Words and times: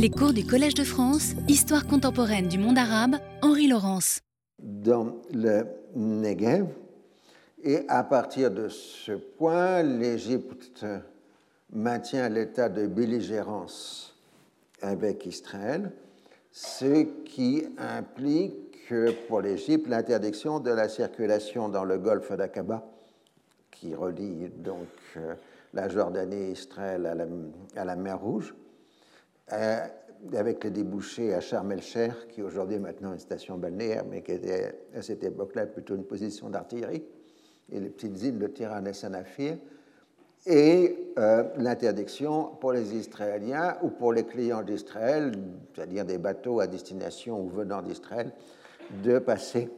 Les 0.00 0.10
cours 0.10 0.32
du 0.32 0.46
Collège 0.46 0.74
de 0.74 0.84
France, 0.84 1.32
Histoire 1.48 1.84
contemporaine 1.84 2.46
du 2.46 2.56
monde 2.56 2.78
arabe, 2.78 3.16
Henri 3.42 3.66
Laurence. 3.66 4.20
Dans 4.60 5.16
le 5.34 5.64
Negev, 5.96 6.68
et 7.64 7.80
à 7.88 8.04
partir 8.04 8.52
de 8.52 8.68
ce 8.68 9.10
point, 9.10 9.82
l'Égypte 9.82 10.86
maintient 11.72 12.28
l'état 12.28 12.68
de 12.68 12.86
belligérance 12.86 14.16
avec 14.82 15.26
Israël, 15.26 15.90
ce 16.52 17.02
qui 17.24 17.64
implique 17.76 18.94
pour 19.26 19.40
l'Égypte 19.40 19.88
l'interdiction 19.88 20.60
de 20.60 20.70
la 20.70 20.88
circulation 20.88 21.68
dans 21.68 21.84
le 21.84 21.98
golfe 21.98 22.30
d'Aqaba, 22.30 22.88
qui 23.72 23.96
relie 23.96 24.48
donc 24.58 24.86
euh, 25.16 25.34
la 25.74 25.88
Jordanie 25.88 26.50
et 26.50 26.52
Israël 26.52 27.04
à 27.04 27.16
la, 27.16 27.26
à 27.74 27.84
la 27.84 27.96
mer 27.96 28.20
Rouge, 28.20 28.54
euh, 29.52 29.86
avec 30.34 30.64
les 30.64 30.70
débouchés 30.70 31.34
à 31.34 31.40
Sharm 31.40 31.70
el-Sheikh, 31.72 32.28
qui 32.28 32.42
aujourd'hui 32.42 32.76
est 32.76 32.80
maintenant 32.80 33.12
une 33.12 33.18
station 33.18 33.56
balnéaire, 33.56 34.04
mais 34.08 34.22
qui 34.22 34.32
était 34.32 34.74
à 34.94 35.02
cette 35.02 35.24
époque-là 35.24 35.66
plutôt 35.66 35.94
une 35.94 36.04
position 36.04 36.50
d'artillerie, 36.50 37.04
et 37.70 37.80
les 37.80 37.90
petites 37.90 38.22
îles 38.22 38.38
de 38.38 38.46
Tiran 38.48 38.84
et 38.84 38.92
Sanafir, 38.92 39.58
et 40.46 41.12
euh, 41.18 41.44
l'interdiction 41.56 42.44
pour 42.60 42.72
les 42.72 42.94
Israéliens 42.94 43.76
ou 43.82 43.88
pour 43.88 44.12
les 44.12 44.24
clients 44.24 44.62
d'Israël, 44.62 45.32
c'est-à-dire 45.74 46.04
des 46.04 46.18
bateaux 46.18 46.60
à 46.60 46.66
destination 46.66 47.40
ou 47.40 47.48
venant 47.48 47.82
d'Israël, 47.82 48.32
de 49.02 49.18
passer 49.18 49.68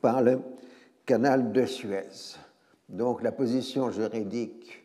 par 0.00 0.22
le 0.22 0.40
canal 1.06 1.52
de 1.52 1.64
Suez. 1.64 2.36
Donc 2.88 3.22
la 3.22 3.32
position 3.32 3.90
juridique 3.90 4.84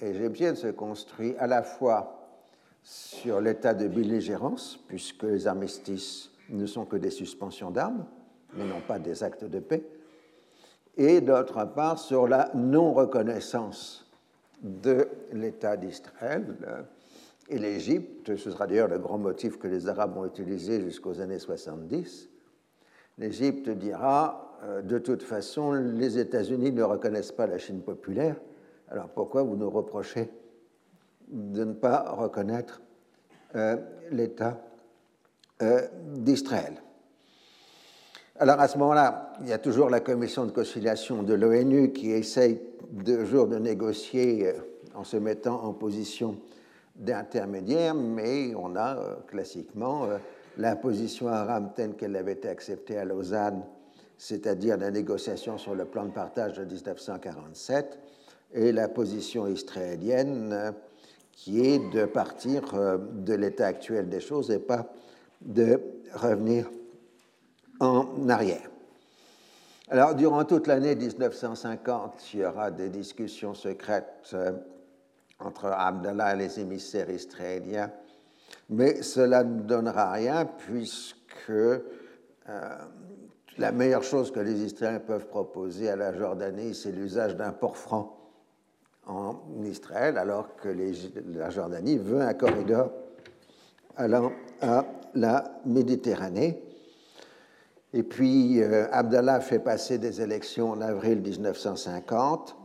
égyptienne 0.00 0.56
se 0.56 0.68
construit 0.68 1.34
à 1.38 1.46
la 1.46 1.62
fois 1.62 2.15
sur 2.86 3.40
l'état 3.40 3.74
de 3.74 3.88
belligérance, 3.88 4.78
puisque 4.86 5.24
les 5.24 5.48
armistices 5.48 6.30
ne 6.50 6.66
sont 6.66 6.84
que 6.84 6.94
des 6.94 7.10
suspensions 7.10 7.72
d'armes, 7.72 8.06
mais 8.54 8.64
non 8.64 8.80
pas 8.86 9.00
des 9.00 9.24
actes 9.24 9.44
de 9.44 9.58
paix, 9.58 9.84
et 10.96 11.20
d'autre 11.20 11.64
part 11.64 11.98
sur 11.98 12.28
la 12.28 12.48
non-reconnaissance 12.54 14.08
de 14.62 15.08
l'État 15.32 15.76
d'Israël. 15.76 16.46
Et 17.48 17.58
l'Égypte, 17.58 18.36
ce 18.36 18.52
sera 18.52 18.68
d'ailleurs 18.68 18.88
le 18.88 19.00
grand 19.00 19.18
motif 19.18 19.58
que 19.58 19.66
les 19.66 19.88
Arabes 19.88 20.16
ont 20.16 20.24
utilisé 20.24 20.80
jusqu'aux 20.80 21.20
années 21.20 21.40
70, 21.40 22.28
l'Égypte 23.18 23.68
dira, 23.68 24.56
euh, 24.62 24.80
de 24.80 24.98
toute 24.98 25.24
façon, 25.24 25.72
les 25.72 26.18
États-Unis 26.18 26.70
ne 26.70 26.84
reconnaissent 26.84 27.32
pas 27.32 27.48
la 27.48 27.58
Chine 27.58 27.82
populaire, 27.82 28.36
alors 28.88 29.08
pourquoi 29.08 29.42
vous 29.42 29.56
nous 29.56 29.70
reprochez 29.70 30.30
de 31.28 31.64
ne 31.64 31.72
pas 31.72 32.12
reconnaître 32.12 32.80
euh, 32.80 32.85
l'État 34.10 34.60
euh, 35.62 35.86
d'Israël. 36.14 36.74
Alors 38.38 38.60
à 38.60 38.68
ce 38.68 38.76
moment-là, 38.78 39.32
il 39.40 39.48
y 39.48 39.52
a 39.52 39.58
toujours 39.58 39.88
la 39.88 40.00
commission 40.00 40.44
de 40.44 40.50
conciliation 40.50 41.22
de 41.22 41.32
l'ONU 41.32 41.92
qui 41.92 42.10
essaye 42.10 42.60
de 42.90 43.24
jour 43.24 43.46
de 43.46 43.56
négocier 43.56 44.48
euh, 44.48 44.52
en 44.94 45.04
se 45.04 45.16
mettant 45.16 45.64
en 45.64 45.72
position 45.72 46.36
d'intermédiaire, 46.96 47.94
mais 47.94 48.54
on 48.54 48.76
a 48.76 49.18
classiquement 49.26 50.08
la 50.56 50.76
position 50.76 51.28
arabe 51.28 51.72
telle 51.74 51.94
qu'elle 51.94 52.16
avait 52.16 52.32
été 52.32 52.48
acceptée 52.48 52.96
à 52.96 53.04
Lausanne, 53.04 53.62
c'est-à-dire 54.16 54.78
la 54.78 54.90
négociation 54.90 55.58
sur 55.58 55.74
le 55.74 55.84
plan 55.84 56.06
de 56.06 56.12
partage 56.12 56.54
de 56.54 56.64
1947, 56.64 57.98
et 58.54 58.72
la 58.72 58.88
position 58.88 59.46
israélienne 59.46 60.72
qui 61.36 61.60
est 61.60 61.78
de 61.90 62.06
partir 62.06 62.74
euh, 62.74 62.96
de 62.98 63.34
l'état 63.34 63.66
actuel 63.66 64.08
des 64.08 64.20
choses 64.20 64.50
et 64.50 64.58
pas 64.58 64.86
de 65.42 65.80
revenir 66.14 66.68
en 67.78 68.28
arrière. 68.28 68.70
Alors, 69.88 70.14
durant 70.14 70.44
toute 70.44 70.66
l'année 70.66 70.96
1950, 70.96 72.34
il 72.34 72.40
y 72.40 72.44
aura 72.44 72.70
des 72.70 72.88
discussions 72.88 73.54
secrètes 73.54 74.30
euh, 74.32 74.52
entre 75.38 75.66
Abdallah 75.66 76.34
et 76.34 76.38
les 76.38 76.58
émissaires 76.58 77.10
israéliens, 77.10 77.92
mais 78.70 79.02
cela 79.02 79.44
ne 79.44 79.60
donnera 79.60 80.10
rien 80.10 80.46
puisque 80.46 81.50
euh, 81.50 81.78
la 83.58 83.72
meilleure 83.72 84.02
chose 84.02 84.32
que 84.32 84.40
les 84.40 84.64
Israéliens 84.64 85.00
peuvent 85.00 85.26
proposer 85.26 85.90
à 85.90 85.96
la 85.96 86.12
Jordanie, 86.14 86.74
c'est 86.74 86.92
l'usage 86.92 87.36
d'un 87.36 87.52
port 87.52 87.76
franc 87.76 88.15
en 89.06 89.36
Israël, 89.64 90.18
alors 90.18 90.56
que 90.56 90.68
la 91.34 91.50
Jordanie 91.50 91.96
veut 91.96 92.20
un 92.20 92.34
corridor 92.34 92.90
allant 93.96 94.32
à 94.60 94.84
la 95.14 95.44
Méditerranée. 95.64 96.62
Et 97.92 98.02
puis, 98.02 98.62
euh, 98.62 98.86
Abdallah 98.92 99.40
fait 99.40 99.60
passer 99.60 99.98
des 99.98 100.20
élections 100.20 100.70
en 100.70 100.80
avril 100.80 101.22
1950 101.22 102.56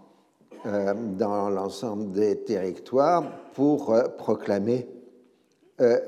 euh, 0.65 0.93
dans 1.17 1.49
l'ensemble 1.49 2.11
des 2.11 2.43
territoires 2.43 3.23
pour 3.53 3.93
euh, 3.93 4.07
proclamer 4.07 4.87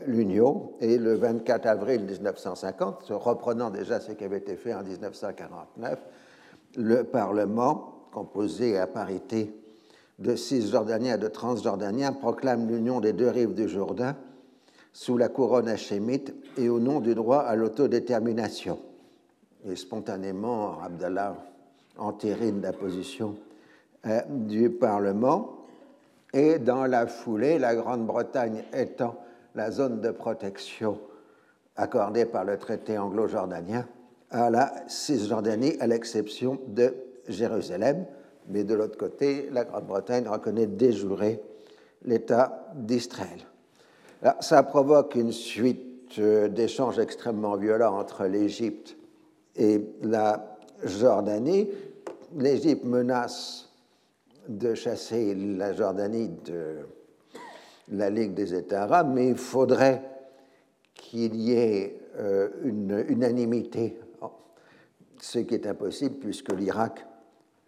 l'Union. 0.05 0.73
Et 0.81 0.99
le 0.99 1.15
24 1.15 1.65
avril 1.65 2.03
1950, 2.03 3.07
reprenant 3.09 3.71
déjà 3.71 3.99
ce 3.99 4.11
qui 4.11 4.23
avait 4.23 4.37
été 4.37 4.55
fait 4.55 4.71
en 4.71 4.83
1949, 4.83 5.97
le 6.77 7.03
Parlement, 7.03 8.07
composé 8.11 8.77
à 8.77 8.85
parité 8.85 9.51
de 10.19 10.35
Cisjordaniens 10.35 11.15
et 11.15 11.19
de 11.19 11.27
Transjordaniens 11.27 12.13
proclame 12.13 12.67
l'union 12.67 12.99
des 12.99 13.13
deux 13.13 13.29
rives 13.29 13.53
du 13.53 13.67
Jourdain 13.67 14.15
sous 14.93 15.17
la 15.17 15.27
couronne 15.27 15.67
hachémite 15.67 16.33
et 16.57 16.69
au 16.69 16.79
nom 16.79 16.99
du 16.99 17.15
droit 17.15 17.39
à 17.39 17.55
l'autodétermination. 17.55 18.79
Et 19.65 19.75
spontanément, 19.75 20.79
Abdallah 20.81 21.35
entérine 21.97 22.61
la 22.61 22.73
position 22.73 23.35
euh, 24.05 24.21
du 24.29 24.69
Parlement. 24.69 25.57
Et 26.33 26.59
dans 26.59 26.85
la 26.85 27.07
foulée, 27.07 27.59
la 27.59 27.75
Grande-Bretagne 27.75 28.63
étant 28.73 29.15
la 29.55 29.71
zone 29.71 30.01
de 30.01 30.11
protection 30.11 30.99
accordée 31.75 32.25
par 32.25 32.43
le 32.43 32.57
traité 32.57 32.97
anglo-jordanien 32.97 33.87
à 34.29 34.49
la 34.49 34.73
Cisjordanie, 34.87 35.77
à 35.79 35.87
l'exception 35.87 36.59
de 36.67 36.93
Jérusalem, 37.27 38.05
mais 38.49 38.63
de 38.63 38.73
l'autre 38.73 38.97
côté, 38.97 39.49
la 39.51 39.63
Grande-Bretagne 39.63 40.27
reconnaît 40.27 40.67
déjuré 40.67 41.41
l'État 42.05 42.71
d'Israël. 42.75 43.39
Ça 44.39 44.63
provoque 44.63 45.15
une 45.15 45.31
suite 45.31 46.19
euh, 46.19 46.47
d'échanges 46.47 46.99
extrêmement 46.99 47.57
violents 47.57 47.97
entre 47.97 48.25
l'Égypte 48.25 48.95
et 49.55 49.81
la 50.01 50.57
Jordanie. 50.83 51.69
L'Égypte 52.37 52.85
menace 52.85 53.69
de 54.47 54.73
chasser 54.75 55.35
la 55.35 55.73
Jordanie 55.73 56.29
de 56.45 56.77
la 57.91 58.09
Ligue 58.09 58.33
des 58.33 58.53
États 58.53 58.83
arabes, 58.83 59.11
mais 59.13 59.27
il 59.27 59.37
faudrait 59.37 60.01
qu'il 60.93 61.35
y 61.35 61.53
ait 61.53 61.99
euh, 62.17 62.49
une 62.63 63.05
unanimité, 63.09 63.97
ce 65.19 65.39
qui 65.39 65.53
est 65.53 65.67
impossible 65.67 66.15
puisque 66.15 66.51
l'Irak 66.53 67.05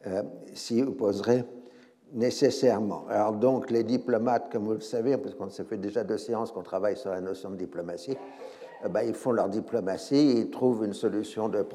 euh, 0.08 0.24
s'y 0.54 0.82
opposerait 0.82 1.46
nécessairement. 2.14 3.06
Alors 3.10 3.34
donc 3.34 3.72
les 3.72 3.84
diplomates, 3.84 4.52
comme 4.52 4.66
vous 4.66 4.74
le 4.74 4.82
savez, 4.82 5.18
parce 5.18 5.36
qu'on 5.36 5.50
se 5.50 5.64
fait 5.64 5.78
déjà 5.78 6.04
deux 6.04 6.18
séances 6.18 6.52
qu'on 6.52 6.64
travaille 6.64 6.98
sur 6.98 7.12
la 7.12 7.22
notion 7.22 7.50
de 7.50 7.56
diplomatie, 7.56 8.18
eh 8.86 8.90
ben, 8.90 9.02
ils 9.02 9.14
font 9.14 9.32
leur 9.32 9.50
diplomatie 9.50 10.40
ils 10.40 10.50
trouvent 10.50 10.86
une 10.86 10.94
solution 10.94 11.50
de 11.50 11.66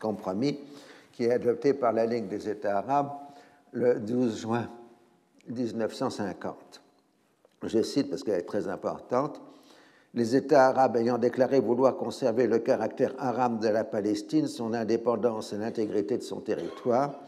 compromis 0.00 0.58
qui 1.12 1.24
est 1.24 1.32
adoptée 1.32 1.74
par 1.74 1.92
la 1.92 2.06
Ligue 2.06 2.28
des 2.28 2.48
États 2.48 2.78
arabes 2.78 3.10
le 3.72 4.00
12 4.00 4.40
juin 4.40 4.68
1950. 5.48 6.82
Je 7.62 7.82
cite 7.82 8.08
parce 8.08 8.22
qu'elle 8.22 8.38
est 8.38 8.46
très 8.46 8.68
importante. 8.68 9.40
Les 10.14 10.34
États 10.34 10.68
arabes 10.68 10.96
ayant 10.96 11.18
déclaré 11.18 11.60
vouloir 11.60 11.96
conserver 11.96 12.46
le 12.46 12.58
caractère 12.58 13.14
arabe 13.18 13.60
de 13.60 13.68
la 13.68 13.84
Palestine, 13.84 14.48
son 14.48 14.72
indépendance 14.74 15.52
et 15.52 15.58
l'intégrité 15.58 16.16
de 16.18 16.22
son 16.22 16.40
territoire, 16.40 17.20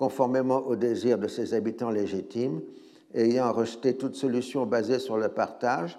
conformément 0.00 0.66
aux 0.66 0.76
désirs 0.76 1.18
de 1.18 1.28
ses 1.28 1.52
habitants 1.52 1.90
légitimes, 1.90 2.62
ayant 3.14 3.52
rejeté 3.52 3.92
toute 3.92 4.14
solution 4.14 4.64
basée 4.64 4.98
sur 4.98 5.18
le 5.18 5.28
partage, 5.28 5.98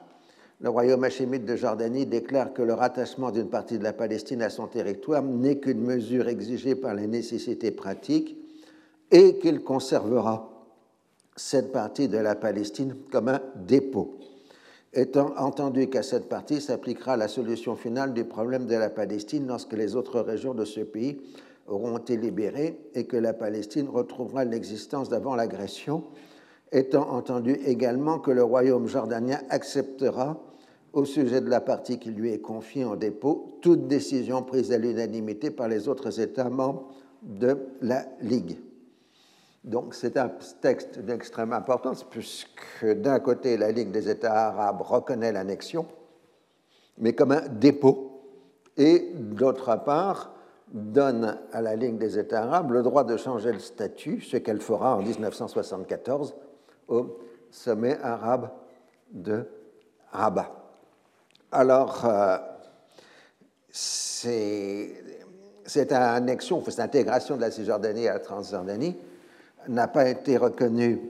le 0.60 0.70
royaume 0.70 1.04
hachémite 1.04 1.46
de 1.46 1.56
Jordanie 1.56 2.08
déclare 2.08 2.52
que 2.52 2.64
le 2.64 2.74
rattachement 2.74 3.30
d'une 3.30 3.50
partie 3.50 3.78
de 3.78 3.84
la 3.84 3.94
Palestine 3.94 4.42
à 4.42 4.50
son 4.50 4.66
territoire 4.66 5.22
n'est 5.22 5.60
qu'une 5.60 5.82
mesure 5.82 6.30
exigée 6.30 6.74
par 6.74 6.96
les 6.96 7.06
nécessités 7.06 7.70
pratiques 7.70 8.36
et 9.12 9.38
qu'il 9.38 9.62
conservera 9.62 10.50
cette 11.36 11.72
partie 11.72 12.08
de 12.08 12.18
la 12.18 12.34
Palestine 12.34 12.96
comme 13.12 13.28
un 13.28 13.42
dépôt. 13.56 14.16
Étant 14.94 15.36
entendu 15.38 15.90
qu'à 15.90 16.02
cette 16.02 16.28
partie 16.28 16.60
s'appliquera 16.60 17.18
la 17.18 17.28
solution 17.28 17.76
finale 17.76 18.16
du 18.16 18.24
problème 18.24 18.66
de 18.66 18.76
la 18.76 18.90
Palestine 18.90 19.46
lorsque 19.46 19.74
les 19.74 19.96
autres 19.96 20.22
régions 20.22 20.56
de 20.56 20.66
ce 20.66 20.80
pays 20.80 21.22
auront 21.72 21.98
été 21.98 22.18
libérés 22.18 22.80
et 22.94 23.06
que 23.06 23.18
la 23.18 23.34
Palestine 23.34 23.88
retrouvera 23.90 24.46
l'existence 24.46 25.10
d'avant 25.10 25.36
l'agression, 25.36 26.04
étant 26.72 27.10
entendu 27.10 27.54
également 27.66 28.20
que 28.20 28.32
le 28.32 28.44
royaume 28.44 28.88
jordanien 28.88 29.40
acceptera 29.50 30.40
au 30.94 31.06
sujet 31.06 31.42
de 31.42 31.50
la 31.50 31.62
partie 31.62 32.00
qui 32.00 32.12
lui 32.12 32.32
est 32.32 32.42
confiée 32.42 32.84
en 32.84 32.96
dépôt 32.96 33.58
toute 33.62 33.88
décision 33.88 34.44
prise 34.44 34.72
à 34.72 34.78
l'unanimité 34.78 35.50
par 35.52 35.68
les 35.68 35.88
autres 35.88 36.20
États 36.20 36.50
membres 36.50 36.90
de 37.22 37.58
la 37.82 38.06
Ligue. 38.22 38.58
Donc 39.64 39.94
c'est 39.94 40.18
un 40.18 40.32
texte 40.62 41.00
d'extrême 41.00 41.54
importance 41.54 42.04
puisque 42.04 42.86
d'un 42.86 43.20
côté 43.20 43.58
la 43.58 43.72
Ligue 43.72 43.92
des 43.92 44.10
États 44.10 44.48
arabes 44.48 44.82
reconnaît 44.82 45.32
l'annexion, 45.32 45.86
mais 46.98 47.14
comme 47.14 47.32
un 47.32 47.48
dépôt, 47.48 48.08
et 48.78 49.12
d'autre 49.14 49.84
part 49.86 50.34
donne 50.72 51.38
à 51.52 51.62
la 51.62 51.76
Ligue 51.76 51.98
des 51.98 52.18
États 52.18 52.44
arabes 52.44 52.72
le 52.72 52.84
droit 52.84 53.04
de 53.04 53.18
changer 53.18 53.52
le 53.52 53.60
statut, 53.60 54.22
ce 54.22 54.38
qu'elle 54.38 54.62
fera 54.62 54.96
en 54.96 55.02
1974 55.02 56.36
au 56.88 57.18
sommet 57.50 57.98
arabe 58.02 58.50
de 59.12 59.46
Rabat. 60.12 60.52
Alors, 61.52 62.06
euh, 62.06 62.38
cette 63.72 64.92
annexion, 65.92 66.64
cette 66.66 66.80
intégration 66.80 67.36
de 67.36 67.42
la 67.42 67.52
Cisjordanie 67.52 68.08
à 68.08 68.14
la 68.14 68.20
Transjordanie 68.20 68.96
n'a 69.68 69.88
pas 69.88 70.08
été 70.08 70.38
reconnue 70.38 71.02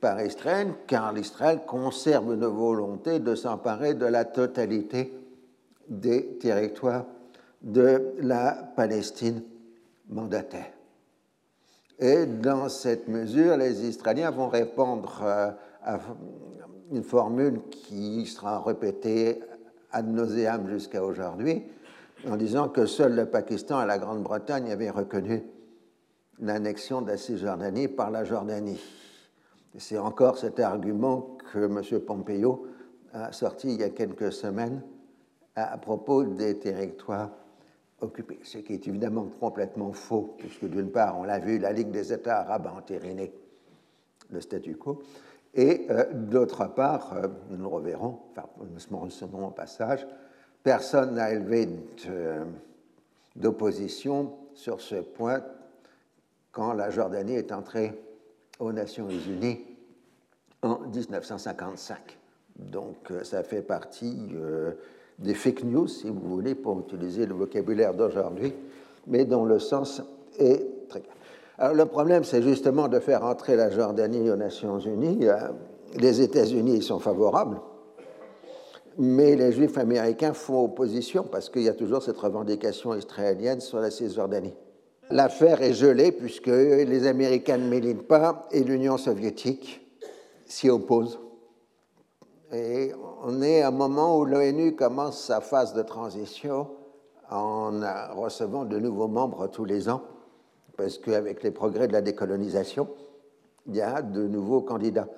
par 0.00 0.22
Israël 0.22 0.68
car 0.86 1.12
l'Israël 1.12 1.62
conserve 1.66 2.34
une 2.34 2.46
volonté 2.46 3.18
de 3.18 3.34
s'emparer 3.34 3.94
de 3.94 4.06
la 4.06 4.24
totalité 4.24 5.12
des 5.88 6.38
territoires 6.38 7.04
de 7.62 8.14
la 8.20 8.52
Palestine 8.76 9.42
mandataire. 10.08 10.72
Et 11.98 12.26
dans 12.26 12.68
cette 12.68 13.08
mesure, 13.08 13.56
les 13.56 13.86
Israéliens 13.86 14.30
vont 14.30 14.48
répondre 14.48 15.20
euh, 15.22 15.50
à 15.82 15.98
une 16.92 17.02
formule 17.02 17.60
qui 17.70 18.24
sera 18.26 18.60
répétée 18.60 19.40
ad 19.90 20.08
nauseam 20.08 20.68
jusqu'à 20.68 21.04
aujourd'hui, 21.04 21.62
en 22.28 22.36
disant 22.36 22.68
que 22.68 22.86
seul 22.86 23.14
le 23.14 23.26
Pakistan 23.26 23.82
et 23.82 23.86
la 23.86 23.98
Grande-Bretagne 23.98 24.70
avaient 24.70 24.90
reconnu 24.90 25.42
l'annexion 26.40 27.02
de 27.02 27.08
la 27.08 27.16
Cisjordanie 27.16 27.88
par 27.88 28.10
la 28.10 28.24
Jordanie. 28.24 28.80
C'est 29.76 29.98
encore 29.98 30.38
cet 30.38 30.60
argument 30.60 31.36
que 31.52 31.58
M. 31.58 32.00
Pompeo 32.00 32.66
a 33.12 33.32
sorti 33.32 33.74
il 33.74 33.80
y 33.80 33.84
a 33.84 33.90
quelques 33.90 34.32
semaines 34.32 34.82
à 35.54 35.76
propos 35.78 36.24
des 36.24 36.58
territoires 36.58 37.30
occupés, 38.00 38.38
ce 38.42 38.58
qui 38.58 38.74
est 38.74 38.86
évidemment 38.86 39.28
complètement 39.40 39.92
faux, 39.92 40.34
puisque 40.38 40.64
d'une 40.66 40.90
part, 40.90 41.18
on 41.18 41.24
l'a 41.24 41.38
vu, 41.38 41.58
la 41.58 41.72
Ligue 41.72 41.90
des 41.90 42.12
États 42.12 42.40
arabes 42.40 42.66
a 42.66 42.74
entériné 42.74 43.32
le 44.30 44.40
statu 44.40 44.76
quo, 44.76 45.02
et 45.54 45.86
euh, 45.90 46.04
d'autre 46.12 46.66
part, 46.66 47.14
euh, 47.14 47.28
nous 47.50 47.58
le 47.58 47.66
reverrons, 47.66 48.20
enfin, 48.30 48.48
nous 48.70 48.78
se 48.78 48.92
mentionnons 48.92 49.48
au 49.48 49.50
passage, 49.50 50.06
personne 50.62 51.14
n'a 51.14 51.32
élevé 51.32 51.68
d'opposition 53.34 54.34
sur 54.54 54.80
ce 54.80 54.96
point 54.96 55.42
quand 56.52 56.72
la 56.74 56.90
Jordanie 56.90 57.34
est 57.34 57.52
entrée 57.52 57.92
aux 58.58 58.72
Nations 58.72 59.08
Unies 59.08 59.64
en 60.62 60.80
1955. 60.80 62.18
Donc 62.56 63.10
euh, 63.10 63.24
ça 63.24 63.42
fait 63.42 63.62
partie 63.62 64.34
des 65.18 65.34
fake 65.34 65.64
news, 65.64 65.88
si 65.88 66.08
vous 66.08 66.20
voulez, 66.20 66.54
pour 66.54 66.78
utiliser 66.80 67.26
le 67.26 67.34
vocabulaire 67.34 67.94
d'aujourd'hui, 67.94 68.52
mais 69.06 69.24
dont 69.24 69.44
le 69.44 69.58
sens 69.58 70.02
est 70.38 70.88
très 70.88 71.00
clair. 71.00 71.14
Alors 71.58 71.74
le 71.74 71.86
problème, 71.86 72.22
c'est 72.22 72.42
justement 72.42 72.88
de 72.88 73.00
faire 73.00 73.24
entrer 73.24 73.56
la 73.56 73.70
Jordanie 73.70 74.30
aux 74.30 74.36
Nations 74.36 74.78
Unies. 74.78 75.26
Euh, 75.26 75.48
les 75.96 76.20
États-Unis 76.20 76.82
sont 76.82 77.00
favorables, 77.00 77.60
mais 78.96 79.34
les 79.34 79.52
Juifs 79.52 79.76
américains 79.76 80.34
font 80.34 80.64
opposition 80.64 81.24
parce 81.24 81.48
qu'il 81.48 81.62
y 81.62 81.68
a 81.68 81.74
toujours 81.74 82.02
cette 82.02 82.18
revendication 82.18 82.94
israélienne 82.94 83.60
sur 83.60 83.80
la 83.80 83.90
Cisjordanie. 83.90 84.54
L'affaire 85.10 85.62
est 85.62 85.72
gelée 85.72 86.12
puisque 86.12 86.46
les 86.46 87.06
Américains 87.06 87.56
ne 87.56 87.68
militent 87.68 88.06
pas 88.06 88.46
et 88.52 88.62
l'Union 88.62 88.98
soviétique 88.98 89.80
s'y 90.44 90.68
oppose. 90.68 91.18
Et 92.52 92.92
on 93.22 93.42
est 93.42 93.62
à 93.62 93.68
un 93.68 93.72
moment 93.72 94.18
où 94.18 94.24
l'ONU 94.24 94.74
commence 94.74 95.22
sa 95.22 95.40
phase 95.40 95.74
de 95.74 95.82
transition 95.82 96.68
en 97.30 97.80
recevant 98.14 98.64
de 98.64 98.78
nouveaux 98.78 99.08
membres 99.08 99.48
tous 99.48 99.66
les 99.66 99.88
ans 99.90 100.02
parce 100.78 100.96
qu'avec 100.96 101.42
les 101.42 101.50
progrès 101.50 101.88
de 101.88 101.92
la 101.92 102.00
décolonisation, 102.00 102.88
il 103.66 103.76
y 103.76 103.82
a 103.82 104.00
de 104.00 104.26
nouveaux 104.26 104.62
candidats. 104.62 105.08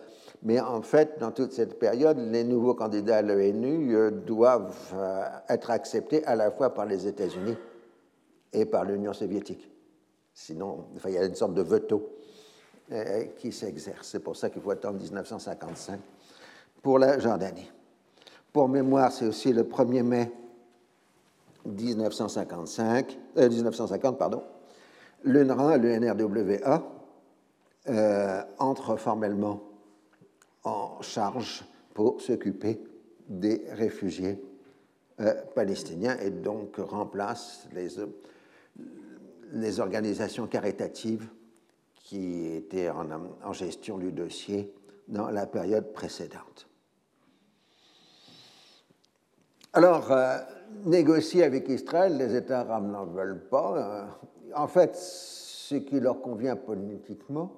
Mais 0.43 0.59
en 0.59 0.81
fait, 0.81 1.19
dans 1.21 1.31
toute 1.33 1.53
cette 1.53 1.79
période, 1.79 2.19
les 2.19 2.45
nouveaux 2.45 2.75
candidats 2.75 3.19
à 3.19 3.23
l'ONU 3.23 3.95
euh, 3.95 4.11
doivent 4.11 4.95
euh, 4.95 5.23
être 5.51 5.71
acceptés 5.71 6.25
à 6.25 6.35
la 6.35 6.51
fois 6.51 6.73
par 6.73 6.87
les 6.87 7.07
États-Unis 7.07 7.57
et 8.55 8.65
par 8.65 8.85
l'Union 8.85 9.13
soviétique. 9.13 9.71
Sinon, 10.33 10.87
il 11.05 11.13
y 11.13 11.19
a 11.19 11.25
une 11.25 11.35
sorte 11.35 11.53
de 11.53 11.63
veto 11.63 12.17
euh, 12.91 13.25
qui 13.37 13.53
s'exerce. 13.53 14.09
C'est 14.09 14.21
pour 14.21 14.35
ça 14.35 14.49
qu'il 14.49 14.63
faut 14.63 14.71
attendre 14.71 14.99
1955 14.99 16.01
pour 16.83 16.99
la 16.99 17.19
Jordanie. 17.19 17.71
Pour 18.53 18.69
mémoire, 18.69 19.13
c'est 19.13 19.27
aussi 19.27 19.53
le 19.53 19.63
1er 19.63 20.03
mai 20.03 20.33
1955, 21.67 23.19
1950, 23.37 24.19
pardon, 24.19 24.43
l'UNRWA 25.25 25.77
l'UNRWA 25.77 26.83
euh, 27.89 28.43
entrent 28.59 28.97
formellement 28.97 29.63
en 30.65 31.01
charge 31.03 31.65
pour 31.95 32.21
s'occuper 32.21 32.83
des 33.29 33.65
réfugiés 33.73 34.43
euh, 35.21 35.35
palestiniens 35.55 36.17
et 36.19 36.31
donc 36.31 36.77
remplacent 36.77 37.69
les, 37.73 37.89
les 39.53 39.81
organisations 39.81 40.47
caritatives 40.47 41.29
qui 41.95 42.47
étaient 42.47 42.91
en, 42.91 43.53
gestion 43.53 43.99
du 43.99 44.13
dossier 44.13 44.73
dans 45.09 45.31
la 45.31 45.47
période 45.47 45.93
précédente. 45.93 46.70
Alors, 49.73 50.11
euh, 50.11 50.39
négocier 50.85 51.45
avec 51.45 51.69
Israël, 51.69 52.17
les 52.17 52.35
États 52.35 52.61
arabes 52.61 52.91
n'en 52.91 53.07
veulent 53.07 53.49
pas 53.49 54.09
en 54.55 54.67
fait, 54.67 54.97
ce 54.97 55.77
qui 55.77 56.01
leur 56.01 56.21
convient 56.21 56.57
politiquement, 56.57 57.53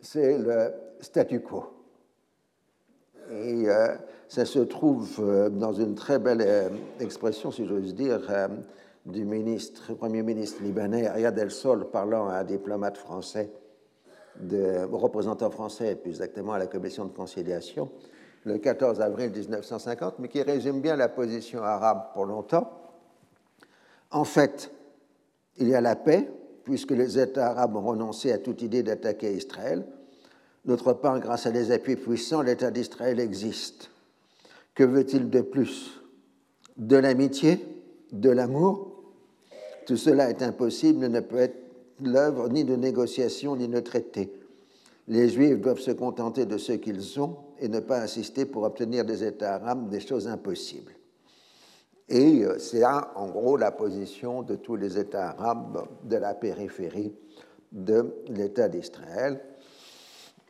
c'est 0.00 0.38
le 0.38 0.72
statu 1.00 1.40
quo. 1.40 1.64
Et 3.30 3.68
euh, 3.68 3.88
ça 4.28 4.44
se 4.44 4.60
trouve 4.60 5.18
euh, 5.20 5.48
dans 5.48 5.72
une 5.72 5.94
très 5.94 6.18
belle 6.18 6.42
euh, 6.42 6.68
expression, 7.00 7.50
si 7.50 7.66
j'ose 7.66 7.94
dire, 7.94 8.20
du 9.04 9.26
Premier 9.98 10.22
ministre 10.22 10.62
libanais 10.62 11.08
Riyad 11.08 11.38
El-Sol 11.38 11.90
parlant 11.90 12.28
à 12.28 12.34
un 12.34 12.44
diplomate 12.44 12.98
français, 12.98 13.50
de, 14.40 14.84
représentant 14.92 15.50
français, 15.50 15.96
plus 15.96 16.10
exactement 16.10 16.52
à 16.52 16.58
la 16.58 16.66
commission 16.66 17.04
de 17.04 17.12
conciliation, 17.12 17.90
le 18.46 18.58
14 18.58 19.00
avril 19.00 19.32
1950, 19.32 20.20
mais 20.20 20.28
qui 20.28 20.40
résume 20.40 20.80
bien 20.80 20.94
la 20.94 21.08
position 21.08 21.64
arabe 21.64 22.12
pour 22.14 22.26
longtemps. 22.26 22.70
En 24.12 24.24
fait, 24.24 24.70
il 25.56 25.68
y 25.68 25.74
a 25.74 25.80
la 25.80 25.96
paix, 25.96 26.30
puisque 26.62 26.92
les 26.92 27.18
États 27.18 27.48
arabes 27.48 27.74
ont 27.74 27.82
renoncé 27.82 28.30
à 28.30 28.38
toute 28.38 28.62
idée 28.62 28.84
d'attaquer 28.84 29.32
Israël. 29.32 29.84
D'autre 30.64 30.92
part, 30.92 31.18
grâce 31.18 31.46
à 31.46 31.50
des 31.50 31.72
appuis 31.72 31.96
puissants, 31.96 32.40
l'État 32.40 32.70
d'Israël 32.70 33.18
existe. 33.18 33.90
Que 34.76 34.84
veut-il 34.84 35.28
de 35.28 35.40
plus? 35.40 36.00
De 36.76 36.96
l'amitié? 36.96 37.66
De 38.12 38.30
l'amour? 38.30 39.02
Tout 39.86 39.96
cela 39.96 40.30
est 40.30 40.42
impossible, 40.42 41.08
ne 41.08 41.20
peut 41.20 41.38
être 41.38 41.58
l'œuvre 42.00 42.48
ni 42.48 42.64
de 42.64 42.76
négociation 42.76 43.56
ni 43.56 43.66
de 43.66 43.80
traité. 43.80 44.32
Les 45.08 45.28
Juifs 45.28 45.60
doivent 45.60 45.80
se 45.80 45.92
contenter 45.92 46.46
de 46.46 46.58
ce 46.58 46.72
qu'ils 46.72 47.20
ont 47.20 47.36
et 47.60 47.68
ne 47.68 47.80
pas 47.80 48.00
insister 48.00 48.44
pour 48.44 48.64
obtenir 48.64 49.04
des 49.04 49.24
États 49.24 49.54
arabes 49.54 49.88
des 49.88 50.00
choses 50.00 50.26
impossibles. 50.26 50.92
Et 52.08 52.44
euh, 52.44 52.58
c'est 52.58 52.80
là, 52.80 53.12
en 53.16 53.28
gros, 53.28 53.56
la 53.56 53.72
position 53.72 54.42
de 54.42 54.56
tous 54.56 54.76
les 54.76 54.98
États 54.98 55.30
arabes 55.30 55.86
de 56.04 56.16
la 56.16 56.34
périphérie 56.34 57.14
de 57.72 58.14
l'État 58.28 58.68
d'Israël. 58.68 59.40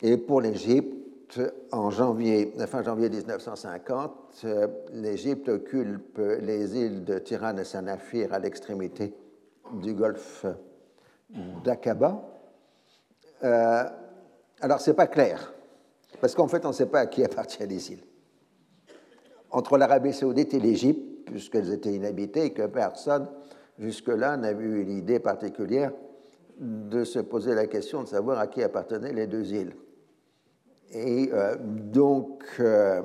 Et 0.02 0.16
pour 0.18 0.40
l'Égypte, 0.40 1.40
en 1.72 1.90
janvier, 1.90 2.52
fin 2.66 2.82
janvier 2.82 3.08
1950, 3.08 4.12
euh, 4.44 4.68
l'Égypte 4.92 5.48
occupe 5.48 6.18
les 6.40 6.76
îles 6.76 7.04
de 7.04 7.18
Tiran 7.18 7.56
et 7.56 7.64
Sanafir 7.64 8.32
à 8.32 8.38
l'extrémité 8.38 9.14
du 9.72 9.94
golfe 9.94 10.46
d'Aqaba. 11.64 12.22
Euh, 13.44 13.84
alors, 14.60 14.80
ce 14.80 14.90
n'est 14.90 14.96
pas 14.96 15.06
clair, 15.06 15.52
parce 16.20 16.34
qu'en 16.34 16.48
fait, 16.48 16.64
on 16.64 16.68
ne 16.68 16.74
sait 16.74 16.86
pas 16.86 17.00
à 17.00 17.06
qui 17.06 17.22
appartiennent 17.22 17.68
les 17.68 17.92
îles. 17.92 18.04
Entre 19.50 19.76
l'Arabie 19.76 20.12
saoudite 20.12 20.54
et 20.54 20.60
l'Égypte, 20.60 21.26
puisqu'elles 21.26 21.72
étaient 21.72 21.92
inhabitées 21.92 22.46
et 22.46 22.52
que 22.52 22.66
personne 22.66 23.28
jusque-là 23.78 24.36
n'avait 24.36 24.64
eu 24.64 24.84
l'idée 24.84 25.18
particulière 25.18 25.92
de 26.58 27.04
se 27.04 27.18
poser 27.18 27.54
la 27.54 27.66
question 27.66 28.02
de 28.02 28.08
savoir 28.08 28.38
à 28.38 28.46
qui 28.46 28.62
appartenaient 28.62 29.12
les 29.12 29.26
deux 29.26 29.52
îles. 29.52 29.74
Et 30.92 31.30
euh, 31.32 31.56
donc, 31.58 32.44
euh, 32.60 33.02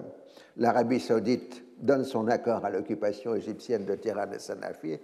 l'Arabie 0.55 1.00
saoudite 1.00 1.63
donne 1.79 2.05
son 2.05 2.27
accord 2.27 2.63
à 2.63 2.70
l'occupation 2.70 3.36
égyptienne 3.36 3.86
de 3.86 3.96
Tiran 3.96 4.31
et 4.34 4.39
Sanafir, 4.39 5.00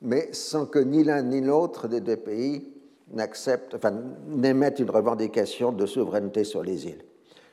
mais 0.00 0.32
sans 0.32 0.66
que 0.66 0.78
ni 0.80 1.04
l'un 1.04 1.22
ni 1.22 1.40
l'autre 1.40 1.86
des 1.86 2.00
deux 2.00 2.16
pays 2.16 2.72
n'acceptent, 3.12 3.74
enfin, 3.74 3.92
n'émettent 4.26 4.78
une 4.78 4.90
revendication 4.90 5.72
de 5.72 5.86
souveraineté 5.86 6.44
sur 6.44 6.62
les 6.62 6.86
îles. 6.86 7.04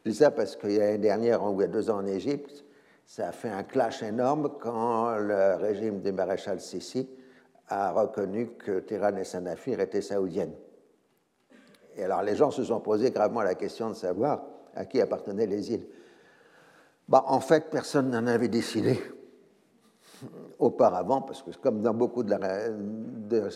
Je 0.06 0.12
dis 0.12 0.18
ça 0.18 0.32
parce 0.32 0.56
qu'il 0.56 0.72
y 0.72 0.82
a 0.82 0.94
une 0.94 1.02
dernière, 1.02 1.42
il 1.54 1.62
y 1.62 1.64
a 1.64 1.68
deux 1.68 1.90
ans 1.90 1.98
en 1.98 2.06
Égypte, 2.06 2.64
ça 3.06 3.30
a 3.30 3.32
fait 3.32 3.50
un 3.50 3.64
clash 3.64 4.04
énorme 4.04 4.52
quand 4.62 5.18
le 5.18 5.56
régime 5.56 6.02
du 6.02 6.12
maréchal 6.12 6.60
Sissi 6.60 7.10
a 7.68 7.92
reconnu 7.92 8.52
que 8.52 8.80
Tiran 8.80 9.16
et 9.18 9.24
Sanafir 9.24 9.80
étaient 9.80 10.02
saoudiennes. 10.02 10.54
Et 11.96 12.04
alors 12.04 12.24
les 12.24 12.36
gens 12.36 12.52
se 12.52 12.64
sont 12.64 12.80
posé 12.80 13.12
gravement 13.12 13.42
la 13.42 13.56
question 13.56 13.90
de 13.90 13.96
savoir 13.96 14.44
à 14.76 14.86
qui 14.86 15.02
appartenaient 15.02 15.48
les 15.48 15.74
îles. 15.74 15.88
Bah, 17.08 17.24
en 17.28 17.40
fait, 17.40 17.70
personne 17.72 18.12
n'en 18.12 18.28
avait 18.28 18.48
décidé 18.48 19.00
auparavant, 20.60 21.22
parce 21.22 21.42
que 21.42 21.52
comme 21.62 21.82
dans 21.82 21.94
beaucoup 21.94 22.24
de, 22.24 22.36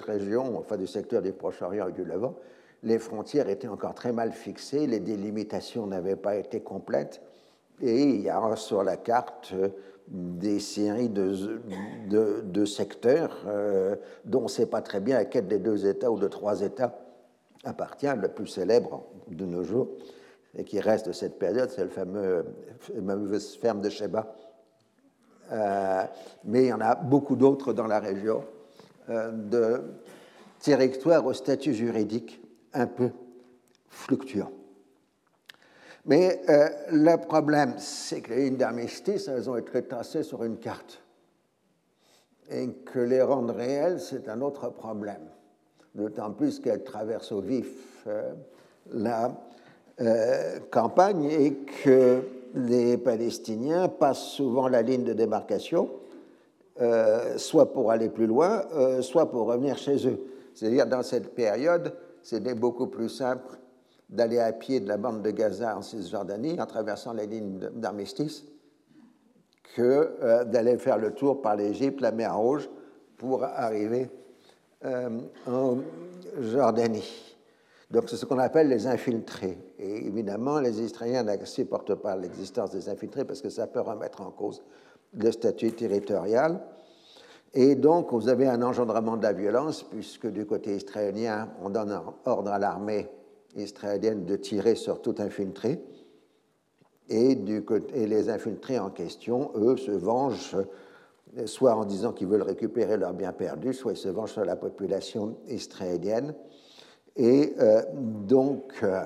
régions, 0.06 0.58
enfin 0.58 0.78
du 0.78 0.88
secteur 0.88 1.22
du 1.22 1.32
Proche-Orient 1.32 1.88
et 1.90 1.92
du 1.92 2.04
Levant, 2.04 2.36
les 2.84 3.00
frontières 3.00 3.50
étaient 3.50 3.68
encore 3.68 3.94
très 3.94 4.12
mal 4.12 4.32
fixées, 4.32 4.88
les 4.88 5.00
délimitations 5.00 5.88
n'avaient 5.88 6.16
pas 6.16 6.36
été 6.36 6.62
complètes, 6.62 7.22
et 7.82 8.04
il 8.04 8.22
y 8.22 8.30
a 8.30 8.56
sur 8.56 8.84
la 8.84 8.98
carte 8.98 9.52
euh, 9.54 9.70
des 10.08 10.60
séries 10.60 11.10
de, 11.10 11.62
de, 12.42 12.66
secteurs 12.66 13.44
euh, 13.48 13.96
dont 14.26 14.40
on 14.40 14.44
ne 14.44 14.48
sait 14.48 14.66
pas 14.66 14.82
très 14.82 15.00
bien 15.00 15.18
à 15.18 15.26
quel 15.26 15.48
des 15.48 15.60
deux 15.60 15.88
États 15.88 16.12
ou 16.12 16.20
de 16.20 16.28
trois 16.28 16.62
États 16.62 17.00
appartient, 17.64 18.14
le 18.22 18.28
plus 18.28 18.48
célèbre 18.48 19.06
de 19.30 19.46
nos 19.46 19.64
jours, 19.64 19.88
et 20.58 20.64
qui 20.64 20.80
reste 20.80 21.08
de 21.08 21.14
cette 21.14 21.40
période, 21.40 21.70
c'est 21.70 21.84
le 21.84 21.90
fameux, 21.90 22.46
la 22.94 23.40
ferme 23.60 23.82
de 23.82 23.90
Sheba. 23.90 24.36
Euh, 25.52 26.04
mais 26.46 26.64
il 26.64 26.68
y 26.68 26.74
en 26.74 26.82
a 26.82 26.96
beaucoup 26.96 27.36
d'autres 27.36 27.74
dans 27.74 27.88
la 27.88 28.00
région, 28.00 28.44
de 29.10 29.82
territoires 30.62 31.26
au 31.26 31.34
statut 31.34 31.74
juridique 31.74 32.42
un 32.74 32.88
peu 32.88 33.12
fluctuant. 33.90 34.52
Mais 36.06 36.42
euh, 36.50 36.68
le 36.92 37.16
problème, 37.16 37.76
c'est 37.78 38.22
que 38.22 38.34
les 38.34 38.46
lignes 38.46 38.58
d'armistice, 38.58 39.28
elles 39.28 39.50
ont 39.50 39.56
été 39.56 39.84
tracées 39.84 40.24
sur 40.24 40.44
une 40.44 40.58
carte. 40.58 41.02
Et 42.50 42.70
que 42.86 43.00
les 43.00 43.22
rendre 43.22 43.54
réelles, 43.54 44.02
c'est 44.02 44.28
un 44.28 44.42
autre 44.42 44.70
problème. 44.70 45.30
D'autant 45.96 46.32
plus 46.32 46.60
qu'elles 46.60 46.84
traversent 46.84 47.32
au 47.32 47.40
vif 47.40 48.04
euh, 48.08 48.34
la 48.92 49.32
euh, 50.02 50.60
campagne 50.72 51.26
et 51.26 51.54
que 51.84 52.22
les 52.54 52.98
Palestiniens 52.98 53.88
passent 53.88 54.28
souvent 54.28 54.68
la 54.68 54.82
ligne 54.82 55.04
de 55.04 55.14
démarcation, 55.14 55.90
soit 57.38 57.74
pour 57.74 57.92
aller 57.92 58.10
plus 58.10 58.28
loin, 58.28 58.64
soit 59.02 59.30
pour 59.30 59.48
revenir 59.48 59.78
chez 59.78 60.08
eux. 60.08 60.20
C'est-à-dire, 60.54 60.86
dans 60.88 61.04
cette 61.04 61.34
période, 61.34 61.94
c'était 62.22 62.56
beaucoup 62.56 62.88
plus 62.88 63.10
simple 63.10 63.58
d'aller 64.10 64.40
à 64.40 64.52
pied 64.54 64.80
de 64.80 64.88
la 64.88 64.98
bande 64.98 65.22
de 65.22 65.32
Gaza 65.32 65.78
en 65.78 65.82
Cisjordanie 65.82 66.60
en 66.60 66.66
traversant 66.66 67.14
les 67.14 67.26
lignes 67.26 67.58
d'armistice 67.74 68.46
que 69.76 70.16
euh, 70.22 70.44
d'aller 70.44 70.78
faire 70.78 70.98
le 70.98 71.12
tour 71.12 71.42
par 71.42 71.56
l'Égypte, 71.56 72.00
la 72.02 72.12
mer 72.12 72.38
Rouge, 72.38 72.70
pour 73.18 73.44
arriver 73.44 74.10
euh, 74.86 75.10
en 75.48 75.78
Jordanie. 76.40 77.23
Donc 77.94 78.10
c'est 78.10 78.18
ce 78.18 78.26
qu'on 78.26 78.40
appelle 78.40 78.70
les 78.70 78.88
infiltrés. 78.88 79.56
Et 79.78 80.08
évidemment, 80.08 80.60
les 80.60 80.82
Israéliens 80.82 81.22
ne 81.22 81.46
supportent 81.46 81.94
pas 81.94 82.16
l'existence 82.18 82.72
des 82.72 82.90
infiltrés 82.90 83.24
parce 83.24 83.40
que 83.40 83.50
ça 83.50 83.68
peut 83.68 83.82
remettre 83.82 84.22
en 84.22 84.32
cause 84.32 84.64
le 85.14 85.32
statut 85.32 85.74
territorial. 85.74 86.60
Et 87.54 87.76
donc, 87.76 88.12
vous 88.12 88.30
avez 88.30 88.48
un 88.48 88.64
engendrement 88.64 89.16
de 89.16 89.22
la 89.22 89.34
violence, 89.34 89.84
puisque 89.84 90.26
du 90.26 90.48
côté 90.48 90.76
israélien, 90.76 91.50
on 91.62 91.70
donne 91.70 91.96
ordre 92.26 92.50
à 92.50 92.58
l'armée 92.58 93.12
israélienne 93.56 94.26
de 94.26 94.38
tirer 94.38 94.74
sur 94.74 95.00
tout 95.00 95.14
infiltré. 95.20 95.80
Et, 97.10 97.36
du 97.36 97.64
et 97.94 98.08
les 98.08 98.28
infiltrés 98.32 98.80
en 98.80 98.90
question, 98.90 99.52
eux, 99.54 99.78
se 99.78 99.92
vengent 99.92 100.58
soit 101.46 101.76
en 101.76 101.86
disant 101.86 102.12
qu'ils 102.12 102.28
veulent 102.28 102.42
récupérer 102.42 102.98
leurs 102.98 103.14
biens 103.14 103.34
perdus, 103.34 103.74
soit 103.74 103.92
ils 103.92 103.98
se 103.98 104.10
vengent 104.10 104.34
sur 104.34 104.46
la 104.46 104.56
population 104.56 105.38
israélienne. 105.48 106.34
Et 107.16 107.54
euh, 107.60 107.84
donc, 107.94 108.74
euh, 108.82 109.06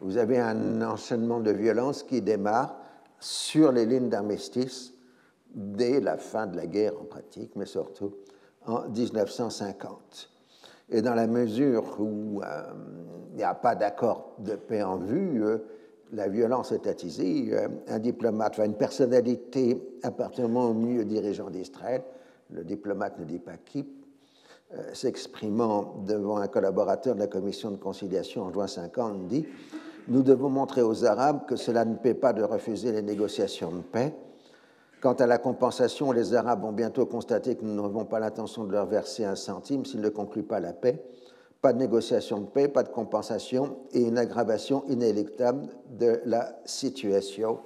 vous 0.00 0.16
avez 0.16 0.38
un 0.38 0.82
enchaînement 0.82 1.40
de 1.40 1.52
violence 1.52 2.02
qui 2.02 2.20
démarre 2.20 2.76
sur 3.20 3.72
les 3.72 3.86
lignes 3.86 4.08
d'armistice 4.08 4.92
dès 5.54 6.00
la 6.00 6.16
fin 6.16 6.46
de 6.46 6.56
la 6.56 6.66
guerre 6.66 7.00
en 7.00 7.04
pratique, 7.04 7.52
mais 7.56 7.66
surtout 7.66 8.14
en 8.66 8.88
1950. 8.88 10.30
Et 10.90 11.02
dans 11.02 11.14
la 11.14 11.26
mesure 11.26 12.00
où 12.00 12.42
euh, 12.42 12.62
il 13.30 13.36
n'y 13.36 13.44
a 13.44 13.54
pas 13.54 13.74
d'accord 13.74 14.34
de 14.38 14.56
paix 14.56 14.82
en 14.82 14.98
vue, 14.98 15.42
la 16.12 16.28
violence 16.28 16.72
est 16.72 16.86
attisée. 16.86 17.52
Un 17.88 17.98
diplomate, 17.98 18.54
enfin 18.54 18.64
une 18.64 18.76
personnalité 18.76 19.98
appartenant 20.02 20.70
au 20.70 20.74
mieux 20.74 21.04
dirigeant 21.04 21.50
d'Israël, 21.50 22.02
le 22.50 22.64
diplomate 22.64 23.18
ne 23.18 23.24
dit 23.24 23.38
pas 23.38 23.56
qui, 23.56 23.86
s'exprimant 24.92 25.94
devant 26.06 26.38
un 26.38 26.48
collaborateur 26.48 27.14
de 27.14 27.20
la 27.20 27.26
commission 27.26 27.70
de 27.70 27.76
conciliation 27.76 28.42
en 28.42 28.52
juin 28.52 28.66
50, 28.66 29.26
dit 29.28 29.46
Nous 30.08 30.22
devons 30.22 30.50
montrer 30.50 30.82
aux 30.82 31.04
Arabes 31.04 31.46
que 31.46 31.56
cela 31.56 31.84
ne 31.84 31.94
paie 31.96 32.14
pas 32.14 32.32
de 32.32 32.42
refuser 32.42 32.92
les 32.92 33.02
négociations 33.02 33.70
de 33.70 33.82
paix 33.82 34.14
Quant 35.00 35.12
à 35.14 35.26
la 35.26 35.38
compensation, 35.38 36.10
les 36.10 36.34
Arabes 36.34 36.62
vont 36.62 36.72
bientôt 36.72 37.04
constater 37.06 37.54
que 37.54 37.64
nous 37.64 37.80
n'avons 37.80 38.06
pas 38.06 38.18
l'intention 38.18 38.64
de 38.64 38.72
leur 38.72 38.86
verser 38.86 39.24
un 39.24 39.36
centime 39.36 39.84
s'ils 39.84 40.00
ne 40.00 40.08
concluent 40.08 40.42
pas 40.42 40.58
la 40.58 40.72
paix. 40.72 41.02
Pas 41.60 41.72
de 41.72 41.78
négociation 41.78 42.40
de 42.40 42.46
paix, 42.46 42.66
pas 42.68 42.82
de 42.82 42.88
compensation 42.88 43.76
et 43.92 44.02
une 44.02 44.18
aggravation 44.18 44.84
inéluctable 44.88 45.68
de 45.90 46.20
la 46.24 46.58
situation 46.64 47.60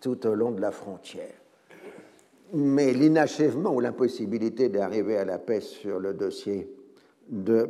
tout 0.00 0.26
au 0.26 0.34
long 0.34 0.50
de 0.50 0.60
la 0.60 0.72
frontière. 0.72 1.43
Mais 2.56 2.92
l'inachèvement 2.92 3.74
ou 3.74 3.80
l'impossibilité 3.80 4.68
d'arriver 4.68 5.16
à 5.16 5.24
la 5.24 5.38
paix 5.38 5.60
sur 5.60 5.98
le 5.98 6.14
dossier 6.14 6.72
de 7.28 7.68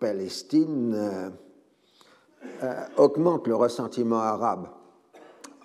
Palestine 0.00 0.92
euh, 0.92 1.28
euh, 2.64 2.74
augmente 2.96 3.46
le 3.46 3.54
ressentiment 3.54 4.18
arabe 4.18 4.66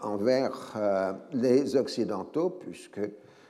envers 0.04 0.74
euh, 0.76 1.14
les 1.34 1.76
Occidentaux, 1.76 2.52
puisque 2.52 3.02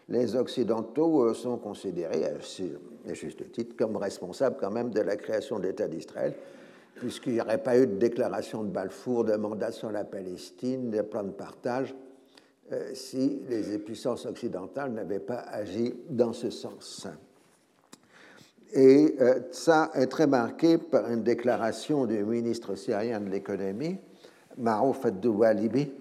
les 0.08 0.38
Occidentaux 0.38 1.34
sont 1.34 1.58
considérés, 1.58 2.24
à 2.26 3.14
juste 3.14 3.52
titre, 3.52 3.76
comme 3.76 3.98
responsables 3.98 4.56
quand 4.58 4.72
même 4.72 4.90
de 4.90 5.02
la 5.02 5.18
création 5.18 5.60
de 5.60 5.68
l'État 5.68 5.90
d'Israël, 5.90 6.34
puisqu'il 6.96 7.34
n'y 7.34 7.42
aurait 7.42 7.62
pas 7.62 7.78
eu 7.78 7.88
de 7.88 7.98
déclaration 7.98 8.64
de 8.64 8.70
Balfour, 8.70 9.26
de 9.26 9.36
mandat 9.36 9.74
sur 9.74 9.92
la 9.92 10.06
Palestine, 10.06 10.90
de 10.90 11.02
plan 11.02 11.24
de 11.24 11.32
partage, 11.32 11.94
si 12.94 13.42
les 13.50 13.78
puissances 13.80 14.26
occidentales 14.26 14.92
n'avaient 14.92 15.20
pas 15.20 15.40
agi 15.40 15.96
dans 16.10 16.34
ce 16.34 16.50
sens. 16.50 17.08
Et 18.74 19.16
ça 19.52 19.90
est 19.96 20.08
très 20.08 20.28
marqué 20.28 20.78
par 20.78 21.10
une 21.12 21.24
déclaration 21.24 22.06
du 22.06 22.24
ministre 22.24 22.76
syrien 22.76 23.20
de 23.20 23.30
l'économie, 23.30 23.98
Marouf 24.58 25.06
Ad-Doualibi, 25.06 25.92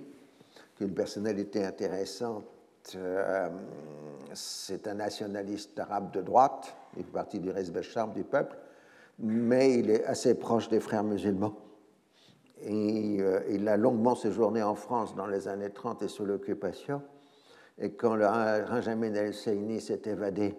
une 0.81 0.95
personnalité 0.95 1.65
intéressante. 1.65 2.45
Euh, 2.97 3.49
c'est 4.33 4.87
un 4.87 4.95
nationaliste 4.95 5.79
arabe 5.79 6.13
de 6.13 6.23
droite, 6.23 6.75
il 6.97 7.05
fait 7.05 7.11
partie 7.11 7.39
du 7.39 7.51
Rezbecham 7.51 8.13
du 8.13 8.25
peuple, 8.25 8.57
mais 9.19 9.79
il 9.79 9.91
est 9.91 10.05
assez 10.05 10.35
proche 10.35 10.69
des 10.69 10.81
frères 10.81 11.05
musulmans. 11.05 11.55
Euh, 12.67 13.41
il 13.51 13.69
a 13.69 13.77
longuement 13.77 14.15
séjourné 14.15 14.63
en 14.63 14.75
France 14.75 15.15
dans 15.15 15.27
les 15.27 15.49
années 15.49 15.71
30 15.71 16.03
et 16.03 16.09
sous 16.09 16.25
l'occupation. 16.25 17.03
Et 17.79 17.93
quand 17.93 18.17
le 18.17 18.27
Benjamin 18.69 19.15
El-Seini 19.15 19.81
s'est 19.81 20.03
évadé 20.07 20.57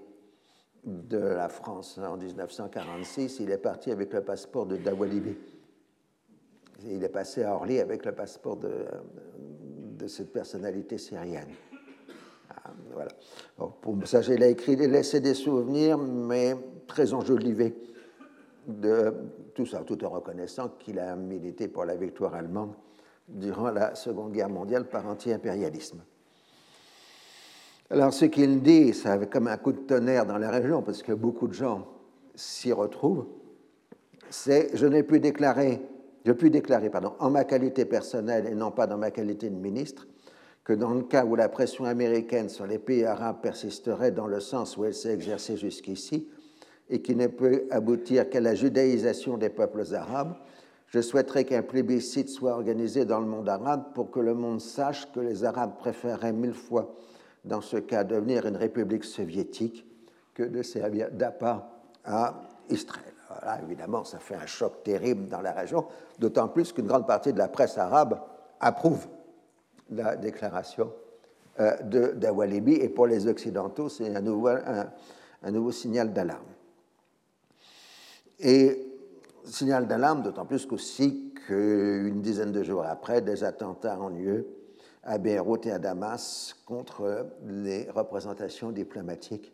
de 0.86 1.18
la 1.18 1.50
France 1.50 1.98
en 1.98 2.16
1946, 2.16 3.40
il 3.42 3.52
est 3.52 3.58
parti 3.58 3.92
avec 3.92 4.14
le 4.14 4.22
passeport 4.22 4.66
de 4.66 4.78
Dawalibi. 4.78 5.36
Il 6.86 7.04
est 7.04 7.10
passé 7.10 7.44
à 7.44 7.56
Orly 7.56 7.82
avec 7.82 8.06
le 8.06 8.14
passeport 8.14 8.56
de, 8.56 10.08
cette 10.08 10.32
personnalité 10.32 10.98
syrienne. 10.98 11.50
Ah, 12.50 12.72
voilà. 12.94 13.12
pour 13.82 13.98
ça, 14.08 14.22
j'ai 14.22 14.42
écrit, 14.50 14.78
laissé 14.78 15.20
des 15.20 15.34
souvenirs, 15.34 15.98
mais 15.98 16.56
très 16.88 17.14
enjolivés 17.14 17.76
tout 19.54 19.66
ça, 19.66 19.80
tout 19.80 20.04
en 20.04 20.10
reconnaissant 20.10 20.70
qu'il 20.80 21.00
a 21.00 21.16
milité 21.16 21.68
pour 21.68 21.86
la 21.86 21.96
victoire 21.96 22.36
allemande 22.36 22.74
durant 23.28 23.72
la 23.72 23.96
Seconde 23.96 24.32
Guerre 24.32 24.50
mondiale 24.50 24.88
par 24.88 25.08
anti-impérialisme. 25.08 26.02
Alors, 27.92 28.14
ce 28.14 28.26
qu'il 28.26 28.62
dit, 28.62 28.94
ça 28.94 29.14
avait 29.14 29.28
comme 29.28 29.48
un 29.48 29.58
coup 29.58 29.72
de 29.72 29.80
tonnerre 29.80 30.26
dans 30.26 30.38
la 30.38 30.52
région, 30.52 30.82
parce 30.82 31.02
que 31.02 31.12
beaucoup 31.12 31.48
de 31.48 31.54
gens 31.54 31.88
s'y 32.36 32.72
retrouvent, 32.72 33.26
c'est 34.30 34.76
je 34.76 34.86
n'ai 34.86 35.04
pu 35.04 35.20
déclarer 35.20 35.82
je 36.26 36.32
puis 36.32 36.52
déclarer, 36.52 36.90
pardon, 36.90 37.14
en 37.20 37.30
ma 37.30 37.44
qualité 37.44 37.86
personnelle 37.86 38.46
et 38.46 38.56
non 38.56 38.72
pas 38.72 38.88
dans 38.88 38.98
ma 38.98 39.12
qualité 39.12 39.50
de 39.50 39.56
ministre, 39.56 40.08
que 40.64 40.74
dans 40.74 40.94
le 40.94 41.04
cas 41.04 41.26
où 41.26 41.36
la 41.36 41.50
pression 41.50 41.86
américaine 41.86 42.50
sur 42.50 42.68
les 42.68 42.78
pays 42.78 43.06
arabes 43.06 43.42
persisterait 43.42 44.12
dans 44.12 44.28
le 44.28 44.40
sens 44.40 44.78
où 44.78 44.86
elle 44.86 44.94
s'est 44.94 45.14
exercée 45.14 45.58
jusqu'ici, 45.58 46.28
et 46.90 47.02
qui 47.02 47.16
ne 47.16 47.28
peut 47.28 47.66
aboutir 47.72 48.30
qu'à 48.30 48.40
la 48.40 48.56
judaïsation 48.56 49.38
des 49.38 49.50
peuples 49.50 49.84
arabes, 49.94 50.36
je 50.90 51.02
souhaiterais 51.02 51.46
qu'un 51.46 51.62
plébiscite 51.62 52.30
soit 52.30 52.54
organisé 52.54 53.06
dans 53.06 53.20
le 53.20 53.28
monde 53.28 53.48
arabe 53.48 53.94
pour 53.94 54.10
que 54.10 54.20
le 54.20 54.34
monde 54.34 54.60
sache 54.60 55.12
que 55.12 55.20
les 55.20 55.44
Arabes 55.44 55.78
préféreraient 55.78 56.34
mille 56.34 56.54
fois, 56.54 56.96
dans 57.46 57.62
ce 57.62 57.78
cas, 57.78 58.04
devenir 58.04 58.48
une 58.48 58.58
république 58.58 59.04
soviétique 59.04 59.86
que 60.34 60.44
de 60.44 60.64
servir 60.64 61.12
d'appât 61.12 61.70
à 62.06 62.42
Israël. 62.70 63.14
Voilà, 63.30 63.62
évidemment, 63.62 64.04
ça 64.04 64.18
fait 64.18 64.36
un 64.36 64.48
choc 64.48 64.84
terrible 64.84 65.28
dans 65.28 65.42
la 65.42 65.52
région, 65.52 65.86
d'autant 66.18 66.48
plus 66.48 66.74
qu'une 66.74 66.88
grande 66.88 67.06
partie 67.06 67.34
de 67.34 67.38
la 67.38 67.48
presse 67.48 67.78
arabe 67.78 68.20
approuve 68.60 69.08
la 69.92 70.16
déclaration 70.16 70.92
euh, 71.60 72.14
d'Awalibi, 72.16 72.74
et 72.74 72.90
pour 72.90 73.06
les 73.06 73.28
Occidentaux, 73.28 73.90
c'est 73.90 74.16
un 74.16 74.22
nouveau 74.22 75.72
signal 75.72 76.14
d'alarme. 76.14 76.42
Et 78.40 78.90
signal 79.44 79.88
d'alarme, 79.88 80.22
d'autant 80.22 80.46
plus 80.46 80.66
qu'aussi 80.66 81.34
qu'une 81.48 82.22
dizaine 82.22 82.52
de 82.52 82.64
jours 82.64 82.86
après, 82.86 83.22
des 83.22 83.44
attentats 83.44 84.00
ont 84.00 84.10
lieu 84.10 84.48
à 85.04 85.18
Beyrouth 85.18 85.66
et 85.66 85.72
à 85.72 85.80
Damas 85.80 86.56
contre 86.66 87.28
les 87.46 87.90
représentations 87.90 88.72
diplomatiques 88.72 89.52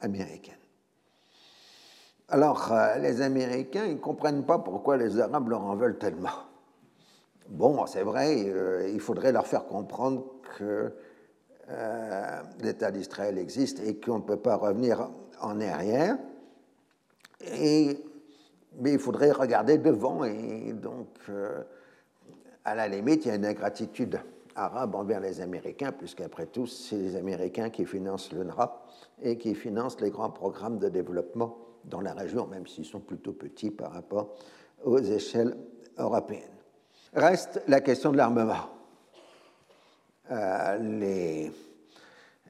américaines. 0.00 0.54
Alors, 2.28 2.72
euh, 2.72 2.96
les 2.98 3.20
Américains, 3.20 3.84
ils 3.86 3.94
ne 3.94 4.00
comprennent 4.00 4.44
pas 4.44 4.58
pourquoi 4.58 4.96
les 4.96 5.20
Arabes 5.20 5.48
leur 5.48 5.64
en 5.64 5.76
veulent 5.76 5.98
tellement. 5.98 6.30
Bon, 7.48 7.84
c'est 7.86 8.02
vrai, 8.02 8.44
euh, 8.46 8.88
il 8.92 9.00
faudrait 9.00 9.32
leur 9.32 9.46
faire 9.46 9.66
comprendre 9.66 10.24
que 10.56 10.92
euh, 11.68 12.42
l'État 12.62 12.90
d'Israël 12.90 13.36
existe 13.36 13.80
et 13.80 14.00
qu'on 14.00 14.18
ne 14.18 14.22
peut 14.22 14.38
pas 14.38 14.56
revenir 14.56 15.10
en 15.40 15.60
arrière. 15.60 16.16
Et 17.58 17.98
mais 18.78 18.92
il 18.92 18.98
faudrait 18.98 19.32
regarder 19.32 19.78
devant 19.78 20.24
et 20.24 20.72
donc, 20.72 21.08
euh, 21.28 21.62
à 22.64 22.74
la 22.74 22.88
limite, 22.88 23.24
il 23.24 23.28
y 23.28 23.30
a 23.30 23.34
une 23.34 23.46
ingratitude 23.46 24.20
arabe 24.56 24.94
envers 24.94 25.20
les 25.20 25.40
Américains, 25.40 25.92
puisqu'après 25.92 26.46
tout, 26.46 26.66
c'est 26.66 26.96
les 26.96 27.16
Américains 27.16 27.70
qui 27.70 27.84
financent 27.84 28.32
l'UNRWA 28.32 28.86
et 29.22 29.36
qui 29.36 29.54
financent 29.54 30.00
les 30.00 30.10
grands 30.10 30.30
programmes 30.30 30.78
de 30.78 30.88
développement 30.88 31.58
dans 31.84 32.00
la 32.00 32.12
région, 32.12 32.46
même 32.46 32.66
s'ils 32.66 32.84
sont 32.84 33.00
plutôt 33.00 33.32
petits 33.32 33.70
par 33.70 33.92
rapport 33.92 34.34
aux 34.84 34.98
échelles 34.98 35.56
européennes. 35.98 36.42
Reste 37.12 37.62
la 37.68 37.80
question 37.80 38.12
de 38.12 38.16
l'armement. 38.16 38.70
Euh, 40.30 41.48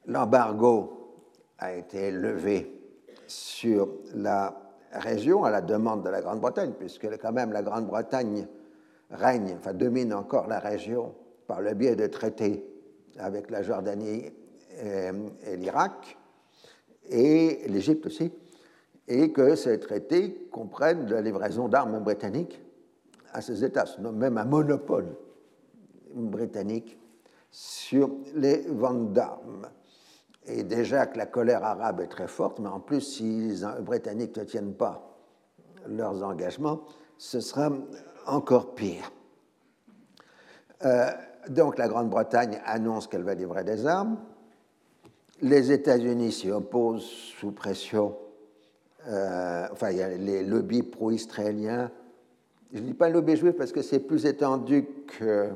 L'embargo 0.07 1.15
a 1.57 1.73
été 1.73 2.11
levé 2.11 2.71
sur 3.27 3.89
la 4.13 4.64
région 4.99 5.43
à 5.43 5.51
la 5.51 5.61
demande 5.61 6.03
de 6.03 6.09
la 6.09 6.21
Grande-Bretagne, 6.21 6.73
puisque 6.77 7.07
quand 7.17 7.31
même 7.31 7.51
la 7.51 7.61
Grande-Bretagne 7.61 8.47
règne, 9.11 9.55
enfin 9.57 9.73
domine 9.73 10.13
encore 10.13 10.47
la 10.47 10.59
région 10.59 11.13
par 11.47 11.61
le 11.61 11.73
biais 11.73 11.95
de 11.95 12.07
traités 12.07 12.65
avec 13.17 13.49
la 13.49 13.61
Jordanie 13.61 14.31
et, 14.81 15.55
l'Irak, 15.55 16.17
et 17.09 17.61
l'Égypte 17.67 18.07
aussi, 18.07 18.31
et 19.07 19.31
que 19.31 19.55
ces 19.55 19.79
traités 19.79 20.47
comprennent 20.51 21.09
la 21.09 21.21
livraison 21.21 21.67
d'armes 21.67 21.99
britanniques 21.99 22.61
à 23.31 23.41
ces 23.41 23.63
États, 23.63 23.85
même 23.99 24.37
un 24.37 24.45
monopole 24.45 25.15
britannique 26.13 26.97
sur 27.51 28.09
les 28.35 28.61
ventes 28.67 29.13
d'armes 29.13 29.69
et 30.47 30.63
déjà 30.63 31.05
que 31.07 31.17
la 31.17 31.25
colère 31.25 31.63
arabe 31.63 32.01
est 32.01 32.07
très 32.07 32.27
forte, 32.27 32.59
mais 32.59 32.69
en 32.69 32.79
plus, 32.79 33.01
si 33.01 33.23
les 33.23 33.81
Britanniques 33.81 34.37
ne 34.37 34.43
tiennent 34.43 34.73
pas 34.73 35.15
leurs 35.87 36.23
engagements, 36.23 36.81
ce 37.17 37.39
sera 37.39 37.71
encore 38.27 38.75
pire. 38.75 39.11
Euh, 40.83 41.09
donc 41.49 41.77
la 41.77 41.87
Grande-Bretagne 41.87 42.59
annonce 42.65 43.07
qu'elle 43.07 43.23
va 43.23 43.33
livrer 43.33 43.63
des 43.63 43.85
armes. 43.85 44.17
Les 45.41 45.71
États-Unis 45.71 46.31
s'y 46.31 46.51
opposent 46.51 47.09
sous 47.39 47.51
pression. 47.51 48.17
Euh, 49.07 49.67
enfin, 49.71 49.91
il 49.91 49.97
y 49.97 50.01
a 50.01 50.09
les 50.09 50.43
lobbies 50.43 50.83
pro-israéliens. 50.83 51.91
Je 52.73 52.79
ne 52.79 52.85
dis 52.85 52.93
pas 52.93 53.09
lobby 53.09 53.35
juif 53.35 53.55
parce 53.55 53.71
que 53.71 53.81
c'est 53.81 53.99
plus 53.99 54.25
étendu 54.25 54.85
que 55.19 55.49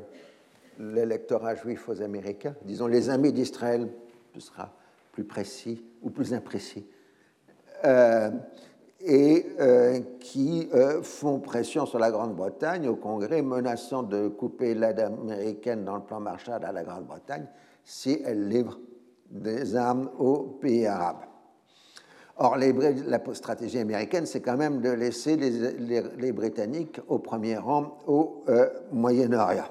l'électorat 0.78 1.54
juif 1.54 1.88
aux 1.88 2.00
Américains. 2.02 2.54
Disons 2.62 2.86
les 2.86 3.10
amis 3.10 3.32
d'Israël, 3.32 3.88
ce 4.34 4.40
sera 4.40 4.72
plus 5.12 5.24
précis 5.24 5.84
ou 6.02 6.10
plus 6.10 6.32
imprécis, 6.32 6.86
euh, 7.84 8.30
et 9.02 9.46
euh, 9.58 10.00
qui 10.20 10.68
euh, 10.74 11.02
font 11.02 11.38
pression 11.38 11.86
sur 11.86 11.98
la 11.98 12.10
Grande-Bretagne 12.10 12.86
au 12.86 12.96
Congrès, 12.96 13.40
menaçant 13.40 14.02
de 14.02 14.28
couper 14.28 14.74
l'aide 14.74 15.00
américaine 15.00 15.84
dans 15.84 15.96
le 15.96 16.02
plan 16.02 16.20
Marshall 16.20 16.62
à 16.66 16.72
la 16.72 16.84
Grande-Bretagne 16.84 17.46
si 17.82 18.20
elle 18.26 18.48
livre 18.48 18.78
des 19.30 19.74
armes 19.74 20.10
aux 20.18 20.58
pays 20.60 20.86
arabes. 20.86 21.24
Or, 22.36 22.56
la 22.58 23.34
stratégie 23.34 23.78
américaine, 23.78 24.26
c'est 24.26 24.40
quand 24.40 24.56
même 24.56 24.80
de 24.80 24.90
laisser 24.90 25.36
les, 25.36 26.32
Britanniques 26.32 27.00
au 27.08 27.18
premier 27.18 27.56
rang 27.56 27.98
au 28.06 28.44
Moyen-Orient. 28.92 29.68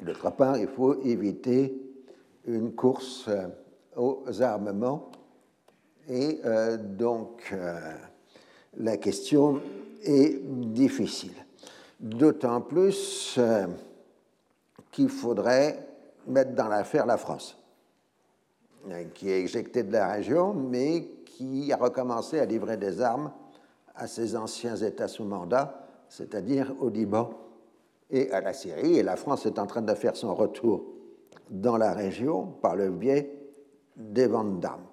Et 0.00 0.04
d'autre 0.04 0.30
part, 0.32 0.58
il 0.58 0.68
faut 0.68 1.00
éviter 1.02 1.74
une 2.46 2.72
course 2.74 3.28
aux 3.96 4.24
armements. 4.40 5.10
Et 6.08 6.40
euh, 6.44 6.76
donc, 6.76 7.50
euh, 7.52 7.78
la 8.78 8.96
question 8.96 9.60
est 10.02 10.40
difficile. 10.42 11.34
D'autant 12.00 12.60
plus 12.60 13.36
euh, 13.38 13.66
qu'il 14.90 15.08
faudrait 15.08 15.86
mettre 16.26 16.52
dans 16.54 16.68
l'affaire 16.68 17.06
la 17.06 17.16
France, 17.16 17.56
qui 19.14 19.30
est 19.30 19.42
éjectée 19.42 19.84
de 19.84 19.92
la 19.92 20.12
région, 20.12 20.54
mais 20.54 21.08
qui 21.24 21.72
a 21.72 21.76
recommencé 21.76 22.40
à 22.40 22.44
livrer 22.44 22.76
des 22.76 23.00
armes 23.00 23.32
à 23.94 24.06
ses 24.06 24.34
anciens 24.36 24.76
États 24.76 25.08
sous 25.08 25.24
mandat, 25.24 25.86
c'est-à-dire 26.08 26.74
au 26.80 26.88
Liban 26.88 27.30
et 28.10 28.30
à 28.32 28.40
la 28.40 28.52
Syrie. 28.52 28.98
Et 28.98 29.02
la 29.02 29.16
France 29.16 29.46
est 29.46 29.58
en 29.58 29.66
train 29.66 29.82
de 29.82 29.94
faire 29.94 30.16
son 30.16 30.34
retour 30.34 30.84
dans 31.50 31.76
la 31.76 31.92
région 31.92 32.46
par 32.60 32.74
le 32.74 32.90
biais 32.90 33.41
des 33.96 34.26
ventes 34.26 34.60
d'armes. 34.60 34.86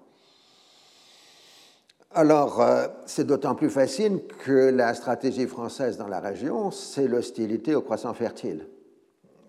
Alors, 2.11 2.59
euh, 2.59 2.87
c'est 3.05 3.25
d'autant 3.25 3.53
plus 3.53 3.69
facile 3.69 4.21
que 4.43 4.71
la 4.71 4.95
stratégie 4.95 5.45
française 5.45 5.97
dans 5.97 6.07
la 6.07 6.19
région, 6.19 6.71
c'est 6.71 7.07
l'hostilité 7.07 7.75
aux 7.75 7.81
croissants 7.81 8.15
fertiles. 8.15 8.65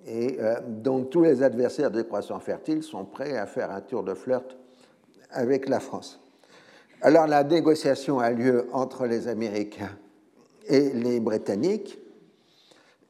Et 0.06 0.36
euh, 0.38 0.60
donc, 0.66 1.08
tous 1.08 1.22
les 1.22 1.42
adversaires 1.42 1.90
des 1.90 2.04
croissants 2.04 2.38
fertiles 2.38 2.82
sont 2.82 3.06
prêts 3.06 3.38
à 3.38 3.46
faire 3.46 3.70
un 3.70 3.80
tour 3.80 4.02
de 4.02 4.12
flirt 4.12 4.56
avec 5.30 5.68
la 5.70 5.80
France. 5.80 6.20
Alors, 7.00 7.26
la 7.26 7.44
négociation 7.44 8.18
a 8.18 8.30
lieu 8.30 8.68
entre 8.72 9.06
les 9.06 9.26
Américains 9.26 9.96
et 10.66 10.90
les 10.90 11.18
Britanniques, 11.18 11.98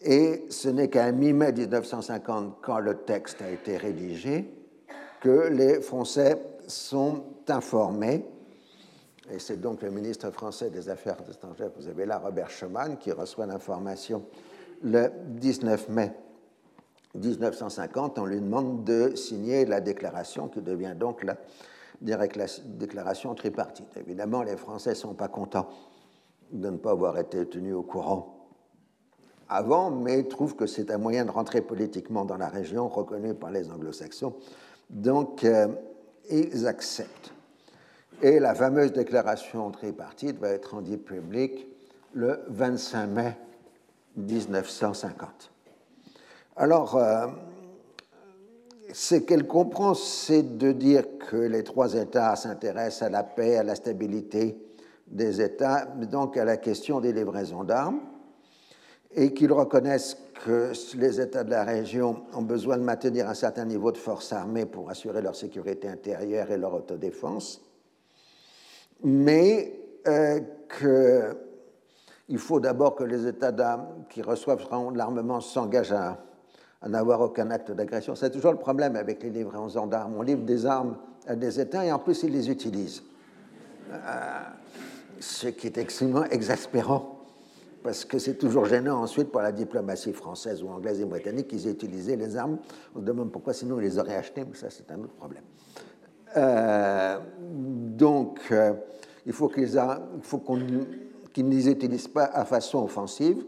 et 0.01 0.45
ce 0.49 0.69
n'est 0.69 0.89
qu'à 0.89 1.11
mi-mai 1.11 1.53
1950, 1.53 2.59
quand 2.63 2.79
le 2.79 2.99
texte 2.99 3.43
a 3.43 3.51
été 3.51 3.77
rédigé, 3.77 4.49
que 5.21 5.49
les 5.49 5.81
Français 5.81 6.41
sont 6.67 7.23
informés. 7.49 8.25
Et 9.31 9.39
c'est 9.39 9.61
donc 9.61 9.83
le 9.83 9.91
ministre 9.91 10.31
français 10.31 10.71
des 10.71 10.89
Affaires 10.89 11.19
étrangères, 11.31 11.71
vous 11.77 11.89
avez 11.89 12.07
là 12.07 12.19
Robert 12.19 12.51
Schuman, 12.51 12.97
qui 12.99 13.13
reçoit 13.13 13.47
l'information 13.47 14.25
le 14.83 15.11
19 15.27 15.89
mai 15.91 16.13
1950. 17.15 18.19
On 18.19 18.27
lui 18.27 18.41
demande 18.41 18.85
de 18.85 19.15
signer 19.15 19.67
la 19.67 19.81
déclaration 19.81 20.49
qui 20.49 20.61
devient 20.61 20.95
donc 20.97 21.23
la 21.23 21.37
déclaration 22.01 23.35
tripartite. 23.35 23.97
Évidemment, 23.97 24.43
les 24.43 24.57
Français 24.57 24.91
ne 24.91 24.95
sont 24.95 25.15
pas 25.15 25.29
contents 25.29 25.69
de 26.51 26.71
ne 26.71 26.77
pas 26.77 26.91
avoir 26.91 27.19
été 27.19 27.47
tenus 27.47 27.75
au 27.75 27.83
courant 27.83 28.37
avant, 29.49 29.91
mais 29.91 30.23
trouvent 30.25 30.55
que 30.55 30.67
c'est 30.67 30.91
un 30.93 30.99
moyen 30.99 31.25
de 31.25 31.31
rentrer 31.31 31.61
politiquement 31.61 32.25
dans 32.25 32.37
la 32.37 32.49
région, 32.49 32.89
reconnu 32.89 33.35
par 33.35 33.51
les 33.51 33.71
anglo-saxons, 33.71 34.35
donc, 34.91 35.45
euh, 35.45 35.69
ils 36.29 36.67
acceptent. 36.67 37.33
Et 38.23 38.39
la 38.39 38.55
fameuse 38.55 38.93
déclaration 38.93 39.71
tripartite 39.71 40.39
va 40.39 40.51
être 40.51 40.75
rendue 40.75 40.99
publique 40.99 41.67
le 42.13 42.41
25 42.49 43.07
mai 43.07 43.37
1950. 44.17 45.51
Alors, 46.57 46.97
euh, 46.97 47.29
ce 48.93 49.15
qu'elle 49.15 49.47
comprend, 49.47 49.95
c'est 49.95 50.59
de 50.59 50.73
dire 50.73 51.05
que 51.19 51.37
les 51.37 51.63
trois 51.63 51.95
États 51.95 52.37
s'intéressent 52.37 53.03
à 53.03 53.11
la 53.11 53.23
paix, 53.23 53.57
à 53.57 53.63
la 53.63 53.77
stabilité 53.77 54.61
des 55.07 55.41
États, 55.41 55.87
donc 55.87 56.37
à 56.37 56.45
la 56.45 56.57
question 56.57 57.01
des 57.01 57.13
livraisons 57.13 57.65
d'armes, 57.65 58.01
et 59.15 59.33
qu'ils 59.35 59.53
reconnaissent 59.53 60.17
que 60.45 60.73
les 60.97 61.21
États 61.21 61.45
de 61.45 61.51
la 61.51 61.65
région 61.65 62.23
ont 62.35 62.43
besoin 62.43 62.79
de 62.79 62.83
maintenir 62.83 63.29
un 63.29 63.35
certain 63.35 63.65
niveau 63.65 63.93
de 63.93 63.99
force 63.99 64.33
armée 64.33 64.67
pour 64.67 64.89
assurer 64.91 65.21
leur 65.21 65.35
sécurité 65.35 65.89
intérieure 65.89 66.51
et 66.51 66.57
leur 66.57 66.75
autodéfense, 66.75 67.61
mais 69.03 69.81
euh, 70.07 70.41
qu'il 70.79 72.39
faut 72.39 72.61
d'abord 72.61 72.95
que 72.95 73.05
les 73.05 73.27
États 73.27 73.53
qui 74.09 74.23
reçoivent 74.23 74.67
l'armement 74.95 75.41
s'engagent 75.41 75.93
à, 75.93 76.19
n'avoir 76.87 77.21
aucun 77.21 77.51
acte 77.51 77.73
d'agression. 77.73 78.15
C'est 78.15 78.31
toujours 78.31 78.53
le 78.53 78.59
problème 78.59 78.97
avec 78.97 79.23
les 79.23 79.31
livraisons 79.31 79.87
d'armes. 79.87 80.15
On 80.17 80.23
livre 80.23 80.45
des 80.45 80.65
armes 80.65 80.97
à 81.27 81.37
des 81.37 81.61
États 81.61 81.85
et 81.85 81.93
en 81.93 81.99
plus 81.99 82.23
ils 82.23 82.33
les 82.33 82.49
utilisent. 82.49 83.03
Euh, 83.93 83.97
ce 85.19 85.49
qui 85.49 85.67
est 85.67 85.77
extrêmement 85.77 86.25
exaspérant 86.25 87.20
parce 87.83 88.05
que 88.05 88.19
c'est 88.19 88.35
toujours 88.35 88.67
gênant 88.67 89.01
ensuite 89.03 89.31
pour 89.31 89.41
la 89.41 89.53
diplomatie 89.53 90.13
française 90.13 90.63
ou 90.63 90.69
anglaise 90.69 91.01
et 91.01 91.05
britannique 91.05 91.49
qu'ils 91.49 91.67
aient 91.67 91.73
utilisé 91.73 92.17
les 92.17 92.37
armes. 92.37 92.59
On 92.95 93.01
se 93.01 93.05
demande 93.05 93.33
pourquoi 93.33 93.53
sinon 93.53 93.79
ils 93.79 93.85
les 93.85 93.99
auraient 93.99 94.17
achetées, 94.17 94.45
mais 94.45 94.57
ça 94.57 94.69
c'est 94.71 94.91
un 94.91 94.99
autre 94.99 95.15
problème. 95.15 95.43
Euh, 96.37 97.19
donc, 97.39 98.41
euh, 98.53 98.73
il 99.27 99.33
faut 99.33 99.49
qu'ils 99.49 99.73
ne 99.73 101.51
les 101.51 101.69
utilisent 101.69 102.09
pas 102.09 102.25
à 102.25 102.45
façon 102.45 102.85
offensive. 102.85 103.45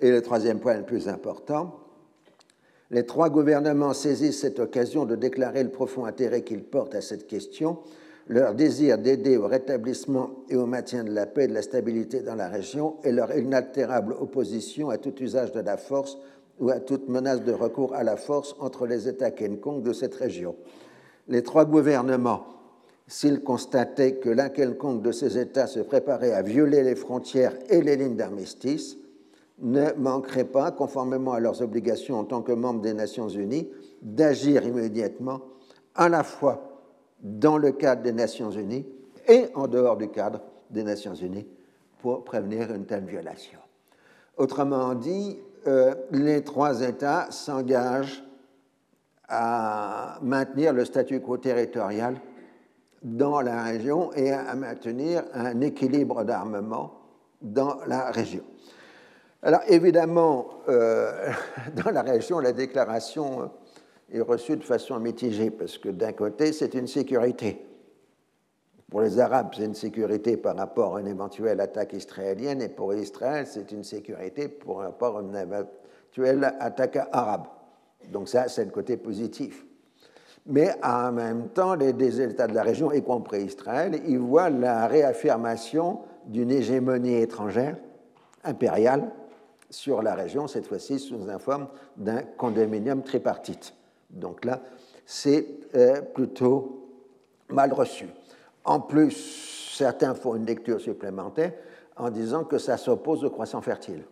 Et 0.00 0.10
le 0.10 0.20
troisième 0.22 0.58
point 0.58 0.76
le 0.76 0.84
plus 0.84 1.08
important, 1.08 1.78
les 2.90 3.06
trois 3.06 3.30
gouvernements 3.30 3.94
saisissent 3.94 4.40
cette 4.40 4.58
occasion 4.58 5.04
de 5.04 5.16
déclarer 5.16 5.62
le 5.62 5.70
profond 5.70 6.04
intérêt 6.04 6.42
qu'ils 6.42 6.64
portent 6.64 6.94
à 6.94 7.00
cette 7.00 7.26
question 7.26 7.78
leur 8.32 8.54
désir 8.54 8.96
d'aider 8.96 9.36
au 9.36 9.46
rétablissement 9.46 10.30
et 10.48 10.56
au 10.56 10.64
maintien 10.64 11.04
de 11.04 11.12
la 11.12 11.26
paix 11.26 11.44
et 11.44 11.48
de 11.48 11.52
la 11.52 11.60
stabilité 11.60 12.20
dans 12.20 12.34
la 12.34 12.48
région 12.48 12.96
et 13.04 13.12
leur 13.12 13.36
inaltérable 13.36 14.14
opposition 14.18 14.88
à 14.88 14.96
tout 14.96 15.14
usage 15.22 15.52
de 15.52 15.60
la 15.60 15.76
force 15.76 16.16
ou 16.58 16.70
à 16.70 16.80
toute 16.80 17.10
menace 17.10 17.42
de 17.42 17.52
recours 17.52 17.94
à 17.94 18.02
la 18.02 18.16
force 18.16 18.56
entre 18.58 18.86
les 18.86 19.06
États 19.06 19.32
quelconques 19.32 19.82
de 19.82 19.92
cette 19.92 20.14
région. 20.14 20.56
Les 21.28 21.42
trois 21.42 21.66
gouvernements, 21.66 22.46
s'ils 23.06 23.42
constataient 23.42 24.14
que 24.14 24.30
l'un 24.30 24.48
quelconque 24.48 25.02
de 25.02 25.12
ces 25.12 25.36
États 25.36 25.66
se 25.66 25.80
préparait 25.80 26.32
à 26.32 26.40
violer 26.40 26.82
les 26.82 26.94
frontières 26.94 27.54
et 27.68 27.82
les 27.82 27.96
lignes 27.96 28.16
d'armistice, 28.16 28.96
ne 29.58 29.92
manqueraient 29.98 30.44
pas, 30.44 30.70
conformément 30.70 31.32
à 31.32 31.40
leurs 31.40 31.60
obligations 31.60 32.18
en 32.18 32.24
tant 32.24 32.40
que 32.40 32.52
membres 32.52 32.80
des 32.80 32.94
Nations 32.94 33.28
Unies, 33.28 33.68
d'agir 34.00 34.64
immédiatement 34.64 35.42
à 35.94 36.08
la 36.08 36.22
fois 36.22 36.71
dans 37.22 37.56
le 37.56 37.72
cadre 37.72 38.02
des 38.02 38.12
Nations 38.12 38.50
Unies 38.50 38.86
et 39.28 39.46
en 39.54 39.68
dehors 39.68 39.96
du 39.96 40.08
cadre 40.08 40.40
des 40.70 40.82
Nations 40.82 41.14
Unies 41.14 41.46
pour 42.00 42.24
prévenir 42.24 42.72
une 42.74 42.84
telle 42.84 43.04
violation. 43.04 43.58
Autrement 44.36 44.94
dit, 44.94 45.38
euh, 45.66 45.94
les 46.10 46.42
trois 46.42 46.82
États 46.82 47.30
s'engagent 47.30 48.24
à 49.28 50.18
maintenir 50.20 50.72
le 50.72 50.84
statu 50.84 51.20
quo 51.20 51.36
territorial 51.36 52.20
dans 53.02 53.40
la 53.40 53.62
région 53.62 54.12
et 54.14 54.32
à 54.32 54.54
maintenir 54.54 55.22
un 55.32 55.60
équilibre 55.60 56.24
d'armement 56.24 56.94
dans 57.40 57.78
la 57.86 58.10
région. 58.10 58.42
Alors 59.42 59.62
évidemment, 59.68 60.48
euh, 60.68 61.30
dans 61.84 61.90
la 61.90 62.02
région, 62.02 62.38
la 62.38 62.52
déclaration 62.52 63.50
est 64.12 64.20
reçu 64.20 64.56
de 64.56 64.64
façon 64.64 64.98
mitigée, 65.00 65.50
parce 65.50 65.78
que 65.78 65.88
d'un 65.88 66.12
côté, 66.12 66.52
c'est 66.52 66.74
une 66.74 66.86
sécurité. 66.86 67.66
Pour 68.90 69.00
les 69.00 69.18
Arabes, 69.18 69.52
c'est 69.56 69.64
une 69.64 69.74
sécurité 69.74 70.36
par 70.36 70.56
rapport 70.56 70.96
à 70.96 71.00
une 71.00 71.06
éventuelle 71.06 71.60
attaque 71.60 71.94
israélienne, 71.94 72.60
et 72.60 72.68
pour 72.68 72.92
Israël, 72.94 73.46
c'est 73.46 73.72
une 73.72 73.84
sécurité 73.84 74.48
par 74.48 74.76
rapport 74.76 75.18
à 75.18 75.22
une 75.22 75.34
éventuelle 75.34 76.54
attaque 76.60 76.98
arabe. 77.10 77.46
Donc 78.10 78.28
ça, 78.28 78.48
c'est 78.48 78.64
le 78.64 78.70
côté 78.70 78.96
positif. 78.96 79.64
Mais 80.46 80.74
en 80.82 81.12
même 81.12 81.48
temps, 81.48 81.74
les 81.74 81.92
deux 81.92 82.20
États 82.20 82.48
de 82.48 82.54
la 82.54 82.62
région, 82.62 82.92
y 82.92 83.02
compris 83.02 83.44
Israël, 83.44 84.00
ils 84.06 84.18
voient 84.18 84.50
la 84.50 84.88
réaffirmation 84.88 86.00
d'une 86.26 86.50
hégémonie 86.50 87.14
étrangère, 87.14 87.76
impériale, 88.44 89.10
sur 89.70 90.02
la 90.02 90.14
région, 90.14 90.48
cette 90.48 90.66
fois-ci 90.66 90.98
sous 90.98 91.24
la 91.24 91.38
forme 91.38 91.68
d'un 91.96 92.22
condominium 92.22 93.02
tripartite. 93.02 93.72
Donc 94.12 94.44
là, 94.44 94.60
c'est 95.04 95.46
euh, 95.74 96.00
plutôt 96.02 96.88
mal 97.48 97.72
reçu. 97.72 98.06
En 98.64 98.80
plus, 98.80 99.72
certains 99.74 100.14
font 100.14 100.36
une 100.36 100.46
lecture 100.46 100.80
supplémentaire 100.80 101.52
en 101.96 102.10
disant 102.10 102.44
que 102.44 102.58
ça 102.58 102.76
s'oppose 102.76 103.24
au 103.24 103.30
croissant 103.30 103.60
fertile, 103.60 104.04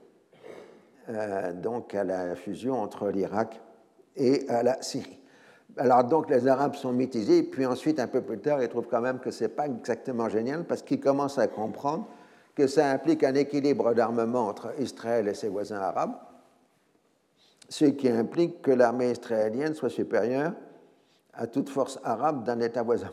euh, 1.08 1.52
donc 1.52 1.94
à 1.94 2.04
la 2.04 2.34
fusion 2.34 2.80
entre 2.80 3.08
l'Irak 3.08 3.60
et 4.16 4.46
la 4.48 4.82
Syrie. 4.82 5.20
Alors 5.76 6.04
donc 6.04 6.28
les 6.30 6.46
Arabes 6.48 6.74
sont 6.74 6.92
mitigés, 6.92 7.42
puis 7.42 7.64
ensuite, 7.64 8.00
un 8.00 8.06
peu 8.06 8.20
plus 8.22 8.38
tard, 8.38 8.62
ils 8.62 8.68
trouvent 8.68 8.88
quand 8.90 9.00
même 9.00 9.18
que 9.18 9.30
ce 9.30 9.44
n'est 9.44 9.48
pas 9.48 9.66
exactement 9.66 10.28
génial 10.28 10.64
parce 10.64 10.82
qu'ils 10.82 11.00
commencent 11.00 11.38
à 11.38 11.46
comprendre 11.46 12.06
que 12.54 12.66
ça 12.66 12.90
implique 12.90 13.24
un 13.24 13.34
équilibre 13.34 13.94
d'armement 13.94 14.48
entre 14.48 14.72
Israël 14.78 15.28
et 15.28 15.34
ses 15.34 15.48
voisins 15.48 15.80
arabes, 15.80 16.14
ce 17.70 17.84
qui 17.86 18.08
implique 18.08 18.60
que 18.60 18.72
l'armée 18.72 19.12
israélienne 19.12 19.74
soit 19.74 19.88
supérieure 19.88 20.52
à 21.32 21.46
toute 21.46 21.68
force 21.70 21.98
arabe 22.04 22.44
d'un 22.44 22.60
État 22.60 22.82
voisin. 22.82 23.10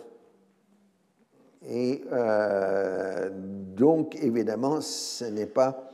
Et 1.69 2.03
euh, 2.11 3.29
donc, 3.31 4.15
évidemment, 4.15 4.81
ce 4.81 5.25
n'est 5.25 5.45
pas 5.45 5.89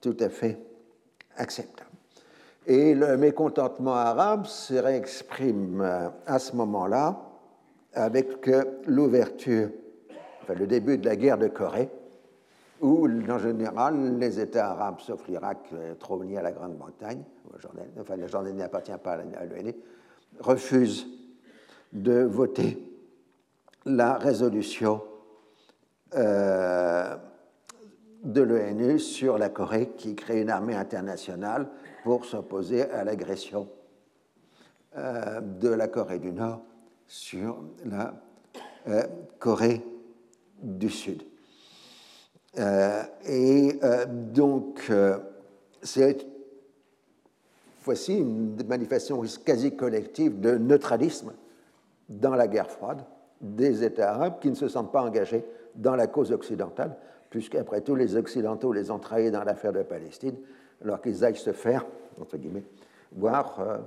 tout 0.00 0.16
à 0.20 0.28
fait 0.28 0.58
acceptable. 1.36 1.90
Et 2.66 2.94
le 2.94 3.16
mécontentement 3.16 3.94
arabe 3.94 4.46
se 4.46 4.74
réexprime 4.74 5.80
euh, 5.80 6.08
à 6.26 6.38
ce 6.38 6.54
moment-là 6.56 7.22
avec 7.94 8.48
l'ouverture, 8.86 9.70
enfin 10.42 10.54
le 10.54 10.66
début 10.66 10.98
de 10.98 11.06
la 11.06 11.16
guerre 11.16 11.38
de 11.38 11.48
Corée, 11.48 11.88
où, 12.80 13.06
en 13.06 13.38
général, 13.38 14.18
les 14.18 14.40
États 14.40 14.70
arabes, 14.70 15.00
sauf 15.00 15.26
l'Irak, 15.28 15.58
euh, 15.72 15.94
trop 15.94 16.22
liés 16.22 16.36
à 16.36 16.42
la 16.42 16.52
Grande-Bretagne, 16.52 17.22
enfin 17.98 18.16
la 18.16 18.26
Jordanie 18.26 18.58
n'appartient 18.58 18.92
pas 19.02 19.12
à 19.12 19.44
l'ONU, 19.44 19.74
refusent 20.40 21.06
de 21.92 22.22
voter 22.22 22.78
la 23.84 24.14
résolution 24.14 25.02
euh, 26.14 27.16
de 28.22 28.42
l'ONU 28.42 28.98
sur 28.98 29.38
la 29.38 29.48
Corée 29.48 29.90
qui 29.96 30.14
crée 30.14 30.42
une 30.42 30.50
armée 30.50 30.74
internationale 30.74 31.68
pour 32.04 32.24
s'opposer 32.24 32.82
à 32.90 33.04
l'agression 33.04 33.68
euh, 34.96 35.40
de 35.40 35.68
la 35.68 35.88
Corée 35.88 36.18
du 36.18 36.32
Nord 36.32 36.62
sur 37.06 37.58
la 37.84 38.14
Corée 39.38 39.84
du 40.62 40.88
Sud. 40.88 41.27
Euh, 42.58 43.02
et 43.26 43.78
euh, 43.82 44.04
donc, 44.06 44.86
euh, 44.90 45.18
c'est 45.82 46.26
voici 47.84 48.18
une 48.18 48.56
manifestation 48.66 49.22
quasi 49.44 49.76
collective 49.76 50.40
de 50.40 50.58
neutralisme 50.58 51.32
dans 52.08 52.34
la 52.34 52.48
guerre 52.48 52.70
froide 52.70 53.02
des 53.40 53.84
États 53.84 54.14
arabes 54.14 54.40
qui 54.40 54.50
ne 54.50 54.54
se 54.54 54.68
sentent 54.68 54.92
pas 54.92 55.02
engagés 55.02 55.44
dans 55.76 55.94
la 55.94 56.08
cause 56.08 56.32
occidentale, 56.32 56.96
puisqu'après 57.30 57.80
tout, 57.82 57.94
les 57.94 58.16
Occidentaux 58.16 58.72
les 58.72 58.90
ont 58.90 58.98
trahis 58.98 59.30
dans 59.30 59.44
l'affaire 59.44 59.72
de 59.72 59.82
Palestine, 59.82 60.34
alors 60.82 61.00
qu'ils 61.00 61.24
aillent 61.24 61.36
se 61.36 61.52
faire, 61.52 61.86
entre 62.20 62.36
guillemets, 62.36 62.64
voir 63.12 63.80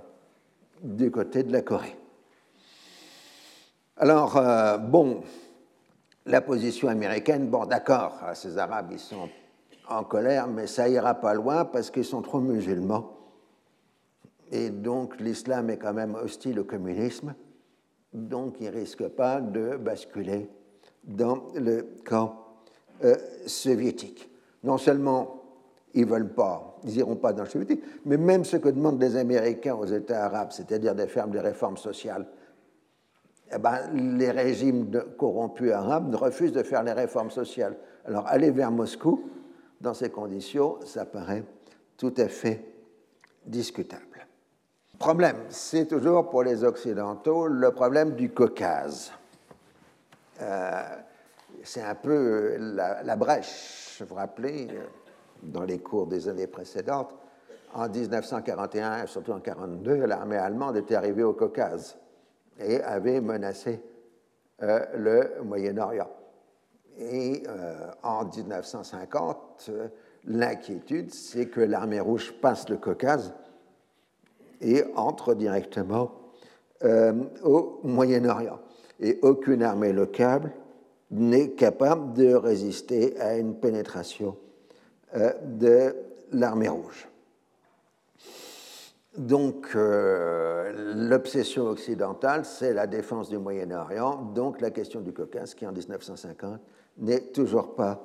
du 0.82 1.12
côté 1.12 1.44
de 1.44 1.52
la 1.52 1.62
Corée. 1.62 1.98
Alors, 3.98 4.42
bon, 4.80 5.22
la 6.26 6.42
position 6.42 6.88
américaine, 6.88 7.50
bon 7.50 7.66
d'accord, 7.66 8.20
ces 8.34 8.58
Arabes, 8.58 8.90
ils 8.92 9.00
sont 9.00 9.30
en 9.90 10.04
colère, 10.04 10.48
mais 10.48 10.68
ça 10.68 10.88
ira 10.88 11.16
pas 11.16 11.34
loin 11.34 11.66
parce 11.66 11.92
qu'ils 11.92 12.06
sont 12.06 12.22
trop 12.22 12.40
musulmans. 12.40 13.18
Et 14.52 14.70
donc 14.70 15.20
l'islam 15.20 15.70
est 15.70 15.78
quand 15.78 15.94
même 15.94 16.16
hostile 16.16 16.60
au 16.60 16.64
communisme, 16.64 17.34
donc 18.14 18.58
ils 18.60 18.68
ne 18.68 18.72
risquent 18.72 19.08
pas 19.08 19.40
de 19.40 19.78
basculer 19.78 20.50
dans 21.04 21.44
le 21.56 21.88
camp 22.06 22.36
euh, 23.04 23.16
soviétique. 23.48 24.30
Non 24.64 24.78
seulement 24.78 25.38
ils 25.94 26.06
veulent 26.06 26.34
pas, 26.34 26.78
ils 26.84 26.96
n'iront 26.96 27.16
pas 27.16 27.34
dans 27.34 27.44
le 27.44 27.50
soviétique, 27.50 27.84
mais 28.06 28.18
même 28.18 28.46
ce 28.46 28.58
que 28.58 28.70
demandent 28.70 29.02
les 29.02 29.16
Américains 29.16 29.76
aux 29.76 29.86
États 29.86 30.26
arabes, 30.26 30.52
c'est-à-dire 30.52 30.96
des 30.96 31.08
fermes 31.08 31.32
de 31.32 31.40
réformes 31.40 31.78
sociales, 31.78 32.28
eh 33.54 33.58
ben, 33.58 33.80
les 33.94 34.32
régimes 34.32 34.90
corrompus 35.18 35.72
arabes 35.72 36.16
refusent 36.16 36.54
de 36.54 36.64
faire 36.64 36.84
les 36.84 36.94
réformes 36.94 37.32
sociales. 37.32 37.76
Alors 38.06 38.28
aller 38.28 38.52
vers 38.52 38.72
Moscou, 38.72 39.30
dans 39.82 39.94
ces 39.94 40.10
conditions, 40.10 40.78
ça 40.86 41.06
paraît 41.06 41.44
tout 41.98 42.14
à 42.18 42.28
fait 42.28 42.64
discutable. 43.46 44.28
Problème, 45.00 45.38
c'est 45.50 45.88
toujours 45.88 46.30
pour 46.30 46.44
les 46.44 46.64
Occidentaux 46.64 47.48
le 47.48 47.72
problème 47.72 48.12
du 48.12 48.30
Caucase. 48.30 49.12
Euh, 50.42 50.82
c'est 51.64 51.82
un 51.82 51.96
peu 51.96 52.56
la, 52.58 53.16
brèche, 53.16 53.98
vous 54.00 54.08
vous 54.08 54.16
rappelez, 54.16 54.68
dans 55.42 55.64
les 55.64 55.80
cours 55.80 56.08
des 56.08 56.28
années 56.28 56.48
précédentes, 56.48 57.16
en 57.74 57.90
1941 57.90 59.04
et 59.04 59.08
surtout 59.08 59.32
en 59.32 59.40
1942, 59.40 60.06
l'armée 60.06 60.38
allemande 60.38 60.78
était 60.78 60.96
arrivée 60.96 61.24
au 61.24 61.34
Caucase 61.34 61.98
et 62.66 62.82
avait 62.82 63.22
menacé 63.22 63.82
euh, 64.64 64.86
le 64.96 65.44
Moyen-Orient. 65.44 66.10
Et 67.00 67.44
euh, 67.48 67.90
en 68.04 68.26
1950, 68.26 69.70
euh, 69.70 69.88
l'inquiétude, 70.26 71.12
c'est 71.12 71.48
que 71.48 71.62
l'armée 71.62 72.00
rouge 72.00 72.34
passe 72.42 72.70
le 72.70 72.78
Caucase 72.78 73.34
et 74.60 74.84
entre 74.96 75.34
directement 75.34 76.12
au 77.44 77.80
Moyen-Orient. 77.84 78.60
Et 79.00 79.20
aucune 79.22 79.62
armée 79.62 79.94
locale 79.94 80.52
n'est 81.12 81.52
capable 81.52 82.14
de 82.14 82.34
résister 82.34 83.20
à 83.20 83.38
une 83.38 83.56
pénétration 83.56 84.36
de 85.14 85.96
l'armée 86.32 86.70
rouge. 86.70 87.11
Donc, 89.18 89.76
euh, 89.76 90.94
l'obsession 90.96 91.66
occidentale, 91.68 92.46
c'est 92.46 92.74
la 92.74 92.88
défense 92.88 93.28
du 93.28 93.38
Moyen-Orient, 93.38 94.32
donc 94.34 94.62
la 94.62 94.72
question 94.72 95.02
du 95.02 95.12
Caucase, 95.12 95.54
qui 95.54 95.68
en 95.68 95.74
1950 95.74 96.62
n'est 97.00 97.20
toujours 97.20 97.76
pas 97.76 98.02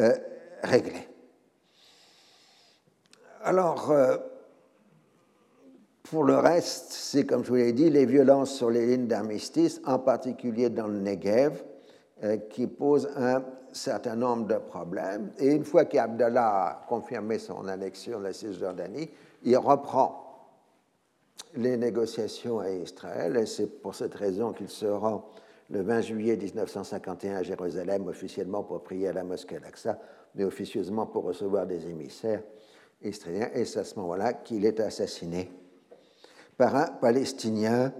euh, 0.00 0.12
réglée. 0.64 1.08
Alors, 3.42 3.92
euh, 3.92 4.16
pour 6.02 6.24
le 6.24 6.36
reste, 6.36 6.90
c'est 6.90 7.24
comme 7.24 7.44
je 7.44 7.50
vous 7.50 7.54
l'ai 7.54 7.72
dit, 7.72 7.88
les 7.88 8.06
violences 8.06 8.52
sur 8.56 8.70
les 8.70 8.86
lignes 8.86 9.06
d'armistice, 9.06 9.80
en 9.86 10.00
particulier 10.00 10.68
dans 10.68 10.88
le 10.88 10.98
Negev, 10.98 11.62
qui 12.50 12.66
posent 12.66 13.08
un 13.14 13.44
certain 13.72 14.16
nombre 14.16 14.48
de 14.48 14.56
problèmes. 14.56 15.30
Et 15.38 15.52
une 15.52 15.64
fois 15.64 15.84
qu'Abdallah 15.84 16.48
a 16.48 16.86
confirmé 16.88 17.38
son 17.38 17.68
annexion 17.68 18.18
de 18.18 18.24
la 18.24 18.32
Cisjordanie, 18.32 19.08
il 19.42 19.56
reprend 19.56 20.24
les 21.54 21.76
négociations 21.76 22.58
à 22.58 22.70
Israël, 22.70 23.36
et 23.36 23.46
c'est 23.46 23.66
pour 23.66 23.94
cette 23.94 24.14
raison 24.14 24.52
qu'il 24.52 24.68
se 24.68 24.86
rend 24.86 25.28
le 25.70 25.82
20 25.82 26.00
juillet 26.00 26.36
1951 26.36 27.36
à 27.36 27.42
Jérusalem, 27.42 28.06
officiellement 28.06 28.62
pour 28.62 28.82
prier 28.82 29.08
à 29.08 29.12
la 29.12 29.24
mosquée 29.24 29.56
Al-Aqsa, 29.56 29.98
mais 30.34 30.44
officieusement 30.44 31.06
pour 31.06 31.24
recevoir 31.24 31.66
des 31.66 31.88
émissaires 31.88 32.42
israéliens, 33.02 33.50
et 33.54 33.64
c'est 33.64 33.80
à 33.80 33.84
ce 33.84 33.98
moment-là 33.98 34.32
qu'il 34.32 34.64
est 34.64 34.80
assassiné 34.80 35.50
par 36.58 36.74
un 36.74 36.86
Palestinien, 36.86 37.92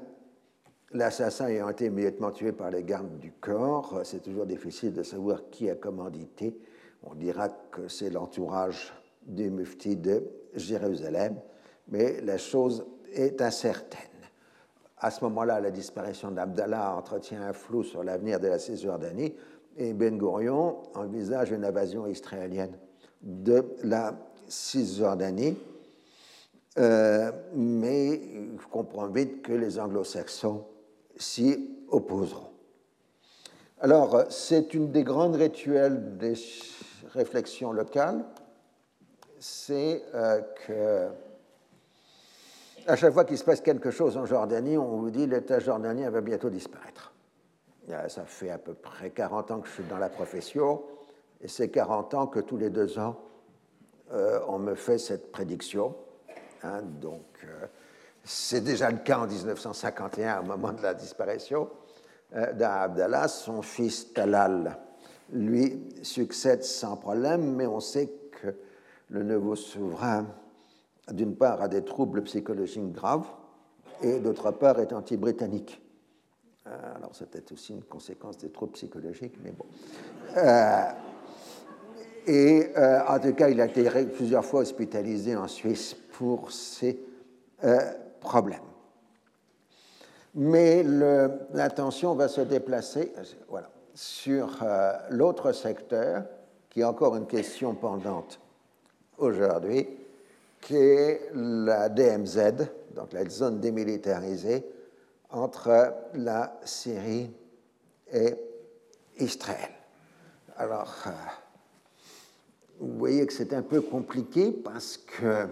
l'assassin 0.92 1.46
ayant 1.46 1.68
été 1.68 1.86
immédiatement 1.86 2.32
tué 2.32 2.52
par 2.52 2.70
les 2.70 2.82
gardes 2.82 3.18
du 3.18 3.30
corps. 3.32 4.00
C'est 4.04 4.22
toujours 4.22 4.46
difficile 4.46 4.92
de 4.92 5.04
savoir 5.04 5.48
qui 5.50 5.70
a 5.70 5.76
commandité. 5.76 6.58
On 7.04 7.14
dira 7.14 7.48
que 7.48 7.86
c'est 7.86 8.10
l'entourage 8.10 8.92
du 9.28 9.50
mufti 9.50 9.96
de 9.96 10.24
Jérusalem, 10.54 11.36
mais 11.88 12.20
la 12.22 12.38
chose 12.38 12.84
est 13.12 13.40
incertaine. 13.40 14.00
À 14.98 15.10
ce 15.10 15.22
moment-là, 15.24 15.60
la 15.60 15.70
disparition 15.70 16.30
d'Abdallah 16.30 16.96
entretient 16.96 17.42
un 17.42 17.52
flou 17.52 17.84
sur 17.84 18.02
l'avenir 18.02 18.40
de 18.40 18.48
la 18.48 18.58
Cisjordanie 18.58 19.34
et 19.76 19.92
Ben 19.92 20.18
Gurion 20.18 20.82
envisage 20.94 21.52
une 21.52 21.64
invasion 21.64 22.06
israélienne 22.06 22.76
de 23.22 23.64
la 23.84 24.18
Cisjordanie. 24.48 25.56
Euh, 26.78 27.30
mais 27.54 28.14
il 28.14 28.58
comprend 28.70 29.08
vite 29.08 29.42
que 29.42 29.52
les 29.52 29.78
anglo-saxons 29.78 30.64
s'y 31.16 31.70
opposeront. 31.88 32.50
Alors, 33.80 34.24
c'est 34.30 34.74
une 34.74 34.90
des 34.90 35.04
grandes 35.04 35.36
rituels 35.36 36.16
des 36.18 36.34
réflexions 37.12 37.72
locales 37.72 38.24
c'est 39.40 40.02
euh, 40.14 40.40
que 40.66 41.08
à 42.86 42.96
chaque 42.96 43.12
fois 43.12 43.24
qu'il 43.24 43.36
se 43.36 43.44
passe 43.44 43.60
quelque 43.60 43.90
chose 43.90 44.16
en 44.16 44.24
Jordanie, 44.24 44.78
on 44.78 44.96
vous 44.96 45.10
dit 45.10 45.26
l'État 45.26 45.58
jordanien 45.58 46.08
va 46.10 46.20
bientôt 46.20 46.50
disparaître. 46.50 47.12
Ça 48.08 48.24
fait 48.24 48.50
à 48.50 48.58
peu 48.58 48.74
près 48.74 49.10
40 49.10 49.50
ans 49.50 49.60
que 49.60 49.68
je 49.68 49.72
suis 49.74 49.84
dans 49.84 49.98
la 49.98 50.10
profession, 50.10 50.82
et 51.40 51.48
c'est 51.48 51.70
40 51.70 52.14
ans 52.14 52.26
que 52.26 52.40
tous 52.40 52.58
les 52.58 52.68
deux 52.68 52.98
ans, 52.98 53.16
euh, 54.12 54.40
on 54.46 54.58
me 54.58 54.74
fait 54.74 54.98
cette 54.98 55.32
prédiction. 55.32 55.94
Hein. 56.62 56.82
donc, 56.82 57.24
euh, 57.44 57.66
c'est 58.24 58.62
déjà 58.62 58.90
le 58.90 58.98
cas 58.98 59.20
en 59.20 59.26
1951, 59.26 60.40
au 60.40 60.44
moment 60.44 60.72
de 60.72 60.82
la 60.82 60.92
disparition 60.92 61.70
d'Abdallah. 62.30 63.28
Son 63.28 63.62
fils 63.62 64.12
Talal, 64.12 64.76
lui, 65.32 65.82
succède 66.02 66.62
sans 66.62 66.96
problème, 66.96 67.54
mais 67.54 67.66
on 67.66 67.80
sait 67.80 68.10
le 69.08 69.22
nouveau 69.22 69.56
souverain, 69.56 70.26
d'une 71.10 71.36
part, 71.36 71.62
a 71.62 71.68
des 71.68 71.84
troubles 71.84 72.22
psychologiques 72.22 72.92
graves 72.92 73.26
et 74.02 74.20
d'autre 74.20 74.50
part 74.52 74.78
est 74.80 74.92
anti-britannique. 74.92 75.82
Euh, 76.66 76.96
alors, 76.96 77.14
c'était 77.14 77.52
aussi 77.52 77.72
une 77.72 77.84
conséquence 77.84 78.36
des 78.38 78.50
troubles 78.50 78.72
psychologiques, 78.72 79.34
mais 79.42 79.52
bon. 79.52 79.64
Euh, 80.36 80.82
et 82.26 82.70
euh, 82.76 83.00
en 83.08 83.18
tout 83.18 83.32
cas, 83.32 83.48
il 83.48 83.60
a 83.60 83.66
été 83.66 83.88
plusieurs 84.06 84.44
fois 84.44 84.60
hospitalisé 84.60 85.34
en 85.34 85.48
Suisse 85.48 85.96
pour 86.12 86.52
ces 86.52 87.00
problèmes. 88.20 88.60
Mais 90.34 90.84
l'attention 91.52 92.14
va 92.14 92.28
se 92.28 92.42
déplacer 92.42 93.12
voilà, 93.48 93.70
sur 93.94 94.62
l'autre 95.10 95.50
secteur, 95.52 96.24
qui 96.70 96.80
est 96.82 96.84
encore 96.84 97.16
une 97.16 97.26
question 97.26 97.74
pendante 97.74 98.38
aujourd'hui, 99.18 99.86
qui 100.60 100.76
est 100.76 101.30
la 101.34 101.88
DMZ, 101.88 102.66
donc 102.94 103.12
la 103.12 103.28
zone 103.28 103.60
démilitarisée, 103.60 104.64
entre 105.30 105.94
la 106.14 106.58
Syrie 106.64 107.30
et 108.12 108.34
Israël. 109.18 109.70
Alors, 110.56 110.94
euh, 111.06 111.10
vous 112.80 112.98
voyez 112.98 113.26
que 113.26 113.32
c'est 113.32 113.52
un 113.52 113.62
peu 113.62 113.80
compliqué 113.80 114.50
parce 114.50 114.96
que 114.96 115.46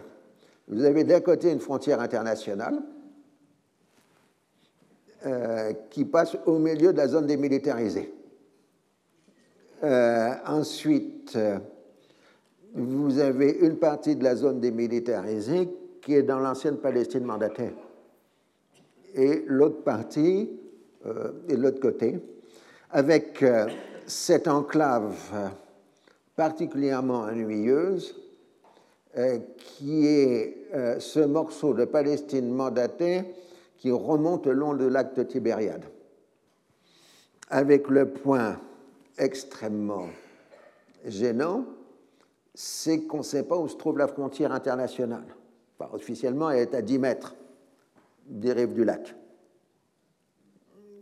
vous 0.68 0.84
avez 0.84 1.04
d'un 1.04 1.20
côté 1.20 1.50
une 1.50 1.60
frontière 1.60 2.00
internationale 2.00 2.82
euh, 5.26 5.72
qui 5.90 6.04
passe 6.04 6.36
au 6.46 6.58
milieu 6.58 6.92
de 6.92 6.98
la 6.98 7.08
zone 7.08 7.26
démilitarisée. 7.26 8.12
Euh, 9.84 10.34
ensuite, 10.46 11.38
vous 12.76 13.18
avez 13.18 13.52
une 13.62 13.76
partie 13.76 14.16
de 14.16 14.24
la 14.24 14.36
zone 14.36 14.60
démilitarisée 14.60 15.68
qui 16.02 16.14
est 16.14 16.22
dans 16.22 16.38
l'ancienne 16.38 16.76
Palestine 16.76 17.24
mandataire. 17.24 17.72
Et 19.14 19.44
l'autre 19.46 19.82
partie, 19.82 20.50
euh, 21.06 21.32
et 21.48 21.56
l'autre 21.56 21.80
côté, 21.80 22.20
avec 22.90 23.42
euh, 23.42 23.66
cette 24.06 24.46
enclave 24.46 25.16
particulièrement 26.36 27.20
ennuyeuse, 27.20 28.14
euh, 29.16 29.38
qui 29.56 30.06
est 30.06 30.54
ce 30.98 31.20
morceau 31.20 31.72
de 31.72 31.86
Palestine 31.86 32.50
mandataire 32.50 33.24
qui 33.78 33.90
remonte 33.90 34.46
le 34.46 34.52
long 34.52 34.74
de 34.74 34.84
lac 34.84 35.14
de 35.14 35.22
Tibériade, 35.22 35.84
avec 37.48 37.88
le 37.88 38.10
point 38.10 38.60
extrêmement 39.16 40.08
gênant 41.06 41.64
c'est 42.58 43.02
qu'on 43.02 43.18
ne 43.18 43.22
sait 43.22 43.42
pas 43.42 43.58
où 43.58 43.68
se 43.68 43.76
trouve 43.76 43.98
la 43.98 44.08
frontière 44.08 44.50
internationale. 44.50 45.26
officiellement, 45.92 46.50
elle 46.50 46.60
est 46.60 46.74
à 46.74 46.80
10 46.80 46.98
mètres 46.98 47.34
des 48.26 48.50
rives 48.54 48.72
du 48.72 48.82
lac. 48.82 49.14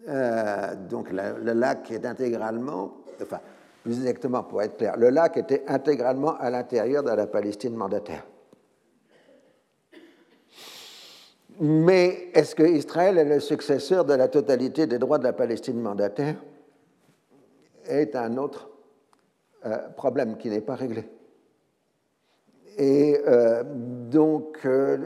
Euh, 0.08 0.74
donc 0.90 1.12
le 1.12 1.52
lac 1.52 1.92
est 1.92 2.04
intégralement, 2.04 2.96
enfin, 3.22 3.38
plus 3.84 4.00
exactement 4.00 4.42
pour 4.42 4.62
être 4.62 4.76
clair, 4.76 4.96
le 4.96 5.10
lac 5.10 5.36
était 5.36 5.62
intégralement 5.68 6.36
à 6.38 6.50
l'intérieur 6.50 7.04
de 7.04 7.10
la 7.10 7.28
Palestine 7.28 7.76
mandataire. 7.76 8.26
Mais 11.60 12.30
est-ce 12.34 12.56
que 12.56 12.64
Israël 12.64 13.16
est 13.16 13.24
le 13.24 13.38
successeur 13.38 14.04
de 14.04 14.14
la 14.14 14.26
totalité 14.26 14.88
des 14.88 14.98
droits 14.98 15.18
de 15.18 15.24
la 15.24 15.32
Palestine 15.32 15.80
mandataire 15.80 16.34
est 17.86 18.16
un 18.16 18.38
autre 18.38 18.70
euh, 19.64 19.88
problème 19.90 20.36
qui 20.36 20.50
n'est 20.50 20.60
pas 20.60 20.74
réglé. 20.74 21.08
Et 22.76 23.20
euh, 23.26 23.62
donc, 23.64 24.58
euh, 24.64 24.98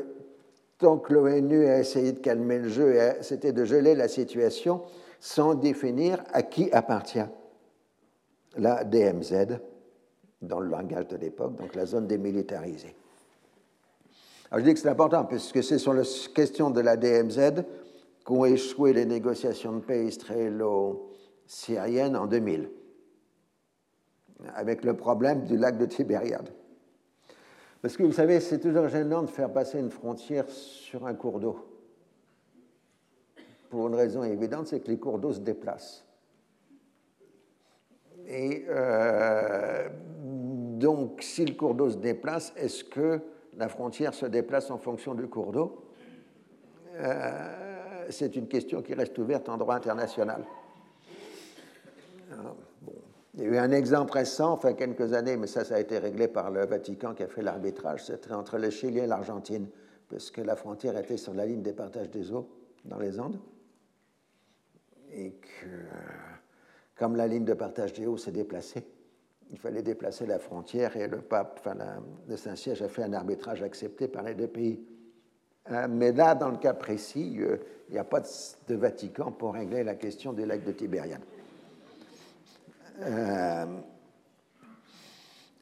tant 0.79 0.99
que 0.99 1.13
l'ONU 1.13 1.67
a 1.67 1.79
essayé 1.79 2.13
de 2.13 2.21
calmer 2.21 2.59
le 2.59 2.69
jeu, 2.69 2.97
c'était 3.21 3.53
de 3.53 3.65
geler 3.65 3.95
la 3.95 4.09
situation 4.09 4.83
sans 5.21 5.55
définir 5.55 6.23
à 6.33 6.43
qui 6.43 6.71
appartient 6.73 7.27
la 8.57 8.85
DMZ, 8.85 9.59
dans 10.41 10.61
le 10.61 10.69
langage 10.69 11.09
de 11.09 11.17
l'époque, 11.17 11.57
donc 11.57 11.75
la 11.75 11.85
zone 11.85 12.07
démilitarisée. 12.07 12.95
Je 14.53 14.61
dis 14.61 14.73
que 14.73 14.81
c'est 14.81 14.89
important, 14.89 15.25
puisque 15.25 15.63
c'est 15.63 15.79
sur 15.79 15.93
la 15.93 16.05
question 16.35 16.71
de 16.71 16.81
la 16.81 16.97
DMZ 16.97 17.65
qu'ont 18.25 18.45
échoué 18.45 18.93
les 18.93 19.05
négociations 19.05 19.73
de 19.73 19.81
paix 19.81 20.07
israélo-syriennes 20.07 22.17
en 22.17 22.27
2000, 22.27 22.71
avec 24.55 24.85
le 24.85 24.97
problème 24.97 25.45
du 25.45 25.57
lac 25.57 25.77
de 25.77 25.87
Tibériade 25.87 26.51
Parce 27.81 27.97
que 27.97 28.03
vous 28.03 28.13
savez, 28.13 28.41
c'est 28.41 28.59
toujours 28.59 28.89
gênant 28.89 29.23
de 29.23 29.31
faire 29.31 29.53
passer 29.53 29.79
une 29.79 29.91
frontière 29.91 30.49
sur 30.49 31.07
un 31.07 31.15
cours 31.15 31.39
d'eau. 31.39 31.65
Pour 33.71 33.87
une 33.89 33.95
raison 33.95 34.25
évidente, 34.25 34.67
c'est 34.67 34.81
que 34.81 34.89
les 34.91 34.99
cours 34.99 35.19
d'eau 35.19 35.33
se 35.33 35.41
déplacent. 35.41 36.05
Et 38.27 38.65
euh, 38.69 39.89
donc, 40.11 41.23
si 41.23 41.45
le 41.45 41.55
cours 41.55 41.75
d'eau 41.75 41.91
se 41.91 41.97
déplace, 41.97 42.53
est-ce 42.57 42.85
que 42.85 43.21
la 43.57 43.69
frontière 43.69 44.13
se 44.13 44.27
déplace 44.27 44.71
en 44.71 44.79
fonction 44.79 45.15
du 45.15 45.29
cours 45.29 45.53
d'eau? 45.53 45.85
Euh, 46.97 48.07
C'est 48.11 48.37
une 48.37 48.49
question 48.49 48.83
qui 48.83 48.95
reste 48.95 49.17
ouverte 49.19 49.49
en 49.49 49.57
droit 49.57 49.75
international. 49.77 50.45
Il 53.39 53.45
y 53.45 53.47
a 53.47 53.51
eu 53.51 53.57
un 53.59 53.71
exemple 53.71 54.13
récent, 54.13 54.53
enfin 54.53 54.73
quelques 54.73 55.13
années, 55.13 55.37
mais 55.37 55.47
ça, 55.47 55.65
ça 55.65 55.77
a 55.77 55.81
été 55.81 55.99
réglé 55.99 56.27
par 56.27 56.51
le 56.51 56.67
Vatican 56.67 57.15
qui 57.15 57.23
a 57.23 57.29
fait 57.29 57.43
l'arbitrage. 57.43 58.07
C'était 58.07 58.33
entre 58.33 58.59
le 58.59 58.69
Chili 58.69 58.99
et 58.99 59.07
l'Argentine, 59.07 59.69
puisque 60.09 60.39
la 60.39 60.57
frontière 60.57 60.99
était 60.99 61.17
sur 61.17 61.35
la 61.35 61.47
ligne 61.47 61.63
des 61.63 61.73
partages 61.73 62.11
des 62.11 62.33
eaux 62.33 62.49
dans 62.85 62.99
les 62.99 63.21
Andes. 63.21 63.39
Et 65.13 65.35
que, 65.35 65.67
comme 66.97 67.15
la 67.15 67.29
ligne 67.29 67.45
de 67.45 67.55
partage 67.55 67.93
des 67.93 68.09
eaux 68.09 68.17
s'est 68.17 68.33
déplacée, 68.33 68.85
il 69.53 69.59
fallait 69.59 69.83
déplacer 69.83 70.27
la 70.27 70.41
frontière 70.41 70.97
et 70.97 71.07
le 71.07 71.19
pape, 71.19 71.61
enfin, 71.61 71.77
le 72.29 72.37
Saint-Siège 72.37 72.83
a 72.83 72.89
fait 72.89 73.05
un 73.05 73.13
arbitrage 73.13 73.63
accepté 73.63 74.09
par 74.09 74.25
les 74.25 74.35
deux 74.35 74.49
pays. 74.49 74.85
Euh, 75.71 75.87
mais 75.89 76.11
là, 76.11 76.35
dans 76.35 76.51
le 76.51 76.57
cas 76.57 76.75
précis, 76.75 77.37
euh, 77.39 77.57
il 77.89 77.93
n'y 77.93 77.99
a 77.99 78.05
pas 78.05 78.21
de 78.21 78.75
Vatican 78.75 79.31
pour 79.31 79.55
régler 79.55 79.85
la 79.85 79.95
question 79.95 80.33
du 80.33 80.45
lac 80.45 80.65
de 80.65 80.73
Tibériade. 80.73 81.23
Euh, 83.01 83.67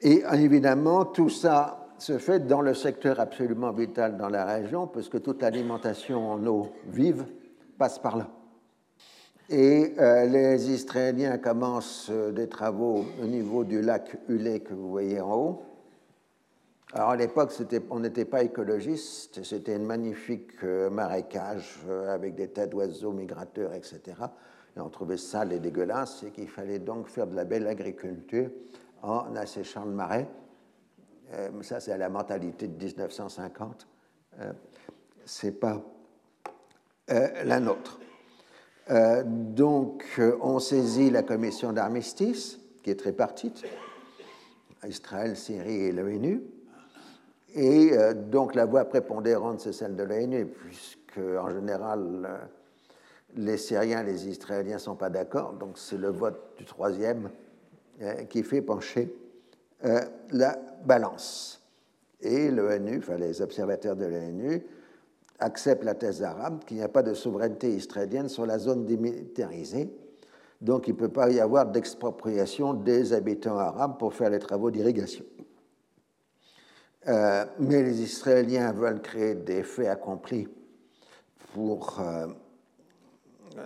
et 0.01 0.23
évidemment, 0.33 1.05
tout 1.05 1.29
ça 1.29 1.87
se 1.97 2.17
fait 2.17 2.45
dans 2.45 2.61
le 2.61 2.73
secteur 2.73 3.19
absolument 3.19 3.71
vital 3.71 4.17
dans 4.17 4.29
la 4.29 4.45
région, 4.45 4.87
puisque 4.87 5.21
toute 5.21 5.41
l'alimentation 5.41 6.31
en 6.31 6.45
eau 6.45 6.71
vive 6.87 7.25
passe 7.77 7.99
par 7.99 8.17
là. 8.17 8.27
Et 9.49 9.93
euh, 9.97 10.25
les 10.25 10.69
Israéliens 10.69 11.37
commencent 11.37 12.09
euh, 12.11 12.31
des 12.31 12.49
travaux 12.49 13.05
au 13.21 13.25
niveau 13.25 13.63
du 13.63 13.81
lac 13.81 14.17
Hulé 14.27 14.59
que 14.59 14.73
vous 14.73 14.89
voyez 14.89 15.21
en 15.21 15.35
haut. 15.35 15.61
Alors 16.93 17.09
à 17.11 17.15
l'époque, 17.15 17.53
on 17.89 17.99
n'était 17.99 18.25
pas 18.25 18.43
écologiste, 18.43 19.43
c'était 19.43 19.75
un 19.75 19.79
magnifique 19.79 20.63
marécage 20.63 21.79
avec 22.07 22.35
des 22.35 22.47
tas 22.47 22.65
d'oiseaux 22.65 23.11
migrateurs, 23.11 23.73
etc 23.73 24.13
on 24.79 24.89
trouvait 24.89 25.17
sale 25.17 25.53
et 25.53 25.59
dégueulasse, 25.59 26.23
et 26.23 26.31
qu'il 26.31 26.47
fallait 26.47 26.79
donc 26.79 27.07
faire 27.07 27.27
de 27.27 27.35
la 27.35 27.45
belle 27.45 27.67
agriculture 27.67 28.49
en 29.01 29.35
asséchant 29.35 29.85
le 29.85 29.91
marais. 29.91 30.27
Euh, 31.33 31.49
ça, 31.61 31.79
c'est 31.79 31.97
la 31.97 32.09
mentalité 32.09 32.67
de 32.67 32.83
1950. 32.83 33.87
Euh, 34.39 34.53
c'est 35.25 35.59
pas 35.59 35.81
euh, 37.11 37.43
la 37.43 37.59
nôtre. 37.59 37.99
Euh, 38.89 39.23
donc, 39.25 40.05
on 40.41 40.59
saisit 40.59 41.09
la 41.09 41.23
commission 41.23 41.73
d'armistice, 41.73 42.59
qui 42.83 42.91
est 42.91 42.95
tripartite, 42.95 43.63
Israël, 44.87 45.35
Syrie 45.35 45.85
et 45.85 45.91
l'ONU. 45.91 46.43
Et 47.55 47.91
donc, 48.13 48.53
la 48.53 48.65
voix 48.65 48.85
prépondérante, 48.85 49.61
c'est 49.61 49.73
celle 49.73 49.95
de 49.95 50.03
l'ONU, 50.03 50.45
puisque, 50.45 51.17
en 51.17 51.49
général, 51.49 52.49
les 53.37 53.57
Syriens 53.57 54.01
et 54.01 54.11
les 54.11 54.27
Israéliens 54.27 54.75
ne 54.75 54.79
sont 54.79 54.95
pas 54.95 55.09
d'accord, 55.09 55.53
donc 55.53 55.77
c'est 55.77 55.97
le 55.97 56.09
vote 56.09 56.39
du 56.57 56.65
troisième 56.65 57.29
euh, 58.01 58.23
qui 58.25 58.43
fait 58.43 58.61
pencher 58.61 59.13
euh, 59.85 60.01
la 60.31 60.59
balance. 60.83 61.61
Et 62.19 62.49
l'ONU, 62.49 62.97
enfin 62.97 63.17
les 63.17 63.41
observateurs 63.41 63.95
de 63.95 64.05
l'ONU, 64.05 64.63
acceptent 65.39 65.83
la 65.83 65.93
thèse 65.93 66.23
arabe 66.23 66.63
qu'il 66.65 66.77
n'y 66.77 66.83
a 66.83 66.89
pas 66.89 67.03
de 67.03 67.13
souveraineté 67.13 67.71
israélienne 67.71 68.27
sur 68.27 68.45
la 68.47 68.57
zone 68.57 68.85
démilitarisée, 68.85 69.87
donc 70.59 70.87
il 70.87 70.95
ne 70.95 70.99
peut 70.99 71.09
pas 71.09 71.29
y 71.29 71.39
avoir 71.39 71.67
d'expropriation 71.67 72.73
des 72.73 73.13
habitants 73.13 73.59
arabes 73.59 73.99
pour 73.99 74.15
faire 74.15 74.31
les 74.31 74.39
travaux 74.39 74.71
d'irrigation. 74.71 75.23
Euh, 77.07 77.45
mais 77.59 77.83
les 77.83 78.01
Israéliens 78.01 78.73
veulent 78.73 79.01
créer 79.01 79.35
des 79.35 79.61
faits 79.61 79.87
accomplis 79.87 80.47
pour 81.53 82.01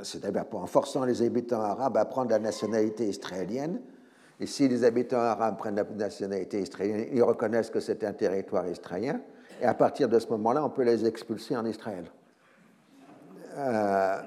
c'est-à-dire 0.04 0.46
en 0.54 0.66
forçant 0.66 1.06
les 1.06 1.22
habitants 1.22 1.62
arabes 1.62 1.98
à 1.98 2.06
prendre 2.06 2.32
la 2.32 2.40
nationalité 2.40 3.08
israélienne. 3.08 3.82
Et 4.40 4.46
si 4.48 4.68
les 4.68 4.84
habitants 4.84 5.20
arabes 5.20 5.58
prennent 5.58 5.76
la 5.76 5.84
nationalité 5.84 6.62
israélienne, 6.62 7.08
ils 7.12 7.24
reconnaissent 7.24 7.70
que 7.70 7.80
c'est 7.80 8.04
un 8.04 8.14
territoire 8.14 8.68
israélien. 8.68 9.22
Et 9.62 9.66
à 9.66 9.74
partir 9.74 10.10
de 10.10 10.18
ce 10.18 10.28
moment-là, 10.30 10.66
on 10.66 10.70
peut 10.70 10.84
les 10.84 11.06
expulser 11.06 11.56
en 11.56 11.66
Israël. 11.66 12.06
Euh, 13.58 14.22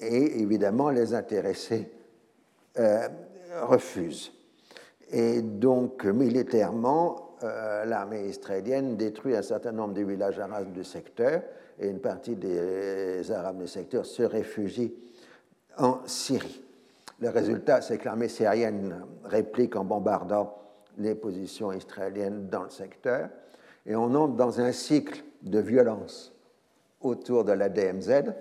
et 0.00 0.40
évidemment, 0.40 0.90
les 0.90 1.14
intéressés 1.14 1.90
euh, 2.78 3.08
refusent. 3.62 4.32
Et 5.10 5.40
donc, 5.42 6.04
militairement, 6.04 7.36
euh, 7.42 7.84
l'armée 7.84 8.28
israélienne 8.28 8.96
détruit 8.96 9.36
un 9.36 9.42
certain 9.42 9.72
nombre 9.72 9.94
de 9.94 10.02
villages 10.02 10.38
arabes 10.38 10.72
du 10.72 10.84
secteur 10.84 11.42
et 11.78 11.88
une 11.88 12.00
partie 12.00 12.36
des 12.36 13.30
Arabes 13.30 13.58
du 13.58 13.68
secteur 13.68 14.06
se 14.06 14.22
réfugient 14.22 14.94
en 15.76 15.98
Syrie. 16.06 16.62
Le 17.20 17.30
résultat, 17.30 17.80
c'est 17.80 17.98
que 17.98 18.04
l'armée 18.04 18.28
syrienne 18.28 19.04
réplique 19.24 19.76
en 19.76 19.84
bombardant 19.84 20.58
les 20.98 21.14
positions 21.14 21.72
israéliennes 21.72 22.48
dans 22.48 22.64
le 22.64 22.70
secteur, 22.70 23.28
et 23.84 23.94
on 23.94 24.14
entre 24.14 24.34
dans 24.34 24.60
un 24.60 24.72
cycle 24.72 25.22
de 25.42 25.58
violence 25.58 26.34
autour 27.00 27.44
de 27.44 27.52
la 27.52 27.68
DMZ 27.68 28.32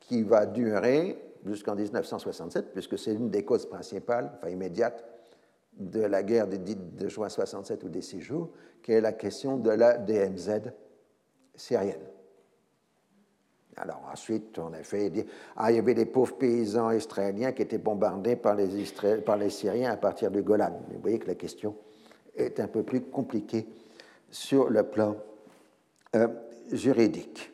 qui 0.00 0.22
va 0.22 0.46
durer 0.46 1.22
jusqu'en 1.46 1.74
1967, 1.74 2.72
puisque 2.72 2.98
c'est 2.98 3.14
une 3.14 3.30
des 3.30 3.44
causes 3.44 3.66
principales, 3.66 4.32
enfin 4.36 4.50
immédiates, 4.50 5.04
de 5.78 6.00
la 6.00 6.22
guerre 6.22 6.48
de, 6.48 6.56
de 6.56 7.08
juin 7.08 7.28
67 7.28 7.84
ou 7.84 7.88
des 7.88 8.02
six 8.02 8.20
jours, 8.20 8.50
qui 8.82 8.92
est 8.92 9.00
la 9.00 9.12
question 9.12 9.56
de 9.56 9.70
la 9.70 9.96
DMZ 9.96 10.72
syrienne. 11.54 12.00
Alors 13.76 14.02
ensuite, 14.12 14.58
on 14.58 14.72
a 14.72 14.82
fait 14.82 15.12
ah, 15.56 15.70
il 15.70 15.76
y 15.76 15.78
avait 15.78 15.94
des 15.94 16.06
pauvres 16.06 16.36
paysans 16.36 16.90
israéliens 16.90 17.52
qui 17.52 17.62
étaient 17.62 17.78
bombardés 17.78 18.36
par 18.36 18.54
les, 18.54 18.68
par 19.24 19.36
les 19.36 19.50
Syriens 19.50 19.92
à 19.92 19.96
partir 19.96 20.30
du 20.30 20.42
Golan. 20.42 20.82
Vous 20.90 21.00
voyez 21.00 21.18
que 21.18 21.28
la 21.28 21.34
question 21.34 21.74
est 22.36 22.60
un 22.60 22.68
peu 22.68 22.82
plus 22.82 23.00
compliquée 23.02 23.66
sur 24.30 24.68
le 24.68 24.82
plan 24.82 25.16
euh, 26.14 26.28
juridique. 26.72 27.52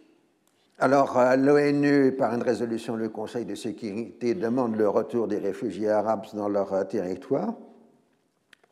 Alors, 0.79 1.19
l'ONU, 1.39 2.13
par 2.13 2.35
une 2.35 2.43
résolution 2.43 2.99
du 2.99 3.09
Conseil 3.09 3.47
de 3.47 3.55
sécurité, 3.55 4.35
demande 4.35 4.77
le 4.77 4.89
retour 4.89 5.27
des 5.27 5.39
réfugiés 5.39 5.89
arabes 5.89 6.27
dans 6.35 6.49
leur 6.49 6.73
euh, 6.75 6.85
territoire. 6.85 7.55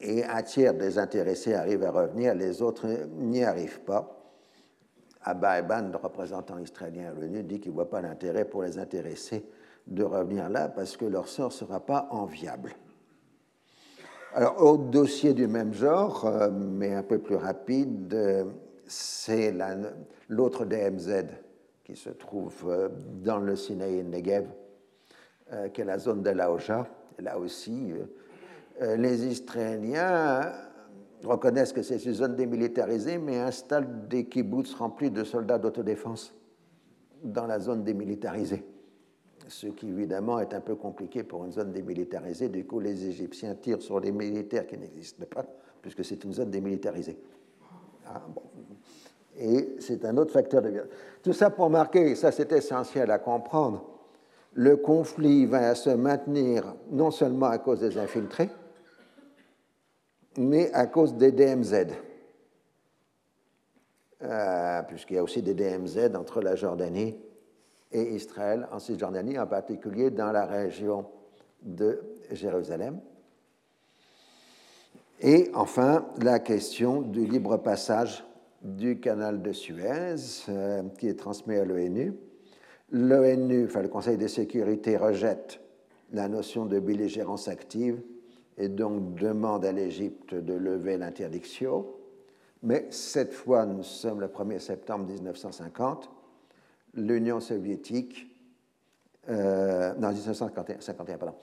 Et 0.01 0.23
un 0.23 0.43
tiers 0.43 0.75
des 0.75 0.99
intéressés 0.99 1.55
arrivent 1.55 1.85
à 1.85 1.91
revenir, 1.91 2.35
les 2.35 2.61
autres 2.61 2.87
n'y 3.17 3.43
arrivent 3.43 3.81
pas. 3.81 4.24
Abba 5.25 5.59
Eban, 5.59 5.91
le 5.91 5.97
représentant 5.97 6.59
israélien 6.59 7.11
à 7.11 7.13
l'ONU, 7.13 7.43
dit 7.43 7.61
qu'il 7.61 7.71
ne 7.71 7.77
voit 7.77 7.89
pas 7.89 8.03
l'intérêt 8.03 8.45
pour 8.45 8.63
les 8.63 8.79
intéressés 8.79 9.45
de 9.87 10.03
revenir 10.03 10.49
là 10.49 10.69
parce 10.69 10.97
que 10.97 11.05
leur 11.05 11.29
sort 11.29 11.49
ne 11.49 11.53
sera 11.53 11.81
pas 11.81 12.09
enviable. 12.11 12.73
Alors, 14.35 14.61
autre 14.61 14.85
dossier 14.85 15.33
du 15.33 15.47
même 15.47 15.73
genre, 15.73 16.27
euh, 16.27 16.51
mais 16.51 16.93
un 16.93 17.05
peu 17.05 17.19
plus 17.19 17.37
rapide, 17.37 18.13
euh, 18.15 18.45
c'est 18.85 19.55
l'autre 20.29 20.65
DMZ 20.65 21.27
qui 21.85 21.95
se 21.95 22.11
trouve 22.11 22.65
euh, 22.67 22.89
dans 23.23 23.39
le 23.39 23.55
Sinaï 23.55 23.99
et 23.99 24.03
le 24.03 24.09
Negev, 24.09 24.47
qui 25.73 25.83
est 25.83 25.85
la 25.85 25.99
zone 25.99 26.23
de 26.23 26.31
Laoja. 26.31 26.87
Là 27.21 27.39
aussi, 27.39 27.93
les 28.81 29.27
Israéliens 29.27 30.51
reconnaissent 31.25 31.73
que 31.73 31.83
c'est 31.83 32.05
une 32.05 32.15
zone 32.15 32.37
démilitarisée, 32.37 33.19
mais 33.19 33.39
installent 33.39 34.09
des 34.09 34.27
kibbutz 34.27 34.75
remplis 34.75 35.11
de 35.11 35.25
soldats 35.25 35.59
d'autodéfense 35.59 36.35
dans 37.23 37.47
la 37.47 37.59
zone 37.59 37.83
démilitarisée. 37.85 38.65
Ce 39.49 39.67
qui 39.67 39.89
évidemment 39.89 40.39
est 40.39 40.55
un 40.55 40.61
peu 40.61 40.75
compliqué 40.75 41.23
pour 41.23 41.45
une 41.45 41.53
zone 41.53 41.73
démilitarisée. 41.73 42.49
Du 42.49 42.67
coup, 42.67 42.81
les 42.81 43.07
Égyptiens 43.07 43.55
tirent 43.55 43.83
sur 43.83 44.01
les 44.01 44.13
militaires 44.13 44.67
qui 44.67 44.79
n'existent 44.79 45.27
pas, 45.27 45.45
puisque 45.83 46.05
c'est 46.05 46.23
une 46.25 46.33
zone 46.33 46.51
démilitarisée. 46.51 47.19
Ah, 48.07 48.23
et 49.37 49.77
c'est 49.81 50.05
un 50.05 50.17
autre 50.17 50.33
facteur 50.33 50.63
de 50.63 50.69
violence. 50.69 50.91
Tout 51.23 51.33
ça 51.33 51.51
pour 51.51 51.69
marquer, 51.71 52.11
et 52.11 52.15
ça 52.15 52.31
c'est 52.31 52.53
essentiel 52.53 53.11
à 53.11 53.19
comprendre, 53.19 53.85
le 54.53 54.77
conflit 54.77 55.47
va 55.47 55.75
se 55.75 55.91
maintenir 55.91 56.77
non 56.91 57.11
seulement 57.11 57.47
à 57.47 57.59
cause 57.59 57.81
des 57.81 57.99
infiltrés, 57.99 58.49
mais 60.39 60.73
à 60.73 60.87
cause 60.87 61.15
des 61.15 61.33
DMZ. 61.33 61.87
Euh, 64.23 64.83
puisqu'il 64.83 65.17
y 65.17 65.19
a 65.19 65.23
aussi 65.23 65.43
des 65.43 65.55
DMZ 65.55 66.17
entre 66.17 66.41
la 66.41 66.57
Jordanie 66.57 67.17
et 67.93 68.15
Israël, 68.15 68.67
en 68.73 68.79
Cisjordanie, 68.79 69.39
en 69.39 69.47
particulier 69.47 70.11
dans 70.11 70.33
la 70.33 70.47
région 70.47 71.07
de 71.63 72.01
Jérusalem. 72.31 73.01
Et 75.21 75.51
enfin, 75.55 76.07
la 76.23 76.39
question 76.39 77.03
du 77.03 77.27
libre 77.27 77.59
passage 77.59 78.25
du 78.63 78.99
canal 78.99 79.43
de 79.43 79.53
Suez, 79.53 80.17
euh, 80.49 80.83
qui 80.99 81.09
est 81.09 81.19
transmis 81.19 81.57
à 81.57 81.65
l'ONU. 81.65 82.15
L'ONU, 82.91 83.67
enfin 83.67 83.83
le 83.83 83.89
Conseil 83.89 84.17
de 84.17 84.27
sécurité, 84.27 84.97
rejette 84.97 85.61
la 86.13 86.29
notion 86.29 86.65
de 86.65 86.79
belligérance 86.79 87.49
active 87.49 88.01
et 88.57 88.69
donc 88.69 89.15
demande 89.15 89.65
à 89.65 89.73
l'Égypte 89.73 90.35
de 90.35 90.55
lever 90.55 90.97
l'interdiction. 90.97 91.87
Mais 92.63 92.87
cette 92.91 93.33
fois, 93.33 93.67
nous 93.67 93.83
sommes 93.83 94.21
le 94.21 94.29
1er 94.29 94.59
septembre 94.59 95.07
1950, 95.07 96.11
l'Union 96.95 97.41
soviétique, 97.41 98.31
euh, 99.29 99.95
non, 99.95 100.13
1951, 100.13 101.19
pardon, 101.19 101.35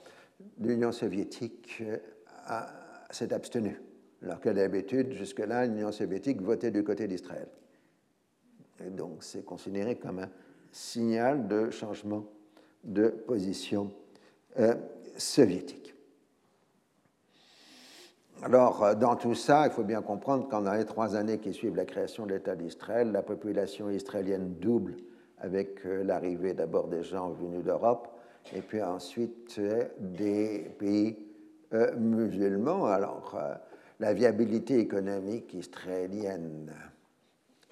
l'Union 0.58 0.92
soviétique 0.92 1.82
euh, 1.82 1.98
s'est 3.10 3.32
abstenue, 3.32 3.80
alors 4.22 4.40
que 4.40 4.48
d'habitude, 4.48 5.12
jusque-là, 5.12 5.66
l'Union 5.66 5.92
soviétique 5.92 6.40
votait 6.40 6.70
du 6.70 6.82
côté 6.82 7.06
d'Israël. 7.06 7.48
Et 8.84 8.90
donc, 8.90 9.22
c'est 9.22 9.44
considéré 9.44 9.96
comme 9.96 10.18
un 10.18 10.30
signal 10.72 11.46
de 11.46 11.70
changement 11.70 12.24
de 12.82 13.08
position 13.08 13.92
euh, 14.58 14.74
soviétique. 15.16 15.81
Alors, 18.44 18.82
euh, 18.82 18.94
dans 18.94 19.14
tout 19.14 19.36
ça, 19.36 19.66
il 19.66 19.72
faut 19.72 19.84
bien 19.84 20.02
comprendre 20.02 20.48
qu'en 20.48 20.68
les 20.72 20.84
trois 20.84 21.14
années 21.14 21.38
qui 21.38 21.52
suivent 21.52 21.76
la 21.76 21.84
création 21.84 22.26
de 22.26 22.34
l'État 22.34 22.56
d'Israël, 22.56 23.12
la 23.12 23.22
population 23.22 23.88
israélienne 23.88 24.54
double 24.58 24.96
avec 25.38 25.86
euh, 25.86 26.02
l'arrivée 26.02 26.52
d'abord 26.52 26.88
des 26.88 27.04
gens 27.04 27.30
venus 27.30 27.62
d'Europe 27.64 28.08
et 28.52 28.60
puis 28.60 28.82
ensuite 28.82 29.60
des 30.00 30.74
pays 30.76 31.16
musulmans. 31.96 32.86
Alors, 32.86 33.38
la 34.00 34.12
viabilité 34.14 34.80
économique 34.80 35.54
israélienne 35.54 36.72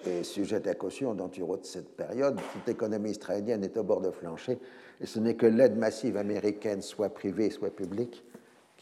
est 0.05 0.23
sujette 0.23 0.67
à 0.67 0.75
caution 0.75 1.13
dans 1.13 1.27
de 1.27 1.59
cette 1.63 1.97
période. 1.97 2.39
Toute 2.53 2.67
l'économie 2.67 3.11
israélienne 3.11 3.65
est 3.65 3.75
au 3.75 3.83
bord 3.83 3.99
de 3.99 4.11
flancher 4.11 4.59
et 5.01 5.05
ce 5.05 5.19
n'est 5.19 5.35
que 5.35 5.45
l'aide 5.45 5.77
massive 5.77 6.15
américaine, 6.15 6.81
soit 6.81 7.09
privée, 7.09 7.49
soit 7.49 7.75
publique, 7.75 8.23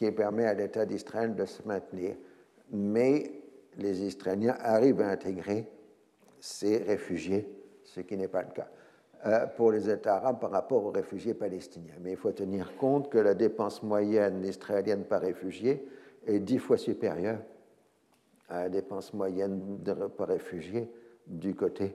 qui 0.00 0.10
permet 0.12 0.46
à 0.46 0.54
l'État 0.54 0.86
d'Israël 0.86 1.34
de 1.34 1.44
se 1.44 1.62
maintenir. 1.66 2.16
Mais 2.72 3.32
les 3.76 4.02
Israéliens 4.02 4.56
arrivent 4.58 5.02
à 5.02 5.10
intégrer 5.10 5.68
ces 6.40 6.78
réfugiés, 6.78 7.46
ce 7.84 8.00
qui 8.00 8.16
n'est 8.16 8.26
pas 8.26 8.42
le 8.42 8.50
cas 8.50 8.68
euh, 9.26 9.46
pour 9.48 9.72
les 9.72 9.90
États 9.90 10.16
arabes 10.16 10.40
par 10.40 10.52
rapport 10.52 10.86
aux 10.86 10.90
réfugiés 10.90 11.34
palestiniens. 11.34 11.96
Mais 12.00 12.12
il 12.12 12.16
faut 12.16 12.32
tenir 12.32 12.78
compte 12.78 13.10
que 13.10 13.18
la 13.18 13.34
dépense 13.34 13.82
moyenne 13.82 14.42
israélienne 14.42 15.04
par 15.04 15.20
réfugié 15.20 15.86
est 16.26 16.38
dix 16.38 16.58
fois 16.58 16.78
supérieure 16.78 17.40
à 18.48 18.62
la 18.62 18.68
dépense 18.70 19.12
moyenne 19.12 19.80
par 20.16 20.28
réfugié 20.28 20.90
du 21.26 21.54
côté 21.54 21.94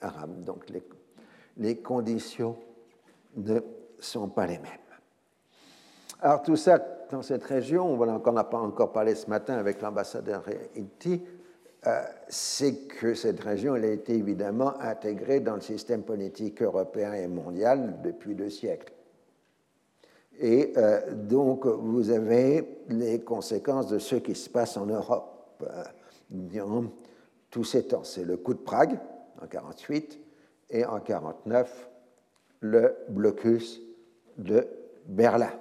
arabe. 0.00 0.42
Donc 0.42 0.68
les, 0.70 0.82
les 1.56 1.76
conditions 1.76 2.56
ne 3.36 3.60
sont 4.00 4.28
pas 4.28 4.46
les 4.48 4.58
mêmes. 4.58 4.72
Alors 6.20 6.42
tout 6.42 6.56
ça, 6.56 6.97
dans 7.10 7.22
cette 7.22 7.44
région, 7.44 7.92
on 7.92 8.06
n'en 8.06 8.36
a 8.36 8.44
pas 8.44 8.58
encore 8.58 8.92
parlé 8.92 9.14
ce 9.14 9.28
matin 9.28 9.54
avec 9.54 9.80
l'ambassadeur 9.82 10.44
Haïti, 10.46 11.22
euh, 11.86 12.02
c'est 12.28 12.88
que 12.88 13.14
cette 13.14 13.40
région 13.40 13.74
a 13.74 13.86
été 13.86 14.14
évidemment 14.14 14.78
intégrée 14.80 15.40
dans 15.40 15.54
le 15.54 15.60
système 15.60 16.02
politique 16.02 16.60
européen 16.60 17.12
et 17.12 17.28
mondial 17.28 18.00
depuis 18.02 18.34
deux 18.34 18.50
siècles. 18.50 18.92
Et 20.40 20.72
euh, 20.76 21.14
donc, 21.14 21.66
vous 21.66 22.10
avez 22.10 22.82
les 22.88 23.20
conséquences 23.20 23.88
de 23.88 23.98
ce 23.98 24.16
qui 24.16 24.34
se 24.34 24.50
passe 24.50 24.76
en 24.76 24.86
Europe 24.86 25.62
euh, 25.62 25.84
durant 26.30 26.84
tous 27.50 27.64
ces 27.64 27.86
temps. 27.86 28.04
C'est 28.04 28.24
le 28.24 28.36
coup 28.36 28.54
de 28.54 28.58
Prague 28.58 28.98
en 29.40 29.46
1948 29.46 30.20
et 30.70 30.84
en 30.84 30.96
1949, 30.96 31.88
le 32.60 32.96
blocus 33.08 33.80
de 34.36 34.66
Berlin. 35.06 35.52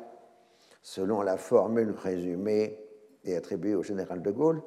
Selon 0.87 1.21
la 1.21 1.35
formule 1.35 1.91
résumée 1.91 2.79
et 3.25 3.35
attribuée 3.35 3.75
au 3.75 3.83
général 3.83 4.21
de 4.21 4.31
Gaulle, 4.31 4.61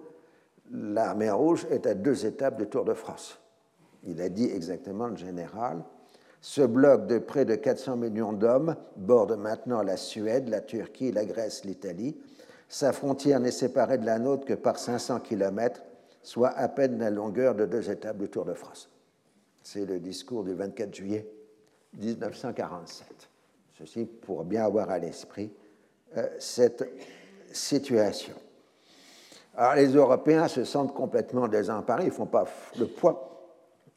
l'armée 0.70 1.30
rouge 1.30 1.66
est 1.70 1.86
à 1.86 1.94
deux 1.94 2.26
étapes 2.26 2.58
du 2.58 2.66
Tour 2.66 2.84
de 2.84 2.92
France. 2.92 3.40
Il 4.02 4.20
a 4.20 4.28
dit 4.28 4.44
exactement 4.44 5.06
le 5.06 5.16
général. 5.16 5.82
Ce 6.42 6.60
bloc 6.60 7.06
de 7.06 7.18
près 7.18 7.46
de 7.46 7.54
400 7.54 7.96
millions 7.96 8.34
d'hommes 8.34 8.76
borde 8.96 9.32
maintenant 9.38 9.82
la 9.82 9.96
Suède, 9.96 10.50
la 10.50 10.60
Turquie, 10.60 11.10
la 11.10 11.24
Grèce, 11.24 11.64
l'Italie. 11.64 12.20
Sa 12.68 12.92
frontière 12.92 13.40
n'est 13.40 13.50
séparée 13.50 13.96
de 13.96 14.04
la 14.04 14.18
nôtre 14.18 14.44
que 14.44 14.52
par 14.52 14.78
500 14.78 15.20
kilomètres, 15.20 15.80
soit 16.22 16.50
à 16.50 16.68
peine 16.68 16.98
la 16.98 17.08
longueur 17.08 17.54
de 17.54 17.64
deux 17.64 17.90
étapes 17.90 18.18
du 18.18 18.28
Tour 18.28 18.44
de 18.44 18.52
France. 18.52 18.90
C'est 19.62 19.86
le 19.86 19.98
discours 19.98 20.44
du 20.44 20.52
24 20.52 20.94
juillet 20.94 21.26
1947. 21.94 23.06
Ceci 23.78 24.04
pour 24.04 24.44
bien 24.44 24.66
avoir 24.66 24.90
à 24.90 24.98
l'esprit 24.98 25.50
cette 26.38 26.88
situation. 27.52 28.34
Alors 29.56 29.74
les 29.74 29.88
Européens 29.88 30.48
se 30.48 30.64
sentent 30.64 30.94
complètement 30.94 31.48
désemparés, 31.48 32.04
ils 32.04 32.08
ne 32.08 32.12
font 32.12 32.26
pas 32.26 32.46
le 32.78 32.86
poids 32.86 33.26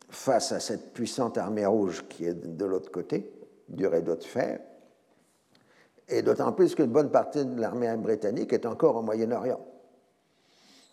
face 0.10 0.52
à 0.52 0.60
cette 0.60 0.94
puissante 0.94 1.38
armée 1.38 1.66
rouge 1.66 2.06
qui 2.08 2.26
est 2.26 2.34
de 2.34 2.66
l'autre 2.66 2.92
côté, 2.92 3.32
du 3.70 3.88
rideau 3.88 4.16
de 4.16 4.24
fer, 4.24 4.60
et 6.08 6.22
d'autant 6.22 6.52
plus 6.52 6.76
qu'une 6.76 6.92
bonne 6.92 7.10
partie 7.10 7.46
de 7.46 7.60
l'armée 7.60 7.96
britannique 7.98 8.54
est 8.54 8.66
encore 8.66 8.96
au 8.98 9.02
Moyen-Orient. 9.02 9.60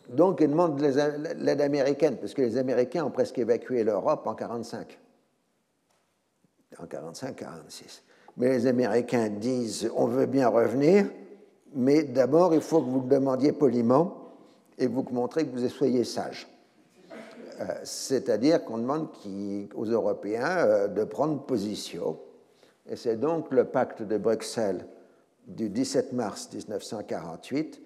Donc 0.09 0.41
ils 0.41 0.49
demandent 0.49 0.81
l'aide 0.81 1.61
américaine, 1.61 2.17
parce 2.17 2.35
que 2.35 2.43
les 2.43 2.57
Américains 2.57 3.05
ont 3.05 3.11
presque 3.11 3.39
évacué 3.39 3.85
l'Europe 3.85 4.27
en 4.27 4.35
1945 4.35 4.99
en 6.79 6.85
45-46. 6.85 8.03
Mais 8.41 8.49
les 8.49 8.67
Américains 8.67 9.29
disent 9.29 9.91
on 9.95 10.07
veut 10.07 10.25
bien 10.25 10.49
revenir, 10.49 11.05
mais 11.75 12.05
d'abord 12.05 12.55
il 12.55 12.63
faut 12.63 12.81
que 12.81 12.89
vous 12.89 13.03
le 13.03 13.09
demandiez 13.09 13.53
poliment 13.53 14.33
et 14.79 14.87
vous 14.87 15.05
montrez 15.13 15.47
que 15.47 15.55
vous 15.55 15.69
soyez 15.69 16.05
sage. 16.05 16.49
Euh, 17.61 17.65
c'est-à-dire 17.85 18.65
qu'on 18.65 18.79
demande 18.79 19.09
aux 19.75 19.85
Européens 19.85 20.57
euh, 20.57 20.89
de 20.89 21.05
prendre 21.05 21.43
position. 21.43 22.19
Et 22.89 22.97
c'est 22.97 23.17
donc 23.17 23.51
le 23.51 23.65
pacte 23.65 24.01
de 24.01 24.17
Bruxelles 24.17 24.87
du 25.47 25.69
17 25.69 26.15
mars 26.15 26.49
1948 26.51 27.83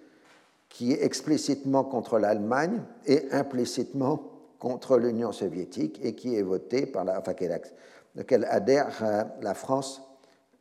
qui 0.68 0.92
est 0.92 1.02
explicitement 1.02 1.82
contre 1.82 2.20
l'Allemagne 2.20 2.80
et 3.06 3.24
implicitement 3.32 4.30
contre 4.60 4.98
l'Union 4.98 5.32
soviétique 5.32 5.98
et 6.00 6.14
qui 6.14 6.36
est 6.36 6.42
voté 6.42 6.86
par 6.86 7.04
la, 7.04 7.18
enfin, 7.18 7.34
auquel 8.16 8.44
adhèrent 8.48 9.02
euh, 9.02 9.24
la 9.40 9.54
France, 9.54 10.00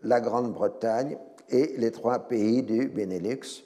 la 0.04 0.22
Grande-Bretagne 0.22 1.18
et 1.50 1.76
les 1.78 1.92
trois 1.92 2.20
pays 2.20 2.64
du 2.64 2.88
Benelux, 2.88 3.64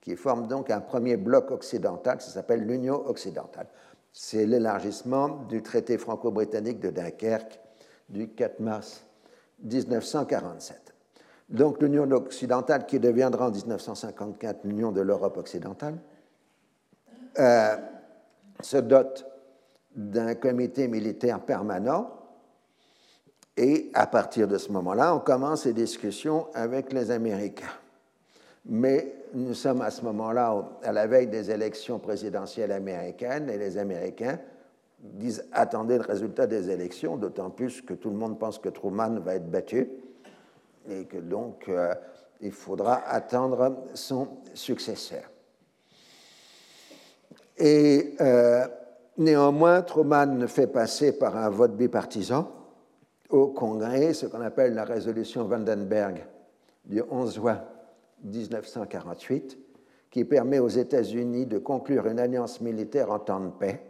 qui 0.00 0.16
forment 0.16 0.46
donc 0.46 0.70
un 0.70 0.80
premier 0.80 1.16
bloc 1.16 1.50
occidental, 1.50 2.20
ça 2.20 2.30
s'appelle 2.30 2.64
l'Union 2.64 3.06
occidentale. 3.08 3.66
C'est 4.12 4.46
l'élargissement 4.46 5.28
du 5.48 5.62
traité 5.62 5.98
franco-britannique 5.98 6.80
de 6.80 6.90
Dunkerque 6.90 7.60
du 8.08 8.28
4 8.28 8.60
mars 8.60 9.04
1947. 9.62 10.94
Donc 11.48 11.80
l'Union 11.80 12.10
occidentale, 12.12 12.86
qui 12.86 12.98
deviendra 12.98 13.48
en 13.48 13.50
1954 13.50 14.64
l'Union 14.64 14.92
de 14.92 15.00
l'Europe 15.00 15.36
occidentale, 15.36 15.98
euh, 17.38 17.76
se 18.60 18.78
dote 18.78 19.26
d'un 19.94 20.34
comité 20.34 20.88
militaire 20.88 21.40
permanent 21.40 22.10
et 23.56 23.90
à 23.94 24.06
partir 24.06 24.46
de 24.46 24.58
ce 24.58 24.70
moment-là, 24.72 25.14
on 25.14 25.20
commence 25.20 25.64
les 25.64 25.72
discussions 25.72 26.46
avec 26.54 26.92
les 26.92 27.10
Américains. 27.10 27.72
Mais 28.66 29.14
nous 29.32 29.54
sommes 29.54 29.80
à 29.80 29.90
ce 29.90 30.02
moment-là 30.02 30.68
à 30.82 30.92
la 30.92 31.06
veille 31.06 31.28
des 31.28 31.50
élections 31.50 31.98
présidentielles 31.98 32.72
américaines 32.72 33.48
et 33.48 33.56
les 33.56 33.78
Américains 33.78 34.38
disent 34.98 35.44
attendez 35.52 35.96
le 35.96 36.02
résultat 36.02 36.46
des 36.46 36.68
élections, 36.70 37.16
d'autant 37.16 37.50
plus 37.50 37.80
que 37.80 37.94
tout 37.94 38.10
le 38.10 38.16
monde 38.16 38.38
pense 38.38 38.58
que 38.58 38.68
Truman 38.68 39.20
va 39.20 39.36
être 39.36 39.50
battu 39.50 39.88
et 40.88 41.04
que 41.04 41.18
donc 41.18 41.68
euh, 41.68 41.94
il 42.40 42.52
faudra 42.52 42.96
attendre 43.08 43.84
son 43.94 44.28
successeur. 44.54 45.22
Et 47.56 48.14
euh, 48.20 48.66
néanmoins, 49.16 49.82
Truman 49.82 50.46
fait 50.46 50.66
passer 50.66 51.12
par 51.12 51.36
un 51.36 51.48
vote 51.48 51.76
bipartisan 51.76 52.55
au 53.30 53.48
Congrès 53.48 54.12
ce 54.12 54.26
qu'on 54.26 54.40
appelle 54.40 54.74
la 54.74 54.84
résolution 54.84 55.44
Vandenberg 55.44 56.24
du 56.84 57.02
11 57.10 57.34
juin 57.34 57.62
1948, 58.24 59.58
qui 60.10 60.24
permet 60.24 60.58
aux 60.58 60.68
États-Unis 60.68 61.46
de 61.46 61.58
conclure 61.58 62.06
une 62.06 62.18
alliance 62.18 62.60
militaire 62.60 63.10
en 63.10 63.18
temps 63.18 63.40
de 63.40 63.50
paix, 63.50 63.80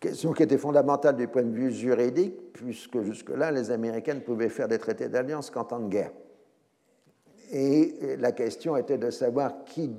question 0.00 0.32
qui 0.32 0.42
était 0.42 0.58
fondamentale 0.58 1.16
du 1.16 1.28
point 1.28 1.42
de 1.42 1.54
vue 1.54 1.72
juridique, 1.72 2.52
puisque 2.52 3.00
jusque-là, 3.02 3.50
les 3.50 3.70
Américains 3.70 4.14
ne 4.14 4.20
pouvaient 4.20 4.48
faire 4.48 4.68
des 4.68 4.78
traités 4.78 5.08
d'alliance 5.08 5.50
qu'en 5.50 5.64
temps 5.64 5.80
de 5.80 5.88
guerre. 5.88 6.12
Et 7.50 8.16
la 8.18 8.32
question 8.32 8.76
était 8.76 8.98
de 8.98 9.10
savoir 9.10 9.64
qui 9.64 9.90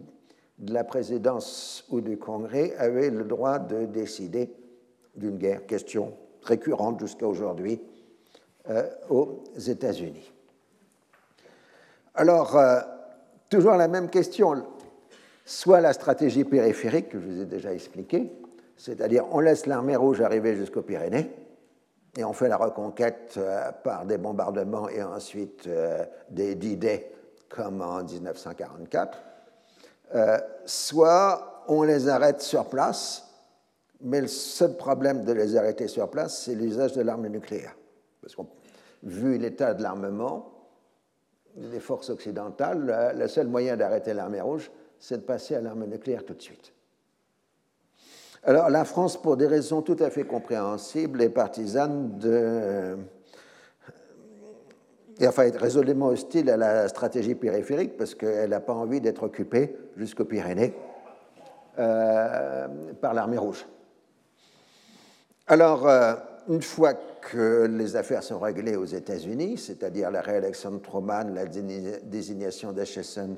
de 0.57 0.73
la 0.73 0.83
présidence 0.83 1.85
ou 1.89 2.01
du 2.01 2.17
Congrès 2.17 2.73
avait 2.77 3.09
le 3.09 3.25
droit 3.25 3.59
de 3.59 3.85
décider 3.85 4.49
d'une 5.15 5.37
guerre, 5.37 5.65
question 5.65 6.13
récurrente 6.43 6.99
jusqu'à 6.99 7.27
aujourd'hui 7.27 7.81
euh, 7.81 7.94
aux 9.09 9.43
États-Unis. 9.57 10.31
Alors, 12.15 12.57
euh, 12.57 12.79
toujours 13.49 13.73
la 13.73 13.87
même 13.87 14.09
question, 14.09 14.65
soit 15.43 15.81
la 15.81 15.93
stratégie 15.93 16.45
périphérique 16.45 17.09
que 17.09 17.19
je 17.19 17.25
vous 17.25 17.41
ai 17.41 17.45
déjà 17.45 17.73
expliquée, 17.73 18.31
c'est-à-dire 18.77 19.25
on 19.31 19.39
laisse 19.39 19.65
l'armée 19.65 19.95
rouge 19.95 20.21
arriver 20.21 20.55
jusqu'aux 20.55 20.81
Pyrénées 20.81 21.29
et 22.17 22.23
on 22.23 22.33
fait 22.33 22.47
la 22.47 22.57
reconquête 22.57 23.35
euh, 23.37 23.71
par 23.83 24.05
des 24.05 24.17
bombardements 24.17 24.87
et 24.87 25.03
ensuite 25.03 25.69
des 26.29 26.55
D-Day 26.55 27.11
comme 27.49 27.81
en 27.81 28.03
1944, 28.03 29.17
soit 30.65 31.63
on 31.67 31.83
les 31.83 32.09
arrête 32.09 32.41
sur 32.41 32.65
place 32.65 33.25
mais 34.01 34.21
le 34.21 34.27
seul 34.27 34.75
problème 34.75 35.23
de 35.23 35.31
les 35.31 35.55
arrêter 35.55 35.87
sur 35.87 36.09
place, 36.09 36.43
c'est 36.43 36.55
l'usage 36.55 36.93
de 36.93 37.01
l'arme 37.01 37.27
nucléaire. 37.27 37.75
Parce 38.25 38.35
que, 38.35 38.41
vu 39.03 39.37
l'état 39.37 39.75
de 39.75 39.83
l'armement 39.83 40.51
des 41.55 41.79
forces 41.79 42.09
occidentales, 42.09 43.13
le 43.15 43.27
seul 43.27 43.45
moyen 43.45 43.77
d'arrêter 43.77 44.15
l'armée 44.15 44.41
rouge, 44.41 44.71
c'est 44.97 45.17
de 45.17 45.21
passer 45.21 45.53
à 45.53 45.61
l'arme 45.61 45.85
nucléaire 45.85 46.25
tout 46.25 46.33
de 46.33 46.41
suite. 46.41 46.73
Alors 48.43 48.71
la 48.71 48.83
France, 48.83 49.21
pour 49.21 49.37
des 49.37 49.45
raisons 49.45 49.83
tout 49.83 49.97
à 49.99 50.09
fait 50.09 50.23
compréhensibles, 50.23 51.21
est 51.21 51.29
partisane 51.29 52.17
de... 52.17 52.97
Et 55.19 55.27
enfin, 55.27 55.43
est 55.43 55.55
résolument 55.55 56.07
hostile 56.07 56.49
à 56.49 56.57
la 56.57 56.87
stratégie 56.87 57.35
périphérique 57.35 57.95
parce 57.95 58.15
qu'elle 58.15 58.49
n'a 58.49 58.59
pas 58.59 58.73
envie 58.73 58.99
d'être 58.99 59.23
occupée 59.23 59.77
jusqu'aux 59.97 60.25
Pyrénées 60.25 60.73
euh, 61.77 62.67
par 62.99 63.13
l'armée 63.13 63.37
rouge. 63.37 63.67
Alors, 65.47 65.87
euh, 65.87 66.15
une 66.47 66.61
fois 66.61 66.93
que 66.93 67.65
les 67.65 67.95
affaires 67.95 68.23
sont 68.23 68.39
réglées 68.39 68.75
aux 68.75 68.85
États-Unis, 68.85 69.57
c'est-à-dire 69.57 70.11
la 70.11 70.21
réélection 70.21 70.71
de 70.71 70.77
Truman, 70.77 71.33
la 71.33 71.45
désignation 71.45 72.71
d'Acheson 72.71 73.37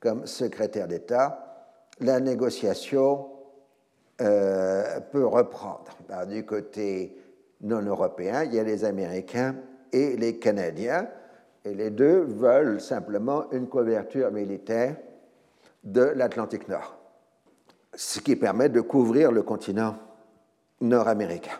comme 0.00 0.26
secrétaire 0.26 0.88
d'État, 0.88 1.68
la 2.00 2.20
négociation 2.20 3.28
euh, 4.20 5.00
peut 5.12 5.26
reprendre. 5.26 5.96
du 6.26 6.44
côté 6.44 7.16
non 7.60 7.82
européen, 7.82 8.44
il 8.44 8.54
y 8.54 8.58
a 8.58 8.64
les 8.64 8.84
Américains 8.84 9.56
et 9.92 10.16
les 10.16 10.38
Canadiens, 10.38 11.08
et 11.64 11.74
les 11.74 11.90
deux 11.90 12.20
veulent 12.20 12.80
simplement 12.80 13.50
une 13.52 13.68
couverture 13.68 14.30
militaire 14.30 14.96
de 15.84 16.02
l'Atlantique 16.02 16.68
Nord, 16.68 16.96
ce 17.94 18.20
qui 18.20 18.36
permet 18.36 18.70
de 18.70 18.80
couvrir 18.80 19.30
le 19.30 19.42
continent 19.42 19.96
nord-américain. 20.80 21.58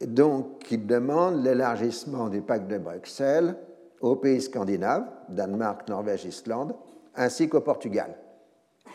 Donc, 0.00 0.70
il 0.70 0.86
demande 0.86 1.42
l'élargissement 1.42 2.28
du 2.28 2.40
pacte 2.40 2.68
de 2.68 2.78
Bruxelles 2.78 3.56
aux 4.00 4.16
pays 4.16 4.40
scandinaves, 4.40 5.08
Danemark, 5.28 5.88
Norvège, 5.88 6.24
Islande, 6.24 6.74
ainsi 7.16 7.48
qu'au 7.48 7.60
Portugal. 7.60 8.16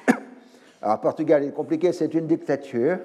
Alors, 0.82 1.01
Portugal 1.01 1.43
est 1.43 1.51
compliqué, 1.51 1.91
c'est 1.91 2.14
une 2.14 2.28
dictature, 2.28 2.99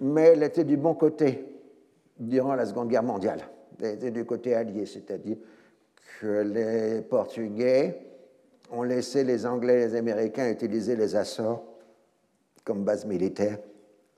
mais 0.00 0.28
elle 0.28 0.42
était 0.42 0.64
du 0.64 0.78
bon 0.78 0.94
côté 0.94 1.44
durant 2.18 2.54
la 2.54 2.64
Seconde 2.64 2.88
Guerre 2.88 3.02
mondiale. 3.02 3.40
Elle 3.82 3.96
était 3.96 4.10
du 4.10 4.24
côté 4.24 4.54
allié, 4.54 4.86
c'est-à-dire 4.86 5.36
que 6.20 6.40
les 6.42 7.02
Portugais 7.02 8.00
ont 8.70 8.82
laissé 8.82 9.24
les 9.24 9.44
Anglais 9.44 9.82
et 9.82 9.86
les 9.88 9.94
Américains 9.94 10.50
utiliser 10.50 10.96
les 10.96 11.16
Açores 11.16 11.64
comme 12.64 12.84
base 12.84 13.04
militaire 13.04 13.58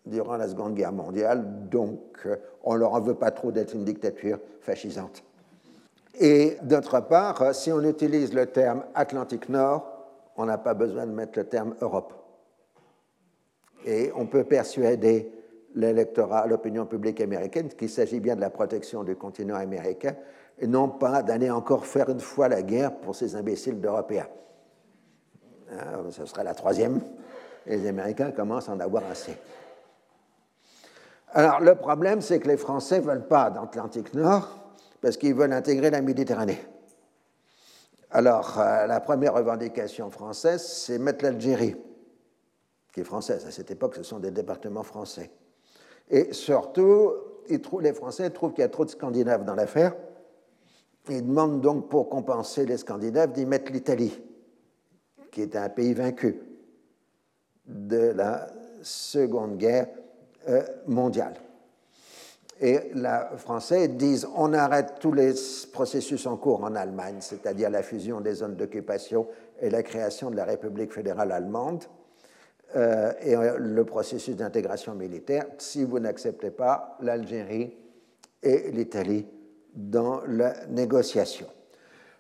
durant 0.07 0.37
la 0.37 0.49
Seconde 0.49 0.75
Guerre 0.75 0.93
mondiale, 0.93 1.69
donc 1.71 2.01
euh, 2.27 2.37
on 2.65 2.75
ne 2.75 2.79
leur 2.79 2.95
en 2.95 3.01
veut 3.01 3.15
pas 3.15 3.31
trop 3.31 3.53
d'être 3.53 3.75
une 3.75 3.85
dictature 3.85 4.39
fascisante. 4.61 5.23
Et 6.19 6.57
d'autre 6.63 7.01
part, 7.01 7.41
euh, 7.43 7.53
si 7.53 7.73
on 7.73 7.83
utilise 7.83 8.35
le 8.35 8.47
terme 8.47 8.85
Atlantique 8.95 9.49
Nord, 9.49 9.87
on 10.37 10.47
n'a 10.47 10.59
pas 10.59 10.75
besoin 10.75 11.07
de 11.07 11.13
mettre 11.13 11.39
le 11.39 11.45
terme 11.45 11.75
Europe. 11.81 12.13
Et 13.87 14.13
on 14.17 14.27
peut 14.27 14.45
persuader 14.45 15.33
l'électorat, 15.75 16.47
l'opinion 16.47 16.87
publique 16.87 17.21
américaine 17.21 17.69
qu'il 17.69 17.89
s'agit 17.89 18.21
bien 18.21 18.37
de 18.37 18.41
la 18.41 18.51
protection 18.51 19.05
du 19.05 19.17
continent 19.17 19.57
américain 19.57 20.15
et 20.59 20.67
non 20.67 20.89
pas 20.89 21.23
d'aller 21.23 21.51
encore 21.51 21.87
faire 21.87 22.11
une 22.11 22.21
fois 22.21 22.49
la 22.49 22.63
guerre 22.63 22.95
pour 22.97 23.15
ces 23.15 23.37
imbéciles 23.37 23.81
d'Européens. 23.81 24.29
Hein, 25.73 26.11
ce 26.11 26.27
sera 26.27 26.45
la 26.45 26.55
troisième. 26.55 27.01
Et 27.67 27.77
les 27.77 27.89
Américains 27.89 28.33
commencent 28.33 28.69
à 28.69 28.73
en 28.73 28.81
avoir 28.81 29.05
assez. 29.11 29.37
Alors, 31.35 31.61
le 31.61 31.75
problème, 31.75 32.21
c'est 32.21 32.41
que 32.41 32.49
les 32.49 32.59
Français 32.59 33.01
ne 33.01 33.05
veulent 33.05 33.27
pas 33.27 33.51
d'Atlantique 33.51 34.13
Nord 34.13 34.49
parce 35.01 35.17
qu'ils 35.17 35.35
veulent 35.35 35.53
intégrer 35.53 35.91
la 35.91 36.03
Méditerranée. 36.03 36.59
Alors, 38.11 38.61
euh, 38.61 38.87
la 38.87 39.01
première 39.01 39.33
revendication 39.33 40.11
française, 40.11 40.63
c'est 40.63 40.99
mettre 40.99 41.25
l'Algérie, 41.25 41.75
qui 42.93 43.01
est 43.01 43.05
française. 43.05 43.47
À 43.47 43.51
cette 43.51 43.71
époque, 43.71 43.95
ce 43.97 44.03
sont 44.03 44.19
des 44.19 44.31
départements 44.31 44.83
français. 44.83 45.31
Et 46.11 46.35
surtout, 46.35 47.13
les 47.49 47.95
Français 47.95 48.29
trouvent 48.29 48.53
qu'il 48.53 48.61
y 48.61 48.65
a 48.65 48.69
trop 48.69 48.85
de 48.85 48.91
Scandinaves 48.91 49.45
dans 49.45 49.55
l'affaire. 49.55 49.95
Ils 51.09 51.27
demandent 51.27 51.63
donc, 51.63 51.89
pour 51.89 52.11
compenser 52.11 52.67
les 52.67 52.77
Scandinaves, 52.77 53.33
d'y 53.33 53.47
mettre 53.47 53.73
l'Italie, 53.73 54.23
qui 55.31 55.41
est 55.41 55.57
un 55.57 55.71
pays 55.71 55.95
vaincu 55.95 56.39
de 57.67 58.13
la 58.15 58.49
Seconde 58.83 59.57
Guerre 59.57 59.89
mondiale. 60.87 61.35
Et 62.63 62.93
les 62.95 63.19
Français 63.39 63.89
disent 63.89 64.29
on 64.37 64.53
arrête 64.53 64.95
tous 65.01 65.13
les 65.13 65.35
processus 65.73 66.27
en 66.27 66.37
cours 66.37 66.63
en 66.63 66.77
Allemagne, 66.77 67.17
c'est-à-dire 67.19 67.71
la 67.71 67.83
fusion 67.83 68.21
des 68.21 68.35
zones 68.35 68.55
d'occupation 68.55 69.27
et 69.61 69.69
la 69.69 69.83
création 69.83 70.31
de 70.31 70.37
la 70.37 70.45
République 70.45 70.93
fédérale 70.93 71.33
allemande 71.33 71.85
euh, 72.77 73.13
et 73.21 73.35
euh, 73.35 73.59
le 73.59 73.85
processus 73.85 74.37
d'intégration 74.37 74.95
militaire, 74.95 75.47
si 75.59 75.85
vous 75.85 75.99
n'acceptez 75.99 76.51
pas 76.51 76.97
l'Algérie 77.01 77.75
et 78.43 78.71
l'Italie 78.71 79.27
dans 79.75 80.21
la 80.29 80.67
négociation. 80.69 81.49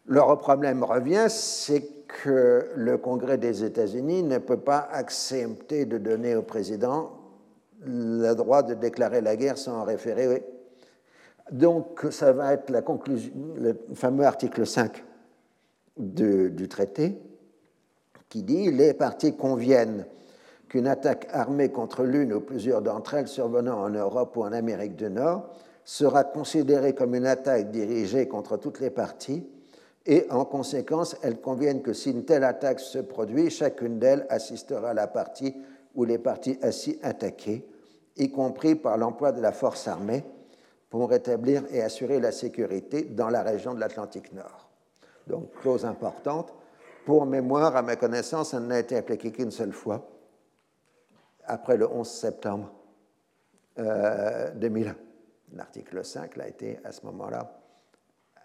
Le 0.06 0.20
problème 0.36 0.82
revient, 0.82 1.26
c'est 1.28 1.84
que 2.06 2.68
le 2.74 2.98
Congrès 2.98 3.38
des 3.38 3.62
États-Unis 3.62 4.24
ne 4.24 4.38
peut 4.38 4.60
pas 4.60 4.88
accepter 4.90 5.84
de 5.84 5.98
donner 5.98 6.34
au 6.34 6.42
président 6.42 7.21
le 7.84 8.34
droit 8.34 8.62
de 8.62 8.74
déclarer 8.74 9.20
la 9.20 9.36
guerre 9.36 9.58
sans 9.58 9.84
référer. 9.84 10.44
Donc, 11.50 12.06
ça 12.10 12.32
va 12.32 12.54
être 12.54 12.70
la 12.70 12.82
conclusion, 12.82 13.32
le 13.56 13.78
fameux 13.94 14.24
article 14.24 14.66
5 14.66 15.04
du 15.96 16.68
traité 16.68 17.18
qui 18.28 18.42
dit 18.42 18.70
les 18.70 18.94
parties 18.94 19.36
conviennent 19.36 20.06
qu'une 20.68 20.86
attaque 20.86 21.28
armée 21.32 21.68
contre 21.68 22.02
l'une 22.02 22.32
ou 22.32 22.40
plusieurs 22.40 22.80
d'entre 22.80 23.14
elles 23.14 23.28
survenant 23.28 23.78
en 23.78 23.90
Europe 23.90 24.34
ou 24.38 24.42
en 24.42 24.52
Amérique 24.52 24.96
du 24.96 25.10
Nord 25.10 25.50
sera 25.84 26.24
considérée 26.24 26.94
comme 26.94 27.14
une 27.14 27.26
attaque 27.26 27.70
dirigée 27.70 28.26
contre 28.26 28.56
toutes 28.56 28.80
les 28.80 28.88
parties 28.88 29.44
et 30.06 30.26
en 30.30 30.44
conséquence, 30.44 31.16
elles 31.22 31.40
conviennent 31.40 31.82
que 31.82 31.92
si 31.92 32.10
une 32.10 32.24
telle 32.24 32.44
attaque 32.44 32.80
se 32.80 32.98
produit, 32.98 33.50
chacune 33.50 33.98
d'elles 33.98 34.26
assistera 34.30 34.90
à 34.90 34.94
la 34.94 35.06
partie 35.06 35.54
ou 35.94 36.04
les 36.04 36.18
parties 36.18 36.58
ainsi 36.62 36.98
attaquées 37.02 37.64
y 38.16 38.30
compris 38.30 38.74
par 38.74 38.96
l'emploi 38.96 39.32
de 39.32 39.40
la 39.40 39.52
force 39.52 39.88
armée 39.88 40.24
pour 40.90 41.10
rétablir 41.10 41.64
et 41.70 41.82
assurer 41.82 42.20
la 42.20 42.32
sécurité 42.32 43.02
dans 43.02 43.28
la 43.28 43.42
région 43.42 43.74
de 43.74 43.80
l'Atlantique 43.80 44.32
Nord. 44.32 44.68
Donc, 45.26 45.50
clause 45.60 45.84
importante. 45.84 46.52
Pour 47.06 47.26
mémoire, 47.26 47.76
à 47.76 47.82
ma 47.82 47.96
connaissance, 47.96 48.54
elle 48.54 48.66
n'a 48.66 48.78
été 48.78 48.96
appliquée 48.96 49.32
qu'une 49.32 49.50
seule 49.50 49.72
fois, 49.72 50.06
après 51.44 51.76
le 51.76 51.90
11 51.90 52.08
septembre 52.08 52.72
2001. 53.76 54.90
Euh, 54.90 54.94
L'article 55.54 56.04
5 56.04 56.38
a 56.38 56.48
été 56.48 56.78
à 56.82 56.92
ce 56.92 57.04
moment-là 57.06 57.60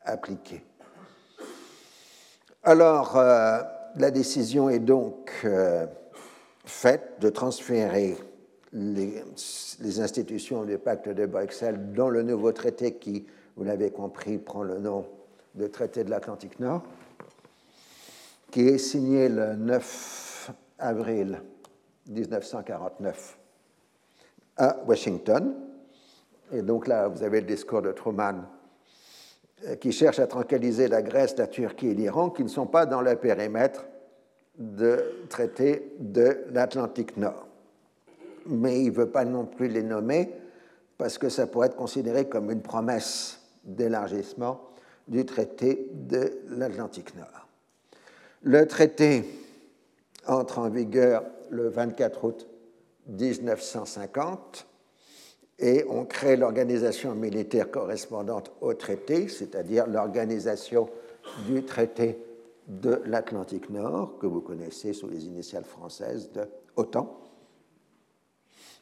appliqué. 0.04 0.64
Alors, 2.64 3.16
euh, 3.16 3.62
la 3.96 4.12
décision 4.12 4.70
est 4.70 4.80
donc 4.80 5.32
euh, 5.46 5.86
faite 6.66 7.14
de 7.22 7.30
transférer 7.30 8.18
les, 8.74 9.24
institutions 10.00 10.64
du 10.64 10.78
pacte 10.78 11.10
de 11.10 11.26
Bruxelles 11.26 11.94
dans 11.94 12.10
le 12.10 12.24
nouveau 12.24 12.52
traité 12.52 12.96
qui, 12.96 13.26
vous 13.56 13.64
l'avez 13.64 13.92
compris, 13.92 14.38
prend 14.38 14.64
le 14.64 14.80
nom 14.80 15.06
de 15.56 15.68
traité 15.68 16.04
de 16.04 16.10
l'Atlantique 16.10 16.60
Nord, 16.60 16.84
qui 18.52 18.62
est 18.62 18.78
signé 18.78 19.30
le 19.30 19.56
9 19.56 20.52
avril 20.80 21.42
1949 22.08 23.38
à 24.58 24.78
Washington. 24.86 25.56
Et 26.52 26.62
donc 26.62 26.88
là, 26.88 27.08
vous 27.08 27.24
avez 27.24 27.42
le 27.42 27.48
discours 27.48 27.82
de 27.82 27.92
Truman 27.92 28.44
euh, 29.66 29.76
qui 29.76 29.92
cherche 29.92 30.20
à 30.20 30.28
tranquilliser 30.28 30.88
la 30.88 31.02
Grèce, 31.02 31.36
la 31.38 31.48
Turquie 31.48 31.88
et 31.88 31.94
l'Iran, 31.94 32.30
qui 32.30 32.44
ne 32.44 32.48
sont 32.48 32.68
pas 32.68 32.86
dans 32.86 33.02
le 33.02 33.16
périmètre 33.16 33.86
de 34.58 35.26
traités 35.30 35.94
de 36.00 36.46
l'Atlantique 36.52 37.18
Nord. 37.18 37.47
Mais 38.48 38.82
il 38.82 38.92
ne 38.92 38.96
veut 38.96 39.10
pas 39.10 39.26
non 39.26 39.46
plus 39.46 39.68
les 39.68 39.84
nommer 39.84 40.34
parce 40.98 41.18
que 41.18 41.30
ça 41.30 41.48
pourrait 41.48 41.68
être 41.68 41.76
considéré 41.76 42.28
comme 42.28 42.52
une 42.52 42.62
promesse 42.62 43.40
d'élargissement 43.64 44.62
du 45.08 45.26
traité 45.26 45.90
de 45.94 46.40
l'Atlantique 46.50 47.16
Nord. 47.16 47.48
Le 48.42 48.68
traité 48.68 49.24
entre 50.26 50.60
en 50.60 50.70
vigueur 50.70 51.24
le 51.50 51.70
24 51.70 52.24
août 52.26 52.48
1950 53.08 54.68
et 55.60 55.86
on 55.90 56.06
crée 56.06 56.36
l'organisation 56.36 57.16
militaire 57.16 57.72
correspondante 57.72 58.52
au 58.62 58.74
traité, 58.74 59.28
c'est-à-dire 59.28 59.88
l'organisation 59.88 60.90
du 61.48 61.64
traité 61.64 62.20
de 62.68 63.02
l'Atlantique 63.06 63.70
Nord, 63.70 64.18
que 64.20 64.28
vous 64.28 64.42
connaissez 64.42 64.94
sous 64.94 65.08
les 65.08 65.26
initiales 65.26 65.64
françaises 65.64 66.32
de 66.32 66.42
OTAN. 66.76 67.18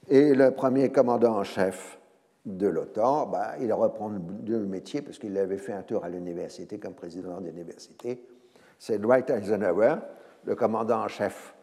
Et 0.08 0.36
le 0.36 0.52
premier 0.52 0.92
commandant 0.92 1.38
en 1.38 1.44
chef 1.44 1.98
de 2.46 2.68
l'OTAN, 2.68 3.26
bah, 3.26 3.54
il 3.60 3.74
reprend 3.74 4.10
le 4.10 4.66
métier 4.66 5.02
parce 5.02 5.18
qu'il 5.18 5.36
avait 5.38 5.58
fait 5.58 5.74
un 5.74 5.82
tour 5.82 6.04
à 6.06 6.10
l'université 6.10 6.78
comme 6.78 6.94
président 6.94 7.42
d'université. 7.42 8.24
C'est 8.78 9.00
Dwight 9.00 9.30
Eisenhower, 9.32 9.96
le 10.44 10.56
commandant 10.56 11.04
en 11.04 11.08
chef 11.08 11.56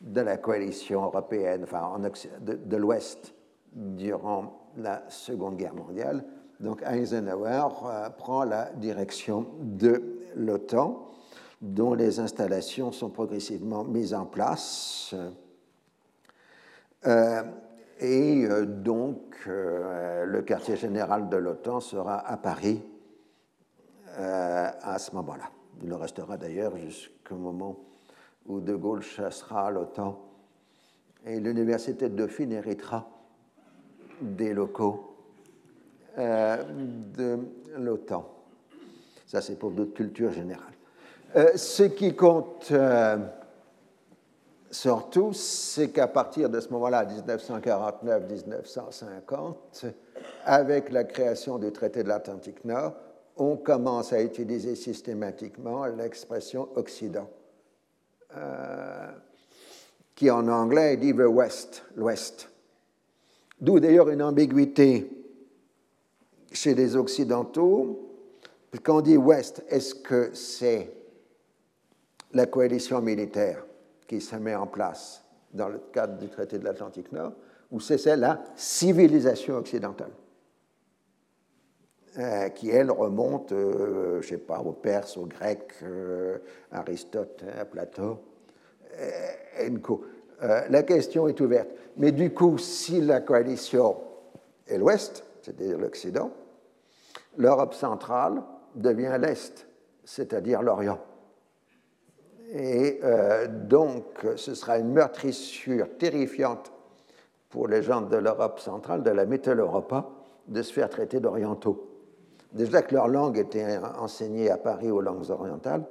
de 0.00 0.20
la 0.20 0.36
coalition 0.36 1.02
européenne, 1.02 1.64
enfin 1.64 1.98
de, 2.40 2.54
de 2.54 2.76
l'Ouest 2.76 3.34
durant 3.72 4.68
la 4.76 5.02
Seconde 5.08 5.56
Guerre 5.56 5.74
mondiale. 5.74 6.24
Donc 6.60 6.80
Eisenhower 6.82 7.68
euh, 7.86 8.10
prend 8.10 8.44
la 8.44 8.70
direction 8.76 9.46
de 9.60 10.20
l'OTAN, 10.36 11.08
dont 11.60 11.94
les 11.94 12.20
installations 12.20 12.92
sont 12.92 13.10
progressivement 13.10 13.82
mises 13.82 14.14
en 14.14 14.26
place. 14.26 15.14
Euh, 17.06 17.42
et 18.00 18.46
euh, 18.46 18.64
donc, 18.66 19.46
le 19.46 20.40
quartier 20.42 20.76
général 20.76 21.28
de 21.28 21.36
l'OTAN 21.36 21.80
sera 21.80 22.18
à 22.18 22.36
Paris 22.36 22.82
à 24.16 24.98
ce 24.98 25.12
moment-là. 25.16 25.50
Il 25.82 25.88
le 25.88 25.96
restera 25.96 26.36
d'ailleurs 26.36 26.76
jusqu'au 26.76 27.34
moment 27.34 27.76
où 28.46 28.60
De 28.60 28.74
Gaulle 28.74 29.02
chassera 29.02 29.70
l'OTAN 29.70 30.20
et 31.26 31.40
l'université 31.40 32.08
de 32.08 32.16
Dauphine 32.16 32.52
héritera 32.52 33.08
des 34.20 34.52
locaux 34.52 35.16
euh, 36.18 36.62
de 37.16 37.38
l'OTAN. 37.76 38.28
Ça, 39.26 39.40
c'est 39.40 39.58
pour 39.58 39.72
notre 39.72 39.94
culture 39.94 40.30
générale. 40.30 40.72
Euh, 41.36 41.56
ce 41.56 41.84
qui 41.84 42.14
compte 42.14 42.68
euh, 42.70 43.16
surtout, 44.74 45.32
c'est 45.32 45.90
qu'à 45.90 46.08
partir 46.08 46.50
de 46.50 46.58
ce 46.60 46.68
moment-là, 46.70 47.04
1949-1950, 47.04 49.54
avec 50.44 50.90
la 50.90 51.04
création 51.04 51.58
du 51.58 51.70
traité 51.72 52.02
de 52.02 52.08
l'Atlantique 52.08 52.64
Nord, 52.64 52.94
on 53.36 53.56
commence 53.56 54.12
à 54.12 54.20
utiliser 54.22 54.74
systématiquement 54.74 55.86
l'expression 55.86 56.68
Occident, 56.74 57.30
qui 60.14 60.30
en 60.30 60.48
anglais 60.48 60.96
dit 60.96 61.12
the 61.12 61.26
West, 61.26 61.84
l'Ouest. 61.96 62.48
D'où 63.60 63.80
d'ailleurs 63.80 64.08
une 64.10 64.22
ambiguïté 64.22 65.10
chez 66.52 66.74
les 66.74 66.96
Occidentaux. 66.96 68.00
Quand 68.82 68.98
on 68.98 69.00
dit 69.00 69.16
Ouest, 69.16 69.64
est-ce 69.68 69.94
que 69.94 70.34
c'est 70.34 70.92
la 72.32 72.46
coalition 72.46 73.00
militaire? 73.00 73.64
Qui 74.06 74.20
se 74.20 74.36
met 74.36 74.54
en 74.54 74.66
place 74.66 75.24
dans 75.52 75.68
le 75.68 75.80
cadre 75.92 76.18
du 76.18 76.28
traité 76.28 76.58
de 76.58 76.64
l'Atlantique 76.64 77.12
Nord, 77.12 77.32
ou 77.70 77.80
c'est 77.80 78.16
la 78.16 78.42
civilisation 78.56 79.56
occidentale 79.56 80.10
euh, 82.16 82.48
qui, 82.50 82.70
elle, 82.70 82.92
remonte, 82.92 83.50
euh, 83.50 84.20
je 84.20 84.26
ne 84.26 84.38
sais 84.38 84.38
pas, 84.38 84.60
aux 84.60 84.72
Perses, 84.72 85.16
aux 85.16 85.26
Grecs, 85.26 85.72
euh, 85.82 86.38
Aristote, 86.70 87.42
Platon, 87.72 88.20
Enco. 89.60 90.04
la 90.40 90.82
question 90.84 91.26
est 91.26 91.40
ouverte. 91.40 91.70
Mais 91.96 92.12
du 92.12 92.32
coup, 92.32 92.56
si 92.58 93.00
la 93.00 93.20
coalition 93.20 93.96
est 94.68 94.78
l'Ouest, 94.78 95.24
c'est-à-dire 95.42 95.76
l'Occident, 95.76 96.30
l'Europe 97.36 97.74
centrale 97.74 98.40
devient 98.76 99.16
l'Est, 99.20 99.66
c'est-à-dire 100.04 100.62
l'Orient. 100.62 101.00
Et 102.54 103.00
euh, 103.02 103.48
donc, 103.48 104.04
ce 104.36 104.54
sera 104.54 104.78
une 104.78 104.92
meurtrissure 104.92 105.88
terrifiante 105.98 106.72
pour 107.50 107.66
les 107.66 107.82
gens 107.82 108.00
de 108.00 108.16
l'Europe 108.16 108.60
centrale, 108.60 109.02
de 109.02 109.10
la 109.10 109.26
Mitteleuropa, 109.26 110.08
de 110.46 110.62
se 110.62 110.72
faire 110.72 110.88
traiter 110.88 111.18
d'orientaux. 111.18 111.90
Déjà 112.52 112.82
que 112.82 112.94
leur 112.94 113.08
langue 113.08 113.38
était 113.38 113.78
enseignée 113.98 114.50
à 114.50 114.56
Paris 114.56 114.90
aux 114.90 115.00
langues 115.00 115.30
orientales, 115.30 115.84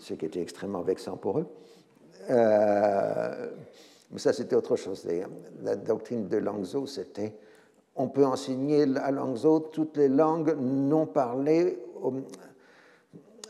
ce 0.00 0.14
qui 0.14 0.26
était 0.26 0.42
extrêmement 0.42 0.82
vexant 0.82 1.16
pour 1.16 1.38
eux. 1.38 1.46
Euh, 2.28 3.46
mais 4.10 4.18
ça, 4.18 4.32
c'était 4.32 4.56
autre 4.56 4.74
chose. 4.74 5.06
La 5.62 5.76
doctrine 5.76 6.26
de 6.26 6.38
Langzhou, 6.38 6.86
c'était 6.88 7.34
on 7.94 8.08
peut 8.08 8.24
enseigner 8.24 8.86
à 8.96 9.10
Langzhou 9.12 9.60
toutes 9.60 9.96
les 9.96 10.08
langues 10.08 10.56
non 10.58 11.06
parlées 11.06 11.78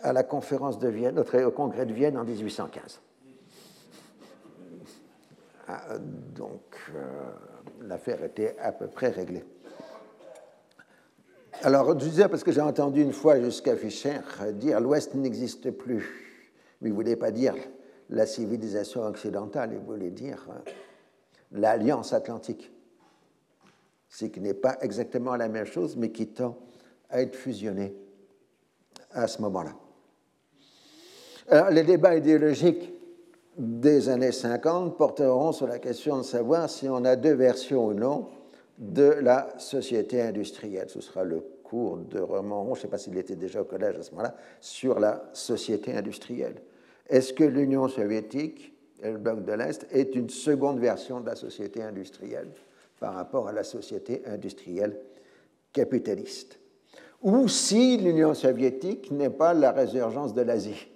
à 0.02 0.12
la 0.12 0.22
conférence 0.22 0.78
de 0.78 0.88
Vienne, 0.88 1.18
au 1.18 1.50
congrès 1.50 1.86
de 1.86 1.92
Vienne 1.92 2.16
en 2.16 2.24
1815. 2.24 3.00
Ah, 5.68 5.98
donc, 6.34 6.76
euh, 6.94 7.30
l'affaire 7.82 8.24
était 8.24 8.56
à 8.58 8.72
peu 8.72 8.88
près 8.88 9.08
réglée. 9.08 9.44
Alors, 11.62 11.92
je 11.92 12.06
disais, 12.06 12.28
parce 12.28 12.42
que 12.42 12.50
j'ai 12.50 12.60
entendu 12.60 13.02
une 13.02 13.12
fois 13.12 13.40
jusqu'à 13.40 13.76
Fischer 13.76 14.18
dire 14.54 14.80
l'Ouest 14.80 15.14
n'existe 15.14 15.70
plus. 15.70 16.48
Mais 16.80 16.88
il 16.88 16.92
ne 16.92 16.96
voulait 16.96 17.16
pas 17.16 17.30
dire 17.30 17.54
la 18.08 18.26
civilisation 18.26 19.02
occidentale, 19.02 19.70
il 19.74 19.78
voulait 19.78 20.10
dire 20.10 20.44
euh, 20.50 20.70
l'alliance 21.52 22.12
atlantique. 22.12 22.72
Ce 24.08 24.24
qui 24.24 24.40
n'est 24.40 24.54
pas 24.54 24.76
exactement 24.80 25.36
la 25.36 25.48
même 25.48 25.66
chose, 25.66 25.96
mais 25.96 26.10
qui 26.10 26.26
tend 26.26 26.58
à 27.10 27.22
être 27.22 27.36
fusionné 27.36 27.94
à 29.12 29.28
ce 29.28 29.40
moment-là. 29.42 29.74
Alors, 31.52 31.70
les 31.70 31.82
débats 31.82 32.14
idéologiques 32.14 32.92
des 33.58 34.08
années 34.08 34.30
50 34.30 34.96
porteront 34.96 35.50
sur 35.50 35.66
la 35.66 35.80
question 35.80 36.18
de 36.18 36.22
savoir 36.22 36.70
si 36.70 36.88
on 36.88 37.04
a 37.04 37.16
deux 37.16 37.34
versions 37.34 37.86
ou 37.86 37.92
non 37.92 38.28
de 38.78 39.16
la 39.20 39.48
société 39.58 40.22
industrielle. 40.22 40.88
Ce 40.88 41.00
sera 41.00 41.24
le 41.24 41.42
cours 41.64 41.96
de 41.96 42.20
Roman, 42.20 42.66
je 42.66 42.70
ne 42.70 42.82
sais 42.82 42.88
pas 42.88 42.98
s'il 42.98 43.18
était 43.18 43.34
déjà 43.34 43.62
au 43.62 43.64
collège 43.64 43.96
à 43.98 44.02
ce 44.04 44.12
moment-là, 44.12 44.36
sur 44.60 45.00
la 45.00 45.28
société 45.32 45.92
industrielle. 45.92 46.54
Est-ce 47.08 47.32
que 47.32 47.42
l'Union 47.42 47.88
soviétique 47.88 48.72
et 49.02 49.10
le 49.10 49.18
bloc 49.18 49.44
de 49.44 49.52
l'Est 49.52 49.88
est 49.90 50.14
une 50.14 50.30
seconde 50.30 50.78
version 50.78 51.18
de 51.18 51.26
la 51.26 51.34
société 51.34 51.82
industrielle 51.82 52.52
par 53.00 53.14
rapport 53.14 53.48
à 53.48 53.52
la 53.52 53.64
société 53.64 54.22
industrielle 54.24 55.00
capitaliste? 55.72 56.60
Ou 57.22 57.48
si 57.48 57.96
l'Union 57.96 58.34
soviétique 58.34 59.10
n'est 59.10 59.30
pas 59.30 59.52
la 59.52 59.72
résurgence 59.72 60.32
de 60.32 60.42
l'Asie? 60.42 60.86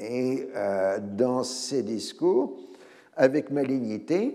Et 0.00 0.48
euh, 0.56 0.98
dans 0.98 1.44
ces 1.44 1.82
discours, 1.82 2.58
avec 3.16 3.50
malignité, 3.50 4.34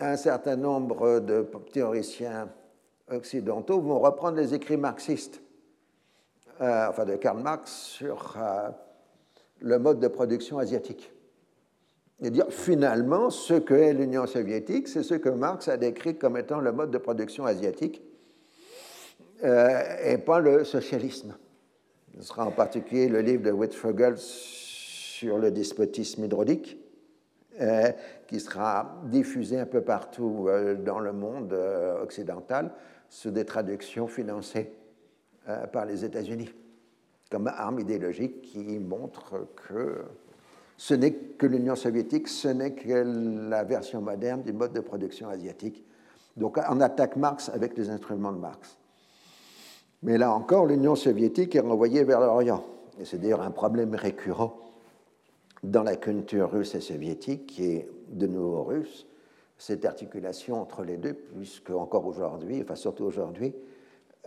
un 0.00 0.16
certain 0.16 0.56
nombre 0.56 1.20
de 1.20 1.46
théoriciens 1.72 2.48
occidentaux 3.10 3.80
vont 3.80 4.00
reprendre 4.00 4.38
les 4.38 4.54
écrits 4.54 4.78
marxistes, 4.78 5.42
euh, 6.62 6.88
enfin 6.88 7.04
de 7.04 7.16
Karl 7.16 7.38
Marx, 7.42 7.70
sur 7.70 8.34
euh, 8.38 8.70
le 9.60 9.78
mode 9.78 10.00
de 10.00 10.08
production 10.08 10.58
asiatique. 10.58 11.12
Et 12.22 12.30
dire 12.30 12.46
finalement, 12.48 13.28
ce 13.28 13.54
que 13.54 13.74
est 13.74 13.92
l'Union 13.92 14.26
soviétique, 14.26 14.88
c'est 14.88 15.02
ce 15.02 15.14
que 15.14 15.28
Marx 15.28 15.68
a 15.68 15.76
décrit 15.76 16.16
comme 16.16 16.38
étant 16.38 16.60
le 16.60 16.72
mode 16.72 16.90
de 16.90 16.98
production 16.98 17.44
asiatique 17.44 18.00
et 19.42 20.16
pas 20.24 20.40
le 20.40 20.64
socialisme. 20.64 21.36
Ce 22.16 22.22
sera 22.22 22.46
en 22.46 22.50
particulier 22.50 23.08
le 23.08 23.20
livre 23.20 23.42
de 23.42 23.50
Wittfogel 23.50 24.16
sur 25.24 25.38
le 25.38 25.50
despotisme 25.50 26.24
hydraulique, 26.24 26.78
euh, 27.60 27.90
qui 28.26 28.40
sera 28.40 29.00
diffusé 29.06 29.58
un 29.58 29.66
peu 29.66 29.80
partout 29.80 30.46
euh, 30.48 30.74
dans 30.74 30.98
le 30.98 31.12
monde 31.12 31.56
occidental 32.02 32.72
sous 33.08 33.30
des 33.30 33.44
traductions 33.44 34.06
financées 34.06 34.72
par 35.72 35.84
les 35.84 36.04
États-Unis 36.06 36.50
comme 37.30 37.48
arme 37.48 37.80
idéologique 37.80 38.42
qui 38.42 38.78
montre 38.78 39.48
que 39.68 40.04
ce 40.76 40.94
n'est 40.94 41.12
que 41.12 41.46
l'Union 41.46 41.74
soviétique, 41.74 42.28
ce 42.28 42.48
n'est 42.48 42.74
que 42.74 43.48
la 43.50 43.64
version 43.64 44.00
moderne 44.00 44.42
du 44.42 44.52
mode 44.52 44.72
de 44.72 44.80
production 44.80 45.28
asiatique. 45.28 45.84
Donc 46.36 46.58
on 46.68 46.80
attaque 46.80 47.16
Marx 47.16 47.48
avec 47.48 47.76
les 47.76 47.90
instruments 47.90 48.32
de 48.32 48.38
Marx. 48.38 48.76
Mais 50.02 50.16
là 50.16 50.32
encore, 50.32 50.66
l'Union 50.66 50.94
soviétique 50.94 51.56
est 51.56 51.60
renvoyée 51.60 52.04
vers 52.04 52.20
l'Orient. 52.20 52.64
Et 53.00 53.04
c'est 53.04 53.18
d'ailleurs 53.18 53.42
un 53.42 53.50
problème 53.50 53.94
récurrent 53.94 54.63
dans 55.64 55.82
la 55.82 55.96
culture 55.96 56.50
russe 56.50 56.74
et 56.74 56.80
soviétique, 56.80 57.46
qui 57.46 57.64
est 57.64 57.88
de 58.08 58.26
nouveau 58.26 58.64
russe, 58.64 59.06
cette 59.56 59.84
articulation 59.84 60.60
entre 60.60 60.84
les 60.84 60.98
deux, 60.98 61.14
puisque 61.14 61.70
encore 61.70 62.06
aujourd'hui, 62.06 62.60
enfin 62.62 62.74
surtout 62.74 63.04
aujourd'hui, 63.04 63.54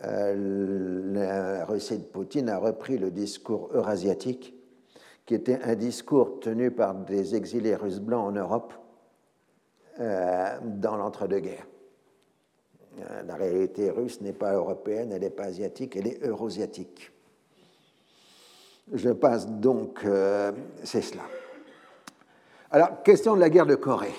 euh, 0.03 1.13
la 1.13 1.65
Russie 1.65 1.99
de 1.99 2.03
Poutine 2.03 2.49
a 2.49 2.57
repris 2.57 2.97
le 2.97 3.11
discours 3.11 3.69
eurasiatique, 3.73 4.55
qui 5.25 5.35
était 5.35 5.61
un 5.61 5.75
discours 5.75 6.39
tenu 6.39 6.71
par 6.71 6.95
des 6.95 7.35
exilés 7.35 7.75
russes 7.75 7.99
blancs 7.99 8.27
en 8.27 8.31
Europe 8.31 8.73
euh, 9.99 10.57
dans 10.63 10.95
l'entre-deux-guerres. 10.95 11.67
Euh, 12.99 13.23
la 13.23 13.35
réalité 13.35 13.91
russe 13.91 14.21
n'est 14.21 14.33
pas 14.33 14.53
européenne, 14.53 15.11
elle 15.11 15.21
n'est 15.21 15.29
pas 15.29 15.45
asiatique, 15.45 15.95
elle 15.97 16.07
est 16.07 16.25
eurasiatique. 16.25 17.11
Je 18.93 19.09
passe 19.09 19.47
donc, 19.47 20.05
c'est 20.83 21.01
cela. 21.01 21.23
Alors, 22.71 23.03
question 23.03 23.35
de 23.35 23.39
la 23.41 23.49
guerre 23.49 23.65
de 23.65 23.75
Corée. 23.75 24.13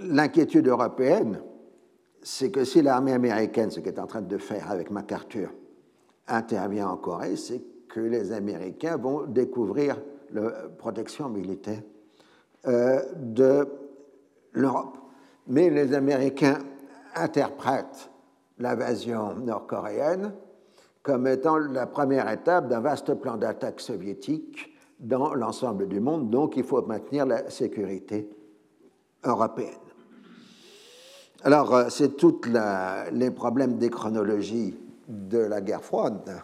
L'inquiétude 0.00 0.66
européenne, 0.66 1.40
c'est 2.22 2.50
que 2.50 2.64
si 2.64 2.82
l'armée 2.82 3.12
américaine, 3.12 3.70
ce 3.70 3.80
qu'elle 3.80 3.94
est 3.94 4.00
en 4.00 4.06
train 4.06 4.22
de 4.22 4.38
faire 4.38 4.70
avec 4.70 4.90
MacArthur, 4.90 5.50
intervient 6.28 6.88
en 6.88 6.96
Corée, 6.96 7.36
c'est 7.36 7.62
que 7.88 8.00
les 8.00 8.32
Américains 8.32 8.96
vont 8.96 9.26
découvrir 9.26 10.00
la 10.32 10.50
protection 10.78 11.28
militaire 11.28 11.82
euh, 12.66 13.02
de 13.16 13.68
l'Europe. 14.52 14.96
Mais 15.48 15.68
les 15.68 15.92
Américains 15.92 16.58
interprètent 17.14 18.10
l'invasion 18.62 19.34
nord-coréenne 19.34 20.32
comme 21.02 21.26
étant 21.26 21.58
la 21.58 21.86
première 21.86 22.30
étape 22.30 22.68
d'un 22.68 22.80
vaste 22.80 23.14
plan 23.14 23.36
d'attaque 23.36 23.80
soviétique 23.80 24.72
dans 25.00 25.34
l'ensemble 25.34 25.88
du 25.88 25.98
monde, 25.98 26.30
donc 26.30 26.56
il 26.56 26.62
faut 26.62 26.80
maintenir 26.82 27.26
la 27.26 27.50
sécurité 27.50 28.30
européenne. 29.24 29.74
Alors, 31.42 31.74
euh, 31.74 31.88
c'est 31.88 32.16
tous 32.16 32.40
les 33.10 33.30
problèmes 33.32 33.78
des 33.78 33.90
chronologies 33.90 34.78
de 35.08 35.38
la 35.38 35.60
guerre 35.60 35.82
froide. 35.82 36.40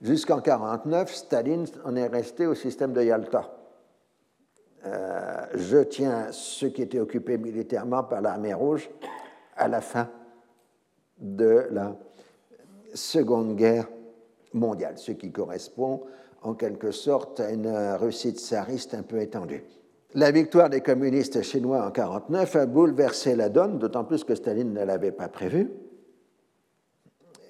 Jusqu'en 0.00 0.36
1949, 0.36 1.14
Staline 1.14 1.66
en 1.84 1.94
est 1.94 2.06
resté 2.06 2.46
au 2.46 2.54
système 2.54 2.94
de 2.94 3.02
Yalta. 3.02 3.54
Euh, 4.86 5.44
je 5.56 5.76
tiens 5.78 6.28
ceux 6.32 6.70
qui 6.70 6.80
étaient 6.80 7.00
occupés 7.00 7.36
militairement 7.36 8.02
par 8.02 8.22
l'armée 8.22 8.54
rouge 8.54 8.88
à 9.58 9.68
la 9.68 9.82
fin 9.82 10.08
de 11.20 11.66
la 11.70 11.96
Seconde 12.94 13.56
Guerre 13.56 13.88
mondiale, 14.52 14.98
ce 14.98 15.12
qui 15.12 15.30
correspond 15.30 16.02
en 16.42 16.54
quelque 16.54 16.90
sorte 16.90 17.40
à 17.40 17.50
une 17.50 17.68
Russie 17.96 18.32
tsariste 18.32 18.94
un 18.94 19.02
peu 19.02 19.20
étendue. 19.20 19.62
La 20.14 20.32
victoire 20.32 20.70
des 20.70 20.80
communistes 20.80 21.42
chinois 21.42 21.78
en 21.78 21.92
1949 21.92 22.56
a 22.56 22.66
bouleversé 22.66 23.36
la 23.36 23.48
donne, 23.48 23.78
d'autant 23.78 24.04
plus 24.04 24.24
que 24.24 24.34
Staline 24.34 24.72
ne 24.72 24.84
l'avait 24.84 25.12
pas 25.12 25.28
prévu. 25.28 25.70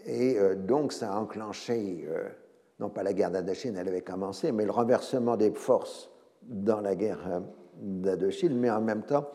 Et 0.05 0.39
euh, 0.39 0.57
donc 0.57 0.93
ça 0.93 1.13
a 1.13 1.19
enclenché, 1.19 2.05
euh, 2.07 2.29
non 2.79 2.91
pas 2.91 3.03
la 3.03 3.15
guerre 3.15 3.31
d'Indochine, 3.31 3.77
elle 3.77 3.89
avait 3.89 4.03
commencé, 4.03 4.53
mais 4.53 4.67
le 4.67 4.73
renversement 4.73 5.37
des 5.37 5.53
forces 5.53 6.11
dans 6.43 6.81
la 6.81 6.95
guerre 6.95 7.21
euh, 7.29 7.41
d'Indochine, 7.81 8.59
mais 8.59 8.71
en 8.71 8.83
même 8.83 9.05
temps 9.05 9.31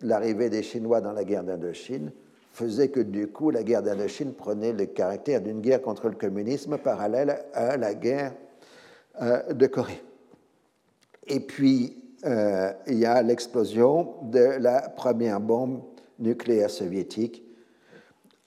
l'arrivée 0.00 0.50
des 0.50 0.62
Chinois 0.62 1.00
dans 1.00 1.12
la 1.12 1.24
guerre 1.24 1.44
d'Indochine 1.44 2.12
faisait 2.52 2.88
que 2.88 3.00
du 3.00 3.28
coup 3.28 3.50
la 3.50 3.62
guerre 3.62 3.82
d'Indochine 3.82 4.34
prenait 4.34 4.72
le 4.72 4.86
caractère 4.86 5.40
d'une 5.40 5.60
guerre 5.60 5.82
contre 5.82 6.08
le 6.08 6.14
communisme 6.14 6.78
parallèle 6.78 7.44
à 7.54 7.76
la 7.76 7.94
guerre 7.94 8.34
euh, 9.20 9.52
de 9.52 9.66
Corée. 9.66 10.02
Et 11.26 11.40
puis, 11.40 12.02
euh, 12.24 12.72
il 12.86 12.98
y 12.98 13.06
a 13.06 13.22
l'explosion 13.22 14.14
de 14.22 14.38
la 14.38 14.88
première 14.88 15.40
bombe 15.40 15.82
nucléaire 16.18 16.70
soviétique 16.70 17.42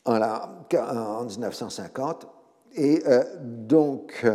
en, 0.06 0.20
en 0.22 1.24
1950. 1.26 2.28
Et 2.76 3.02
euh, 3.08 3.24
donc, 3.40 4.26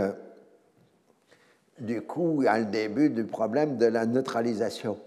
du 1.79 2.03
coup, 2.03 2.43
il 2.43 2.45
y 2.47 2.49
a 2.49 2.59
le 2.59 2.67
début 2.67 3.11
du 3.11 3.25
problème 3.25 3.77
de 3.77 3.87
la 3.87 4.07
neutralisation 4.07 4.99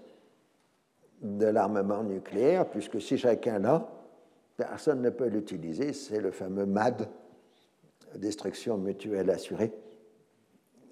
de 1.22 1.46
l'armement 1.46 2.04
nucléaire, 2.04 2.66
puisque 2.66 3.02
si 3.02 3.18
chacun 3.18 3.60
l'a, 3.60 3.88
personne 4.58 5.02
ne 5.02 5.10
peut 5.10 5.28
l'utiliser. 5.28 5.94
C'est 5.94 6.20
le 6.20 6.32
fameux 6.32 6.66
MAD, 6.66 7.08
destruction 8.16 8.78
mutuelle 8.78 9.30
assurée. 9.30 9.72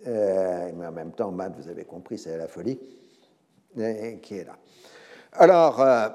Euh, 0.08 0.72
mais 0.76 0.88
en 0.88 0.92
même 0.92 1.12
temps, 1.12 1.32
MAD, 1.32 1.56
vous 1.58 1.70
avez 1.70 1.86
compris, 1.86 2.18
c'est 2.18 2.38
la 2.38 2.48
folie 2.48 2.80
qui 4.22 4.38
est 4.38 4.44
là. 4.44 4.58
Alors, 5.34 5.82
euh, 5.82 6.10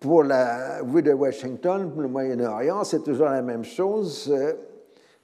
pour 0.00 0.24
la 0.24 0.82
vue 0.82 1.02
de 1.02 1.12
Washington, 1.12 1.92
le 1.96 2.08
Moyen-Orient, 2.08 2.82
c'est 2.84 3.04
toujours 3.04 3.26
la 3.26 3.42
même 3.42 3.64
chose. 3.64 4.34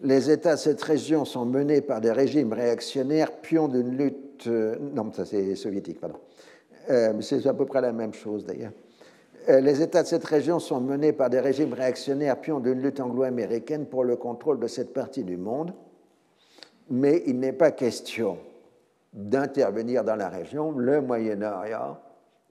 Les 0.01 0.31
États 0.31 0.55
de 0.55 0.61
cette 0.61 0.83
région 0.83 1.25
sont 1.25 1.45
menés 1.45 1.81
par 1.81 2.01
des 2.01 2.13
régimes 2.13 2.53
réactionnaires, 2.53 3.33
pions 3.41 3.69
d'une 3.69 3.97
lutte. 3.97 4.47
Euh, 4.47 4.77
non, 4.79 5.13
ça 5.13 5.25
c'est 5.25 5.55
soviétique, 5.57 6.01
pardon. 6.01 6.19
c'est 7.21 7.47
à 7.47 7.55
peu 7.55 7.67
près 7.67 7.81
la 7.81 7.93
même 7.93 8.15
chose 8.15 8.45
d'ailleurs. 8.45 8.73
Euh, 9.49 9.61
les 9.61 9.81
États 9.81 10.03
de 10.03 10.09
cette 10.09 10.25
région 10.25 10.59
sont 10.59 10.81
menés 10.81 11.13
par 11.13 11.31
des 11.31 11.41
régimes 11.41 11.73
réactionnaires 11.73 12.41
pions 12.41 12.61
d'une 12.61 12.83
lutte 12.83 13.01
anglo-américaine 13.01 13.87
pour 13.87 14.05
le 14.05 14.17
contrôle 14.17 14.61
de 14.61 14.67
cette 14.67 14.93
partie 14.93 15.25
du 15.25 15.37
monde, 15.37 15.73
mais 16.91 17.23
il 17.27 17.39
n'est 17.39 17.55
pas 17.55 17.71
question 17.71 18.39
d'intervenir 19.13 20.05
dans 20.05 20.17
la 20.17 20.29
région. 20.29 20.73
Le 20.73 21.01
Moyen-Orient 21.01 21.99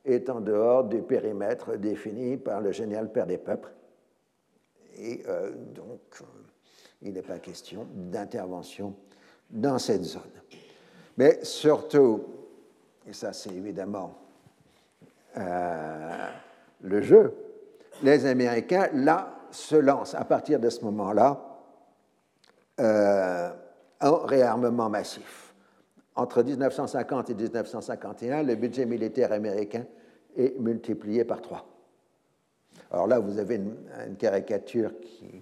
est 0.03 0.29
en 0.29 0.41
dehors 0.41 0.85
du 0.85 1.01
périmètre 1.01 1.77
défini 1.77 2.37
par 2.37 2.59
le 2.61 2.71
génial 2.71 3.11
Père 3.11 3.27
des 3.27 3.37
peuples. 3.37 3.71
Et 4.97 5.21
euh, 5.27 5.51
donc, 5.51 6.01
euh, 6.21 6.25
il 7.03 7.13
n'est 7.13 7.21
pas 7.21 7.37
question 7.37 7.85
d'intervention 7.93 8.95
dans 9.49 9.77
cette 9.77 10.03
zone. 10.03 10.21
Mais 11.17 11.43
surtout, 11.43 12.23
et 13.07 13.13
ça 13.13 13.31
c'est 13.31 13.51
évidemment 13.51 14.15
le 16.81 17.01
jeu, 17.01 17.33
les 18.03 18.25
Américains, 18.25 18.89
là, 18.93 19.35
se 19.51 19.75
lancent 19.75 20.15
à 20.15 20.23
partir 20.25 20.59
de 20.59 20.69
ce 20.69 20.83
moment-là 20.85 21.45
euh, 22.79 23.49
réarmement 24.01 24.89
massif. 24.89 25.53
Entre 26.15 26.43
1950 26.43 27.29
et 27.29 27.35
1951, 27.35 28.43
le 28.43 28.55
budget 28.55 28.85
militaire 28.85 29.31
américain 29.31 29.85
est 30.35 30.57
multiplié 30.59 31.23
par 31.23 31.41
trois. 31.41 31.65
Alors 32.91 33.07
là, 33.07 33.19
vous 33.19 33.37
avez 33.39 33.55
une, 33.55 34.15
caricature 34.17 34.91
qui, 35.01 35.41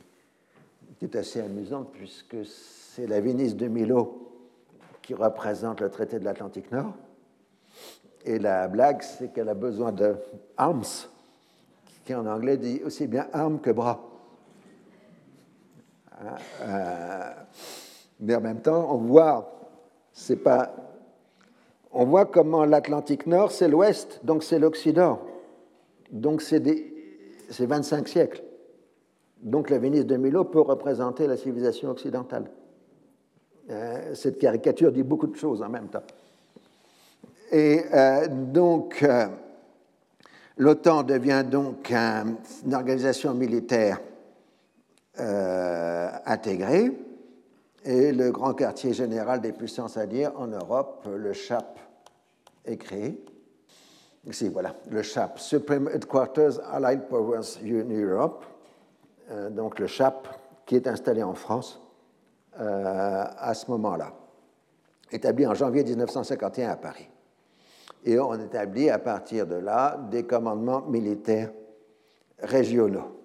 qui, 0.98 1.06
est 1.06 1.16
assez 1.16 1.42
amusante, 1.42 1.92
puisque 1.92 2.38
c'est 2.46 3.08
la 3.08 3.22
Venise 3.22 3.56
de 3.56 3.68
Milo 3.68 4.24
qui 5.02 5.14
représente 5.14 5.82
le 5.82 5.90
traité 5.90 6.20
de 6.20 6.26
l'Atlantique 6.26 6.72
Nord. 6.72 6.94
Et 8.26 8.40
la 8.40 8.68
blague, 8.68 9.02
c'est 9.02 9.32
qu'elle 9.32 9.50
a 9.50 9.54
besoin 9.54 9.92
de 9.92 10.16
arms 10.58 11.08
qui 12.08 12.16
en 12.16 12.26
anglais 12.26 12.56
dit 12.56 12.82
aussi 12.86 13.06
bien 13.06 13.28
arme 13.34 13.60
que 13.60 13.70
bras. 13.70 14.02
Hein, 16.14 16.36
euh, 16.62 17.32
mais 18.22 18.34
en 18.34 18.40
même 18.40 18.62
temps, 18.62 18.88
on 18.94 18.98
voit, 19.00 19.52
c'est 20.14 20.38
pas, 20.38 20.74
on 21.92 22.06
voit 22.06 22.26
comment 22.26 22.64
l'Atlantique 22.64 23.28
Nord, 23.28 23.52
c'est 23.52 23.68
l'Ouest, 23.68 24.22
donc 24.24 24.44
c'est 24.44 24.58
l'Occident. 24.58 25.20
Donc 26.10 26.42
c'est 26.42 26.64
25 27.50 28.08
siècles. 28.08 28.42
Donc 29.42 29.70
la 29.70 29.78
Venise 29.78 30.06
de 30.06 30.16
Milo 30.16 30.46
peut 30.46 30.62
représenter 30.62 31.28
la 31.28 31.36
civilisation 31.36 31.90
occidentale. 31.90 32.50
Euh, 33.70 34.16
cette 34.16 34.40
caricature 34.40 34.94
dit 34.94 35.04
beaucoup 35.04 35.28
de 35.28 35.36
choses 35.36 35.62
en 35.62 35.68
même 35.68 35.90
temps. 35.90 36.04
Et 37.52 37.82
euh, 37.94 38.28
donc, 38.30 39.06
L'OTAN 40.60 41.04
devient 41.04 41.46
donc 41.50 41.92
une 41.92 42.74
organisation 42.74 43.36
militaire 43.36 44.00
euh, 45.20 46.10
intégrée 46.26 46.92
et 47.84 48.12
le 48.12 48.32
grand 48.32 48.54
quartier 48.54 48.92
général 48.92 49.40
des 49.40 49.52
puissances 49.52 49.98
alliées 49.98 50.28
en 50.28 50.48
Europe, 50.48 51.08
le 51.08 51.34
CHAP, 51.34 51.80
est 52.66 52.78
créé. 52.78 53.24
Ici, 54.26 54.50
voilà, 54.50 54.76
le 54.90 55.04
CHAP, 55.04 55.40
Supreme 55.40 55.90
Headquarters 55.94 56.60
Allied 56.72 57.08
Powers 57.08 57.60
in 57.64 57.90
Europe, 57.90 58.44
euh, 59.30 59.52
donc 59.52 59.80
le 59.80 59.86
CHAP 59.86 60.28
qui 60.66 60.76
est 60.76 60.88
installé 60.88 61.22
en 61.22 61.36
France 61.36 61.80
euh, 62.60 63.24
à 63.38 63.54
ce 63.54 63.70
moment-là, 63.72 64.12
établi 65.12 65.46
en 65.46 65.54
janvier 65.54 65.84
1951 65.84 66.72
à 66.72 66.76
Paris 66.76 67.10
et 68.08 68.18
on 68.22 68.40
établit 68.40 68.90
à 68.90 69.00
partir 69.00 69.46
de 69.46 69.56
là 69.56 70.00
des 70.10 70.24
commandements 70.24 70.82
militaires 70.88 71.52
régionaux. 72.40 73.20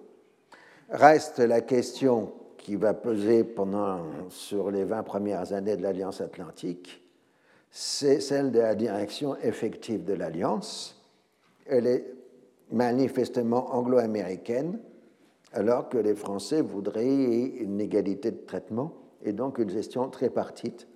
Reste 0.89 1.39
la 1.39 1.61
question 1.61 2.33
qui 2.57 2.75
va 2.75 2.93
peser 2.93 3.45
pendant, 3.45 4.01
sur 4.27 4.71
les 4.71 4.83
20 4.83 5.03
premières 5.03 5.53
années 5.53 5.77
de 5.77 5.81
l'Alliance 5.81 6.19
atlantique, 6.19 7.01
c'est 7.71 8.19
celle 8.19 8.51
de 8.51 8.59
la 8.59 8.75
direction 8.75 9.37
effective 9.37 10.03
de 10.03 10.13
l'Alliance. 10.13 11.01
Elle 11.65 11.87
est 11.87 12.05
manifestement 12.69 13.73
anglo-américaine, 13.73 14.79
alors 15.53 15.87
que 15.87 15.97
les 15.97 16.13
Français 16.13 16.61
voudraient 16.61 17.05
une 17.05 17.79
égalité 17.79 18.31
de 18.31 18.45
traitement 18.45 18.93
et 19.23 19.31
donc 19.31 19.59
une 19.59 19.69
gestion 19.69 20.09
tripartite 20.09 20.87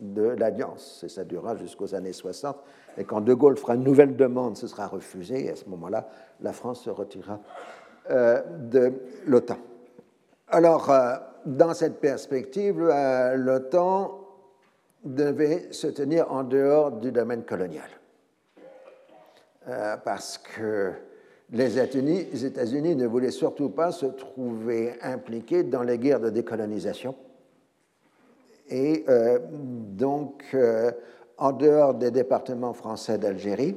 de 0.00 0.22
l'Alliance. 0.22 1.02
Et 1.04 1.08
ça 1.08 1.24
durera 1.24 1.56
jusqu'aux 1.56 1.94
années 1.94 2.12
60. 2.12 2.56
Et 2.98 3.04
quand 3.04 3.20
De 3.20 3.34
Gaulle 3.34 3.56
fera 3.56 3.74
une 3.74 3.84
nouvelle 3.84 4.16
demande, 4.16 4.56
ce 4.56 4.66
sera 4.66 4.86
refusé. 4.86 5.46
Et 5.46 5.50
à 5.50 5.56
ce 5.56 5.68
moment-là, 5.68 6.08
la 6.40 6.52
France 6.52 6.82
se 6.82 6.90
retirera 6.90 7.40
euh, 8.10 8.42
de 8.70 8.92
l'OTAN. 9.26 9.58
Alors, 10.48 10.90
euh, 10.90 11.16
dans 11.44 11.74
cette 11.74 12.00
perspective, 12.00 12.80
euh, 12.80 13.34
l'OTAN 13.34 14.20
devait 15.04 15.72
se 15.72 15.88
tenir 15.88 16.32
en 16.32 16.44
dehors 16.44 16.92
du 16.92 17.12
domaine 17.12 17.44
colonial. 17.44 17.88
parce 20.04 20.38
que 20.38 20.92
les 21.50 21.78
États-Unis 21.78 22.94
ne 22.94 23.06
voulaient 23.06 23.32
surtout 23.32 23.68
pas 23.68 23.90
se 23.90 24.06
trouver 24.06 24.94
impliqués 25.02 25.64
dans 25.64 25.82
les 25.82 25.98
guerres 25.98 26.20
de 26.20 26.30
décolonisation. 26.30 27.16
Et 28.68 29.04
donc, 29.50 30.56
en 31.38 31.52
dehors 31.52 31.94
des 31.94 32.10
départements 32.10 32.72
français 32.72 33.18
d'Algérie, 33.18 33.76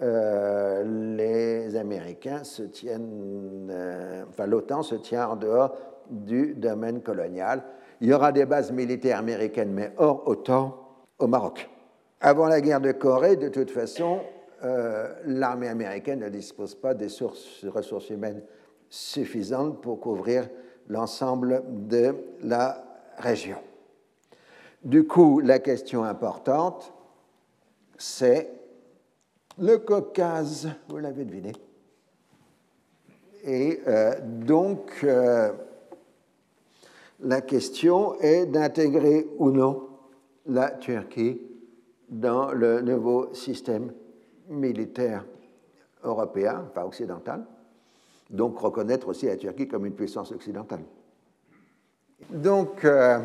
euh, 0.00 1.16
les 1.16 1.76
Américains 1.76 2.44
se 2.44 2.62
tiennent, 2.62 3.68
euh, 3.70 4.24
l'OTAN 4.46 4.82
se 4.82 4.94
tient 4.94 5.28
en 5.28 5.36
dehors 5.36 5.74
du 6.08 6.54
domaine 6.54 7.02
colonial. 7.02 7.64
Il 8.00 8.08
y 8.08 8.12
aura 8.12 8.30
des 8.30 8.46
bases 8.46 8.70
militaires 8.70 9.18
américaines, 9.18 9.72
mais 9.72 9.92
hors 9.96 10.26
OTAN, 10.28 10.78
au 11.18 11.26
Maroc. 11.26 11.68
Avant 12.20 12.46
la 12.46 12.60
guerre 12.60 12.80
de 12.80 12.92
Corée, 12.92 13.36
de 13.36 13.48
toute 13.48 13.72
façon, 13.72 14.20
euh, 14.64 15.12
l'armée 15.24 15.68
américaine 15.68 16.20
ne 16.20 16.28
dispose 16.28 16.76
pas 16.76 16.94
des 16.94 17.08
sources, 17.08 17.64
ressources 17.66 18.10
humaines 18.10 18.42
suffisantes 18.88 19.80
pour 19.80 20.00
couvrir 20.00 20.48
l'ensemble 20.88 21.62
de 21.68 22.14
la 22.42 22.84
région. 23.18 23.58
Du 24.82 25.06
coup, 25.06 25.40
la 25.40 25.58
question 25.58 26.04
importante, 26.04 26.92
c'est 27.96 28.50
le 29.58 29.78
Caucase, 29.78 30.68
vous 30.88 30.98
l'avez 30.98 31.24
deviné. 31.24 31.52
Et 33.44 33.80
euh, 33.86 34.14
donc, 34.22 35.00
euh, 35.02 35.52
la 37.20 37.40
question 37.40 38.14
est 38.20 38.46
d'intégrer 38.46 39.26
ou 39.38 39.50
non 39.50 39.88
la 40.46 40.70
Turquie 40.70 41.40
dans 42.08 42.52
le 42.52 42.80
nouveau 42.80 43.34
système 43.34 43.92
militaire 44.48 45.24
européen, 46.04 46.66
enfin 46.70 46.84
occidental, 46.84 47.44
donc 48.30 48.58
reconnaître 48.58 49.08
aussi 49.08 49.26
la 49.26 49.36
Turquie 49.36 49.66
comme 49.66 49.86
une 49.86 49.94
puissance 49.94 50.30
occidentale. 50.32 50.84
Donc, 52.30 52.84
euh, 52.84 53.18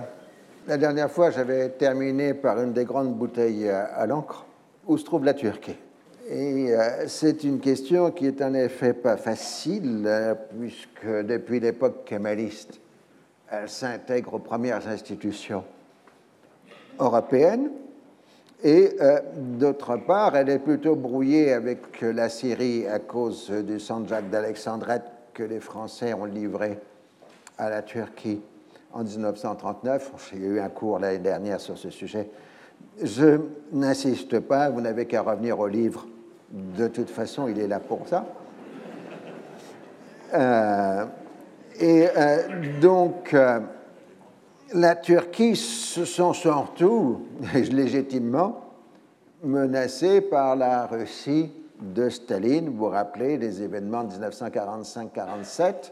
la 0.68 0.78
dernière 0.78 1.12
fois, 1.12 1.30
j'avais 1.30 1.70
terminé 1.70 2.34
par 2.34 2.62
une 2.62 2.74
des 2.74 2.86
grandes 2.86 3.16
bouteilles 3.16 3.70
à 3.70 4.06
l'encre. 4.06 4.46
Où 4.88 4.98
se 4.98 5.06
trouve 5.06 5.24
la 5.24 5.34
Turquie? 5.34 5.78
Et 6.30 6.74
euh, 6.74 7.08
c'est 7.08 7.44
une 7.44 7.60
question 7.60 8.12
qui 8.12 8.28
est 8.28 8.42
en 8.42 8.54
effet 8.54 8.94
pas 8.94 9.18
facile, 9.18 10.04
euh, 10.06 10.36
puisque 10.58 11.06
depuis 11.06 11.60
l'époque 11.60 12.06
kémaliste, 12.06 12.80
elle 13.52 13.68
s'intègre 13.70 14.36
aux 14.36 14.40
premières 14.40 14.88
institutions 14.88 15.66
européennes. 16.98 17.72
Et 18.64 18.96
euh, 19.02 19.20
d'autre 19.36 19.98
part, 19.98 20.38
elle 20.38 20.50
est 20.50 20.60
plutôt 20.60 20.96
brouillée 20.96 21.52
avec 21.52 22.02
la 22.02 22.30
Syrie 22.30 22.88
à 22.88 23.00
cause 23.00 23.50
du 23.50 23.80
Sanjak 23.80 24.30
d'Alexandrette 24.30 25.04
que 25.34 25.44
les 25.44 25.60
Français 25.60 26.14
ont 26.14 26.26
livré 26.26 26.80
à 27.58 27.70
la 27.70 27.82
Turquie 27.82 28.42
en 28.94 29.04
1939. 29.04 30.12
J'ai 30.32 30.38
eu 30.38 30.60
un 30.60 30.70
cours 30.70 31.00
l'année 31.00 31.20
dernière 31.20 31.60
sur 31.60 31.78
ce 31.78 31.90
sujet. 31.90 32.30
Je 33.02 33.40
n'insiste 33.72 34.40
pas, 34.40 34.70
vous 34.70 34.82
n'avez 34.82 35.06
qu'à 35.06 35.22
revenir 35.22 35.60
au 35.60 35.68
livre 35.68 36.06
de 36.54 36.88
toute 36.88 37.10
façon, 37.10 37.48
il 37.48 37.60
est 37.60 37.68
là 37.68 37.80
pour 37.80 38.08
ça. 38.08 38.26
Euh, 40.34 41.06
et 41.80 42.08
euh, 42.16 42.80
donc, 42.80 43.34
euh, 43.34 43.60
la 44.74 44.96
Turquie 44.96 45.56
se 45.56 46.06
sent 46.06 46.34
surtout, 46.34 47.26
légitimement, 47.54 48.62
menacée 49.44 50.22
par 50.22 50.56
la 50.56 50.86
Russie 50.86 51.52
de 51.82 52.10
Staline. 52.10 52.70
Vous 52.70 52.78
vous 52.78 52.90
rappelez 52.90 53.38
les 53.38 53.64
événements 53.64 54.04
de 54.04 54.14
1945-47 54.14 55.92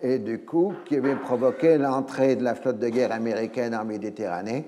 et 0.00 0.18
du 0.18 0.40
coup 0.40 0.74
qui 0.84 0.96
avaient 0.96 1.16
provoqué 1.16 1.78
l'entrée 1.78 2.36
de 2.36 2.44
la 2.44 2.54
flotte 2.54 2.78
de 2.78 2.88
guerre 2.88 3.12
américaine 3.12 3.74
en 3.74 3.84
Méditerranée. 3.84 4.64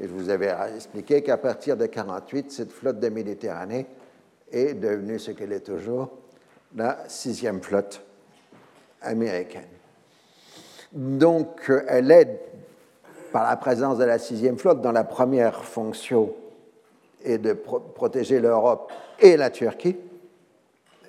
Et 0.00 0.06
je 0.06 0.12
vous 0.12 0.30
avais 0.30 0.54
expliqué 0.76 1.22
qu'à 1.22 1.36
partir 1.36 1.76
de 1.76 1.84
1948, 1.84 2.52
cette 2.52 2.72
flotte 2.72 3.00
de 3.00 3.08
Méditerranée 3.08 3.86
est 4.52 4.74
devenue 4.74 5.18
ce 5.18 5.32
qu'elle 5.32 5.52
est 5.52 5.66
toujours, 5.66 6.10
la 6.76 6.98
sixième 7.08 7.60
flotte 7.60 8.02
américaine. 9.02 9.62
Donc, 10.92 11.70
elle 11.88 12.10
aide 12.10 12.38
par 13.32 13.48
la 13.48 13.56
présence 13.56 13.98
de 13.98 14.04
la 14.04 14.18
sixième 14.18 14.56
flotte 14.56 14.80
dans 14.80 14.92
la 14.92 15.04
première 15.04 15.64
fonction 15.64 16.32
et 17.24 17.38
de 17.38 17.52
protéger 17.52 18.40
l'Europe 18.40 18.92
et 19.18 19.36
la 19.36 19.50
Turquie, 19.50 19.96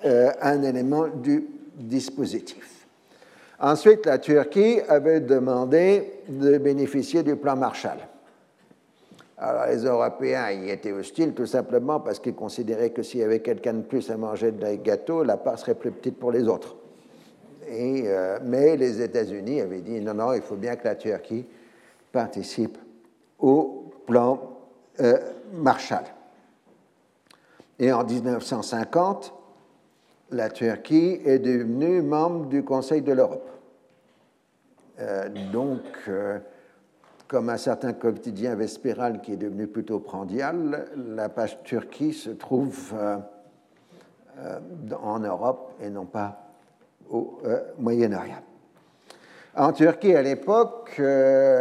euh, 0.04 0.30
un 0.40 0.62
élément 0.62 1.06
du 1.06 1.46
dispositif. 1.76 2.79
Ensuite, 3.60 4.06
la 4.06 4.18
Turquie 4.18 4.80
avait 4.88 5.20
demandé 5.20 6.22
de 6.28 6.56
bénéficier 6.56 7.22
du 7.22 7.36
plan 7.36 7.56
Marshall. 7.56 7.98
Alors 9.36 9.66
les 9.66 9.84
Européens 9.84 10.50
y 10.50 10.70
étaient 10.70 10.92
hostiles 10.92 11.32
tout 11.32 11.46
simplement 11.46 12.00
parce 12.00 12.18
qu'ils 12.18 12.34
considéraient 12.34 12.90
que 12.90 13.02
s'il 13.02 13.20
y 13.20 13.22
avait 13.22 13.40
quelqu'un 13.40 13.74
de 13.74 13.82
plus 13.82 14.10
à 14.10 14.16
manger 14.16 14.52
de 14.52 14.74
gâteau, 14.76 15.24
la 15.24 15.36
part 15.36 15.58
serait 15.58 15.74
plus 15.74 15.90
petite 15.90 16.18
pour 16.18 16.32
les 16.32 16.46
autres. 16.46 16.76
Euh, 17.70 18.38
mais 18.44 18.76
les 18.76 19.00
États-Unis 19.00 19.60
avaient 19.60 19.80
dit 19.80 20.00
non, 20.00 20.14
non, 20.14 20.32
il 20.32 20.42
faut 20.42 20.56
bien 20.56 20.76
que 20.76 20.84
la 20.84 20.94
Turquie 20.94 21.46
participe 22.12 22.76
au 23.38 23.90
plan 24.06 24.40
euh, 25.00 25.18
Marshall. 25.54 26.04
Et 27.78 27.92
en 27.92 28.04
1950, 28.04 29.32
la 30.32 30.50
Turquie 30.50 31.20
est 31.24 31.38
devenue 31.38 32.02
membre 32.02 32.46
du 32.46 32.62
Conseil 32.64 33.02
de 33.02 33.12
l'Europe. 33.12 33.48
Euh, 35.00 35.28
donc, 35.52 35.82
comme 37.30 37.48
un 37.48 37.56
certain 37.58 37.92
quotidien 37.92 38.56
vespéral 38.56 39.20
qui 39.20 39.34
est 39.34 39.36
devenu 39.36 39.68
plutôt 39.68 40.00
prandial, 40.00 40.86
la 41.14 41.28
page 41.28 41.62
Turquie 41.62 42.12
se 42.12 42.30
trouve 42.30 42.92
euh, 42.92 43.18
euh, 44.40 44.58
en 45.00 45.20
Europe 45.20 45.74
et 45.80 45.90
non 45.90 46.06
pas 46.06 46.50
au 47.08 47.38
euh, 47.44 47.60
Moyen-Orient. 47.78 48.42
En 49.54 49.72
Turquie, 49.72 50.14
à 50.16 50.22
l'époque, 50.22 51.00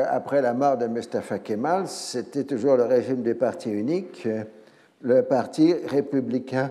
après 0.10 0.42
la 0.42 0.54
mort 0.54 0.78
de 0.78 0.88
Mustafa 0.88 1.40
Kemal, 1.40 1.88
c'était 1.88 2.44
toujours 2.44 2.76
le 2.76 2.86
régime 2.86 3.22
des 3.24 3.34
partis 3.34 3.72
uniques, 3.72 4.28
le 5.02 5.24
parti 5.24 5.74
républicain 5.88 6.70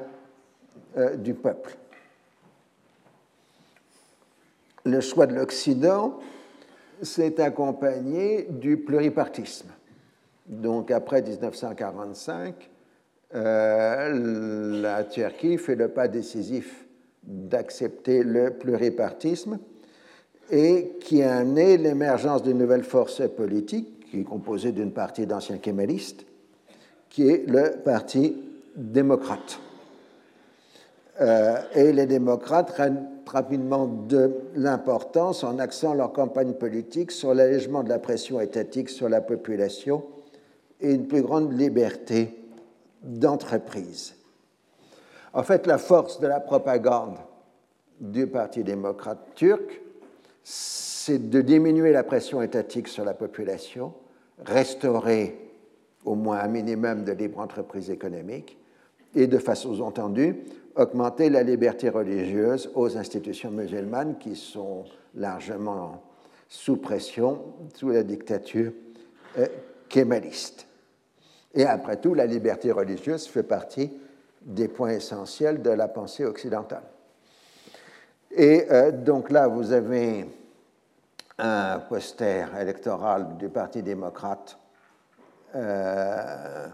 du 1.16 1.34
peuple. 1.34 1.76
Le 4.88 5.00
choix 5.02 5.26
de 5.26 5.34
l'Occident 5.34 6.18
s'est 7.02 7.42
accompagné 7.42 8.46
du 8.48 8.78
pluripartisme. 8.78 9.68
Donc 10.46 10.90
après 10.90 11.20
1945, 11.20 12.70
euh, 13.34 14.80
la 14.80 15.04
Turquie 15.04 15.58
fait 15.58 15.74
le 15.74 15.88
pas 15.88 16.08
décisif 16.08 16.86
d'accepter 17.22 18.22
le 18.22 18.52
pluripartisme 18.54 19.58
et 20.50 20.96
qui 21.00 21.22
a 21.22 21.36
amené 21.36 21.76
l'émergence 21.76 22.42
d'une 22.42 22.56
nouvelle 22.56 22.84
force 22.84 23.20
politique 23.36 24.08
qui 24.10 24.20
est 24.20 24.24
composée 24.24 24.72
d'une 24.72 24.92
partie 24.92 25.26
d'anciens 25.26 25.58
kémalistes, 25.58 26.24
qui 27.10 27.28
est 27.28 27.46
le 27.46 27.82
Parti 27.84 28.42
démocrate. 28.74 29.60
Euh, 31.20 31.58
et 31.74 31.92
les 31.92 32.06
démocrates 32.06 32.72
rapidement 33.28 33.86
de 33.86 34.34
l'importance 34.54 35.44
en 35.44 35.58
axant 35.58 35.94
leur 35.94 36.12
campagne 36.12 36.54
politique 36.54 37.10
sur 37.10 37.34
l'allègement 37.34 37.82
de 37.82 37.88
la 37.88 37.98
pression 37.98 38.40
étatique 38.40 38.88
sur 38.88 39.08
la 39.08 39.20
population 39.20 40.04
et 40.80 40.92
une 40.92 41.06
plus 41.06 41.22
grande 41.22 41.58
liberté 41.58 42.34
d'entreprise. 43.02 44.14
En 45.32 45.42
fait, 45.42 45.66
la 45.66 45.78
force 45.78 46.20
de 46.20 46.26
la 46.26 46.40
propagande 46.40 47.16
du 48.00 48.26
Parti 48.26 48.64
démocrate 48.64 49.34
turc, 49.34 49.80
c'est 50.42 51.30
de 51.30 51.40
diminuer 51.40 51.92
la 51.92 52.02
pression 52.02 52.42
étatique 52.42 52.88
sur 52.88 53.04
la 53.04 53.14
population, 53.14 53.92
restaurer 54.44 55.38
au 56.04 56.14
moins 56.14 56.38
un 56.38 56.48
minimum 56.48 57.04
de 57.04 57.12
libre 57.12 57.40
entreprise 57.40 57.90
économique 57.90 58.56
et 59.14 59.26
de 59.26 59.38
façon 59.38 59.80
entendue 59.80 60.36
augmenter 60.78 61.28
la 61.28 61.42
liberté 61.42 61.90
religieuse 61.90 62.70
aux 62.74 62.96
institutions 62.96 63.50
musulmanes 63.50 64.16
qui 64.16 64.36
sont 64.36 64.84
largement 65.16 66.02
sous 66.48 66.76
pression 66.76 67.42
sous 67.74 67.90
la 67.90 68.04
dictature 68.04 68.72
euh, 69.38 69.46
kémaliste. 69.88 70.66
Et 71.52 71.66
après 71.66 71.96
tout, 71.96 72.14
la 72.14 72.26
liberté 72.26 72.70
religieuse 72.70 73.26
fait 73.26 73.42
partie 73.42 73.92
des 74.40 74.68
points 74.68 74.90
essentiels 74.90 75.62
de 75.62 75.70
la 75.70 75.88
pensée 75.88 76.24
occidentale. 76.24 76.84
Et 78.30 78.66
euh, 78.70 78.92
donc 78.92 79.30
là, 79.30 79.48
vous 79.48 79.72
avez 79.72 80.26
un 81.38 81.80
poster 81.80 82.48
électoral 82.56 83.36
du 83.36 83.48
Parti 83.48 83.82
démocrate, 83.82 84.58
euh, 85.54 86.66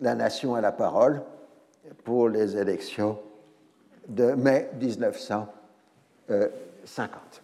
La 0.00 0.14
nation 0.14 0.54
à 0.54 0.60
la 0.60 0.72
parole, 0.72 1.22
pour 2.04 2.28
les 2.28 2.56
élections 2.56 3.18
de 4.08 4.32
mai 4.32 4.70
1950. 4.80 7.42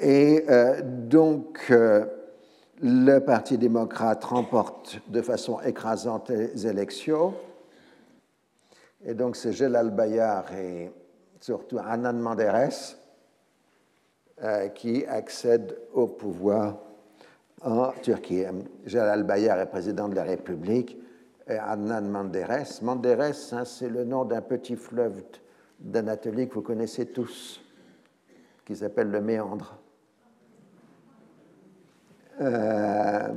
Et 0.00 0.44
euh, 0.48 0.80
donc, 0.82 1.72
le 2.82 3.18
Parti 3.18 3.58
démocrate 3.58 4.24
remporte 4.24 5.00
de 5.08 5.20
façon 5.20 5.60
écrasante 5.60 6.30
les 6.30 6.66
élections. 6.66 7.34
Et 9.04 9.12
donc, 9.14 9.36
c'est 9.36 9.52
Gelal 9.52 9.90
Bayar 9.90 10.52
et 10.54 10.90
surtout 11.40 11.78
Anand 11.78 12.14
Manderes 12.14 12.96
euh, 14.42 14.68
qui 14.68 15.04
accèdent 15.06 15.76
au 15.92 16.06
pouvoir 16.06 16.78
en 17.62 17.92
Turquie. 18.02 18.44
Jalal 18.86 19.24
Bayar 19.24 19.58
est 19.58 19.66
président 19.66 20.08
de 20.08 20.14
la 20.14 20.22
République 20.22 20.96
et 21.46 21.58
Anand 21.58 22.02
Manderes. 22.02 22.80
Manderes, 22.80 23.34
hein, 23.52 23.64
c'est 23.64 23.90
le 23.90 24.04
nom 24.04 24.24
d'un 24.24 24.40
petit 24.40 24.76
fleuve 24.76 25.22
d'Anatolie 25.80 26.48
que 26.48 26.54
vous 26.54 26.62
connaissez 26.62 27.06
tous, 27.06 27.60
qui 28.64 28.76
s'appelle 28.76 29.10
le 29.10 29.20
Méandre. 29.20 29.78
Euh, 32.40 33.28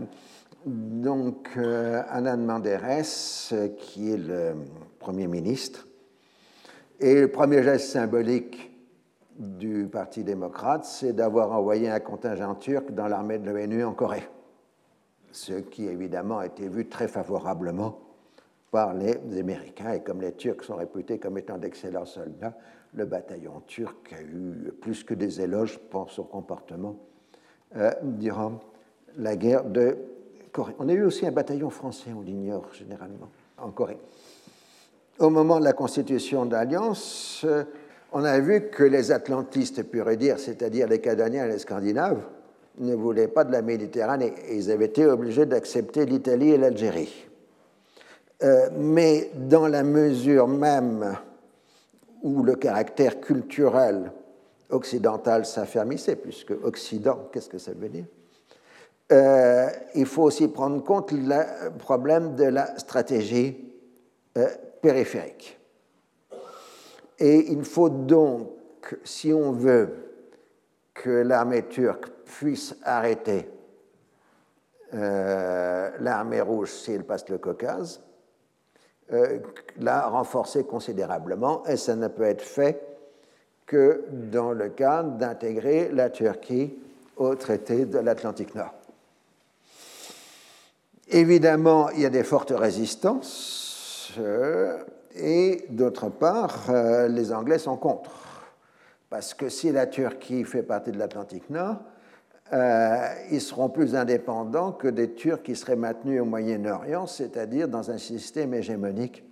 donc, 0.65 1.49
euh, 1.57 2.03
Anand 2.09 2.37
Manderes, 2.37 3.03
qui 3.77 4.11
est 4.11 4.17
le 4.17 4.55
Premier 4.99 5.27
ministre, 5.27 5.87
et 6.99 7.21
le 7.21 7.27
premier 7.27 7.63
geste 7.63 7.89
symbolique 7.89 8.71
du 9.37 9.87
Parti 9.91 10.23
démocrate, 10.23 10.85
c'est 10.85 11.13
d'avoir 11.13 11.51
envoyé 11.51 11.89
un 11.89 11.99
contingent 11.99 12.55
turc 12.55 12.91
dans 12.91 13.07
l'armée 13.07 13.39
de 13.39 13.51
l'ONU 13.51 13.83
en 13.83 13.93
Corée, 13.93 14.29
ce 15.31 15.53
qui 15.53 15.87
évidemment 15.87 16.39
a 16.39 16.45
été 16.45 16.69
vu 16.69 16.87
très 16.87 17.07
favorablement 17.07 18.02
par 18.73 18.95
les 18.95 19.13
Américains. 19.39 19.93
Et 19.93 19.99
comme 20.01 20.19
les 20.19 20.31
Turcs 20.31 20.63
sont 20.63 20.77
réputés 20.77 21.19
comme 21.19 21.37
étant 21.37 21.59
d'excellents 21.59 22.07
soldats, 22.07 22.57
le 22.95 23.05
bataillon 23.05 23.61
turc 23.67 24.11
a 24.13 24.21
eu 24.21 24.71
plus 24.81 25.03
que 25.03 25.13
des 25.13 25.41
éloges 25.41 25.77
pour 25.77 26.09
son 26.09 26.23
comportement 26.23 26.95
euh, 27.75 27.91
durant 28.01 28.59
la 29.15 29.35
guerre 29.35 29.65
de 29.65 29.95
Corée. 30.51 30.73
On 30.79 30.89
a 30.89 30.93
eu 30.93 31.03
aussi 31.03 31.25
un 31.27 31.31
bataillon 31.31 31.69
français, 31.69 32.09
on 32.17 32.21
l'ignore 32.21 32.73
généralement, 32.73 33.29
en 33.59 33.69
Corée. 33.69 33.99
Au 35.19 35.29
moment 35.29 35.59
de 35.59 35.65
la 35.65 35.73
constitution 35.73 36.47
d'alliance, 36.47 37.43
euh, 37.45 37.65
on 38.11 38.23
a 38.23 38.39
vu 38.39 38.69
que 38.71 38.83
les 38.83 39.11
atlantistes 39.11 39.83
pur 39.83 40.09
et 40.09 40.17
dire, 40.17 40.39
c'est-à-dire 40.39 40.87
les 40.87 40.99
Cadoniens 40.99 41.45
et 41.45 41.51
les 41.51 41.59
Scandinaves, 41.59 42.25
ne 42.79 42.95
voulaient 42.95 43.27
pas 43.27 43.43
de 43.43 43.51
la 43.51 43.61
Méditerranée. 43.61 44.33
Ils 44.51 44.71
avaient 44.71 44.85
été 44.85 45.05
obligés 45.05 45.45
d'accepter 45.45 46.07
l'Italie 46.07 46.49
et 46.49 46.57
l'Algérie. 46.57 47.27
Euh, 48.43 48.69
mais 48.77 49.31
dans 49.35 49.67
la 49.67 49.83
mesure 49.83 50.47
même 50.47 51.17
où 52.21 52.43
le 52.43 52.55
caractère 52.55 53.21
culturel 53.21 54.11
occidental 54.69 55.45
s'affermissait, 55.45 56.15
puisque 56.15 56.53
Occident, 56.63 57.29
qu'est-ce 57.31 57.49
que 57.49 57.57
ça 57.57 57.71
veut 57.73 57.89
dire? 57.89 58.05
Euh, 59.11 59.69
Il 59.95 60.05
faut 60.05 60.23
aussi 60.23 60.47
prendre 60.47 60.83
compte 60.83 61.11
le 61.11 61.69
problème 61.77 62.35
de 62.35 62.45
la 62.45 62.77
stratégie 62.79 63.57
périphérique. 64.81 65.59
Et 67.19 67.51
il 67.51 67.63
faut 67.63 67.89
donc, 67.89 68.49
si 69.03 69.31
on 69.31 69.51
veut 69.51 69.89
que 70.93 71.09
l'armée 71.09 71.67
turque 71.67 72.09
puisse 72.25 72.75
arrêter 72.83 73.49
euh, 74.93 75.89
l'armée 75.99 76.41
rouge 76.41 76.71
s'il 76.71 77.03
passe 77.03 77.27
le 77.29 77.37
Caucase, 77.37 78.01
euh, 79.13 79.39
la 79.79 80.07
renforcer 80.07 80.63
considérablement, 80.63 81.63
et 81.65 81.77
ça 81.77 81.95
ne 81.95 82.07
peut 82.07 82.23
être 82.23 82.41
fait 82.41 82.81
que 83.65 84.05
dans 84.09 84.51
le 84.51 84.69
cadre 84.69 85.11
d'intégrer 85.11 85.89
la 85.91 86.09
Turquie 86.09 86.73
au 87.17 87.35
traité 87.35 87.85
de 87.85 87.99
l'Atlantique 87.99 88.55
Nord. 88.55 88.73
Évidemment, 91.09 91.89
il 91.91 92.01
y 92.01 92.05
a 92.05 92.09
des 92.09 92.23
fortes 92.23 92.53
résistances. 92.55 94.13
Euh, 94.17 94.83
et 95.15 95.65
d'autre 95.69 96.09
part, 96.09 96.69
euh, 96.69 97.07
les 97.07 97.31
Anglais 97.31 97.59
sont 97.59 97.77
contre. 97.77 98.11
Parce 99.09 99.33
que 99.33 99.49
si 99.49 99.71
la 99.71 99.85
Turquie 99.85 100.43
fait 100.43 100.63
partie 100.63 100.91
de 100.91 100.97
l'Atlantique 100.97 101.49
Nord, 101.49 101.77
euh, 102.53 103.07
ils 103.31 103.41
seront 103.41 103.69
plus 103.69 103.95
indépendants 103.95 104.71
que 104.71 104.87
des 104.87 105.13
Turcs 105.13 105.41
qui 105.43 105.55
seraient 105.55 105.75
maintenus 105.75 106.21
au 106.21 106.25
Moyen-Orient, 106.25 107.07
c'est-à-dire 107.07 107.67
dans 107.67 107.91
un 107.91 107.97
système 107.97 108.53
hégémonique 108.53 109.23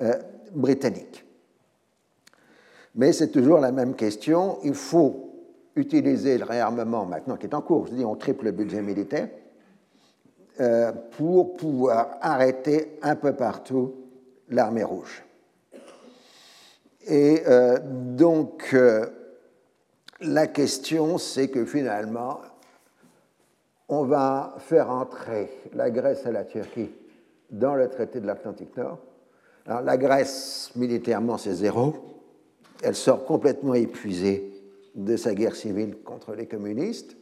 euh, 0.00 0.14
britannique. 0.54 1.26
Mais 2.94 3.12
c'est 3.12 3.28
toujours 3.28 3.58
la 3.58 3.72
même 3.72 3.94
question. 3.94 4.58
Il 4.64 4.74
faut 4.74 5.34
utiliser 5.76 6.38
le 6.38 6.44
réarmement 6.44 7.06
maintenant 7.06 7.36
qui 7.36 7.46
est 7.46 7.54
en 7.54 7.62
cours, 7.62 7.86
je 7.86 7.94
dis 7.94 8.04
on 8.04 8.16
triple 8.16 8.46
le 8.46 8.52
budget 8.52 8.82
militaire, 8.82 9.28
pour 11.12 11.54
pouvoir 11.54 12.18
arrêter 12.20 12.98
un 13.00 13.16
peu 13.16 13.32
partout 13.32 13.94
l'armée 14.50 14.84
rouge. 14.84 15.24
Et 17.06 17.42
euh, 17.48 17.78
donc, 17.82 18.70
euh, 18.74 19.06
la 20.20 20.46
question, 20.46 21.18
c'est 21.18 21.48
que 21.48 21.64
finalement, 21.64 22.40
on 23.90 24.04
va 24.04 24.54
faire 24.58 24.88
entrer 24.88 25.50
la 25.74 25.90
Grèce 25.90 26.24
et 26.24 26.32
la 26.32 26.44
Turquie 26.44 26.90
dans 27.50 27.74
le 27.74 27.88
traité 27.88 28.20
de 28.20 28.26
l'Atlantique 28.26 28.76
Nord. 28.76 28.98
Alors, 29.66 29.82
la 29.82 29.96
Grèce, 29.96 30.70
militairement, 30.76 31.36
c'est 31.36 31.54
zéro. 31.54 31.94
Elle 32.82 32.94
sort 32.94 33.24
complètement 33.24 33.74
épuisée 33.74 34.50
de 34.94 35.16
sa 35.16 35.34
guerre 35.34 35.56
civile 35.56 35.98
contre 36.04 36.34
les 36.34 36.46
communistes 36.46 37.16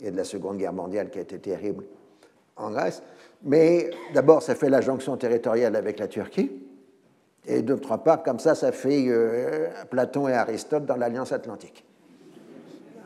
et 0.00 0.10
de 0.10 0.16
la 0.16 0.24
Seconde 0.24 0.58
Guerre 0.58 0.72
mondiale 0.72 1.08
qui 1.08 1.18
a 1.18 1.22
été 1.22 1.38
terrible 1.38 1.84
en 2.56 2.72
Grèce. 2.72 3.00
Mais 3.44 3.90
d'abord, 4.12 4.42
ça 4.42 4.56
fait 4.56 4.68
la 4.68 4.80
jonction 4.80 5.16
territoriale 5.16 5.76
avec 5.76 6.00
la 6.00 6.08
Turquie. 6.08 6.50
Et 7.46 7.62
d'autre 7.62 7.96
part, 7.98 8.24
comme 8.24 8.40
ça, 8.40 8.56
ça 8.56 8.72
fait 8.72 9.04
euh, 9.08 9.68
Platon 9.88 10.28
et 10.28 10.34
Aristote 10.34 10.84
dans 10.84 10.96
l'Alliance 10.96 11.32
atlantique. 11.32 11.84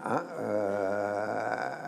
Hein, 0.05 0.22
euh, 0.40 1.86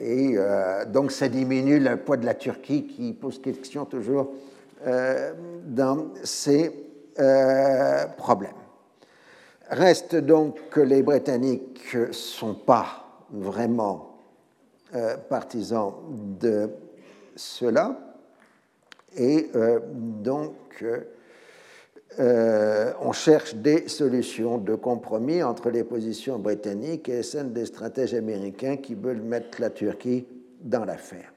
et 0.00 0.34
euh, 0.36 0.84
donc, 0.84 1.12
ça 1.12 1.28
diminue 1.28 1.78
le 1.78 1.96
poids 1.96 2.16
de 2.16 2.26
la 2.26 2.34
Turquie 2.34 2.86
qui 2.86 3.12
pose 3.12 3.40
question 3.40 3.84
toujours 3.84 4.32
dans 5.66 6.08
ces 6.24 6.70
problèmes. 8.18 8.50
Reste 9.70 10.14
donc 10.16 10.68
que 10.68 10.80
les 10.80 11.02
Britanniques 11.02 11.94
ne 11.94 12.12
sont 12.12 12.52
pas 12.54 13.22
vraiment 13.30 14.18
partisans 15.30 15.94
de 16.38 16.68
cela. 17.34 17.96
Et 19.16 19.50
donc, 19.82 20.84
euh, 22.20 22.92
on 23.00 23.12
cherche 23.12 23.54
des 23.56 23.88
solutions 23.88 24.58
de 24.58 24.74
compromis 24.76 25.42
entre 25.42 25.70
les 25.70 25.82
positions 25.82 26.38
britanniques 26.38 27.08
et 27.08 27.24
celles 27.24 27.52
des 27.52 27.66
stratèges 27.66 28.14
américains 28.14 28.76
qui 28.76 28.94
veulent 28.94 29.22
mettre 29.22 29.60
la 29.60 29.70
Turquie 29.70 30.26
dans 30.60 30.84
l'affaire. 30.84 31.32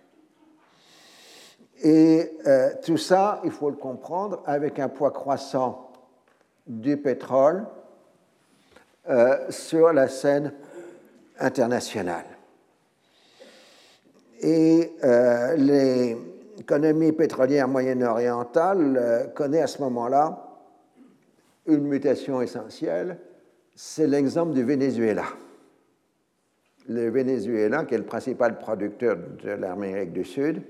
Et 1.82 2.32
euh, 2.46 2.70
tout 2.84 2.98
ça, 2.98 3.42
il 3.44 3.52
faut 3.52 3.70
le 3.72 3.76
comprendre, 3.76 4.44
avec 4.46 4.78
un 4.80 4.90
poids 4.90 5.12
croissant 5.12 5.92
du 6.68 6.98
pétrole 6.98 7.66
euh, 9.10 9.50
sur 9.50 9.92
la 9.94 10.08
scène 10.08 10.54
internationale. 11.40 12.26
Et 14.42 14.92
l'économie 15.58 17.12
pétrolière 17.12 17.68
moyen-orientale 17.68 19.32
connaît 19.34 19.62
à 19.62 19.68
ce 19.68 19.82
moment-là 19.82 20.47
une 21.68 21.84
mutation 21.84 22.42
essentielle, 22.42 23.18
c'est 23.76 24.08
l'exemple 24.08 24.54
du 24.54 24.64
Venezuela. 24.64 25.26
le 26.90 27.10
Venezuela, 27.10 27.84
qui 27.84 27.96
est 27.96 27.98
le 27.98 28.06
principal 28.06 28.58
producteur 28.58 29.18
de 29.44 29.50
l'Amérique 29.52 30.14
du 30.14 30.24
Sud, 30.24 30.62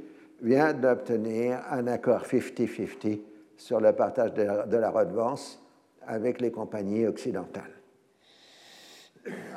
vient 0.42 0.74
d'obtenir 0.74 1.60
un 1.70 1.88
accord 1.88 2.24
50-50 2.24 3.22
sur 3.56 3.80
le 3.80 3.94
partage 3.94 4.34
de 4.34 4.42
la, 4.44 4.66
de 4.66 4.78
la 4.78 4.90
redevance 4.90 5.62
avec 6.06 6.42
les 6.42 6.52
compagnies 6.52 7.06
occidentales. 7.06 7.78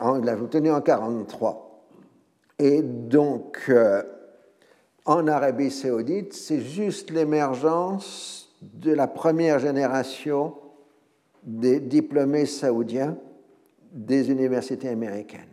On 0.01 0.15
l'a 0.15 0.35
obtenu 0.35 0.71
en 0.71 0.81
1943. 0.81 1.87
Et 2.59 2.83
donc, 2.83 3.65
euh, 3.69 4.03
en 5.07 5.27
Arabie 5.27 5.71
saoudite, 5.71 6.35
c'est 6.35 6.61
juste 6.61 7.11
l'émergence 7.11 8.55
de 8.61 8.93
la 8.93 9.07
première 9.07 9.59
génération 9.59 10.55
des 11.43 11.81
diplômés 11.81 12.47
saoudiens 12.47 13.17
des 13.93 14.31
universités 14.31 14.89
américaines. 14.89 15.47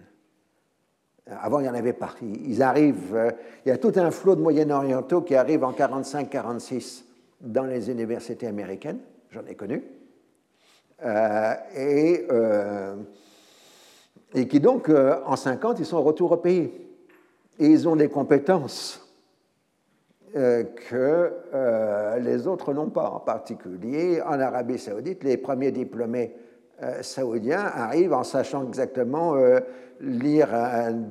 Avant, 1.30 1.60
il 1.60 1.66
y 1.66 1.70
en 1.70 1.74
avait 1.74 1.94
pas. 1.94 2.16
Ils 2.22 2.62
arrivent, 2.62 3.16
euh, 3.16 3.32
il 3.66 3.70
y 3.70 3.72
a 3.72 3.78
tout 3.78 3.92
un 3.96 4.12
flot 4.12 4.36
de 4.36 4.42
Moyen-Orientaux 4.42 5.22
qui 5.22 5.36
arrivent 5.36 5.64
en 5.64 5.74
45-46 5.74 7.04
dans 7.42 7.64
les 7.64 7.92
universités 7.92 8.48
américaines, 8.48 9.00
j'en 9.32 9.46
ai 9.46 9.56
connu, 9.56 9.84
euh, 11.04 11.54
et, 11.76 12.26
euh, 12.32 12.96
qui 14.50 14.60
donc, 14.60 14.90
en 14.90 15.36
50, 15.36 15.80
ils 15.80 15.86
sont 15.86 16.02
retour 16.02 16.32
au 16.32 16.38
pays. 16.38 16.72
Et 17.60 17.66
ils 17.66 17.88
ont 17.88 17.96
des 17.96 18.08
compétences 18.08 19.07
que 20.34 21.32
les 22.20 22.48
autres 22.48 22.74
n'ont 22.74 22.90
pas, 22.90 23.10
en 23.10 23.20
particulier 23.20 24.22
en 24.22 24.40
Arabie 24.40 24.78
saoudite, 24.78 25.24
les 25.24 25.38
premiers 25.38 25.72
diplômés 25.72 26.36
euh, 26.84 27.02
saoudien 27.02 27.62
arrive 27.74 28.14
en 28.14 28.24
sachant 28.24 28.68
exactement 28.68 29.34
euh, 29.36 29.62
lire 30.00 30.50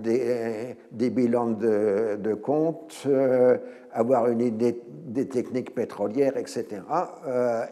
des, 0.01 1.11
bilans 1.11 1.51
de, 1.51 2.17
de 2.21 2.35
compte, 2.35 3.03
euh, 3.07 3.59
avoir 3.93 4.29
une 4.29 4.43
idée 4.43 4.81
des 4.87 5.27
techniques 5.27 5.75
pétrolières, 5.75 6.37
etc. 6.37 6.83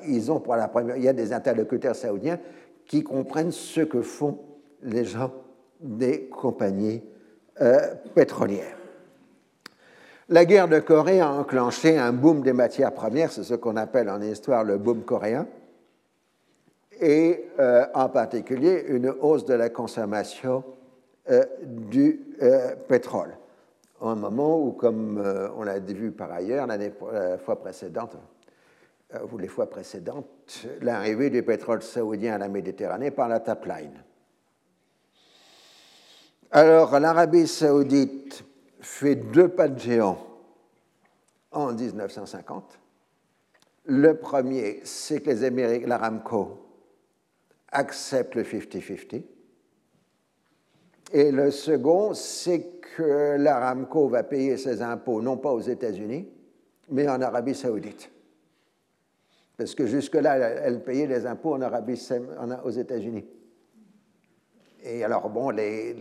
ils 0.09 0.33
ont 0.33 0.41
pour 0.41 0.57
la 0.57 0.67
première, 0.67 0.97
il 0.97 1.05
y 1.05 1.09
a 1.09 1.13
des 1.13 1.33
interlocuteurs 1.33 1.95
saoudiens 1.95 2.41
qui 2.85 3.05
comprennent 3.05 3.53
ce 3.53 3.83
que 3.83 4.03
font 4.03 4.41
les 4.83 5.05
gens 5.05 5.31
des 5.81 6.25
compagnies 6.27 7.05
pétrolières. 8.15 8.84
La 10.31 10.47
guerre 10.47 10.69
de 10.69 10.79
Corée 10.79 11.21
a 11.21 11.31
enclenché 11.31 11.99
un 11.99 12.13
boom 12.13 12.41
des 12.41 12.55
matières 12.55 12.95
premières, 12.95 13.31
c'est 13.31 13.45
ce 13.45 13.55
qu'on 13.55 13.77
appelle 13.77 14.09
en 14.09 14.23
histoire 14.23 14.65
le 14.65 14.79
boom 14.79 15.03
coréen 15.03 15.47
et 17.01 17.45
euh, 17.59 17.85
en 17.93 18.09
particulier 18.09 18.87
une 18.89 19.09
hausse 19.09 19.45
de 19.45 19.53
la 19.53 19.69
consommation 19.69 20.65
euh, 21.31 21.45
du 21.63 22.21
euh, 22.41 22.75
pétrole. 22.89 23.37
un 24.01 24.15
moment 24.15 24.59
où, 24.59 24.73
comme 24.73 25.23
on 25.57 25.63
l'a 25.63 25.79
vu 25.79 26.11
par 26.11 26.33
ailleurs 26.33 26.67
l'année 26.67 26.93
fois 27.45 27.61
précédente, 27.61 28.17
ou 29.33 29.39
les 29.39 29.49
fois 29.49 29.69
précédentes, 29.69 30.67
l'arrivée 30.81 31.31
du 31.31 31.43
pétrole 31.43 31.83
saoudien 31.83 32.35
à 32.35 32.39
la 32.39 32.49
Méditerranée 32.49 33.11
par 33.11 33.29
la 33.29 33.41
Tapline. 33.41 34.03
Alors, 36.51 36.99
l'Arabie 36.99 37.47
saoudite 37.47 38.45
fait 38.85 39.17
deux 39.17 39.49
pas 39.49 39.69
de 39.69 39.79
géant 39.79 40.19
en 41.51 41.73
1950. 41.73 42.79
Le 43.87 44.15
premier, 44.17 44.81
c'est 44.85 45.21
que 45.21 45.31
les 45.31 45.45
Américains, 45.45 45.87
l'Aramco, 45.87 46.59
accepte 47.71 48.35
le 48.35 48.43
50-50. 48.43 49.23
Et 51.13 51.31
le 51.31 51.51
second, 51.51 52.15
c'est 52.15 52.81
que 52.97 53.37
l'Aramco 53.37 54.09
va 54.09 54.23
payer 54.23 54.57
ses 54.57 54.83
impôts 54.83 55.21
non 55.21 55.37
pas 55.37 55.53
aux 55.53 55.61
États-Unis, 55.61 56.29
mais 56.91 57.09
en 57.09 57.21
Arabie 57.21 57.55
saoudite. 57.55 58.11
Parce 59.57 59.75
que 59.75 59.87
jusque-là, 59.87 60.37
elle 60.37 60.83
payait 60.83 61.07
les 61.07 61.27
impôts 61.27 61.55
en 61.55 61.61
Arabie, 61.61 62.01
aux 62.65 62.71
États-Unis. 62.71 63.25
Et 64.83 65.05
alors, 65.05 65.29
bon, 65.31 65.51
les, 65.51 65.95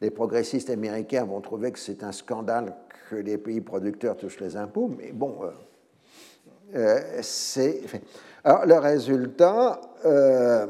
les, 0.00 0.10
progressistes 0.10 0.70
américains 0.70 1.24
vont 1.24 1.40
trouver 1.40 1.72
que 1.72 1.78
c'est 1.78 2.02
un 2.02 2.12
scandale 2.12 2.74
que 3.10 3.16
les 3.16 3.38
pays 3.38 3.60
producteurs 3.60 4.16
touchent 4.16 4.40
les 4.40 4.56
impôts, 4.56 4.90
mais 4.96 5.12
bon, 5.12 5.36
euh, 5.42 5.50
euh, 6.74 7.18
c'est. 7.22 7.80
Alors, 8.44 8.66
le 8.66 8.74
résultat, 8.74 9.80
euh, 10.04 10.66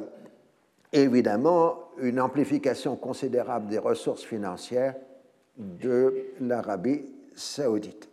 évidemment 0.93 1.79
une 2.01 2.21
amplification 2.21 2.97
considérable 2.97 3.69
des 3.69 3.79
ressources 3.79 4.25
financières 4.25 4.95
de 5.57 6.15
l'Arabie 6.41 7.05
saoudite. 7.35 8.09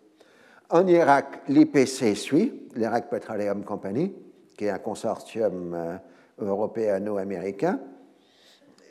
En 0.69 0.87
Irak, 0.87 1.41
l'IPC 1.47 2.15
suit, 2.15 2.67
l'Iraq 2.75 3.09
Petroleum 3.09 3.63
Company, 3.63 4.13
qui 4.57 4.65
est 4.65 4.71
un 4.71 4.79
consortium 4.79 5.73
euh, 5.73 5.97
européano-américain, 6.39 7.79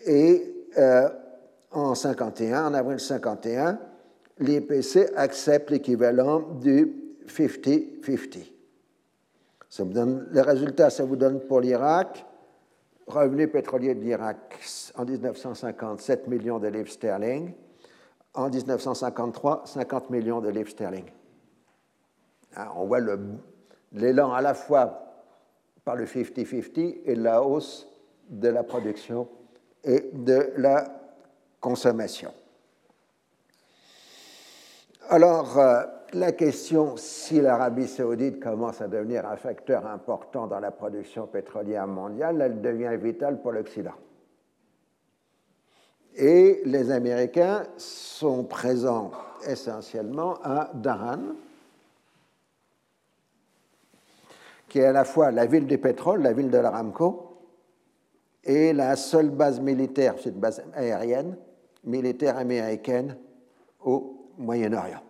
et 0.07 0.51
en 1.75 1.95
51, 1.95 2.69
en 2.69 2.75
avril 2.75 2.99
51, 2.99 3.79
l'IPC 4.39 5.13
accepte 5.17 5.71
l'équivalent 5.71 6.41
du 6.41 6.93
50-50. 7.29 8.51
Le 10.31 10.41
résultat, 10.41 10.91
ça 10.91 11.05
vous 11.05 11.17
donne 11.17 11.41
pour 11.41 11.61
l'Irak 11.61 12.25
Revenu 13.07 13.49
pétrolier 13.49 13.95
de 13.95 14.01
l'Irak 14.01 14.59
en 14.95 15.05
1950, 15.05 16.01
7 16.01 16.27
millions 16.27 16.59
de 16.59 16.69
livres 16.69 16.89
sterling. 16.89 17.53
En 18.33 18.49
1953, 18.49 19.65
50 19.67 20.11
millions 20.11 20.41
de 20.41 20.49
livres 20.49 20.71
sterling. 20.71 21.05
Ah, 22.57 22.73
on 22.77 22.87
voit 22.87 23.01
l'élan 23.93 24.33
à 24.33 24.41
la 24.41 24.55
fois 24.55 25.23
par 25.85 25.97
le 25.97 26.07
50-50 26.07 27.03
et 27.05 27.15
la 27.15 27.43
hausse 27.43 27.87
de 28.31 28.49
la 28.49 28.63
production 28.63 29.29
et 29.85 30.11
de 30.15 30.53
la 30.57 31.04
Alors, 35.09 35.59
euh, 35.59 35.83
la 36.13 36.33
question 36.33 36.97
si 36.97 37.41
l'Arabie 37.41 37.89
saoudite 37.89 38.41
commence 38.41 38.81
à 38.81 38.89
devenir 38.89 39.27
un 39.27 39.37
facteur 39.37 39.87
important 39.87 40.47
dans 40.47 40.61
la 40.61 40.71
production 40.71 41.27
pétrolière 41.27 41.87
mondiale, 41.87 42.41
elle 42.41 42.61
devient 42.61 42.97
vitale 43.01 43.41
pour 43.41 43.53
l'Occident. 43.53 43.95
Et 46.17 46.63
les 46.65 46.91
Américains 46.91 47.65
sont 47.77 48.45
présents 48.45 49.11
essentiellement 49.47 50.35
à 50.43 50.71
Daran, 50.75 51.35
qui 54.69 54.79
est 54.79 54.87
à 54.87 54.93
la 54.93 55.05
fois 55.05 55.31
la 55.31 55.47
ville 55.47 55.67
du 55.67 55.79
pétrole, 55.79 56.23
la 56.23 56.33
ville 56.33 56.51
de 56.51 56.59
l'Aramco, 56.59 57.35
et 58.45 58.73
la 58.73 58.97
seule 58.97 59.31
base 59.31 59.61
militaire, 59.61 60.15
c'est 60.19 60.31
une 60.31 60.41
base 60.41 60.63
aérienne, 60.75 61.37
militaire 61.85 62.37
américaine 62.39 63.17
au 63.85 64.31
Moyen-Orient. 64.39 65.03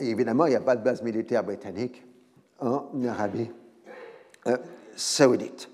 Évidemment, 0.00 0.46
il 0.46 0.50
n'y 0.50 0.56
a 0.56 0.60
pas 0.60 0.76
de 0.76 0.82
base 0.82 1.02
militaire 1.02 1.44
britannique 1.44 2.02
en 2.60 2.86
Arabie 3.06 3.50
euh, 4.46 4.56
saoudite. 4.96 5.70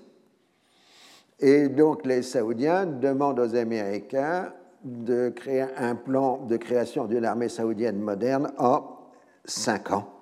Et 1.39 1.69
donc 1.69 2.05
les 2.05 2.21
Saoudiens 2.21 2.85
demandent 2.85 3.39
aux 3.39 3.55
Américains 3.55 4.53
de 4.83 5.29
créer 5.29 5.65
un 5.77 5.95
plan 5.95 6.37
de 6.45 6.57
création 6.57 7.05
d'une 7.05 7.25
armée 7.25 7.49
saoudienne 7.49 7.99
moderne 7.99 8.51
en 8.57 8.97
cinq 9.45 9.91
ans. 9.91 10.20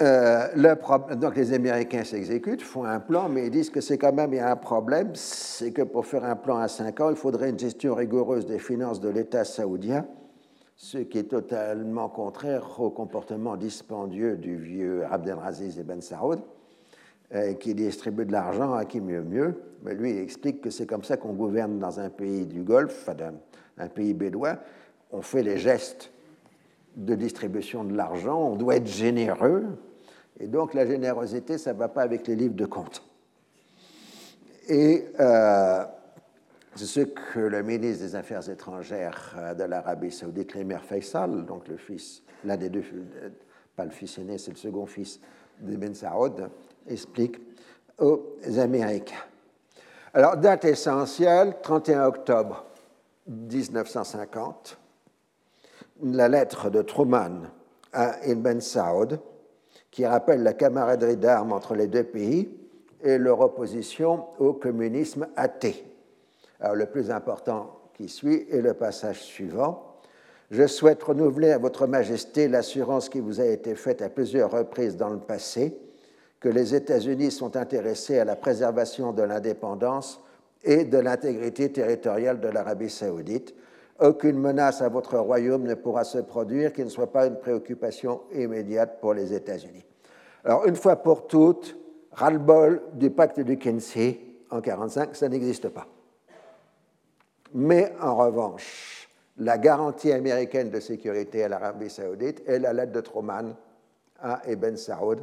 Euh, 0.00 0.74
donc 1.16 1.36
les 1.36 1.52
Américains 1.52 2.04
s'exécutent, 2.04 2.62
font 2.62 2.84
un 2.84 3.00
plan, 3.00 3.28
mais 3.28 3.46
ils 3.46 3.50
disent 3.50 3.70
que 3.70 3.80
c'est 3.80 3.98
quand 3.98 4.12
même 4.12 4.32
un 4.34 4.56
problème, 4.56 5.10
c'est 5.14 5.72
que 5.72 5.82
pour 5.82 6.06
faire 6.06 6.24
un 6.24 6.36
plan 6.36 6.58
à 6.58 6.68
cinq 6.68 7.00
ans, 7.00 7.10
il 7.10 7.16
faudrait 7.16 7.50
une 7.50 7.58
gestion 7.58 7.94
rigoureuse 7.94 8.46
des 8.46 8.58
finances 8.58 9.00
de 9.00 9.08
l'État 9.08 9.44
saoudien 9.44 10.06
ce 10.78 10.98
qui 10.98 11.18
est 11.18 11.24
totalement 11.24 12.08
contraire 12.08 12.80
au 12.80 12.88
comportement 12.88 13.56
dispendieux 13.56 14.36
du 14.36 14.56
vieux 14.56 15.04
Abdelaziz 15.10 15.76
Ibn 15.76 16.00
Saoud, 16.00 16.40
euh, 17.34 17.54
qui 17.54 17.74
distribue 17.74 18.24
de 18.24 18.30
l'argent 18.30 18.74
à 18.74 18.84
qui 18.84 19.00
mieux 19.00 19.22
mieux. 19.22 19.60
Mais 19.82 19.94
lui, 19.94 20.12
il 20.12 20.18
explique 20.18 20.60
que 20.60 20.70
c'est 20.70 20.86
comme 20.86 21.02
ça 21.02 21.16
qu'on 21.16 21.32
gouverne 21.32 21.80
dans 21.80 21.98
un 21.98 22.10
pays 22.10 22.46
du 22.46 22.62
Golfe, 22.62 23.10
un 23.76 23.88
pays 23.88 24.14
bédouin. 24.14 24.56
On 25.10 25.20
fait 25.20 25.42
les 25.42 25.58
gestes 25.58 26.12
de 26.96 27.16
distribution 27.16 27.82
de 27.82 27.96
l'argent, 27.96 28.40
on 28.40 28.54
doit 28.54 28.76
être 28.76 28.86
généreux, 28.86 29.64
et 30.40 30.46
donc 30.46 30.74
la 30.74 30.86
générosité, 30.86 31.58
ça 31.58 31.72
ne 31.72 31.78
va 31.78 31.88
pas 31.88 32.02
avec 32.02 32.26
les 32.26 32.36
livres 32.36 32.54
de 32.54 32.66
compte. 32.66 33.02
Et 34.68 35.06
euh, 35.18 35.84
c'est 36.74 36.86
ce 36.86 37.00
que 37.00 37.40
le 37.40 37.62
ministre 37.62 38.04
des 38.04 38.14
Affaires 38.14 38.48
étrangères 38.48 39.34
euh, 39.36 39.54
de 39.54 39.64
l'Arabie 39.64 40.12
saoudite, 40.12 40.54
Lémer 40.54 40.78
Faisal, 40.78 41.44
donc 41.44 41.66
le 41.68 41.76
fils, 41.76 42.22
l'un 42.44 42.56
des 42.56 42.68
deux, 42.68 42.84
euh, 42.92 43.30
pas 43.74 43.84
le 43.84 43.90
fils 43.90 44.18
aîné, 44.18 44.38
c'est 44.38 44.50
le 44.50 44.56
second 44.56 44.86
fils 44.86 45.20
de 45.60 45.74
Ben 45.76 45.94
Saoud, 45.94 46.50
explique 46.86 47.40
aux 47.98 48.36
Américains. 48.58 49.24
Alors, 50.14 50.36
date 50.36 50.64
essentielle, 50.64 51.56
31 51.62 52.04
octobre 52.04 52.64
1950, 53.26 54.78
la 56.02 56.28
lettre 56.28 56.70
de 56.70 56.82
Truman 56.82 57.50
à 57.92 58.24
Ibn 58.26 58.60
Saud, 58.60 59.18
qui 59.90 60.06
rappelle 60.06 60.42
la 60.42 60.52
camaraderie 60.52 61.16
d'armes 61.16 61.52
entre 61.52 61.74
les 61.74 61.86
deux 61.86 62.04
pays 62.04 62.48
et 63.02 63.18
leur 63.18 63.40
opposition 63.40 64.26
au 64.38 64.52
communisme 64.52 65.28
athée. 65.36 65.84
Alors, 66.60 66.74
le 66.74 66.86
plus 66.86 67.10
important 67.10 67.78
qui 67.94 68.08
suit 68.08 68.46
est 68.50 68.60
le 68.60 68.74
passage 68.74 69.22
suivant. 69.22 69.96
Je 70.50 70.66
souhaite 70.66 71.02
renouveler 71.02 71.50
à 71.50 71.58
Votre 71.58 71.86
Majesté 71.86 72.48
l'assurance 72.48 73.08
qui 73.08 73.20
vous 73.20 73.40
a 73.40 73.44
été 73.44 73.74
faite 73.74 74.02
à 74.02 74.08
plusieurs 74.08 74.50
reprises 74.50 74.96
dans 74.96 75.10
le 75.10 75.18
passé 75.18 75.76
que 76.40 76.48
les 76.48 76.74
États-Unis 76.74 77.30
sont 77.30 77.56
intéressés 77.56 78.18
à 78.18 78.24
la 78.24 78.36
préservation 78.36 79.12
de 79.12 79.22
l'indépendance 79.22 80.20
et 80.64 80.84
de 80.84 80.98
l'intégrité 80.98 81.70
territoriale 81.70 82.40
de 82.40 82.48
l'Arabie 82.48 82.90
saoudite. 82.90 83.54
Aucune 84.00 84.38
menace 84.38 84.80
à 84.80 84.88
votre 84.88 85.18
royaume 85.18 85.64
ne 85.64 85.74
pourra 85.74 86.04
se 86.04 86.18
produire 86.18 86.72
qui 86.72 86.84
ne 86.84 86.88
soit 86.88 87.12
pas 87.12 87.26
une 87.26 87.38
préoccupation 87.38 88.22
immédiate 88.32 89.00
pour 89.00 89.12
les 89.14 89.34
États-Unis. 89.34 89.84
Alors, 90.44 90.66
une 90.66 90.76
fois 90.76 90.96
pour 90.96 91.26
toutes, 91.26 91.76
ras-le-bol 92.12 92.82
du 92.94 93.10
pacte 93.10 93.40
du 93.40 93.58
Kinsey 93.58 94.20
en 94.50 94.56
1945, 94.56 95.16
ça 95.16 95.28
n'existe 95.28 95.68
pas. 95.68 95.86
Mais 97.54 97.92
en 98.00 98.14
revanche, 98.14 99.08
la 99.38 99.58
garantie 99.58 100.12
américaine 100.12 100.70
de 100.70 100.80
sécurité 100.80 101.44
à 101.44 101.48
l'Arabie 101.48 101.90
saoudite 101.90 102.42
est 102.46 102.58
la 102.58 102.72
lettre 102.72 102.92
de 102.92 103.00
Truman 103.00 103.54
à 104.20 104.42
Ibn 104.48 104.76
Saoud 104.76 105.20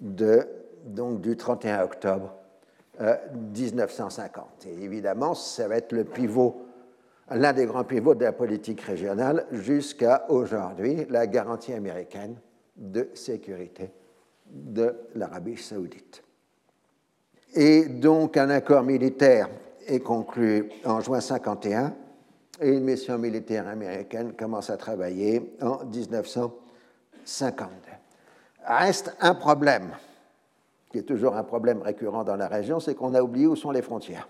donc, 0.00 1.20
du 1.20 1.36
31 1.36 1.82
octobre 1.82 2.34
1950. 3.00 4.46
Euh, 4.66 4.68
Et 4.68 4.84
évidemment, 4.84 5.34
ça 5.34 5.68
va 5.68 5.76
être 5.76 5.92
le 5.92 6.04
pivot, 6.04 6.66
l'un 7.30 7.52
des 7.52 7.66
grands 7.66 7.84
pivots 7.84 8.14
de 8.14 8.24
la 8.24 8.32
politique 8.32 8.80
régionale 8.80 9.46
jusqu'à 9.52 10.26
aujourd'hui, 10.28 11.06
la 11.08 11.26
garantie 11.26 11.72
américaine 11.72 12.36
de 12.76 13.08
sécurité 13.14 13.90
de 14.46 14.94
l'Arabie 15.14 15.56
saoudite. 15.56 16.22
Et 17.54 17.86
donc 17.86 18.36
un 18.36 18.50
accord 18.50 18.82
militaire 18.82 19.48
est 19.86 20.00
conclu 20.00 20.70
en 20.84 21.00
juin 21.00 21.20
51 21.20 21.94
et 22.60 22.68
une 22.68 22.84
mission 22.84 23.16
militaire 23.18 23.66
américaine 23.68 24.34
commence 24.34 24.70
à 24.70 24.76
travailler 24.76 25.56
en 25.60 25.84
1952. 25.84 27.68
Reste 28.66 29.16
un 29.20 29.34
problème, 29.34 29.90
qui 30.90 30.98
est 30.98 31.02
toujours 31.02 31.36
un 31.36 31.44
problème 31.44 31.80
récurrent 31.82 32.24
dans 32.24 32.36
la 32.36 32.48
région, 32.48 32.80
c'est 32.80 32.94
qu'on 32.94 33.14
a 33.14 33.22
oublié 33.22 33.46
où 33.46 33.56
sont 33.56 33.70
les 33.70 33.82
frontières. 33.82 34.28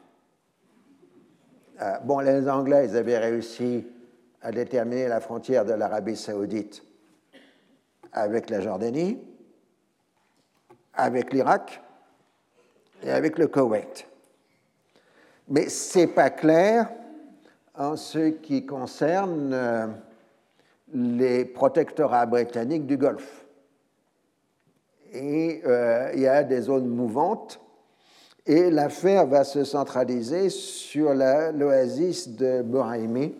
Euh, 1.80 1.98
bon, 2.04 2.20
les 2.20 2.48
Anglais, 2.48 2.86
ils 2.88 2.96
avaient 2.96 3.18
réussi 3.18 3.86
à 4.42 4.52
déterminer 4.52 5.08
la 5.08 5.20
frontière 5.20 5.64
de 5.64 5.72
l'Arabie 5.72 6.16
saoudite 6.16 6.82
avec 8.12 8.50
la 8.50 8.60
Jordanie, 8.60 9.18
avec 10.94 11.32
l'Irak 11.32 11.82
et 13.02 13.10
avec 13.10 13.38
le 13.38 13.46
Koweït. 13.46 14.06
Mais 15.48 15.68
ce 15.68 16.00
n'est 16.00 16.06
pas 16.06 16.30
clair 16.30 16.90
en 17.74 17.96
ce 17.96 18.28
qui 18.30 18.66
concerne 18.66 19.52
euh, 19.54 19.86
les 20.92 21.44
protectorats 21.44 22.26
britanniques 22.26 22.86
du 22.86 22.98
Golfe. 22.98 23.46
Et 25.12 25.62
euh, 25.64 26.10
il 26.14 26.20
y 26.20 26.28
a 26.28 26.44
des 26.44 26.60
zones 26.60 26.88
mouvantes, 26.88 27.60
et 28.46 28.70
l'affaire 28.70 29.26
va 29.26 29.44
se 29.44 29.64
centraliser 29.64 30.48
sur 30.48 31.12
l'oasis 31.14 32.28
de 32.28 32.62
Boraimi, 32.62 33.34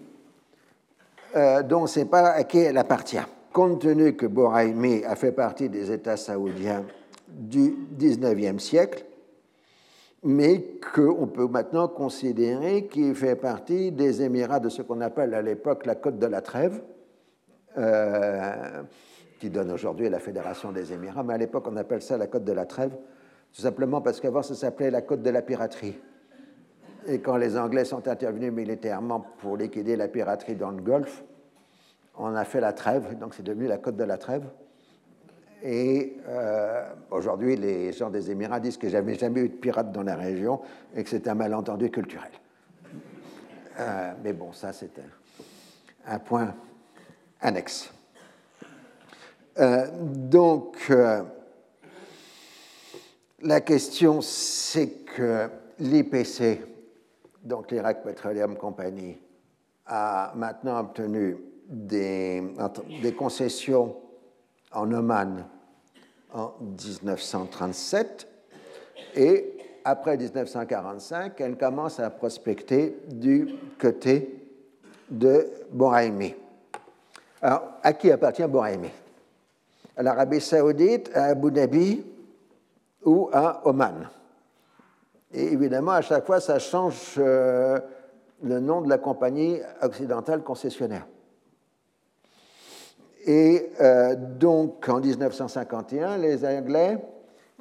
euh, 1.37 1.63
dont 1.63 1.81
on 1.81 1.83
ne 1.83 1.87
sait 1.89 2.05
pas 2.05 2.31
à 2.31 2.45
qui 2.45 2.59
elle 2.59 2.79
appartient. 2.79 3.19
Compte 3.53 3.81
tenu 3.81 4.15
que 4.15 4.27
Boraimi 4.27 5.05
a 5.05 5.17
fait 5.17 5.33
partie 5.33 5.69
des 5.69 5.91
États 5.91 6.17
saoudiens 6.17 6.85
du 7.29 7.75
XIXe 7.97 8.63
siècle, 8.63 9.05
mais 10.23 10.65
qu'on 10.95 11.27
peut 11.27 11.49
maintenant 11.49 11.89
considérer 11.89 12.87
qu'il 12.87 13.15
fait 13.15 13.37
partie 13.37 13.91
des 13.91 14.23
Émirats 14.23 14.61
de 14.61 14.69
ce 14.69 14.83
qu'on 14.83 15.01
appelle 15.01 15.35
à 15.35 15.43
l'époque 15.43 15.87
la 15.87 15.95
Côte 15.95 16.19
de 16.19 16.27
la 16.27 16.43
Trêve, 16.43 16.83
euh, 17.79 18.83
qui 19.41 19.49
donne 19.49 19.71
aujourd'hui 19.71 20.11
la 20.11 20.19
Fédération 20.19 20.73
des 20.73 20.93
Émirats, 20.93 21.23
mais 21.23 21.35
à 21.35 21.39
l'époque 21.39 21.65
on 21.67 21.77
appelle 21.77 22.03
ça 22.03 22.19
la 22.19 22.27
Côte 22.27 22.45
de 22.45 22.53
la 22.53 22.67
Trêve, 22.67 22.93
tout 23.53 23.63
simplement 23.63 24.01
parce 24.01 24.21
qu'avant 24.21 24.43
ça 24.43 24.55
s'appelait 24.55 24.91
la 24.91 25.03
Côte 25.03 25.23
de 25.23 25.31
la 25.31 25.43
Piraterie. 25.43 25.99
Et 27.07 27.21
quand 27.21 27.37
les 27.37 27.57
Anglais 27.57 27.85
sont 27.85 28.07
intervenus 28.09 28.53
militairement 28.53 29.21
pour 29.39 29.57
liquider 29.57 29.97
la 29.97 30.09
piraterie 30.09 30.55
dans 30.55 30.71
le 30.71 30.83
Golfe, 30.83 31.25
on 32.19 32.35
a 32.35 32.45
fait 32.45 32.61
la 32.61 32.73
trêve, 32.73 33.19
donc 33.19 33.35
c'est 33.35 33.43
devenu 33.43 33.67
la 33.67 33.79
Côte 33.79 33.97
de 33.97 34.05
la 34.05 34.19
Trêve. 34.19 34.45
Et 35.63 36.17
euh, 36.29 36.89
aujourd'hui, 37.11 37.57
les 37.57 37.93
gens 37.93 38.11
des 38.11 38.31
Émirats 38.31 38.61
disent 38.61 38.77
que 38.77 38.89
j'avais 38.89 39.15
jamais 39.15 39.41
eu 39.41 39.49
de 39.49 39.55
pirates 39.55 39.93
dans 39.93 40.03
la 40.03 40.17
région 40.17 40.61
et 40.95 41.03
que 41.03 41.11
c'est 41.11 41.29
un 41.29 41.35
malentendu 41.35 41.91
culturel. 41.91 42.31
Euh, 43.79 44.13
mais 44.23 44.33
bon, 44.33 44.53
ça, 44.53 44.73
c'est 44.73 44.91
un, 46.07 46.19
point 46.19 46.55
annexe. 47.41 47.93
Euh, 49.59 49.87
donc, 50.01 50.91
la 53.43 53.61
question, 53.61 54.21
c'est 54.21 55.05
que 55.05 55.49
l'IPC, 55.79 56.61
donc 57.43 57.71
l'Iraq 57.71 58.03
Petroleum 58.03 58.57
Company, 58.57 59.19
a 59.87 60.33
maintenant 60.37 60.81
obtenu 60.81 61.37
des, 61.69 62.43
des 63.03 63.13
concessions 63.13 63.97
en 64.73 64.93
Oman 64.93 65.47
en 66.33 66.53
1937 66.61 68.29
et 69.17 69.57
après 69.85 70.17
1945, 70.17 71.41
elle 71.41 71.57
commence 71.57 71.99
à 71.99 72.11
prospecter 72.11 72.99
du 73.09 73.49
côté 73.81 74.37
de 75.11 75.51
Boraimi. 75.73 76.35
Alors, 77.43 77.63
à 77.83 77.93
qui 77.95 78.11
appartient 78.13 78.47
Boraimi? 78.47 78.91
À 79.97 80.03
l'Arabie 80.03 80.41
saoudite, 80.41 81.11
à 81.15 81.25
Abu 81.25 81.51
Dhabi 81.51 82.05
ou 83.05 83.29
à 83.33 83.67
Oman. 83.67 84.09
Et 85.33 85.53
évidemment, 85.53 85.93
à 85.93 86.03
chaque 86.03 86.27
fois, 86.27 86.41
ça 86.41 86.59
change 86.59 87.15
euh, 87.19 87.79
le 88.43 88.61
nom 88.61 88.81
de 88.81 88.89
la 88.89 88.99
compagnie 88.99 89.59
occidentale 89.81 90.43
concessionnaire. 90.43 91.07
Et 93.27 93.71
euh, 93.81 94.17
donc, 94.17 94.89
en 94.89 95.01
1951, 95.01 96.19
les 96.19 96.45
Anglais 96.45 96.99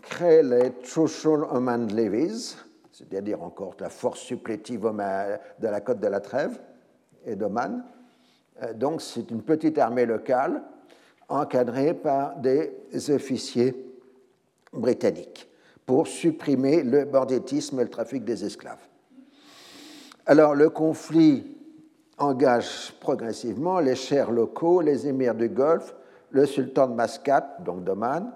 créent 0.02 0.42
les 0.42 0.72
Trucial 0.72 1.44
Oman 1.52 1.94
Levies, 1.94 2.56
c'est-à-dire 2.92 3.44
encore 3.44 3.76
la 3.80 3.90
force 3.90 4.20
supplétive 4.20 4.82
de 4.82 5.68
la 5.68 5.82
côte 5.82 6.00
de 6.00 6.08
la 6.08 6.22
Trêve 6.22 6.60
et 7.26 7.36
d'Oman. 7.36 7.84
Euh, 8.64 8.74
donc, 8.74 9.02
c'est 9.02 9.30
une 9.30 9.44
petite 9.44 9.78
armée 9.78 10.06
locale 10.06 10.64
encadrée 11.28 11.94
par 11.94 12.38
des 12.38 12.72
officiers 13.10 13.89
britanniques 14.74 15.50
pour 15.86 16.08
supprimer 16.08 16.84
le 16.84 17.06
banditisme 17.06 17.80
et 17.80 17.84
le 17.84 17.90
trafic 17.90 18.24
des 18.24 18.46
esclaves. 18.46 18.86
Alors, 20.26 20.54
le 20.54 20.70
conflit 20.70 21.58
engage 22.20 22.94
progressivement 23.00 23.80
les 23.80 23.96
chers 23.96 24.32
locaux, 24.32 24.82
les 24.82 25.08
émirs 25.08 25.36
du 25.36 25.50
Golfe, 25.50 25.96
le 26.32 26.46
sultan 26.46 26.88
de 26.88 26.94
Mascate, 26.94 27.64
donc 27.64 27.84
d'Oman, 27.84 28.32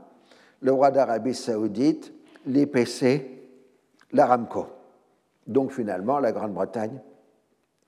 le 0.61 0.71
roi 0.71 0.89
d'Arabie 0.89 1.35
saoudite, 1.35 2.11
l'IPC, 2.45 3.29
l'Aramco. 4.11 4.67
Donc 5.45 5.71
finalement 5.71 6.19
la 6.19 6.31
Grande-Bretagne 6.31 6.99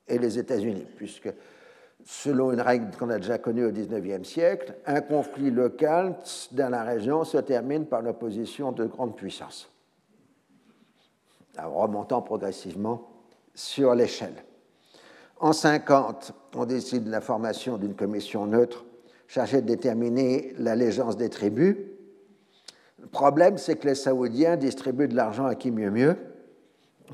et 0.08 0.18
les 0.18 0.38
États-Unis, 0.38 0.86
puisque 0.98 1.34
selon 2.06 2.52
une 2.52 2.62
règle 2.62 2.96
qu'on 2.98 3.10
a 3.10 3.18
déjà 3.18 3.40
connue 3.40 3.66
au 3.66 3.72
XIXe 3.72 4.28
siècle, 4.28 4.76
un 4.86 5.02
conflit 5.02 5.50
local 5.50 6.16
dans 6.52 6.70
la 6.70 6.84
région 6.84 7.24
se 7.24 7.40
termine 7.40 7.88
par 7.88 8.04
l'opposition 8.04 8.72
de 8.72 8.86
grandes 8.86 9.16
puissances, 9.16 9.72
remontant 11.58 12.22
progressivement 12.22 13.10
sur 13.56 13.96
l'échelle. 13.96 14.36
En 15.40 15.52
50, 15.52 16.32
on 16.56 16.66
décide 16.66 17.06
de 17.06 17.12
la 17.12 17.22
formation 17.22 17.78
d'une 17.78 17.96
commission 17.96 18.46
neutre 18.46 18.86
chargée 19.28 19.62
de 19.62 19.68
déterminer 19.68 20.54
l'allégeance 20.60 21.18
des 21.18 21.30
tribus. 21.30 21.76
Le 23.02 23.08
problème, 23.08 23.58
c'est 23.58 23.76
que 23.76 23.88
les 23.88 23.96
Saoudiens 23.96 24.56
distribuent 24.56 25.08
de 25.08 25.16
l'argent 25.16 25.46
à 25.46 25.56
qui 25.56 25.72
mieux 25.72 25.90
mieux 25.90 26.16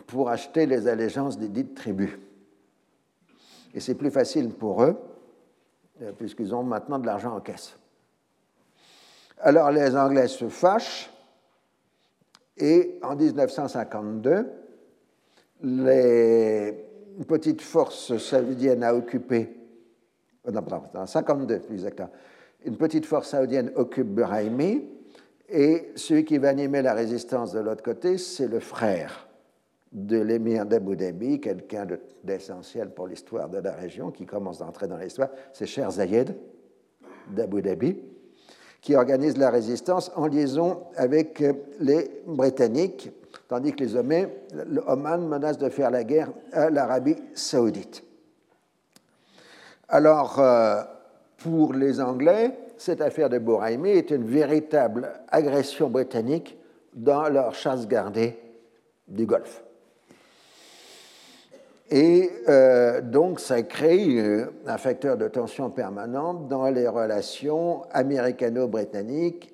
pour 0.07 0.29
acheter 0.29 0.65
les 0.65 0.87
allégeances 0.87 1.37
des 1.37 1.47
dites 1.47 1.75
tribus. 1.75 2.11
Et 3.73 3.79
c'est 3.79 3.95
plus 3.95 4.11
facile 4.11 4.49
pour 4.49 4.83
eux, 4.83 4.97
euh, 6.01 6.11
puisqu'ils 6.11 6.53
ont 6.53 6.63
maintenant 6.63 6.99
de 6.99 7.05
l'argent 7.05 7.35
en 7.35 7.39
caisse. 7.39 7.75
Alors 9.39 9.71
les 9.71 9.95
Anglais 9.95 10.27
se 10.27 10.49
fâchent 10.49 11.09
et 12.57 12.99
en 13.01 13.15
1952, 13.15 14.47
les, 15.63 16.85
une 17.17 17.25
petite 17.25 17.61
force 17.61 18.17
saoudienne 18.17 18.83
a 18.83 18.93
occupé, 18.93 19.57
oh 20.45 20.51
non, 20.51 20.61
pardon, 20.61 20.87
en 20.93 21.07
52 21.07 21.59
plus 21.59 21.75
exactement, 21.75 22.11
une 22.65 22.77
petite 22.77 23.05
force 23.05 23.29
saoudienne 23.29 23.71
occupe 23.75 24.07
Buraimi, 24.07 24.87
et 25.49 25.91
celui 25.95 26.23
qui 26.23 26.37
va 26.37 26.49
animer 26.49 26.81
la 26.81 26.93
résistance 26.93 27.51
de 27.51 27.59
l'autre 27.59 27.83
côté, 27.83 28.17
c'est 28.17 28.47
le 28.47 28.59
frère 28.59 29.27
de 29.91 30.19
l'émir 30.19 30.65
d'Abu 30.65 30.95
Dhabi, 30.95 31.41
quelqu'un 31.41 31.85
d'essentiel 32.23 32.91
pour 32.91 33.07
l'histoire 33.07 33.49
de 33.49 33.57
la 33.57 33.73
région, 33.73 34.11
qui 34.11 34.25
commence 34.25 34.59
d'entrer 34.59 34.87
dans 34.87 34.97
l'histoire, 34.97 35.29
c'est 35.51 35.65
Cher 35.65 35.91
Zayed 35.91 36.35
d'Abu 37.29 37.61
Dhabi, 37.61 37.97
qui 38.81 38.95
organise 38.95 39.37
la 39.37 39.49
résistance 39.49 40.11
en 40.15 40.27
liaison 40.27 40.83
avec 40.95 41.43
les 41.79 42.23
Britanniques, 42.25 43.11
tandis 43.47 43.73
que 43.73 43.83
les 43.83 43.95
Oman 43.95 45.27
menacent 45.27 45.57
de 45.57 45.69
faire 45.69 45.91
la 45.91 46.03
guerre 46.03 46.31
à 46.53 46.69
l'Arabie 46.69 47.17
saoudite. 47.33 48.03
Alors, 49.87 50.39
euh, 50.39 50.83
pour 51.37 51.73
les 51.73 51.99
Anglais, 51.99 52.57
cette 52.77 53.01
affaire 53.01 53.29
de 53.29 53.37
Bouraimi 53.37 53.89
est 53.89 54.11
une 54.11 54.23
véritable 54.23 55.11
agression 55.27 55.89
britannique 55.89 56.57
dans 56.93 57.27
leur 57.29 57.53
chasse 57.53 57.87
gardée 57.87 58.39
du 59.07 59.25
Golfe. 59.25 59.63
Et 61.93 62.31
euh, 62.47 63.01
donc, 63.01 63.41
ça 63.41 63.63
crée 63.63 64.17
euh, 64.17 64.45
un 64.65 64.77
facteur 64.77 65.17
de 65.17 65.27
tension 65.27 65.69
permanente 65.69 66.47
dans 66.47 66.69
les 66.69 66.87
relations 66.87 67.81
américano-britanniques, 67.91 69.53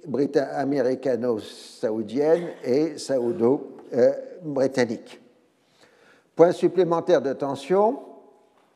américano-saoudiennes 0.53 2.49
et 2.63 2.99
saoudo-britanniques. 2.99 5.19
Point 6.35 6.51
supplémentaire 6.51 7.23
de 7.23 7.33
tension 7.33 8.01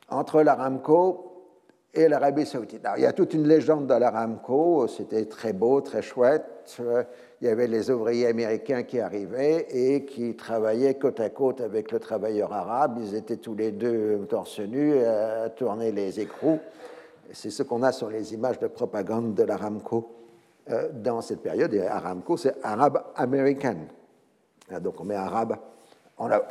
entre 0.10 0.42
l'Aramco 0.42 1.28
et 1.94 2.08
l'Arabie 2.08 2.48
saoudite. 2.48 2.82
il 2.98 3.04
y 3.04 3.06
a 3.06 3.14
toute 3.14 3.36
une 3.36 3.48
légende 3.48 3.86
dans 3.86 4.00
l'Aramco, 4.00 4.88
c'était 4.88 5.26
très 5.26 5.54
beau, 5.54 5.82
très 5.82 6.02
chouette. 6.02 6.82
Il 7.42 7.48
y 7.48 7.50
avait 7.50 7.66
les 7.66 7.90
ouvriers 7.90 8.28
américains 8.28 8.84
qui 8.84 9.00
arrivaient 9.00 9.66
et 9.72 10.06
qui 10.06 10.36
travaillaient 10.36 10.94
côte 10.94 11.20
à 11.20 11.32
côte 11.32 11.60
avec 11.60 11.92
le 11.92 12.00
travailleur 12.00 12.54
arabe. 12.54 13.00
Ils 13.02 13.16
étaient 13.16 13.38
tous 13.38 13.56
les 13.56 13.72
deux 13.72 14.28
torse 14.30 14.60
nu 14.60 15.04
à 15.04 15.50
tourner 15.50 15.92
les 15.92 16.20
écrous. 16.20 16.60
C'est 17.34 17.50
ce 17.50 17.64
qu'on 17.64 17.82
a 17.82 17.92
sur 17.92 18.12
les 18.12 18.36
images 18.36 18.60
de 18.60 18.68
propagande 18.68 19.34
de 19.34 19.42
l'Aramco 19.42 20.12
euh, 20.70 20.90
dans 20.94 21.22
cette 21.22 21.42
période. 21.42 21.74
Et 21.74 21.82
Aramco, 21.82 22.38
c'est 22.38 22.58
Arab 22.62 23.02
American. 23.16 23.78
Donc 24.80 25.02
on 25.02 25.06
met 25.06 25.16
arabe 25.16 25.56
en 26.18 26.30
avant. 26.30 26.46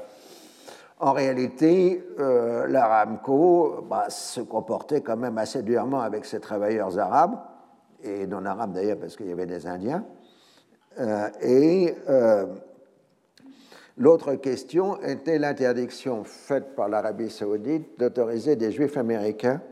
En 0.98 1.12
réalité, 1.12 2.04
euh, 2.18 2.66
l'Aramco 2.66 3.86
bah, 3.88 4.10
se 4.10 4.40
comportait 4.40 5.02
quand 5.02 5.16
même 5.16 5.38
assez 5.38 5.62
durement 5.62 6.00
avec 6.00 6.24
ses 6.24 6.40
travailleurs 6.40 6.98
arabes, 6.98 7.38
et 8.02 8.26
non 8.26 8.44
arabes 8.44 8.72
d'ailleurs 8.72 8.98
parce 8.98 9.16
qu'il 9.16 9.28
y 9.28 9.32
avait 9.32 9.46
des 9.46 9.68
Indiens. 9.68 10.04
Euh, 10.98 11.28
et 11.40 11.94
euh, 12.08 12.46
l'autre 13.96 14.34
question 14.34 15.00
était 15.02 15.38
l'interdiction 15.38 16.24
faite 16.24 16.74
par 16.74 16.88
l'Arabie 16.88 17.30
saoudite 17.30 17.98
d'autoriser 17.98 18.56
des 18.56 18.72
juifs 18.72 18.96
américains 18.96 19.62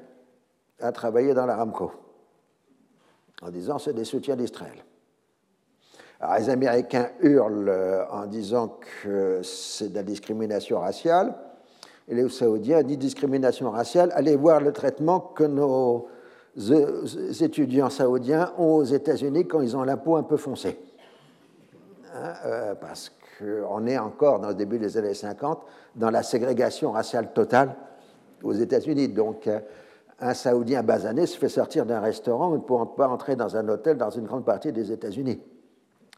à 0.81 0.93
travailler 0.93 1.35
dans 1.35 1.45
l'Aramco, 1.45 1.91
en 3.43 3.51
disant 3.51 3.79
c'est 3.79 3.95
des 3.95 4.05
soutiens 4.05 4.37
d'Israël. 4.37 4.85
Alors, 6.21 6.39
les 6.39 6.51
Américains 6.51 7.11
hurlent 7.21 7.69
euh, 7.69 8.07
en 8.11 8.27
disant 8.27 8.79
que 9.03 9.41
c'est 9.43 9.91
de 9.91 9.95
la 9.97 10.03
discrimination 10.05 10.81
raciale, 10.81 11.35
et 12.07 12.15
les 12.15 12.29
Saoudiens 12.29 12.83
disent 12.83 12.99
discrimination 12.99 13.71
raciale. 13.71 14.11
Allez 14.15 14.37
voir 14.37 14.61
le 14.61 14.73
traitement 14.73 15.21
que 15.21 15.45
nos 15.45 16.09
étudiants 17.41 17.91
saoudiens 17.91 18.53
ont 18.57 18.77
aux 18.77 18.85
États-Unis 18.85 19.47
quand 19.47 19.61
ils 19.61 19.77
ont 19.77 19.85
la 19.85 19.97
peau 19.97 20.17
un 20.17 20.23
peu 20.23 20.39
foncée. 20.39 20.79
Hein, 22.15 22.35
euh, 22.47 22.75
parce 22.75 23.13
qu'on 23.39 23.87
est 23.87 23.99
encore 23.99 24.41
dans 24.41 24.49
le 24.49 24.55
début 24.55 24.79
des 24.79 24.97
années 24.97 25.15
50 25.15 25.61
dans 25.95 26.11
la 26.11 26.23
ségrégation 26.23 26.93
raciale 26.93 27.33
totale 27.33 27.75
aux 28.43 28.53
États-Unis. 28.53 29.09
Donc, 29.09 29.47
euh, 29.47 29.61
un 30.21 30.35
Saoudien 30.35 30.83
basané 30.83 31.27
se 31.27 31.39
fait 31.39 31.49
sortir 31.49 31.87
d'un 31.87 32.01
restaurant, 32.01 32.51
ne 32.51 32.59
pourra 32.59 32.95
pas 32.95 33.09
entrer 33.09 33.37
dans 33.37 33.57
un 33.57 33.69
hôtel 33.69 33.99
dans 33.99 34.11
une 34.11 34.25
grande 34.25 34.45
partie 34.45 34.73
des 34.73 34.91
États-Unis. 34.91 35.41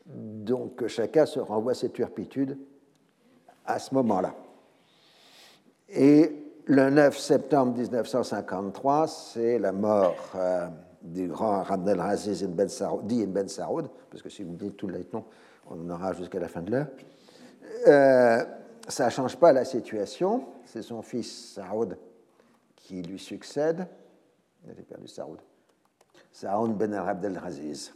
Donc, 0.07 0.87
chacun 0.87 1.27
se 1.27 1.41
renvoie 1.41 1.75
ses 1.75 1.91
turpitudes 1.91 2.57
à 3.67 3.79
ce 3.79 3.95
moment-là. 3.95 4.35
Et 5.89 6.33
le 6.67 6.89
9 6.89 7.19
septembre 7.19 7.77
1953, 7.77 9.09
c'est 9.09 9.59
la 9.59 9.73
mort 9.73 10.15
euh, 10.37 10.69
du 11.03 11.29
grand 11.29 11.63
Abdelaziz 11.69 12.43
ibn 12.43 12.69
Saoud, 12.69 13.11
ibn 13.11 13.33
Ben 13.33 13.49
Saoud, 13.49 13.89
parce 14.09 14.23
que 14.23 14.29
si 14.29 14.45
vous 14.45 14.53
me 14.53 14.57
dites 14.57 14.77
tous 14.77 14.89
les 14.89 15.07
noms, 15.13 15.25
on 15.71 15.81
en 15.81 15.91
aura 15.91 16.13
jusqu'à 16.13 16.41
la 16.41 16.49
fin 16.49 16.63
de 16.63 16.73
l'heure. 16.73 16.89
Euh, 17.87 18.45
ça 18.89 19.07
ne 19.07 19.11
change 19.11 19.37
pas 19.37 19.53
la 19.53 19.65
situation. 19.65 20.45
C'est 20.65 20.83
son 20.83 21.01
fils 21.03 21.55
Saoud 21.55 21.97
qui 22.77 23.03
lui 23.03 23.19
succède. 23.19 23.87
Il 24.67 24.85
perdu 24.85 25.07
Saoud. 25.07 25.39
Saoud 26.33 26.77
ben 26.77 26.93
Abdelaziz. 26.93 27.95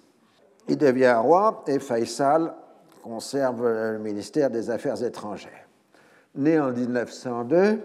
Il 0.69 0.79
devient 0.79 1.17
roi 1.21 1.63
et 1.67 1.79
Faisal 1.79 2.55
conserve 3.03 3.67
le 3.67 3.99
ministère 3.99 4.51
des 4.51 4.71
Affaires 4.71 5.03
étrangères. 5.03 5.69
Né 6.35 6.59
en 6.59 6.73
1902, 6.73 7.81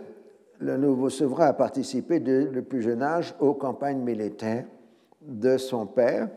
le 0.60 0.78
nouveau 0.78 1.10
souverain 1.10 1.48
a 1.48 1.54
participé 1.54 2.20
dès 2.20 2.46
le 2.46 2.62
plus 2.62 2.82
jeune 2.82 3.02
âge 3.02 3.36
aux 3.40 3.54
campagnes 3.54 4.00
militaires 4.00 4.66
de 5.22 5.58
son 5.58 5.86
père, 5.86 6.30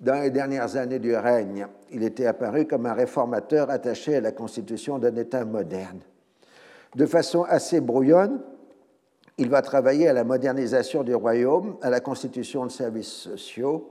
dans 0.00 0.20
les 0.20 0.30
dernières 0.30 0.76
années 0.76 0.98
du 0.98 1.14
règne, 1.14 1.66
il 1.90 2.02
était 2.02 2.26
apparu 2.26 2.66
comme 2.66 2.86
un 2.86 2.94
réformateur 2.94 3.70
attaché 3.70 4.16
à 4.16 4.20
la 4.20 4.32
constitution 4.32 4.98
d'un 4.98 5.14
État 5.16 5.44
moderne. 5.44 6.00
De 6.94 7.06
façon 7.06 7.44
assez 7.44 7.80
brouillonne, 7.80 8.40
il 9.38 9.48
va 9.48 9.62
travailler 9.62 10.08
à 10.08 10.12
la 10.12 10.24
modernisation 10.24 11.02
du 11.02 11.14
royaume, 11.14 11.76
à 11.82 11.90
la 11.90 12.00
constitution 12.00 12.66
de 12.66 12.70
services 12.70 13.08
sociaux, 13.08 13.90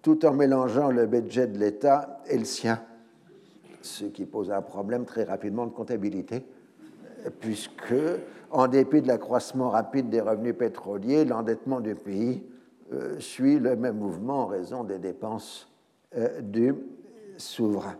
tout 0.00 0.24
en 0.26 0.32
mélangeant 0.32 0.90
le 0.90 1.06
budget 1.06 1.46
de 1.46 1.58
l'État 1.58 2.20
et 2.28 2.36
le 2.36 2.44
sien, 2.44 2.82
ce 3.80 4.06
qui 4.06 4.26
pose 4.26 4.50
un 4.50 4.62
problème 4.62 5.04
très 5.04 5.24
rapidement 5.24 5.66
de 5.66 5.72
comptabilité, 5.72 6.44
puisque, 7.38 7.94
en 8.50 8.66
dépit 8.66 9.02
de 9.02 9.06
l'accroissement 9.06 9.70
rapide 9.70 10.08
des 10.08 10.20
revenus 10.20 10.56
pétroliers, 10.56 11.24
l'endettement 11.24 11.80
du 11.80 11.94
pays 11.94 12.42
suit 13.18 13.58
le 13.58 13.76
même 13.76 13.98
mouvement 13.98 14.44
en 14.44 14.46
raison 14.46 14.84
des 14.84 14.98
dépenses 14.98 15.68
euh, 16.16 16.40
du 16.40 16.74
souverain. 17.36 17.96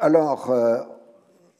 Alors, 0.00 0.50
euh, 0.50 0.80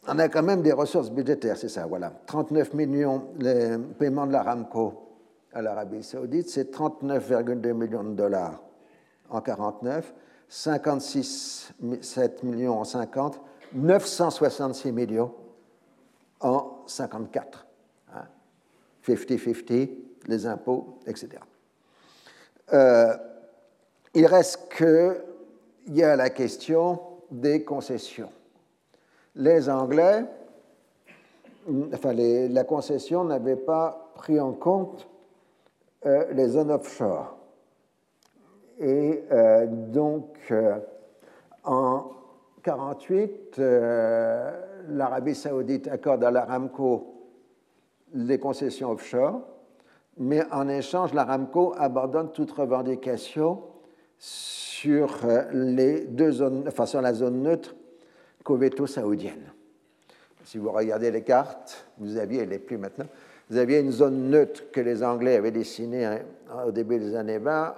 on 0.08 0.18
a 0.18 0.28
quand 0.28 0.42
même 0.42 0.62
des 0.62 0.72
ressources 0.72 1.10
budgétaires, 1.10 1.58
c'est 1.58 1.68
ça, 1.68 1.86
voilà. 1.86 2.10
39 2.26 2.74
millions, 2.74 3.28
les 3.38 3.76
paiements 3.98 4.26
de 4.26 4.32
l'Aramco 4.32 5.08
à 5.52 5.60
l'Arabie 5.60 6.02
saoudite, 6.02 6.48
c'est 6.48 6.74
39,2 6.74 7.72
millions 7.74 8.04
de 8.04 8.14
dollars 8.14 8.62
en 9.28 9.40
49, 9.40 10.14
56,7 10.50 12.46
millions 12.46 12.80
en 12.80 12.84
50, 12.84 13.40
966 13.74 14.92
millions 14.92 15.34
en 16.40 16.82
54. 16.86 17.66
50-50, 19.06 20.09
les 20.30 20.46
impôts, 20.46 20.98
etc. 21.06 21.28
Euh, 22.72 23.14
il 24.14 24.26
reste 24.26 24.72
qu'il 24.72 25.94
y 25.94 26.02
a 26.02 26.16
la 26.16 26.30
question 26.30 27.00
des 27.30 27.64
concessions. 27.64 28.30
Les 29.34 29.68
Anglais, 29.68 30.24
enfin 31.92 32.14
la 32.14 32.64
concession 32.64 33.24
n'avait 33.24 33.56
pas 33.56 34.12
pris 34.14 34.40
en 34.40 34.52
compte 34.52 35.08
euh, 36.06 36.32
les 36.32 36.48
zones 36.48 36.70
offshore. 36.70 37.36
Et 38.78 39.24
euh, 39.30 39.66
donc, 39.66 40.52
en 41.64 42.12
1948, 42.66 43.60
l'Arabie 44.88 45.34
saoudite 45.34 45.88
accorde 45.88 46.24
à 46.24 46.30
l'Aramco 46.30 47.14
les 48.14 48.38
concessions 48.38 48.90
offshore 48.90 49.42
mais 50.18 50.42
en 50.50 50.68
échange, 50.68 51.14
l'Aramco 51.14 51.74
abandonne 51.76 52.30
toute 52.32 52.50
revendication 52.50 53.62
sur, 54.18 55.24
euh, 55.24 55.44
les 55.52 56.04
deux 56.04 56.30
zones, 56.32 56.64
enfin, 56.68 56.86
sur 56.86 57.00
la 57.00 57.14
zone 57.14 57.42
neutre 57.42 57.74
covéto-saoudienne. 58.44 59.52
Si 60.44 60.58
vous 60.58 60.70
regardez 60.72 61.10
les 61.10 61.22
cartes, 61.22 61.86
vous 61.98 62.16
aviez, 62.16 62.46
plus 62.58 62.78
maintenant, 62.78 63.06
vous 63.48 63.56
aviez 63.56 63.80
une 63.80 63.92
zone 63.92 64.30
neutre 64.30 64.70
que 64.70 64.80
les 64.80 65.02
Anglais 65.02 65.36
avaient 65.36 65.50
dessinée 65.50 66.04
hein, 66.04 66.20
au 66.66 66.70
début 66.70 66.98
des 66.98 67.14
années 67.14 67.38
20, 67.38 67.74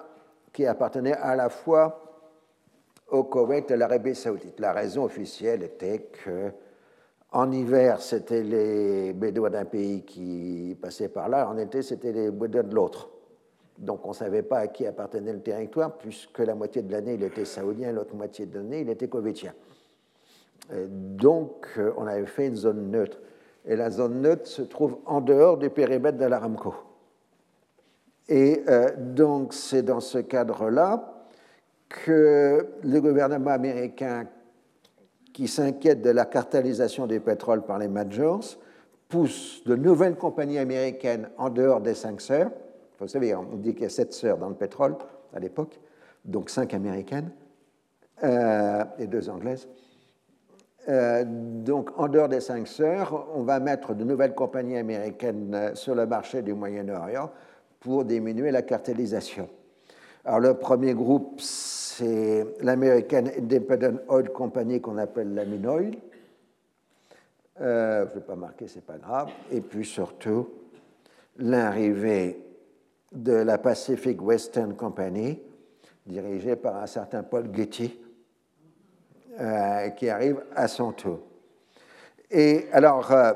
qui 0.53 0.67
appartenait 0.67 1.15
à 1.15 1.35
la 1.35 1.49
fois 1.49 2.03
au 3.09 3.25
Koweït 3.25 3.71
et 3.71 3.75
à 3.75 3.77
l'Arabie 3.77 4.15
saoudite. 4.15 4.59
La 4.61 4.73
raison 4.73 5.05
officielle 5.05 5.63
était 5.63 6.09
que 6.25 6.51
En 7.33 7.51
hiver, 7.51 8.01
c'était 8.01 8.43
les 8.43 9.13
Bédouins 9.15 9.51
d'un 9.51 9.65
pays 9.65 10.03
qui 10.03 10.77
passaient 10.81 11.09
par 11.09 11.29
là. 11.29 11.49
En 11.49 11.57
été, 11.57 11.83
c'était 11.83 12.13
les 12.13 12.31
Bédouins 12.31 12.63
de 12.63 12.75
l'autre. 12.75 13.09
Donc 13.79 14.05
on 14.05 14.11
ne 14.11 14.15
savait 14.15 14.43
pas 14.43 14.59
à 14.59 14.67
qui 14.69 14.87
appartenait 14.87 15.33
le 15.33 15.41
territoire, 15.41 15.97
puisque 15.97 16.39
la 16.41 16.55
moitié 16.55 16.83
de 16.83 16.93
l'année, 16.93 17.15
il 17.15 17.23
était 17.23 17.47
saoudien, 17.47 17.91
l'autre 17.93 18.15
moitié 18.15 18.47
de 18.47 18.59
l'année, 18.59 18.83
il 18.83 18.91
était 18.91 19.09
koweïtien. 19.09 19.55
Donc 20.71 21.67
euh, 21.79 21.93
on 21.97 22.07
avait 22.07 22.27
fait 22.27 22.47
une 22.47 22.57
zone 22.57 22.91
neutre. 22.91 23.19
Et 23.65 23.77
la 23.77 23.91
zone 23.91 24.21
neutre 24.21 24.47
se 24.47 24.63
trouve 24.63 24.99
en 25.07 25.21
dehors 25.21 25.57
du 25.57 25.71
périmètre 25.71 26.19
de 26.19 26.25
l'Aramco. 26.25 26.75
Et 28.29 28.63
euh, 28.69 28.91
donc 28.97 29.55
c'est 29.55 29.83
dans 29.83 30.01
ce 30.01 30.19
cadre-là 30.19 31.27
que 31.89 32.67
le 32.83 33.01
gouvernement 33.01 33.51
américain 33.51 34.27
qui 35.33 35.49
s'inquiète 35.49 36.03
de 36.03 36.11
la 36.11 36.25
cartélisation 36.25 37.07
du 37.07 37.21
pétrole 37.21 37.63
par 37.63 37.79
les 37.79 37.89
majors, 37.89 38.45
pousse 39.09 39.63
de 39.65 39.77
nouvelles 39.77 40.17
compagnies 40.17 40.59
américaines 40.59 41.29
en 41.39 41.51
dehors 41.51 41.81
des 41.81 41.95
cinq 41.95 42.21
sœurs. 42.21 42.51
Vous 42.99 43.09
savez, 43.09 43.35
on 43.35 43.57
dit 43.57 43.75
qu'il 43.75 43.83
y 43.83 43.87
a 43.87 43.91
sept 43.91 44.13
sœurs 44.13 44.39
dans 44.39 44.49
le 44.49 44.55
pétrole 44.55 44.97
à 45.35 45.41
l'époque, 45.41 45.81
donc 46.25 46.51
cinq 46.51 46.73
américaines 46.73 47.31
euh, 48.23 48.85
et 48.99 49.07
deux 49.07 49.29
anglaises. 49.29 49.67
Euh, 50.89 51.25
donc, 51.27 51.91
en 51.99 52.09
dehors 52.09 52.29
des 52.29 52.41
cinq 52.41 52.67
sœurs, 52.67 53.29
on 53.35 53.43
va 53.43 53.61
mettre 53.61 53.95
de 53.95 54.05
nouvelles 54.05 54.35
compagnies 54.35 54.79
américaines 54.79 55.73
sur 55.75 55.95
le 55.95 56.07
marché 56.07 56.43
du 56.43 56.55
Moyen-Orient 56.55 57.31
pour 57.81 58.05
diminuer 58.05 58.51
la 58.51 58.63
cartélisation. 58.63 59.49
Alors, 60.25 60.41
le 60.41 60.55
premier 60.55 60.95
groupe, 60.95 61.41
c'est 61.97 62.47
l'American 62.61 63.25
Independent 63.37 64.01
Oil 64.09 64.31
Company 64.31 64.81
qu'on 64.81 64.99
appelle 64.99 65.35
la 65.35 65.45
Oil. 65.45 65.95
Euh, 67.61 68.07
je 68.07 68.11
ne 68.11 68.15
vais 68.15 68.27
pas 68.27 68.35
marquer, 68.35 68.67
c'est 68.67 68.85
pas 68.85 68.97
grave. 68.97 69.29
Et 69.51 69.61
puis 69.61 69.85
surtout, 69.85 70.49
l'arrivée 71.39 72.43
de 73.13 73.33
la 73.33 73.59
Pacific 73.59 74.23
Western 74.23 74.75
Company, 74.75 75.39
dirigée 76.07 76.57
par 76.57 76.77
un 76.77 76.87
certain 76.87 77.23
Paul 77.23 77.55
Getty, 77.55 78.01
euh, 79.39 79.91
qui 79.91 80.09
arrive 80.09 80.43
à 80.57 80.69
son 80.69 80.93
tour. 80.93 81.21
Et 82.31 82.67
alors, 82.73 83.13
euh, 83.13 83.33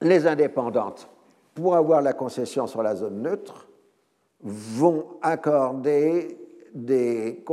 les 0.00 0.26
indépendantes, 0.26 1.08
pour 1.54 1.74
avoir 1.74 2.02
la 2.02 2.12
concession 2.12 2.68
sur 2.68 2.82
la 2.82 2.94
zone 2.94 3.22
neutre, 3.22 3.68
vont 4.40 5.18
accorder 5.22 6.43
des, 6.74 7.44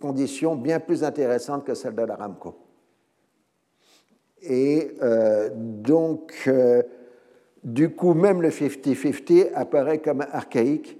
conditions 0.00 0.56
bien 0.56 0.80
plus 0.80 1.02
intéressantes 1.02 1.64
que 1.64 1.74
celles 1.74 1.94
de 1.94 2.02
l'Aramco. 2.02 2.54
Et 4.40 4.96
euh, 5.02 5.50
donc, 5.52 6.44
euh, 6.46 6.82
du 7.64 7.90
coup, 7.90 8.14
même 8.14 8.40
le 8.40 8.50
50-50 8.50 9.52
apparaît 9.52 9.98
comme 9.98 10.20
archaïque 10.20 10.96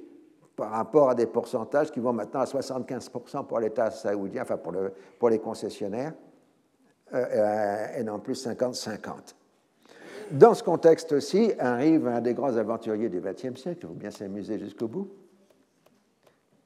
par 0.56 0.72
rapport 0.72 1.10
à 1.10 1.14
des 1.14 1.26
pourcentages 1.26 1.92
qui 1.92 2.00
vont 2.00 2.12
maintenant 2.12 2.40
à 2.40 2.44
75% 2.44 3.46
pour 3.46 3.60
l'État 3.60 3.92
saoudien, 3.92 4.42
enfin 4.42 4.56
pour, 4.56 4.72
le, 4.72 4.92
pour 5.20 5.30
les 5.30 5.38
concessionnaires, 5.38 6.14
euh, 7.14 7.86
et 7.96 8.02
non 8.02 8.18
plus 8.18 8.44
50-50. 8.44 9.34
Dans 10.32 10.54
ce 10.54 10.64
contexte 10.64 11.12
aussi, 11.12 11.52
arrive 11.58 12.08
un 12.08 12.20
des 12.20 12.34
grands 12.34 12.56
aventuriers 12.56 13.08
du 13.08 13.20
XXe 13.20 13.58
siècle, 13.58 13.78
il 13.82 13.86
faut 13.86 13.94
bien 13.94 14.10
s'amuser 14.10 14.58
jusqu'au 14.58 14.88
bout, 14.88 15.08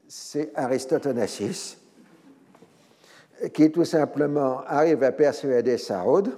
c'est 0.08 0.52
Aristote 0.54 1.06
Onassis, 1.06 1.78
qui 3.52 3.70
tout 3.70 3.84
simplement 3.84 4.60
arrive 4.66 5.02
à 5.02 5.12
persuader 5.12 5.78
Saoud, 5.78 6.30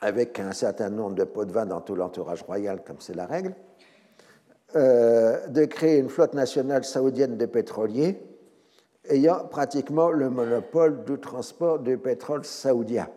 avec 0.00 0.38
un 0.38 0.52
certain 0.52 0.90
nombre 0.90 1.14
de 1.14 1.24
pots 1.24 1.44
de 1.44 1.52
vin 1.52 1.66
dans 1.66 1.80
tout 1.80 1.94
l'entourage 1.94 2.42
royal, 2.42 2.82
comme 2.84 3.00
c'est 3.00 3.14
la 3.14 3.26
règle, 3.26 3.54
euh, 4.76 5.46
de 5.46 5.64
créer 5.64 5.98
une 5.98 6.08
flotte 6.08 6.34
nationale 6.34 6.84
saoudienne 6.84 7.36
de 7.36 7.46
pétroliers 7.46 8.20
ayant 9.08 9.44
pratiquement 9.46 10.10
le 10.10 10.30
monopole 10.30 11.04
du 11.04 11.18
transport 11.18 11.78
du 11.78 11.98
pétrole 11.98 12.44
saoudien. 12.44 13.08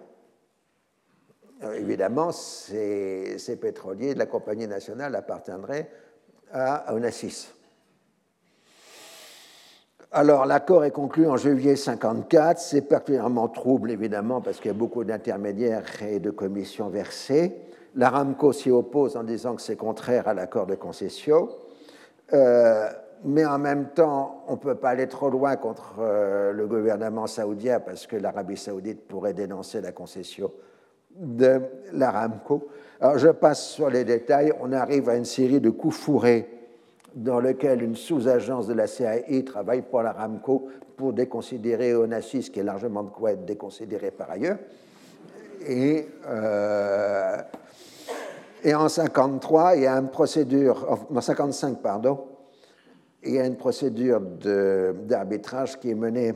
évidemment, 1.75 2.31
ces, 2.31 3.37
ces, 3.39 3.55
pétroliers 3.55 4.13
de 4.13 4.19
la 4.19 4.25
compagnie 4.25 4.67
nationale 4.67 5.15
appartiendraient 5.15 5.89
à 6.51 6.93
Onassis. 6.93 7.49
Alors, 10.13 10.45
l'accord 10.45 10.85
est 10.85 10.91
conclu 10.91 11.27
en 11.27 11.35
juillet 11.35 11.75
54. 11.75 12.59
C'est 12.59 12.81
particulièrement 12.81 13.49
trouble, 13.49 13.91
évidemment, 13.91 14.39
parce 14.39 14.57
qu'il 14.57 14.67
y 14.67 14.73
a 14.73 14.77
beaucoup 14.77 15.03
d'intermédiaires 15.03 15.83
et 16.01 16.19
de 16.19 16.31
commissions 16.31 16.87
versées. 16.87 17.57
L'Aramco 17.95 18.53
s'y 18.53 18.71
oppose 18.71 19.17
en 19.17 19.23
disant 19.23 19.55
que 19.55 19.61
c'est 19.61 19.75
contraire 19.75 20.29
à 20.29 20.33
l'accord 20.33 20.65
de 20.65 20.75
concession. 20.75 21.49
Euh, 22.31 22.89
mais 23.25 23.45
en 23.45 23.59
même 23.59 23.89
temps, 23.89 24.45
on 24.47 24.53
ne 24.53 24.57
peut 24.57 24.75
pas 24.75 24.89
aller 24.89 25.07
trop 25.07 25.29
loin 25.29 25.57
contre 25.57 25.95
euh, 25.99 26.53
le 26.53 26.67
gouvernement 26.67 27.27
saoudien 27.27 27.81
parce 27.81 28.07
que 28.07 28.15
l'Arabie 28.15 28.55
saoudite 28.57 29.07
pourrait 29.07 29.33
dénoncer 29.33 29.81
la 29.81 29.91
concession 29.91 30.51
de 31.17 31.61
l'Aramco. 31.91 32.69
Alors, 33.01 33.17
je 33.17 33.29
passe 33.29 33.67
sur 33.71 33.89
les 33.89 34.05
détails. 34.05 34.53
On 34.61 34.71
arrive 34.71 35.09
à 35.09 35.15
une 35.15 35.25
série 35.25 35.59
de 35.59 35.69
coups 35.69 35.97
fourrés 35.97 36.56
dans 37.17 37.39
lequel 37.39 37.81
une 37.81 37.95
sous-agence 37.95 38.67
de 38.67 38.73
la 38.73 38.85
CIA 38.85 39.41
travaille 39.43 39.81
pour 39.81 40.03
la 40.03 40.11
Ramco 40.11 40.67
pour 40.95 41.13
déconsidérer 41.13 41.95
Onassis, 41.95 42.51
qui 42.51 42.59
est 42.59 42.63
largement 42.63 43.03
de 43.03 43.09
quoi 43.09 43.31
être 43.31 43.43
déconsidéré 43.43 44.11
par 44.11 44.29
ailleurs. 44.29 44.57
Et, 45.67 46.07
euh, 46.27 47.37
en 48.71 48.89
53, 48.89 49.75
il 49.75 49.83
y 49.83 49.87
a 49.87 49.97
une 49.97 50.09
procédure, 50.09 51.07
en 51.09 51.21
55, 51.21 51.81
pardon, 51.81 52.19
il 53.23 53.33
y 53.33 53.39
a 53.39 53.47
une 53.47 53.57
procédure 53.57 54.21
d'arbitrage 54.21 55.79
qui 55.79 55.89
est 55.89 55.95
menée 55.95 56.33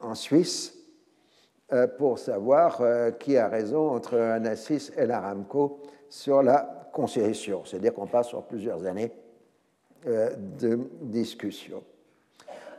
en 0.00 0.14
Suisse 0.14 0.74
euh, 1.72 1.86
pour 1.86 2.18
savoir 2.18 2.78
euh, 2.80 3.10
qui 3.10 3.36
a 3.36 3.48
raison 3.48 3.90
entre 3.90 4.16
Onassis 4.16 4.92
et 4.96 5.04
la 5.04 5.20
Ramco 5.20 5.80
sur 6.08 6.42
la 6.42 6.88
concession. 6.92 7.62
C'est-à-dire 7.66 7.92
qu'on 7.92 8.06
passe 8.06 8.28
sur 8.28 8.42
plusieurs 8.44 8.86
années 8.86 9.12
de 10.06 10.78
discussion. 11.02 11.82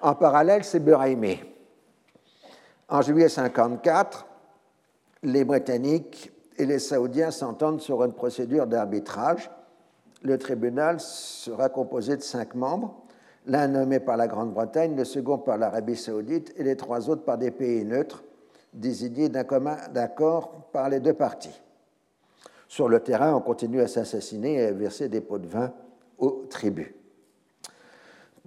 En 0.01 0.15
parallèle, 0.15 0.63
c'est 0.63 0.79
Buraimi. 0.79 1.39
En 2.89 3.01
juillet 3.01 3.29
54, 3.29 4.25
les 5.23 5.43
Britanniques 5.43 6.31
et 6.57 6.65
les 6.65 6.79
Saoudiens 6.79 7.31
s'entendent 7.31 7.81
sur 7.81 8.03
une 8.03 8.13
procédure 8.13 8.67
d'arbitrage. 8.67 9.49
Le 10.21 10.37
tribunal 10.37 10.99
sera 10.99 11.69
composé 11.69 12.15
de 12.15 12.21
cinq 12.21 12.55
membres, 12.55 12.95
l'un 13.45 13.67
nommé 13.67 13.99
par 13.99 14.17
la 14.17 14.27
Grande-Bretagne, 14.27 14.95
le 14.95 15.03
second 15.03 15.37
par 15.37 15.57
l'Arabie 15.57 15.95
saoudite 15.95 16.53
et 16.57 16.63
les 16.63 16.75
trois 16.75 17.09
autres 17.09 17.23
par 17.23 17.37
des 17.37 17.51
pays 17.51 17.83
neutres, 17.83 18.23
désignés 18.73 19.29
d'un 19.29 19.43
commun 19.43 19.77
d'accord 19.93 20.69
par 20.71 20.89
les 20.89 20.99
deux 20.99 21.13
parties. 21.13 21.61
Sur 22.67 22.89
le 22.89 22.99
terrain, 22.99 23.33
on 23.33 23.41
continue 23.41 23.81
à 23.81 23.87
s'assassiner 23.87 24.55
et 24.55 24.65
à 24.67 24.71
verser 24.71 25.09
des 25.09 25.21
pots 25.21 25.39
de 25.39 25.47
vin 25.47 25.71
aux 26.17 26.45
tribus 26.49 26.93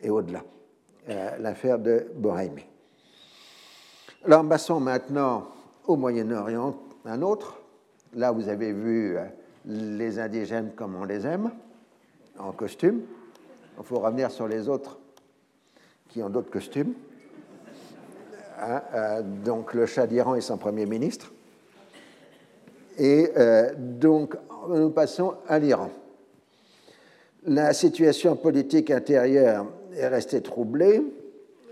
et 0.00 0.08
au-delà, 0.08 0.44
l'affaire 1.40 1.80
de 1.80 2.06
Bohème. 2.14 2.60
Alors, 4.24 4.48
passons 4.48 4.78
maintenant 4.78 5.48
au 5.88 5.96
Moyen-Orient, 5.96 6.78
un 7.06 7.22
autre. 7.22 7.60
Là, 8.14 8.30
vous 8.30 8.48
avez 8.48 8.72
vu 8.72 9.18
les 9.66 10.18
indigènes 10.18 10.72
comme 10.74 10.94
on 10.96 11.04
les 11.04 11.26
aime, 11.26 11.50
en 12.38 12.52
costume. 12.52 13.02
Il 13.78 13.84
faut 13.84 13.98
revenir 13.98 14.30
sur 14.30 14.46
les 14.46 14.68
autres 14.68 14.98
qui 16.08 16.22
ont 16.22 16.30
d'autres 16.30 16.50
costumes. 16.50 16.94
Hein, 18.60 18.82
euh, 18.94 19.22
donc 19.22 19.74
le 19.74 19.86
Shah 19.86 20.06
d'Iran 20.06 20.36
et 20.36 20.40
son 20.40 20.58
Premier 20.58 20.86
ministre. 20.86 21.32
Et 22.98 23.30
euh, 23.36 23.72
donc 23.76 24.36
nous 24.68 24.90
passons 24.90 25.34
à 25.48 25.58
l'Iran. 25.58 25.90
La 27.46 27.72
situation 27.72 28.36
politique 28.36 28.90
intérieure 28.90 29.66
est 29.94 30.08
restée 30.08 30.40
troublée. 30.40 31.02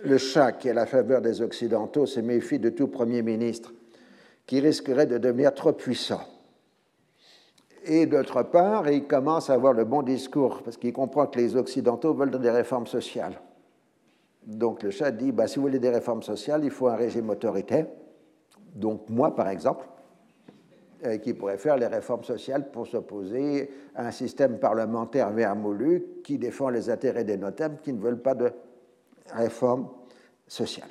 Le 0.04 0.18
Shah, 0.18 0.52
qui 0.52 0.68
est 0.68 0.72
à 0.72 0.74
la 0.74 0.86
faveur 0.86 1.22
des 1.22 1.40
Occidentaux, 1.40 2.06
se 2.06 2.20
méfie 2.20 2.58
de 2.58 2.70
tout 2.70 2.88
Premier 2.88 3.22
ministre 3.22 3.72
qui 4.46 4.60
risquerait 4.60 5.06
de 5.06 5.18
devenir 5.18 5.54
trop 5.54 5.72
puissant. 5.72 6.20
Et 7.84 8.06
d'autre 8.06 8.42
part, 8.44 8.88
il 8.90 9.06
commence 9.06 9.50
à 9.50 9.54
avoir 9.54 9.72
le 9.72 9.84
bon 9.84 10.02
discours 10.02 10.62
parce 10.62 10.76
qu'il 10.76 10.92
comprend 10.92 11.26
que 11.26 11.38
les 11.38 11.56
Occidentaux 11.56 12.14
veulent 12.14 12.30
des 12.30 12.50
réformes 12.50 12.86
sociales. 12.86 13.40
Donc 14.46 14.82
le 14.82 14.90
chat 14.90 15.10
dit, 15.10 15.32
bah, 15.32 15.46
si 15.46 15.56
vous 15.56 15.62
voulez 15.62 15.78
des 15.78 15.90
réformes 15.90 16.22
sociales, 16.22 16.64
il 16.64 16.70
faut 16.70 16.88
un 16.88 16.96
régime 16.96 17.30
autoritaire. 17.30 17.86
Donc 18.74 19.08
moi, 19.08 19.34
par 19.34 19.48
exemple, 19.48 19.86
euh, 21.04 21.18
qui 21.18 21.34
pourrait 21.34 21.58
faire 21.58 21.76
les 21.76 21.86
réformes 21.86 22.22
sociales 22.22 22.70
pour 22.70 22.86
s'opposer 22.86 23.70
à 23.94 24.06
un 24.06 24.10
système 24.12 24.58
parlementaire 24.58 25.30
vermoulu 25.30 26.04
qui 26.22 26.38
défend 26.38 26.68
les 26.68 26.90
intérêts 26.90 27.24
des 27.24 27.36
notables 27.36 27.78
qui 27.82 27.92
ne 27.92 28.00
veulent 28.00 28.22
pas 28.22 28.34
de 28.34 28.52
réformes 29.32 29.88
sociales. 30.46 30.90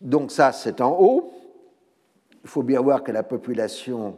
Donc 0.00 0.30
ça, 0.30 0.52
c'est 0.52 0.80
en 0.80 0.96
haut. 1.00 1.32
Il 2.44 2.48
faut 2.48 2.62
bien 2.62 2.80
voir 2.80 3.02
que 3.02 3.10
la 3.10 3.24
population 3.24 4.16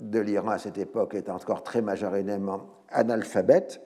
de 0.00 0.18
l'Iran 0.18 0.50
à 0.50 0.58
cette 0.58 0.78
époque 0.78 1.14
est 1.14 1.28
encore 1.28 1.62
très 1.62 1.82
majoritairement 1.82 2.66
analphabète 2.88 3.80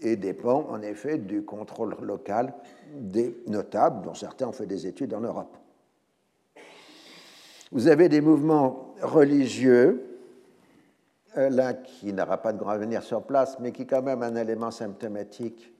et 0.00 0.16
dépend 0.16 0.66
en 0.68 0.80
effet 0.82 1.18
du 1.18 1.44
contrôle 1.44 1.96
local 2.00 2.54
des 2.94 3.42
notables, 3.48 4.04
dont 4.04 4.14
certains 4.14 4.46
ont 4.46 4.52
fait 4.52 4.66
des 4.66 4.86
études 4.86 5.12
en 5.12 5.20
Europe. 5.20 5.56
Vous 7.72 7.88
avez 7.88 8.08
des 8.08 8.20
mouvements 8.20 8.94
religieux, 9.02 10.18
euh, 11.36 11.50
l'un 11.50 11.74
qui 11.74 12.12
n'aura 12.12 12.38
pas 12.38 12.52
de 12.52 12.58
grand 12.58 12.70
avenir 12.70 13.02
sur 13.02 13.22
place, 13.24 13.58
mais 13.60 13.72
qui 13.72 13.82
est 13.82 13.86
quand 13.86 14.02
même 14.02 14.22
un 14.22 14.36
élément 14.36 14.70
symptomatique, 14.70 15.74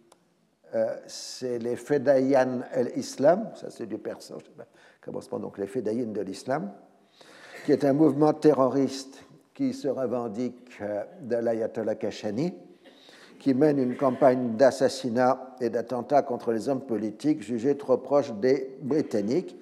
euh, 0.75 0.95
c'est 1.07 1.59
les 1.59 1.77
Fedayan 1.77 2.61
el-Islam, 2.75 3.51
ça 3.55 3.71
c'est 3.71 3.87
du 3.87 3.97
persan, 3.97 4.37
commencement 5.01 5.39
donc 5.39 5.57
les 5.57 5.67
Fedayin 5.67 6.13
de 6.13 6.21
l'islam, 6.21 6.73
qui 7.65 7.73
est 7.73 7.85
un 7.85 7.95
mouvement 7.95 8.35
terroriste 8.35 9.25
qui 9.59 9.75
se 9.75 9.89
revendique 9.89 10.71
euh, 10.81 11.03
de 11.21 11.35
l'ayatollah 11.35 11.97
Kashani, 11.97 12.55
qui 13.41 13.55
mène 13.55 13.81
une 13.81 13.97
campagne 13.97 14.55
d'assassinat 14.55 15.57
et 15.61 15.69
d'attentats 15.69 16.23
contre 16.23 16.53
les 16.53 16.69
hommes 16.69 16.83
politiques 16.83 17.43
jugés 17.43 17.77
trop 17.77 17.97
proches 17.97 18.31
des 18.35 18.77
Britanniques. 18.81 19.57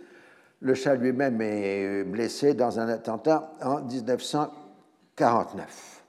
Le 0.60 0.74
chat 0.74 0.97
lui-même 0.97 1.40
est 1.40 2.05
blessé 2.05 2.52
dans 2.52 2.78
un 2.78 2.89
attentat 2.89 3.52
en 3.62 3.81
1949. 3.81 6.05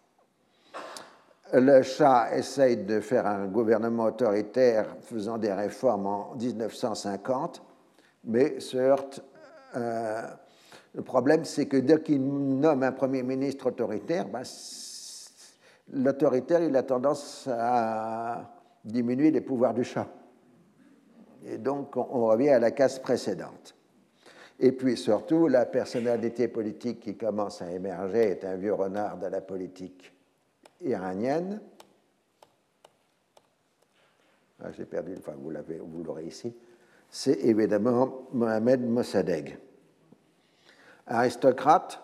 Le 1.53 1.81
chat 1.81 2.35
essaye 2.35 2.83
de 2.83 2.99
faire 2.99 3.25
un 3.25 3.47
gouvernement 3.47 4.03
autoritaire 4.03 4.97
faisant 4.99 5.37
des 5.37 5.53
réformes 5.53 6.07
en 6.07 6.35
1950, 6.35 7.63
mais 8.25 8.59
se 8.59 8.75
heurte. 8.75 9.23
Euh, 9.77 10.23
le 10.93 11.01
problème, 11.01 11.45
c'est 11.45 11.67
que 11.67 11.77
dès 11.77 12.01
qu'il 12.01 12.25
nomme 12.25 12.83
un 12.83 12.91
Premier 12.91 13.23
ministre 13.23 13.67
autoritaire, 13.67 14.27
ben, 14.27 14.43
l'autoritaire, 15.93 16.63
il 16.63 16.75
a 16.75 16.83
tendance 16.83 17.47
à 17.51 18.51
diminuer 18.83 19.31
les 19.31 19.41
pouvoirs 19.41 19.73
du 19.73 19.83
chat. 19.83 20.07
Et 21.45 21.57
donc, 21.57 21.95
on 21.95 22.25
revient 22.27 22.49
à 22.49 22.59
la 22.59 22.71
case 22.71 22.99
précédente. 22.99 23.75
Et 24.59 24.71
puis 24.71 24.97
surtout, 24.97 25.47
la 25.47 25.65
personnalité 25.65 26.47
politique 26.47 26.99
qui 26.99 27.15
commence 27.15 27.61
à 27.61 27.71
émerger 27.71 28.31
est 28.31 28.43
un 28.43 28.55
vieux 28.55 28.73
renard 28.73 29.17
de 29.17 29.27
la 29.27 29.41
politique 29.41 30.11
iranienne. 30.81 31.61
Ah, 34.63 34.71
J'ai 34.71 34.85
perdu, 34.85 35.13
enfin 35.17 35.33
vous 35.37 36.03
l'aurez 36.03 36.25
ici. 36.25 36.55
C'est 37.09 37.39
évidemment 37.45 38.27
Mohamed 38.33 38.81
Mossadegh, 38.81 39.57
aristocrate 41.07 42.01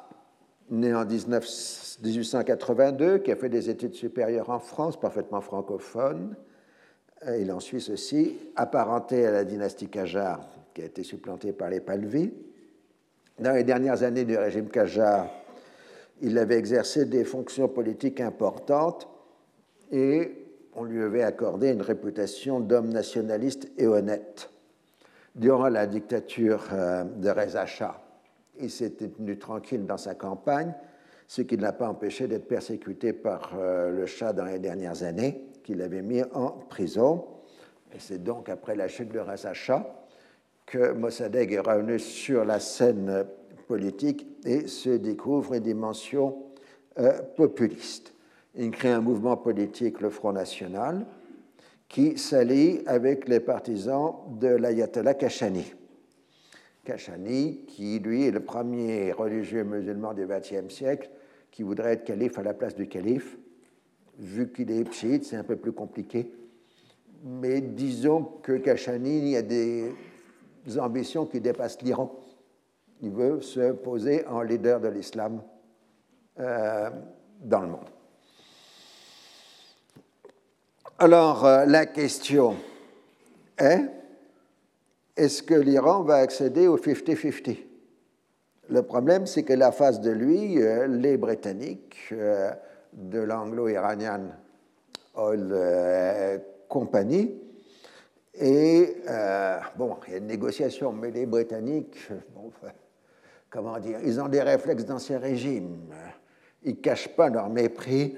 né 0.69 0.93
en 0.93 1.05
1882, 1.05 3.19
qui 3.19 3.31
a 3.31 3.35
fait 3.35 3.49
des 3.49 3.69
études 3.69 3.93
supérieures 3.93 4.49
en 4.49 4.59
France, 4.59 4.99
parfaitement 4.99 5.41
francophone. 5.41 6.35
Il 7.39 7.51
en 7.51 7.59
Suisse 7.59 7.89
aussi, 7.89 8.37
apparenté 8.55 9.25
à 9.25 9.31
la 9.31 9.43
dynastie 9.43 9.87
Qajar, 9.87 10.45
qui 10.73 10.81
a 10.81 10.85
été 10.85 11.03
supplantée 11.03 11.53
par 11.53 11.69
les 11.69 11.79
Palvis. 11.79 12.33
Dans 13.39 13.53
les 13.53 13.63
dernières 13.63 14.03
années 14.03 14.25
du 14.25 14.37
régime 14.37 14.69
Qajar, 14.69 15.27
il 16.21 16.37
avait 16.37 16.57
exercé 16.57 17.05
des 17.05 17.23
fonctions 17.23 17.67
politiques 17.67 18.21
importantes 18.21 19.07
et 19.91 20.31
on 20.75 20.83
lui 20.83 21.01
avait 21.01 21.23
accordé 21.23 21.71
une 21.71 21.81
réputation 21.81 22.59
d'homme 22.59 22.89
nationaliste 22.89 23.71
et 23.77 23.87
honnête. 23.87 24.49
Durant 25.35 25.69
la 25.69 25.87
dictature 25.87 26.65
euh, 26.73 27.03
de 27.03 27.29
Reza 27.29 27.65
Shah, 27.65 28.02
il 28.59 28.69
s'était 28.69 29.09
tenu 29.09 29.37
tranquille 29.37 29.85
dans 29.85 29.97
sa 29.97 30.15
campagne, 30.15 30.73
ce 31.27 31.41
qui 31.41 31.57
ne 31.57 31.61
l'a 31.61 31.73
pas 31.73 31.89
empêché 31.89 32.27
d'être 32.27 32.47
persécuté 32.47 33.13
par 33.13 33.53
euh, 33.57 33.89
le 33.89 34.05
Shah 34.05 34.33
dans 34.33 34.45
les 34.45 34.59
dernières 34.59 35.03
années, 35.03 35.43
qui 35.63 35.73
l'avait 35.73 36.01
mis 36.01 36.21
en 36.33 36.49
prison. 36.49 37.25
Et 37.93 37.99
c'est 37.99 38.23
donc 38.23 38.49
après 38.49 38.75
la 38.75 38.87
chute 38.87 39.11
de 39.11 39.19
Reza 39.19 39.53
Shah 39.53 40.03
que 40.65 40.93
Mossadegh 40.93 41.51
est 41.51 41.59
revenu 41.59 41.99
sur 41.99 42.45
la 42.45 42.59
scène 42.59 43.25
politique 43.67 44.27
et 44.45 44.67
se 44.67 44.89
découvre 44.89 45.53
une 45.53 45.63
dimension 45.63 46.37
euh, 46.99 47.21
populiste. 47.35 48.13
Il 48.55 48.71
crée 48.71 48.91
un 48.91 49.01
mouvement 49.01 49.35
politique, 49.35 49.99
le 49.99 50.09
Front 50.09 50.31
National, 50.31 51.05
qui 51.89 52.17
s'allie 52.17 52.81
avec 52.85 53.27
les 53.27 53.39
partisans 53.39 54.13
de 54.39 54.47
l'ayatollah 54.47 55.15
Kashani. 55.15 55.73
Kashani, 56.83 57.61
qui 57.67 57.99
lui 57.99 58.27
est 58.27 58.31
le 58.31 58.41
premier 58.41 59.11
religieux 59.11 59.63
musulman 59.63 60.13
du 60.13 60.25
XXe 60.25 60.73
siècle 60.73 61.09
qui 61.51 61.63
voudrait 61.63 61.93
être 61.93 62.03
calife 62.03 62.37
à 62.39 62.43
la 62.43 62.53
place 62.53 62.75
du 62.75 62.87
calife. 62.87 63.37
Vu 64.17 64.51
qu'il 64.51 64.71
est 64.71 64.91
chiite, 64.91 65.23
c'est 65.23 65.35
un 65.35 65.43
peu 65.43 65.55
plus 65.55 65.71
compliqué. 65.71 66.31
Mais 67.23 67.61
disons 67.61 68.23
que 68.41 68.57
Kashani 68.57 69.35
a 69.35 69.41
des 69.41 69.93
ambitions 70.77 71.25
qui 71.25 71.39
dépassent 71.39 71.81
l'Iran. 71.81 72.13
Il 73.01 73.11
veut 73.11 73.41
se 73.41 73.71
poser 73.71 74.25
en 74.27 74.41
leader 74.41 74.79
de 74.79 74.87
l'islam 74.87 75.41
euh, 76.39 76.89
dans 77.41 77.61
le 77.61 77.67
monde. 77.67 77.89
Alors, 80.99 81.45
euh, 81.45 81.65
la 81.65 81.85
question 81.85 82.55
est 83.57 83.89
est-ce 85.15 85.43
que 85.43 85.53
l'Iran 85.53 86.01
va 86.01 86.15
accéder 86.15 86.67
au 86.67 86.77
50-50 86.77 87.57
Le 88.69 88.81
problème, 88.81 89.25
c'est 89.27 89.43
que 89.43 89.53
la 89.53 89.71
face 89.71 90.01
de 90.01 90.09
lui, 90.09 90.59
euh, 90.59 90.87
les 90.87 91.17
Britanniques 91.17 92.09
euh, 92.11 92.51
de 92.93 93.19
l'anglo-iranian 93.19 94.29
Oil 95.15 95.49
euh, 95.51 96.37
Company, 96.67 97.39
et 98.35 98.95
bon, 99.77 99.97
il 100.07 100.13
y 100.13 100.15
a 100.15 100.17
une 100.17 100.25
négociation, 100.25 100.91
mais 100.91 101.11
les 101.11 101.27
Britanniques, 101.27 102.09
comment 103.51 103.77
dire, 103.77 103.99
ils 104.03 104.19
ont 104.19 104.27
des 104.27 104.41
réflexes 104.41 104.85
d'ancien 104.85 105.19
régime. 105.19 105.93
Ils 106.63 106.71
ne 106.71 106.77
cachent 106.77 107.15
pas 107.15 107.29
leur 107.29 107.47
mépris 107.51 108.17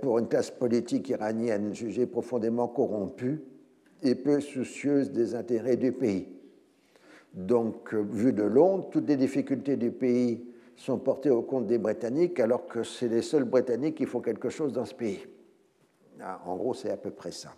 pour 0.00 0.20
une 0.20 0.28
classe 0.28 0.52
politique 0.52 1.08
iranienne 1.08 1.74
jugée 1.74 2.06
profondément 2.06 2.68
corrompue 2.68 3.42
et 4.04 4.14
peu 4.14 4.40
soucieuse 4.40 5.10
des 5.10 5.34
intérêts 5.34 5.76
du 5.76 5.92
pays. 5.92 6.28
Donc, 7.32 7.92
vu 7.92 8.32
de 8.32 8.44
Londres, 8.44 8.88
toutes 8.90 9.08
les 9.08 9.16
difficultés 9.16 9.76
du 9.76 9.90
pays 9.90 10.44
sont 10.76 10.98
portées 10.98 11.30
au 11.30 11.42
compte 11.42 11.66
des 11.66 11.78
Britanniques, 11.78 12.38
alors 12.38 12.66
que 12.66 12.82
c'est 12.82 13.08
les 13.08 13.22
seuls 13.22 13.44
Britanniques 13.44 13.96
qui 13.96 14.06
font 14.06 14.20
quelque 14.20 14.50
chose 14.50 14.72
dans 14.72 14.84
ce 14.84 14.94
pays. 14.94 15.26
Ah, 16.20 16.40
en 16.46 16.56
gros, 16.56 16.74
c'est 16.74 16.90
à 16.90 16.96
peu 16.96 17.10
près 17.10 17.32
ça. 17.32 17.54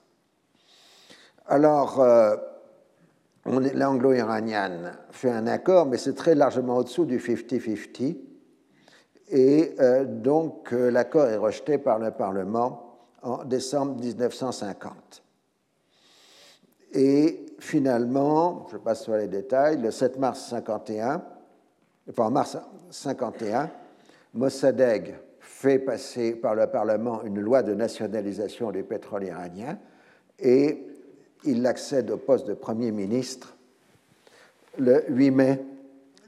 Alors, 1.47 2.01
euh, 2.01 2.37
l'anglo-iranienne 3.45 4.93
fait 5.11 5.31
un 5.31 5.47
accord, 5.47 5.87
mais 5.87 5.99
c'est 5.99 6.15
très 6.15 6.35
largement 6.35 6.79
au-dessous 6.79 7.05
du 7.05 7.19
50-50. 7.19 8.17
Et 9.29 9.75
euh, 9.81 10.05
donc 10.05 10.73
euh, 10.73 10.91
l'accord 10.91 11.27
est 11.27 11.37
rejeté 11.37 11.79
par 11.79 11.99
le 11.99 12.13
Parlement 12.13 13.01
en 13.23 13.45
décembre 13.45 14.01
1950. 14.01 15.26
Et 16.97 17.47
finalement, 17.59 18.67
je 18.73 18.79
passe 18.79 19.05
sur 19.05 19.15
les 19.17 19.29
détails, 19.29 19.77
le 19.77 19.91
7 19.91 20.19
mars 20.19 20.49
51, 20.49 21.23
enfin 22.09 22.31
mars 22.31 22.57
51, 22.91 23.71
Mossadegh 24.33 25.15
fait 25.39 25.79
passer 25.79 26.37
par 26.37 26.55
le 26.55 26.69
Parlement 26.69 27.23
une 27.23 27.41
loi 27.41 27.63
de 27.63 27.75
nationalisation 27.75 28.73
du 28.73 28.83
pétrole 28.83 29.25
iranien 29.25 29.77
et 30.39 30.87
il 31.45 31.67
accède 31.67 32.11
au 32.11 32.17
poste 32.17 32.47
de 32.47 32.55
Premier 32.55 32.93
ministre 32.93 33.55
le 34.79 35.05
8 35.09 35.31
mai 35.33 35.63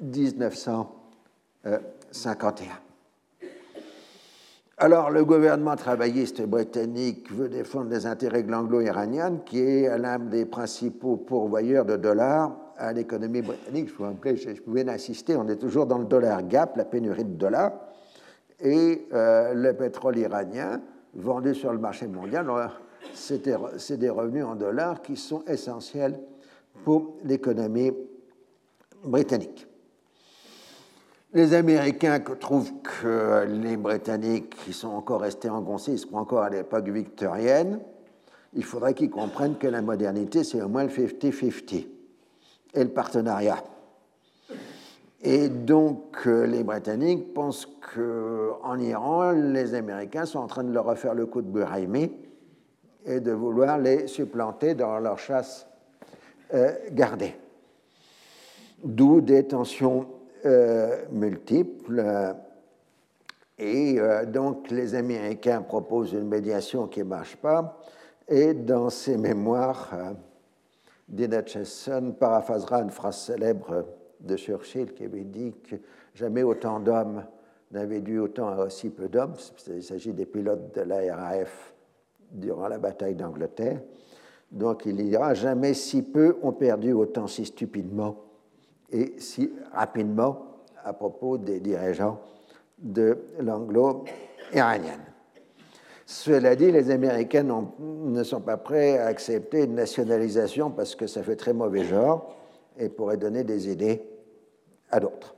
1951. 0.02 2.87
Alors, 4.80 5.10
le 5.10 5.24
gouvernement 5.24 5.74
travailliste 5.74 6.40
britannique 6.42 7.32
veut 7.32 7.48
défendre 7.48 7.90
les 7.90 8.06
intérêts 8.06 8.46
anglo-iraniens, 8.52 9.38
qui 9.44 9.58
est 9.58 9.98
l'un 9.98 10.20
des 10.20 10.46
principaux 10.46 11.16
pourvoyeurs 11.16 11.84
de 11.84 11.96
dollars 11.96 12.56
à 12.76 12.92
l'économie 12.92 13.42
britannique. 13.42 13.88
Je 13.88 13.94
vous 13.94 14.04
rappelle, 14.04 14.36
je 14.36 14.62
pouvais 14.62 14.88
insister, 14.88 15.34
on 15.34 15.48
est 15.48 15.56
toujours 15.56 15.86
dans 15.86 15.98
le 15.98 16.04
dollar 16.04 16.46
gap, 16.46 16.76
la 16.76 16.84
pénurie 16.84 17.24
de 17.24 17.34
dollars, 17.34 17.72
et 18.60 19.08
euh, 19.12 19.52
le 19.52 19.72
pétrole 19.74 20.16
iranien 20.16 20.80
vendu 21.12 21.56
sur 21.56 21.72
le 21.72 21.78
marché 21.80 22.06
mondial, 22.06 22.48
c'est 23.14 23.98
des 23.98 24.10
revenus 24.10 24.44
en 24.44 24.54
dollars 24.54 25.02
qui 25.02 25.16
sont 25.16 25.42
essentiels 25.48 26.20
pour 26.84 27.16
l'économie 27.24 27.92
britannique. 29.02 29.67
Les 31.34 31.52
Américains 31.52 32.20
trouvent 32.20 32.72
que 32.82 33.44
les 33.46 33.76
Britanniques, 33.76 34.56
qui 34.64 34.72
sont 34.72 34.88
encore 34.88 35.20
restés 35.20 35.50
engoncés, 35.50 35.92
ils 35.92 35.98
sont 35.98 36.14
encore 36.14 36.42
à 36.42 36.48
l'époque 36.48 36.88
victorienne, 36.88 37.80
il 38.54 38.64
faudrait 38.64 38.94
qu'ils 38.94 39.10
comprennent 39.10 39.58
que 39.58 39.66
la 39.66 39.82
modernité, 39.82 40.42
c'est 40.42 40.62
au 40.62 40.68
moins 40.68 40.84
le 40.84 40.88
50-50 40.88 41.86
et 42.72 42.82
le 42.82 42.88
partenariat. 42.88 43.62
Et 45.20 45.50
donc, 45.50 46.26
euh, 46.26 46.46
les 46.46 46.64
Britanniques 46.64 47.34
pensent 47.34 47.66
qu'en 47.66 48.78
Iran, 48.78 49.32
les 49.32 49.74
Américains 49.74 50.24
sont 50.24 50.38
en 50.38 50.46
train 50.46 50.64
de 50.64 50.72
leur 50.72 50.86
refaire 50.86 51.14
le 51.14 51.26
coup 51.26 51.42
de 51.42 51.50
Burhaimi 51.50 52.10
et 53.04 53.20
de 53.20 53.32
vouloir 53.32 53.76
les 53.76 54.06
supplanter 54.06 54.74
dans 54.74 54.98
leur 54.98 55.18
chasse 55.18 55.66
euh, 56.54 56.72
gardée. 56.92 57.34
D'où 58.82 59.20
des 59.20 59.44
tensions 59.44 60.06
multiples. 61.10 62.36
Et 63.58 63.98
euh, 63.98 64.24
donc 64.24 64.70
les 64.70 64.94
Américains 64.94 65.62
proposent 65.62 66.12
une 66.12 66.28
médiation 66.28 66.86
qui 66.86 67.00
ne 67.00 67.04
marche 67.04 67.36
pas. 67.36 67.80
Et 68.28 68.54
dans 68.54 68.88
ses 68.88 69.16
mémoires, 69.16 69.90
euh, 69.94 70.12
Dina 71.08 71.44
Chesson 71.44 72.14
paraphrasera 72.18 72.82
une 72.82 72.90
phrase 72.90 73.18
célèbre 73.18 73.86
de 74.20 74.36
Churchill 74.36 74.92
qui 74.92 75.04
avait 75.04 75.24
dit 75.24 75.54
que 75.68 75.76
jamais 76.14 76.42
autant 76.42 76.78
d'hommes 76.78 77.24
n'avaient 77.72 78.00
dû 78.00 78.18
autant 78.18 78.48
à 78.48 78.64
aussi 78.64 78.90
peu 78.90 79.08
d'hommes. 79.08 79.34
Il 79.68 79.82
s'agit 79.82 80.12
des 80.12 80.26
pilotes 80.26 80.74
de 80.74 80.82
la 80.82 81.16
RAF 81.16 81.74
durant 82.30 82.68
la 82.68 82.78
bataille 82.78 83.14
d'Angleterre. 83.14 83.80
Donc 84.52 84.86
il 84.86 84.96
dira 84.96 85.34
jamais 85.34 85.74
si 85.74 86.02
peu 86.02 86.36
ont 86.42 86.52
perdu 86.52 86.92
autant 86.92 87.26
si 87.26 87.44
stupidement 87.44 88.27
et 88.90 89.14
si 89.18 89.52
rapidement 89.72 90.46
à 90.84 90.92
propos 90.92 91.38
des 91.38 91.60
dirigeants 91.60 92.20
de 92.78 93.18
l'anglo-iranienne. 93.40 95.04
Cela 96.06 96.56
dit, 96.56 96.72
les 96.72 96.90
Américains 96.90 97.44
ne 97.78 98.22
sont 98.22 98.40
pas 98.40 98.56
prêts 98.56 98.98
à 98.98 99.06
accepter 99.08 99.64
une 99.64 99.74
nationalisation 99.74 100.70
parce 100.70 100.94
que 100.94 101.06
ça 101.06 101.22
fait 101.22 101.36
très 101.36 101.52
mauvais 101.52 101.84
genre 101.84 102.34
et 102.78 102.88
pourrait 102.88 103.18
donner 103.18 103.44
des 103.44 103.68
idées 103.68 104.02
à 104.90 105.00
d'autres. 105.00 105.34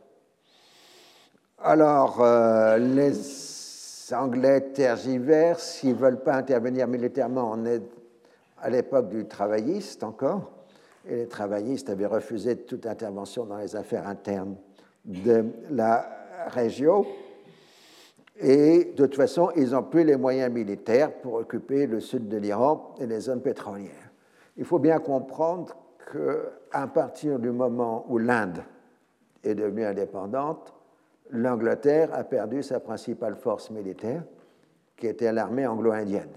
Alors, 1.59 2.21
euh, 2.21 2.79
les 2.79 3.13
Anglais 4.15 4.61
tergiversent, 4.73 5.79
s'ils 5.79 5.91
ne 5.91 5.95
veulent 5.95 6.23
pas 6.23 6.35
intervenir 6.35 6.87
militairement, 6.87 7.51
on 7.53 7.65
est 7.67 7.83
à 8.63 8.71
l'époque 8.71 9.09
du 9.09 9.27
travailliste 9.27 10.05
encore, 10.05 10.53
et 11.09 11.17
les 11.17 11.29
travaillistes 11.29 11.91
avaient 11.91 12.07
refusé 12.07 12.57
toute 12.57 12.87
intervention 12.87 13.45
dans 13.45 13.59
les 13.59 13.77
affaires 13.77 14.07
internes 14.07 14.57
de 15.05 15.45
la 15.71 16.07
région. 16.49 17.07
Et 18.39 18.93
de 18.97 19.07
toute 19.07 19.17
façon, 19.17 19.51
ils 19.57 19.71
n'ont 19.71 19.83
plus 19.83 20.05
les 20.05 20.17
moyens 20.17 20.53
militaires 20.53 21.13
pour 21.13 21.35
occuper 21.35 21.87
le 21.87 22.01
sud 22.01 22.29
de 22.29 22.37
l'Iran 22.37 22.95
et 23.01 23.07
les 23.07 23.21
zones 23.21 23.43
pétrolières. 23.43 24.11
Il 24.57 24.65
faut 24.65 24.79
bien 24.79 24.99
comprendre 24.99 25.77
qu'à 26.13 26.87
partir 26.87 27.39
du 27.39 27.51
moment 27.51 28.07
où 28.09 28.19
l'Inde 28.19 28.63
est 29.45 29.55
devenue 29.55 29.85
indépendante, 29.85 30.75
l'Angleterre 31.31 32.13
a 32.15 32.25
perdu 32.25 32.63
sa 32.63 32.81
principale 32.81 33.37
force 33.37 33.71
militaire, 33.71 34.23
qui 34.97 35.07
était 35.07 35.33
l'armée 35.33 35.67
anglo-indienne. 35.67 36.33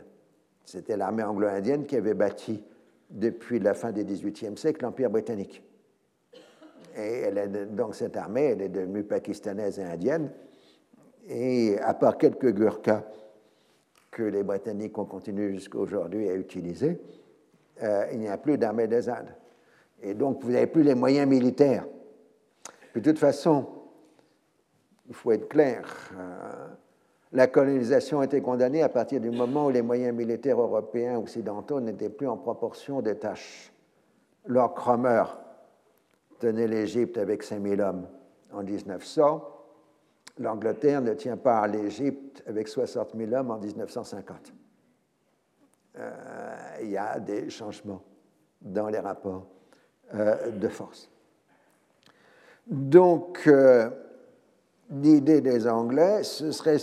C'était 0.64 0.95
l'armée 0.95 1.23
anglo-indienne 1.23 1.85
qui 1.85 1.98
avait 1.98 2.14
bâti 2.14 2.64
depuis 3.09 3.59
la 3.59 3.73
fin 3.73 3.91
du 3.91 4.03
XVIIIe 4.03 4.57
siècle 4.57 4.84
l'Empire 4.84 5.09
britannique. 5.09 5.63
Et 6.95 7.21
elle 7.21 7.73
donc 7.73 7.95
cette 7.95 8.17
armée, 8.17 8.43
elle 8.43 8.61
est 8.61 8.69
devenue 8.69 9.03
pakistanaise 9.03 9.80
et 9.80 9.84
indienne. 9.84 10.31
Et 11.27 11.77
à 11.80 11.93
part 11.93 12.17
quelques 12.17 12.53
Gurkhas 12.53 13.03
que 14.11 14.23
les 14.23 14.43
Britanniques 14.43 14.97
ont 14.97 15.05
continué 15.05 15.53
jusqu'à 15.53 15.80
aujourd'hui 15.80 16.30
à 16.30 16.35
utiliser, 16.35 16.99
euh, 17.81 18.05
il 18.11 18.19
n'y 18.19 18.27
a 18.27 18.38
plus 18.38 18.57
d'armée 18.57 18.88
des 18.88 19.09
Indes. 19.09 19.35
Et 20.01 20.13
donc 20.13 20.43
vous 20.43 20.51
n'avez 20.51 20.67
plus 20.67 20.84
les 20.84 20.95
moyens 20.95 21.27
militaires. 21.27 21.85
De 22.93 22.99
toute 22.99 23.17
façon, 23.17 23.67
il 25.07 25.15
faut 25.15 25.31
être 25.31 25.47
clair, 25.49 26.11
euh, 26.15 26.67
la 27.34 27.47
colonisation 27.47 28.22
été 28.22 28.41
condamnée 28.41 28.84
à 28.84 28.89
partir 28.89 29.19
du 29.19 29.31
moment 29.31 29.65
où 29.65 29.69
les 29.72 29.81
moyens 29.81 30.15
militaires 30.15 30.61
européens 30.61 31.18
occidentaux 31.18 31.80
n'étaient 31.80 32.10
plus 32.10 32.27
en 32.27 32.38
proportion 32.38 33.01
des 33.01 33.18
tâches. 33.18 33.73
Lord 34.45 34.76
Cromer 34.76 35.23
tenait 36.39 36.68
l'Égypte 36.68 37.18
avec 37.18 37.41
5000 37.41 37.81
hommes 37.81 38.07
en 38.51 38.64
1900. 38.64 39.49
L'Angleterre 40.39 41.01
ne 41.01 41.14
tient 41.14 41.38
pas 41.38 41.65
l'Égypte 41.68 42.43
avec 42.47 42.68
60 42.68 43.15
000 43.15 43.34
hommes 43.34 43.51
en 43.51 43.57
1950. 43.57 44.53
Euh, 45.97 46.11
il 46.81 46.89
y 46.89 46.97
a 46.97 47.19
des 47.19 47.49
changements 47.49 48.03
dans 48.61 48.89
les 48.89 48.99
rapports 48.99 49.47
euh, 50.14 50.51
de 50.51 50.68
force. 50.68 51.10
Donc, 52.68 53.43
euh, 53.47 53.89
l'idée 54.94 55.41
des 55.41 55.68
Anglais, 55.68 56.24
ce 56.24 56.52
serait 56.52 56.78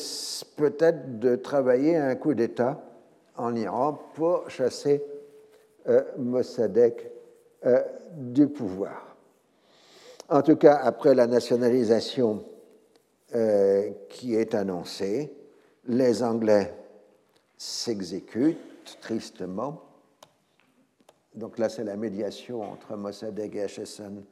peut-être 0.56 1.18
de 1.18 1.36
travailler 1.36 1.96
un 1.96 2.16
coup 2.16 2.34
d'État 2.34 2.82
en 3.36 3.54
Iran 3.54 3.98
pour 4.14 4.50
chasser 4.50 5.02
euh, 5.88 6.02
Mossadegh 6.18 7.10
euh, 7.64 7.82
du 8.12 8.48
pouvoir. 8.48 9.16
En 10.28 10.42
tout 10.42 10.56
cas, 10.56 10.76
après 10.76 11.14
la 11.14 11.26
nationalisation 11.26 12.44
euh, 13.34 13.90
qui 14.08 14.34
est 14.34 14.54
annoncée, 14.54 15.32
les 15.86 16.22
Anglais 16.22 16.74
s'exécutent 17.56 18.58
tristement. 19.00 19.82
Donc 21.34 21.58
là, 21.58 21.68
c'est 21.68 21.84
la 21.84 21.96
médiation 21.96 22.62
entre 22.62 22.96
Mossadegh 22.96 23.56
et 23.56 23.62
Acheson 23.62 24.24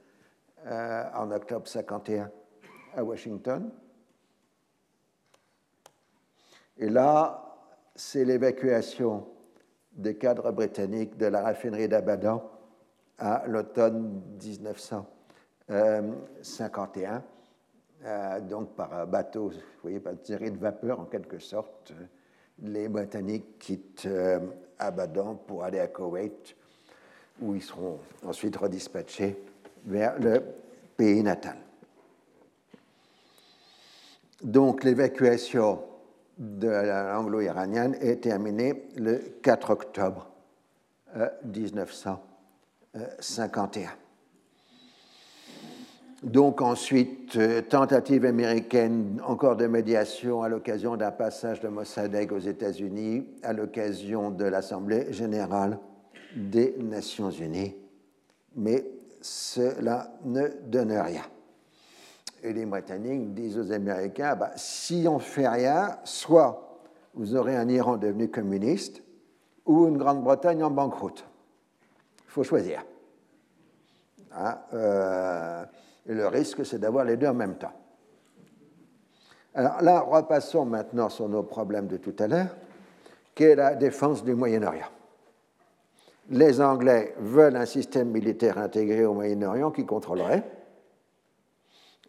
en 0.67 1.31
octobre 1.31 1.69
51 1.69 2.31
à 2.97 3.05
Washington. 3.05 3.71
Et 6.79 6.89
là, 6.89 7.45
c'est 7.95 8.25
l'évacuation 8.25 9.27
des 9.93 10.17
cadres 10.17 10.51
britanniques 10.53 11.17
de 11.17 11.27
la 11.27 11.43
raffinerie 11.43 11.89
d'Abadan 11.89 12.49
à 13.19 13.45
l'automne 13.49 14.23
1951, 14.41 17.25
euh, 18.05 18.41
donc 18.41 18.77
par 18.77 19.09
bateau, 19.09 19.49
vous 19.49 19.57
voyez, 19.83 19.99
par 19.99 20.15
tirée 20.23 20.51
de 20.51 20.59
vapeur 20.59 21.01
en 21.01 21.07
quelque 21.07 21.41
sorte. 21.41 21.93
Les 22.61 22.89
Britanniques 22.89 23.59
quittent 23.59 24.07
euh, 24.07 24.39
Abadan 24.79 25.35
pour 25.35 25.65
aller 25.65 25.81
à 25.81 25.89
Koweït, 25.89 26.55
où 27.41 27.57
ils 27.57 27.63
seront 27.63 27.99
ensuite 28.25 28.57
redispatchés 28.57 29.37
vers 29.85 30.17
le 30.21 30.45
pays 30.97 31.25
natal. 31.25 31.57
Donc 34.43 34.85
l'évacuation 34.85 35.81
de 36.39 36.69
l'anglo-iranienne 36.69 37.97
est 38.01 38.23
terminée 38.23 38.85
le 38.97 39.19
4 39.43 39.71
octobre 39.71 40.31
1951. 41.45 43.83
Euh, 43.83 43.87
Donc 46.23 46.63
ensuite, 46.63 47.35
euh, 47.37 47.61
tentative 47.63 48.25
américaine 48.25 49.21
encore 49.27 49.57
de 49.57 49.67
médiation 49.67 50.43
à 50.43 50.49
l'occasion 50.49 50.97
d'un 50.97 51.11
passage 51.11 51.61
de 51.61 51.67
Mossadegh 51.69 52.33
aux 52.33 52.39
États-Unis, 52.39 53.27
à 53.43 53.53
l'occasion 53.53 54.31
de 54.31 54.45
l'Assemblée 54.45 55.13
générale 55.13 55.79
des 56.37 56.77
Nations 56.79 57.31
unies. 57.31 57.75
Mais 58.55 58.85
cela 59.21 60.13
ne 60.25 60.47
donne 60.67 60.93
rien. 60.93 61.25
Et 62.43 62.53
les 62.53 62.67
Britanniques 62.67 63.35
disent 63.35 63.59
aux 63.59 63.73
Américains, 63.73 64.37
bah, 64.37 64.53
si 64.57 65.07
on 65.09 65.15
ne 65.15 65.21
fait 65.21 65.49
rien, 65.49 65.99
soit 66.05 66.81
vous 67.15 67.35
aurez 67.35 67.57
un 67.57 67.69
Iran 67.69 67.97
devenu 67.97 68.29
communiste 68.29 69.03
ou 69.67 69.87
une 69.89 69.99
Grande-Bretagne 69.99 70.63
en 70.63 70.71
banqueroute. 70.71 71.25
Il 72.27 72.31
faut 72.31 72.45
choisir. 72.45 72.85
Hein, 74.33 74.59
euh, 74.73 75.65
le 76.07 76.27
risque, 76.29 76.65
c'est 76.65 76.79
d'avoir 76.79 77.05
les 77.05 77.17
deux 77.17 77.27
en 77.27 77.35
même 77.35 77.57
temps. 77.57 77.73
Alors 79.55 79.83
là, 79.83 80.01
repassons 80.01 80.65
maintenant 80.65 81.09
sur 81.09 81.29
nos 81.29 81.43
problèmes 81.43 81.89
de 81.89 81.97
tout 81.97 82.15
à 82.19 82.29
l'heure, 82.29 82.55
qui 83.35 83.45
est 83.45 83.57
la 83.57 83.75
défense 83.75 84.23
du 84.23 84.35
Moyen-Orient. 84.35 84.87
Les 86.31 86.61
Anglais 86.61 87.15
veulent 87.19 87.57
un 87.57 87.67
système 87.67 88.11
militaire 88.11 88.59
intégré 88.59 89.05
au 89.05 89.15
Moyen-Orient 89.15 89.71
qui 89.71 89.87
contrôlerait. 89.87 90.45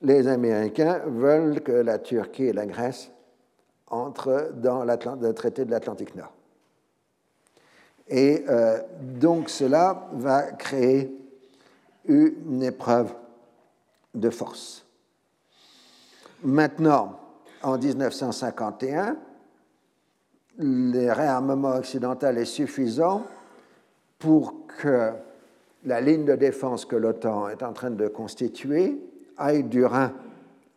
Les 0.01 0.27
Américains 0.27 1.01
veulent 1.05 1.61
que 1.61 1.71
la 1.71 1.99
Turquie 1.99 2.45
et 2.45 2.53
la 2.53 2.65
Grèce 2.65 3.11
entrent 3.87 4.51
dans 4.53 4.83
le 4.83 5.33
traité 5.33 5.65
de 5.65 5.71
l'Atlantique 5.71 6.15
Nord. 6.15 6.33
Et 8.07 8.43
euh, 8.47 8.79
donc 9.01 9.49
cela 9.49 10.07
va 10.13 10.51
créer 10.51 11.15
une 12.05 12.63
épreuve 12.63 13.13
de 14.15 14.29
force. 14.29 14.85
Maintenant, 16.43 17.19
en 17.61 17.77
1951, 17.77 19.17
le 20.57 21.11
réarmement 21.11 21.75
occidental 21.75 22.37
est 22.37 22.45
suffisant 22.45 23.25
pour 24.17 24.65
que 24.81 25.11
la 25.85 26.01
ligne 26.01 26.25
de 26.25 26.35
défense 26.35 26.85
que 26.85 26.95
l'OTAN 26.95 27.49
est 27.49 27.63
en 27.63 27.73
train 27.73 27.91
de 27.91 28.07
constituer 28.07 28.99
aille 29.39 29.63
du 29.63 29.85
Rhin 29.85 30.13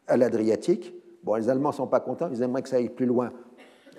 à 0.06 0.16
l'Adriatique. 0.16 0.94
Bon, 1.22 1.34
les 1.34 1.48
Allemands 1.48 1.70
ne 1.70 1.74
sont 1.74 1.86
pas 1.86 2.00
contents, 2.00 2.28
ils 2.32 2.42
aimeraient 2.42 2.62
que 2.62 2.68
ça 2.68 2.76
aille 2.76 2.88
plus 2.88 3.06
loin 3.06 3.32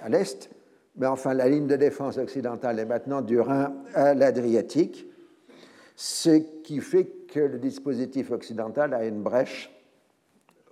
à 0.01 0.09
l'Est, 0.09 0.49
mais 0.95 1.07
enfin, 1.07 1.33
la 1.33 1.47
ligne 1.47 1.67
de 1.67 1.75
défense 1.75 2.17
occidentale 2.17 2.79
est 2.79 2.85
maintenant 2.85 3.21
du 3.21 3.39
Rhin 3.39 3.73
à 3.93 4.13
l'Adriatique, 4.13 5.07
ce 5.95 6.37
qui 6.63 6.81
fait 6.81 7.05
que 7.27 7.39
le 7.39 7.59
dispositif 7.59 8.31
occidental 8.31 8.93
a 8.93 9.05
une 9.05 9.21
brèche 9.21 9.71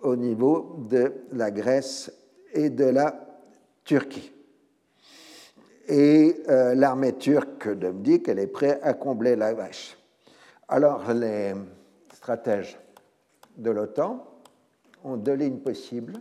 au 0.01 0.15
niveau 0.15 0.75
de 0.89 1.13
la 1.31 1.51
Grèce 1.51 2.11
et 2.53 2.69
de 2.69 2.85
la 2.85 3.15
Turquie. 3.83 4.31
Et 5.87 6.37
euh, 6.49 6.75
l'armée 6.75 7.13
turque 7.13 7.69
dit 8.01 8.21
qu'elle 8.21 8.39
est 8.39 8.47
prête 8.47 8.79
à 8.83 8.93
combler 8.93 9.35
la 9.35 9.53
brèche. 9.53 9.97
Alors 10.67 11.11
les 11.13 11.53
stratèges 12.13 12.77
de 13.61 13.71
l'OTAN 13.71 14.25
ont 15.03 15.17
deux 15.17 15.33
lignes 15.33 15.59
possibles. 15.59 16.13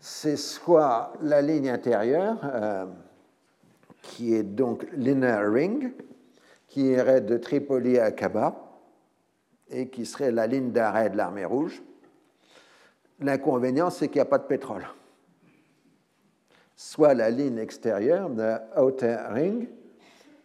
C'est 0.00 0.36
soit 0.36 1.12
la 1.22 1.42
ligne 1.42 1.68
intérieure, 1.68 2.38
euh, 2.44 2.86
qui 4.02 4.34
est 4.34 4.42
donc 4.42 4.86
l'inner 4.92 5.40
ring, 5.44 5.92
qui 6.66 6.86
irait 6.86 7.20
de 7.20 7.36
Tripoli 7.36 7.98
à 7.98 8.06
Aqaba, 8.06 8.64
et 9.70 9.88
qui 9.88 10.06
serait 10.06 10.30
la 10.30 10.46
ligne 10.46 10.70
d'arrêt 10.70 11.10
de 11.10 11.16
l'armée 11.16 11.44
rouge. 11.44 11.82
L'inconvénient, 13.20 13.90
c'est 13.90 14.08
qu'il 14.08 14.16
n'y 14.16 14.22
a 14.22 14.26
pas 14.26 14.38
de 14.38 14.44
pétrole. 14.44 14.86
Soit 16.76 17.14
la 17.14 17.30
ligne 17.30 17.58
extérieure 17.58 18.30
de 18.30 18.56
Outer 18.80 19.16
Ring, 19.30 19.68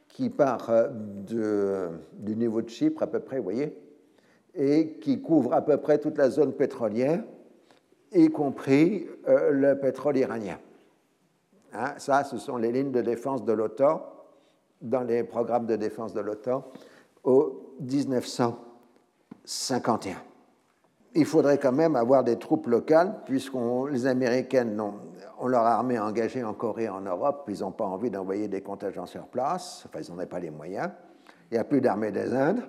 qui 0.07 0.29
part 0.29 0.69
euh, 0.69 1.89
du 2.13 2.35
niveau 2.35 2.61
de 2.61 2.69
Chypre 2.69 3.03
à 3.03 3.07
peu 3.07 3.19
près, 3.19 3.37
vous 3.37 3.43
voyez, 3.43 3.77
et 4.55 4.99
qui 5.01 5.21
couvre 5.21 5.53
à 5.53 5.61
peu 5.61 5.77
près 5.77 5.97
toute 5.97 6.17
la 6.17 6.29
zone 6.29 6.53
pétrolière, 6.53 7.23
y 8.11 8.29
compris 8.29 9.07
euh, 9.27 9.51
le 9.51 9.79
pétrole 9.79 10.17
iranien. 10.17 10.59
Hein, 11.73 11.93
ça, 11.97 12.23
ce 12.23 12.37
sont 12.37 12.57
les 12.57 12.71
lignes 12.71 12.91
de 12.91 13.01
défense 13.01 13.43
de 13.43 13.53
l'OTAN 13.53 14.05
dans 14.81 15.01
les 15.01 15.23
programmes 15.23 15.65
de 15.65 15.75
défense 15.75 16.13
de 16.13 16.21
l'OTAN 16.21 16.63
au 17.23 17.75
1900. 17.79 18.59
51. 19.45 20.15
Il 21.15 21.25
faudrait 21.25 21.59
quand 21.59 21.71
même 21.71 21.95
avoir 21.95 22.23
des 22.23 22.37
troupes 22.39 22.67
locales, 22.67 23.19
puisque 23.25 23.53
les 23.91 24.07
Américains 24.07 24.67
ont, 24.79 25.47
leur 25.47 25.65
armée 25.65 25.99
engagée 25.99 26.43
en 26.43 26.53
Corée 26.53 26.85
et 26.85 26.89
en 26.89 27.01
Europe, 27.01 27.45
ils 27.49 27.59
n'ont 27.59 27.71
pas 27.71 27.85
envie 27.85 28.09
d'envoyer 28.09 28.47
des 28.47 28.61
contingents 28.61 29.05
sur 29.05 29.27
place, 29.27 29.83
enfin 29.85 29.99
ils 30.03 30.13
n'en 30.13 30.23
ont 30.23 30.25
pas 30.25 30.39
les 30.39 30.49
moyens. 30.49 30.89
Il 31.51 31.55
n'y 31.55 31.59
a 31.59 31.63
plus 31.63 31.81
d'armée 31.81 32.11
des 32.11 32.33
Indes. 32.33 32.63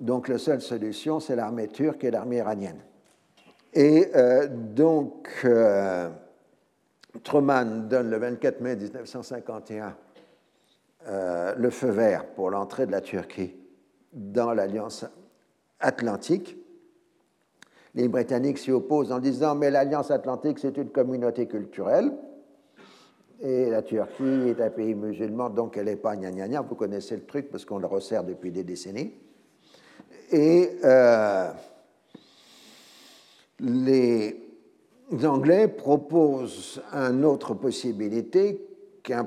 Donc 0.00 0.28
la 0.28 0.38
seule 0.38 0.62
solution, 0.62 1.20
c'est 1.20 1.36
l'armée 1.36 1.68
turque 1.68 2.04
et 2.04 2.10
l'armée 2.10 2.38
iranienne. 2.38 2.80
Et 3.74 4.08
euh, 4.16 4.48
donc, 4.48 5.28
euh, 5.44 6.08
Truman 7.22 7.86
donne 7.88 8.10
le 8.10 8.16
24 8.16 8.60
mai 8.62 8.76
1951 8.76 9.94
euh, 11.08 11.54
le 11.56 11.70
feu 11.70 11.90
vert 11.90 12.26
pour 12.34 12.50
l'entrée 12.50 12.86
de 12.86 12.92
la 12.92 13.00
Turquie 13.00 13.54
dans 14.12 14.52
l'alliance 14.52 15.04
atlantique. 15.78 16.56
Les 17.94 18.08
Britanniques 18.08 18.58
s'y 18.58 18.70
opposent 18.70 19.12
en 19.12 19.18
disant 19.18 19.54
Mais 19.54 19.70
l'Alliance 19.70 20.10
atlantique, 20.10 20.58
c'est 20.58 20.76
une 20.76 20.90
communauté 20.90 21.46
culturelle. 21.46 22.12
Et 23.40 23.70
la 23.70 23.82
Turquie 23.82 24.48
est 24.48 24.60
un 24.60 24.70
pays 24.70 24.94
musulman, 24.94 25.48
donc 25.48 25.76
elle 25.76 25.86
n'est 25.86 25.96
pas 25.96 26.14
gna, 26.16 26.30
gna, 26.30 26.46
gna. 26.46 26.60
Vous 26.60 26.74
connaissez 26.74 27.16
le 27.16 27.24
truc 27.24 27.50
parce 27.50 27.64
qu'on 27.64 27.78
le 27.78 27.86
resserre 27.86 28.24
depuis 28.24 28.50
des 28.50 28.64
décennies. 28.64 29.14
Et 30.32 30.78
euh, 30.84 31.50
les 33.58 34.36
Anglais 35.24 35.68
proposent 35.68 36.80
une 36.92 37.24
autre 37.24 37.54
possibilité 37.54 38.64
qu'un 39.02 39.24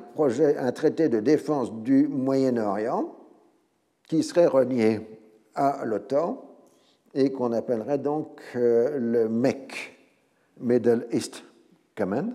traité 0.72 1.10
de 1.10 1.20
défense 1.20 1.74
du 1.74 2.08
Moyen-Orient 2.08 3.16
qui 4.08 4.24
serait 4.24 4.48
renié 4.48 5.02
à 5.56 5.84
l'OTAN 5.84 6.42
et 7.14 7.32
qu'on 7.32 7.52
appellerait 7.52 7.98
donc 7.98 8.42
euh, 8.56 8.98
le 8.98 9.28
MEC, 9.28 9.98
Middle 10.60 11.08
East 11.12 11.44
Command, 11.96 12.34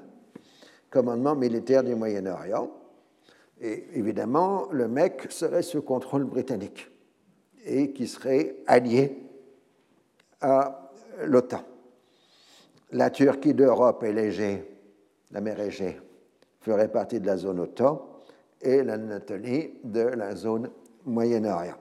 commandement 0.91 1.35
militaire 1.35 1.83
du 1.83 1.95
Moyen-Orient. 1.95 2.71
Et 3.61 3.87
évidemment, 3.95 4.69
le 4.71 4.87
MEC 4.89 5.33
serait 5.33 5.63
sous 5.63 5.83
contrôle 5.83 6.25
britannique 6.25 6.89
et 7.67 7.93
qui 7.93 8.07
serait 8.07 8.57
allié 8.67 9.23
à 10.41 10.91
l'OTAN. 11.25 11.63
La 12.93 13.11
Turquie 13.11 13.55
d'Europe 13.55 14.03
et 14.05 14.13
l'Égée, 14.13 14.65
la 15.31 15.41
mer 15.41 15.61
Égée, 15.61 15.99
ferait 16.61 16.89
partie 16.89 17.21
de 17.21 17.27
la 17.27 17.37
zone 17.37 17.61
OTAN 17.61 18.09
et 18.63 18.83
l'Anatolie 18.83 19.75
de 19.85 20.01
la 20.01 20.35
zone 20.35 20.71
Moyen-Orient. 21.05 21.77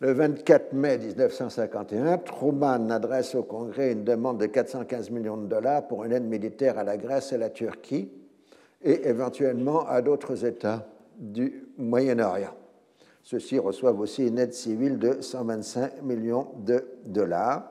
Le 0.00 0.12
24 0.12 0.72
mai 0.72 0.98
1951, 0.98 2.18
Truman 2.18 2.90
adresse 2.90 3.34
au 3.34 3.42
Congrès 3.42 3.92
une 3.92 4.04
demande 4.04 4.38
de 4.38 4.46
415 4.46 5.10
millions 5.10 5.36
de 5.36 5.46
dollars 5.46 5.86
pour 5.86 6.04
une 6.04 6.12
aide 6.12 6.24
militaire 6.24 6.78
à 6.78 6.84
la 6.84 6.96
Grèce 6.96 7.32
et 7.32 7.38
la 7.38 7.50
Turquie 7.50 8.10
et 8.82 9.08
éventuellement 9.08 9.86
à 9.86 10.02
d'autres 10.02 10.44
États 10.44 10.86
du 11.18 11.68
Moyen-Orient. 11.78 12.54
Ceux-ci 13.24 13.58
reçoivent 13.58 13.98
aussi 13.98 14.28
une 14.28 14.38
aide 14.38 14.54
civile 14.54 14.98
de 14.98 15.20
125 15.20 16.02
millions 16.02 16.52
de 16.58 16.86
dollars. 17.04 17.68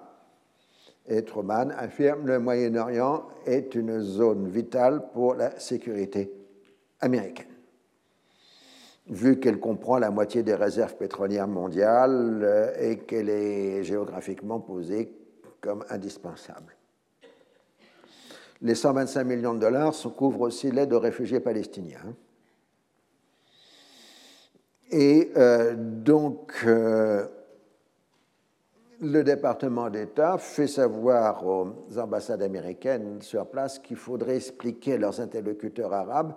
Et 1.07 1.23
Truman 1.23 1.69
affirme 1.77 2.23
que 2.23 2.27
le 2.27 2.39
Moyen-Orient 2.39 3.27
est 3.45 3.73
une 3.75 4.01
zone 4.01 4.49
vitale 4.49 5.03
pour 5.13 5.35
la 5.35 5.57
sécurité 5.59 6.33
américaine 6.99 7.53
vu 9.07 9.39
qu'elle 9.39 9.59
comprend 9.59 9.97
la 9.97 10.11
moitié 10.11 10.43
des 10.43 10.55
réserves 10.55 10.95
pétrolières 10.95 11.47
mondiales 11.47 12.41
euh, 12.43 12.73
et 12.79 12.99
qu'elle 12.99 13.29
est 13.29 13.83
géographiquement 13.83 14.59
posée 14.59 15.11
comme 15.61 15.83
indispensable. 15.89 16.75
Les 18.61 18.75
125 18.75 19.23
millions 19.25 19.53
de 19.53 19.59
dollars 19.59 19.93
couvrent 20.15 20.41
aussi 20.41 20.71
l'aide 20.71 20.93
aux 20.93 20.99
réfugiés 20.99 21.41
palestiniens. 21.41 22.15
Et 24.95 25.31
euh, 25.37 25.73
donc, 25.75 26.53
euh, 26.67 27.25
le 29.01 29.23
département 29.23 29.89
d'État 29.89 30.37
fait 30.37 30.67
savoir 30.67 31.43
aux 31.47 31.97
ambassades 31.97 32.43
américaines 32.43 33.19
sur 33.21 33.47
place 33.47 33.79
qu'il 33.79 33.97
faudrait 33.97 34.35
expliquer 34.35 34.93
à 34.93 34.97
leurs 34.97 35.19
interlocuteurs 35.19 35.91
arabes 35.91 36.35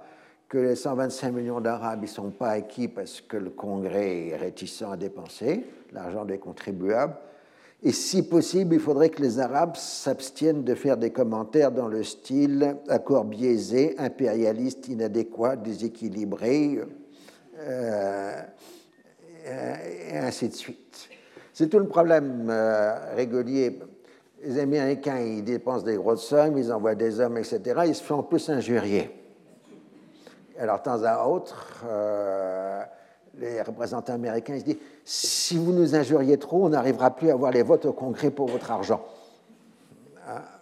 que 0.49 0.57
les 0.57 0.75
125 0.75 1.33
millions 1.33 1.61
d'Arabes 1.61 2.01
ne 2.01 2.07
sont 2.07 2.31
pas 2.31 2.49
acquis 2.51 2.89
parce 2.89 3.21
que 3.21 3.37
le 3.37 3.51
Congrès 3.51 4.29
est 4.29 4.37
réticent 4.37 4.85
à 4.91 4.97
dépenser 4.97 5.67
l'argent 5.93 6.25
des 6.25 6.39
contribuables, 6.39 7.15
Et 7.83 7.93
si 7.93 8.27
possible, 8.27 8.75
il 8.75 8.81
faudrait 8.81 9.11
que 9.11 9.21
les 9.21 9.39
Arabes 9.39 9.77
s'abstiennent 9.77 10.65
de 10.65 10.75
faire 10.75 10.97
des 10.97 11.11
commentaires 11.11 11.73
dans 11.73 11.89
le 11.89 12.03
style 12.03 12.79
accord 12.89 13.27
biaisé, 13.27 13.97
impérialiste, 13.99 14.89
inadéquat, 14.89 15.57
déséquilibré, 15.57 16.81
et 20.09 20.19
ainsi 20.19 20.49
de 20.49 20.55
suite. 20.55 21.09
C'est 21.59 21.71
tout 21.71 21.79
le 21.79 21.89
problème 21.89 22.49
euh, 22.51 23.15
régulier. 23.15 23.81
Les 24.45 24.59
Américains, 24.59 25.19
ils 25.21 25.43
dépensent 25.43 25.87
des 25.87 25.97
grosses 25.97 26.27
sommes, 26.27 26.59
ils 26.59 26.71
envoient 26.71 26.95
des 26.95 27.19
hommes, 27.19 27.39
etc. 27.39 27.63
Ils 27.87 27.95
se 27.95 28.03
font 28.03 28.23
plus 28.23 28.51
injurier. 28.51 29.11
Alors, 30.59 30.81
de 30.81 30.83
temps 30.83 31.03
à 31.03 31.25
autre, 31.25 31.83
euh, 31.89 32.83
les 33.39 33.63
représentants 33.63 34.13
américains 34.13 34.59
se 34.59 34.65
disent 34.65 34.77
si 35.03 35.57
vous 35.57 35.73
nous 35.73 35.95
injuriez 35.95 36.37
trop, 36.37 36.67
on 36.67 36.69
n'arrivera 36.69 37.17
plus 37.17 37.31
à 37.31 37.33
avoir 37.33 37.53
les 37.53 37.63
votes 37.63 37.87
au 37.87 37.95
Congrès 37.95 38.31
pour 38.31 38.49
votre 38.49 38.71
argent. 38.71 39.03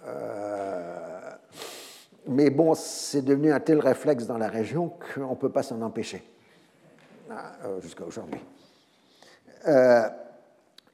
Euh, 0.07 1.31
mais 2.29 2.51
bon, 2.51 2.75
c'est 2.75 3.23
devenu 3.23 3.53
un 3.53 3.59
tel 3.59 3.81
réflexe 3.81 4.29
dans 4.29 4.39
la 4.39 4.47
région 4.47 4.93
qu'on 5.17 5.31
ne 5.31 5.35
peut 5.35 5.51
pas 5.51 5.65
s'en 5.65 5.83
empêcher 5.83 6.23
euh, 6.23 6.34
jusqu'à 7.81 8.05
aujourd'hui. 8.05 8.41
Euh, 9.67 10.09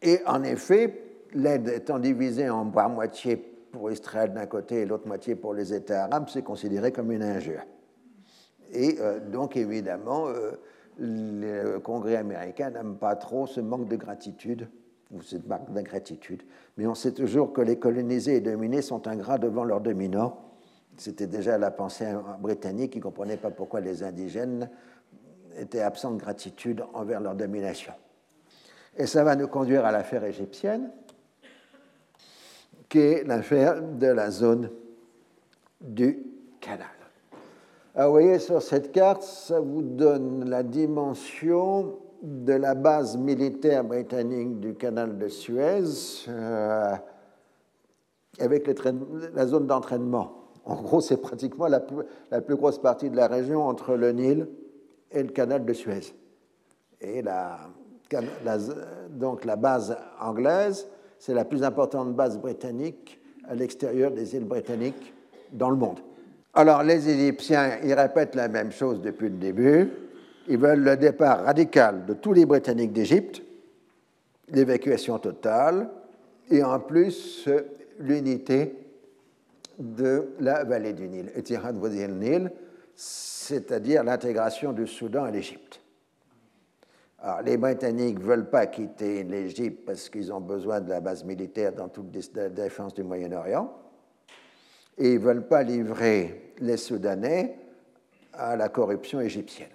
et 0.02 0.20
en 0.26 0.42
effet, 0.42 1.02
l'aide 1.34 1.68
étant 1.68 1.98
divisée 1.98 2.48
en 2.48 2.66
par 2.70 2.88
moitié 2.88 3.36
pour 3.36 3.90
Israël 3.90 4.32
d'un 4.32 4.46
côté 4.46 4.82
et 4.82 4.86
l'autre 4.86 5.06
moitié 5.06 5.34
pour 5.34 5.54
les 5.54 5.72
États 5.74 6.04
arabes, 6.04 6.28
c'est 6.28 6.42
considéré 6.42 6.92
comme 6.92 7.12
une 7.12 7.22
injure. 7.22 7.62
Et 8.72 8.98
donc, 9.32 9.56
évidemment, 9.56 10.26
le 10.98 11.78
Congrès 11.78 12.16
américain 12.16 12.70
n'aime 12.70 12.96
pas 12.96 13.16
trop 13.16 13.46
ce 13.46 13.60
manque 13.60 13.88
de 13.88 13.96
gratitude 13.96 14.68
ou 15.12 15.22
cette 15.22 15.46
marque 15.46 15.72
d'ingratitude. 15.72 16.42
Mais 16.76 16.86
on 16.86 16.94
sait 16.94 17.12
toujours 17.12 17.52
que 17.52 17.60
les 17.60 17.78
colonisés 17.78 18.36
et 18.36 18.40
dominés 18.40 18.82
sont 18.82 19.08
ingrats 19.08 19.38
devant 19.38 19.64
leurs 19.64 19.80
dominants. 19.80 20.38
C'était 20.96 21.26
déjà 21.26 21.58
la 21.58 21.70
pensée 21.70 22.06
britannique 22.40 22.92
qui 22.92 22.98
ne 22.98 23.02
comprenait 23.02 23.36
pas 23.36 23.50
pourquoi 23.50 23.80
les 23.80 24.02
indigènes 24.02 24.68
étaient 25.58 25.80
absents 25.80 26.12
de 26.12 26.20
gratitude 26.20 26.84
envers 26.94 27.20
leur 27.20 27.34
domination. 27.34 27.92
Et 28.96 29.06
ça 29.06 29.24
va 29.24 29.36
nous 29.36 29.48
conduire 29.48 29.84
à 29.84 29.92
l'affaire 29.92 30.24
égyptienne, 30.24 30.90
qui 32.88 32.98
est 32.98 33.24
l'affaire 33.24 33.82
de 33.82 34.06
la 34.06 34.30
zone 34.30 34.70
du 35.80 36.18
canal. 36.60 36.88
Ah, 37.94 38.06
vous 38.06 38.12
voyez 38.12 38.38
sur 38.38 38.62
cette 38.62 38.92
carte, 38.92 39.22
ça 39.22 39.60
vous 39.60 39.82
donne 39.82 40.48
la 40.48 40.62
dimension 40.62 41.98
de 42.22 42.52
la 42.52 42.74
base 42.74 43.16
militaire 43.16 43.84
britannique 43.84 44.60
du 44.60 44.74
canal 44.74 45.18
de 45.18 45.28
Suez 45.28 46.26
euh, 46.28 46.94
avec 48.38 48.66
la 49.34 49.46
zone 49.46 49.66
d'entraînement. 49.66 50.40
En 50.64 50.76
gros, 50.82 51.00
c'est 51.00 51.16
pratiquement 51.16 51.66
la 51.66 51.80
plus, 51.80 52.56
grosse 52.56 52.78
partie 52.78 53.10
de 53.10 53.16
la 53.16 53.26
région 53.26 53.66
entre 53.66 53.94
le 53.94 54.12
Nil 54.12 54.48
et 55.12 55.22
le 55.22 55.30
canal 55.30 55.64
de 55.64 55.72
Suez. 55.72 56.14
Et 57.00 57.22
la, 57.22 57.58
donc 59.10 59.44
la 59.44 59.56
base 59.56 59.96
anglaise, 60.20 60.86
c'est 61.18 61.34
la 61.34 61.44
plus 61.44 61.62
importante 61.62 62.14
base 62.14 62.38
britannique 62.38 63.20
à 63.48 63.54
l'extérieur 63.54 64.10
des 64.10 64.34
îles 64.36 64.44
britanniques 64.44 65.14
dans 65.52 65.70
le 65.70 65.76
monde. 65.76 66.00
Alors 66.54 66.82
les 66.82 67.08
Égyptiens, 67.08 67.78
ils 67.84 67.94
répètent 67.94 68.34
la 68.34 68.48
même 68.48 68.72
chose 68.72 69.00
depuis 69.00 69.28
le 69.28 69.36
début. 69.36 69.90
Ils 70.48 70.58
veulent 70.58 70.82
le 70.82 70.96
départ 70.96 71.44
radical 71.44 72.06
de 72.06 72.14
tous 72.14 72.32
les 72.32 72.44
Britanniques 72.44 72.92
d'Égypte, 72.92 73.42
l'évacuation 74.48 75.18
totale, 75.18 75.88
et 76.50 76.64
en 76.64 76.80
plus 76.80 77.48
l'unité 78.00 78.74
de 79.78 80.30
la 80.40 80.64
vallée 80.64 80.92
du 80.92 81.08
Nil, 81.08 81.30
Nil, 82.18 82.50
c'est-à-dire 83.50 84.04
l'intégration 84.04 84.72
du 84.72 84.86
Soudan 84.86 85.24
à 85.24 85.30
l'Égypte. 85.32 85.80
Alors, 87.18 87.42
les 87.42 87.56
Britanniques 87.56 88.18
ne 88.20 88.24
veulent 88.24 88.48
pas 88.48 88.66
quitter 88.66 89.24
l'Égypte 89.24 89.84
parce 89.84 90.08
qu'ils 90.08 90.32
ont 90.32 90.40
besoin 90.40 90.80
de 90.80 90.88
la 90.88 91.00
base 91.00 91.24
militaire 91.24 91.72
dans 91.72 91.88
toute 91.88 92.16
la 92.34 92.48
défense 92.48 92.94
du 92.94 93.02
Moyen-Orient 93.02 93.76
et 94.96 95.08
ils 95.08 95.18
ne 95.18 95.24
veulent 95.24 95.48
pas 95.48 95.64
livrer 95.64 96.54
les 96.60 96.76
Soudanais 96.76 97.56
à 98.32 98.54
la 98.54 98.68
corruption 98.68 99.20
égyptienne. 99.20 99.68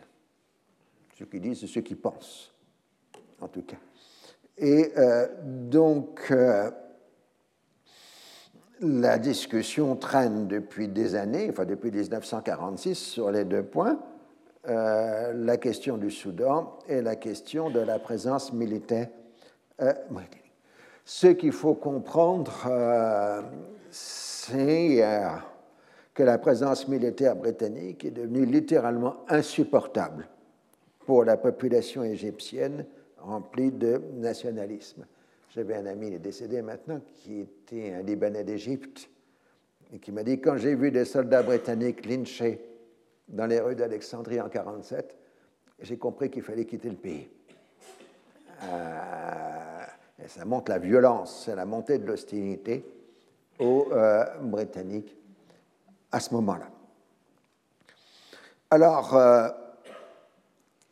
Ce 1.19 1.25
qu'ils 1.25 1.41
disent, 1.41 1.59
c'est 1.59 1.67
ce 1.67 1.79
qu'ils 1.79 1.99
pensent, 1.99 2.53
en 3.41 3.49
tout 3.49 3.63
cas. 3.63 3.77
Et 4.57 4.93
euh, 4.97 5.27
donc, 5.43 6.27
euh, 6.31 6.71
la 8.81 9.17
discussion 9.17 9.95
traîne 9.95 10.47
depuis 10.47 10.87
des 10.87 11.15
années, 11.15 11.47
enfin 11.49 11.65
depuis 11.65 11.91
1946, 11.91 12.95
sur 12.95 13.31
les 13.31 13.45
deux 13.45 13.63
points, 13.63 13.99
euh, 14.67 15.33
la 15.33 15.57
question 15.57 15.97
du 15.97 16.11
Soudan 16.11 16.77
et 16.87 17.01
la 17.01 17.15
question 17.15 17.69
de 17.69 17.79
la 17.79 17.99
présence 17.99 18.51
militaire 18.51 19.07
Ce 21.05 21.27
qu'il 21.27 21.51
faut 21.51 21.75
comprendre, 21.75 22.51
c'est 23.91 25.03
euh, 25.03 25.27
que 26.13 26.23
la 26.23 26.37
présence 26.37 26.87
militaire 26.87 27.35
britannique 27.35 28.05
est 28.05 28.11
devenue 28.11 28.45
littéralement 28.45 29.17
insupportable 29.27 30.27
pour 31.05 31.23
la 31.23 31.37
population 31.37 32.03
égyptienne 32.03 32.85
remplie 33.19 33.71
de 33.71 34.01
nationalisme. 34.15 35.05
J'avais 35.55 35.75
un 35.75 35.85
ami, 35.85 36.07
il 36.07 36.15
est 36.15 36.19
décédé 36.19 36.61
maintenant, 36.61 36.99
qui 36.99 37.39
était 37.39 37.93
un 37.93 38.01
Libanais 38.01 38.43
d'Égypte, 38.43 39.09
et 39.93 39.99
qui 39.99 40.11
m'a 40.11 40.21
dit 40.21 40.41
quand 40.41 40.57
j'ai 40.57 40.75
vu 40.75 40.91
des 40.91 41.05
soldats 41.05 41.43
britanniques 41.43 42.05
lynchés 42.05 42.59
dans 43.29 43.45
les 43.45 43.61
rues 43.61 43.75
d'Alexandrie 43.75 44.41
en 44.41 44.49
1947, 44.49 45.17
j'ai 45.79 45.97
compris 45.97 46.29
qu'il 46.29 46.41
fallait 46.41 46.65
quitter 46.65 46.89
le 46.89 46.97
pays. 46.97 47.29
Euh, 48.63 49.85
et 50.25 50.27
ça 50.27 50.43
montre 50.43 50.71
la 50.71 50.77
violence, 50.77 51.45
c'est 51.45 51.55
la 51.55 51.65
montée 51.65 51.99
de 51.99 52.05
l'hostilité 52.05 52.85
aux 53.57 53.87
euh, 53.93 54.25
Britanniques 54.41 55.15
à 56.11 56.19
ce 56.19 56.33
moment-là. 56.33 56.69
Alors, 58.71 59.15
euh, 59.15 59.47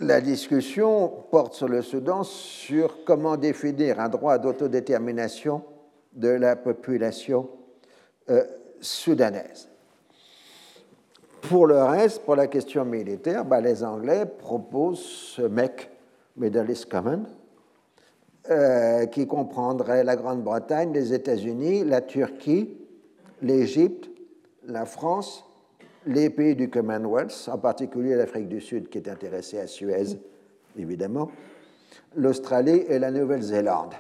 la 0.04 0.22
discussion 0.22 1.12
porte 1.32 1.54
sur 1.54 1.68
le 1.68 1.82
Soudan 1.82 2.24
sur 2.24 3.04
comment 3.06 3.38
définir 3.38 4.00
un 4.00 4.10
droit 4.10 4.38
d'autodétermination 4.38 5.64
de 6.14 6.30
la 6.30 6.56
population 6.56 7.50
euh, 8.30 8.44
soudanaise. 8.80 9.70
Pour 11.42 11.68
le 11.68 11.82
reste, 11.82 12.22
pour 12.24 12.36
la 12.36 12.48
question 12.48 12.86
militaire, 12.86 13.46
bah, 13.46 13.62
les 13.62 13.84
Anglais 13.84 14.26
proposent 14.26 15.04
ce 15.04 15.42
mec 15.42 15.90
Middle 16.38 16.70
East 16.70 16.86
Common, 16.90 17.24
euh, 18.50 19.06
qui 19.08 19.28
comprendrait 19.28 20.04
la 20.04 20.16
Grande-Bretagne, 20.16 20.94
les 20.94 21.14
États-Unis, 21.14 21.84
la 21.84 22.02
Turquie, 22.02 22.78
l'Égypte, 23.42 24.10
la 24.66 24.86
France, 24.86 25.46
les 26.06 26.30
pays 26.30 26.56
du 26.56 26.70
Commonwealth, 26.70 27.50
en 27.52 27.58
particulier 27.58 28.16
l'Afrique 28.16 28.48
du 28.48 28.62
Sud 28.62 28.90
qui 28.90 28.98
est 28.98 29.10
intéressée 29.10 29.60
à 29.60 29.68
Suez, 29.68 30.18
évidemment, 30.78 31.32
l'Australie 32.16 32.84
et 32.88 33.00
la 33.00 33.12
Nouvelle-Zélande, 33.12 33.94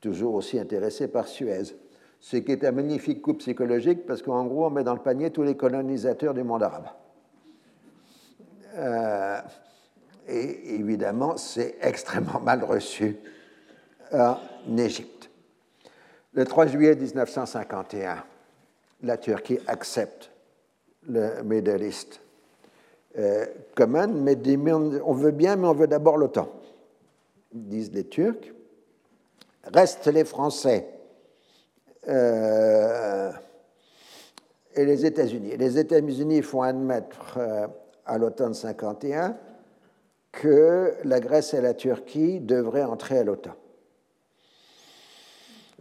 toujours 0.00 0.34
aussi 0.34 0.58
intéressés 0.58 1.08
par 1.08 1.28
Suez. 1.28 1.76
Ce 2.20 2.38
qui 2.38 2.52
est 2.52 2.64
un 2.64 2.72
magnifique 2.72 3.20
coup 3.20 3.34
psychologique 3.34 4.06
parce 4.06 4.22
qu'en 4.22 4.44
gros, 4.46 4.66
on 4.66 4.70
met 4.70 4.84
dans 4.84 4.94
le 4.94 5.00
panier 5.00 5.30
tous 5.30 5.42
les 5.42 5.56
colonisateurs 5.56 6.34
du 6.34 6.42
monde 6.42 6.62
arabe. 6.62 6.88
Euh, 8.76 9.40
et 10.26 10.74
évidemment, 10.74 11.36
c'est 11.36 11.76
extrêmement 11.80 12.40
mal 12.40 12.64
reçu 12.64 13.16
en 14.12 14.36
Égypte. 14.76 15.30
Le 16.32 16.44
3 16.44 16.66
juillet 16.66 16.96
1951, 16.96 18.24
la 19.02 19.16
Turquie 19.18 19.58
accepte 19.66 20.30
le 21.08 21.82
East 21.82 22.20
euh, 23.18 23.46
Common, 23.74 24.08
mais 24.08 24.36
on 25.04 25.12
veut 25.12 25.30
bien, 25.30 25.56
mais 25.56 25.68
on 25.68 25.74
veut 25.74 25.86
d'abord 25.86 26.16
l'OTAN, 26.16 26.48
disent 27.52 27.92
les 27.92 28.04
Turcs. 28.04 28.52
Restent 29.72 30.08
les 30.08 30.24
Français 30.24 30.86
euh, 32.08 33.32
et 34.74 34.84
les 34.84 35.06
États-Unis. 35.06 35.56
Les 35.56 35.78
États-Unis 35.78 36.42
font 36.42 36.62
admettre 36.62 37.38
euh, 37.38 37.66
à 38.04 38.18
l'OTAN 38.18 38.50
de 38.50 38.54
51 38.54 39.36
que 40.32 40.94
la 41.04 41.20
Grèce 41.20 41.54
et 41.54 41.60
la 41.60 41.72
Turquie 41.72 42.40
devraient 42.40 42.84
entrer 42.84 43.18
à 43.18 43.24
l'OTAN. 43.24 43.54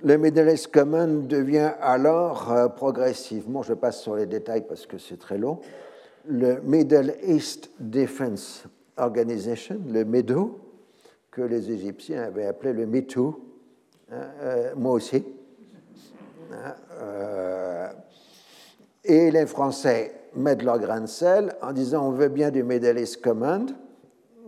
Le 0.05 0.17
Middle 0.17 0.49
East 0.49 0.67
Common 0.67 1.23
devient 1.29 1.71
alors 1.79 2.51
euh, 2.51 2.67
progressivement, 2.67 3.63
je 3.63 3.73
passe 3.73 4.01
sur 4.01 4.17
les 4.17 4.25
détails 4.25 4.65
parce 4.67 4.85
que 4.85 4.97
c'est 4.97 5.17
très 5.17 5.37
long, 5.37 5.61
le 6.27 6.59
Middle 6.61 7.15
East 7.25 7.69
Defense 7.79 8.65
Organization, 8.97 9.79
le 9.87 10.03
MEDO, 10.03 10.59
que 11.31 11.41
les 11.41 11.71
Égyptiens 11.71 12.23
avaient 12.23 12.47
appelé 12.47 12.73
le 12.73 12.85
MITU, 12.85 13.31
moi 14.75 14.91
aussi. 14.91 15.23
et 19.05 19.31
les 19.31 19.45
Français 19.45 20.13
mettent 20.35 20.63
leur 20.63 20.79
grain 20.79 21.01
de 21.01 21.07
sel 21.07 21.55
en 21.61 21.71
disant 21.71 22.07
on 22.07 22.11
veut 22.11 22.27
bien 22.27 22.51
du 22.51 22.61
Middle 22.61 22.99
East 22.99 23.21
Command, 23.21 23.71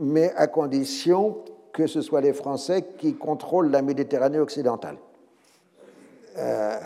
mais 0.02 0.34
à 0.36 0.48
condition 0.48 1.38
que 1.72 1.88
ce 1.88 2.02
soit 2.02 2.22
les 2.22 2.34
Français 2.34 2.86
qui 2.98 3.15
contrôlent 3.15 3.72
la 3.72 3.82
Méditerranée 3.82 4.40
occidentale. 4.40 4.98
Euh, 6.38 6.78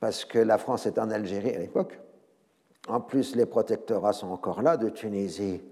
parce 0.00 0.24
que 0.24 0.38
la 0.38 0.58
France 0.58 0.86
est 0.86 0.98
en 0.98 1.10
Algérie 1.10 1.54
à 1.54 1.58
l'époque. 1.58 1.98
En 2.88 3.00
plus, 3.00 3.36
les 3.36 3.46
protectorats 3.46 4.12
sont 4.12 4.30
encore 4.30 4.60
là, 4.60 4.76
de 4.76 4.90
Tunisie 4.90 5.62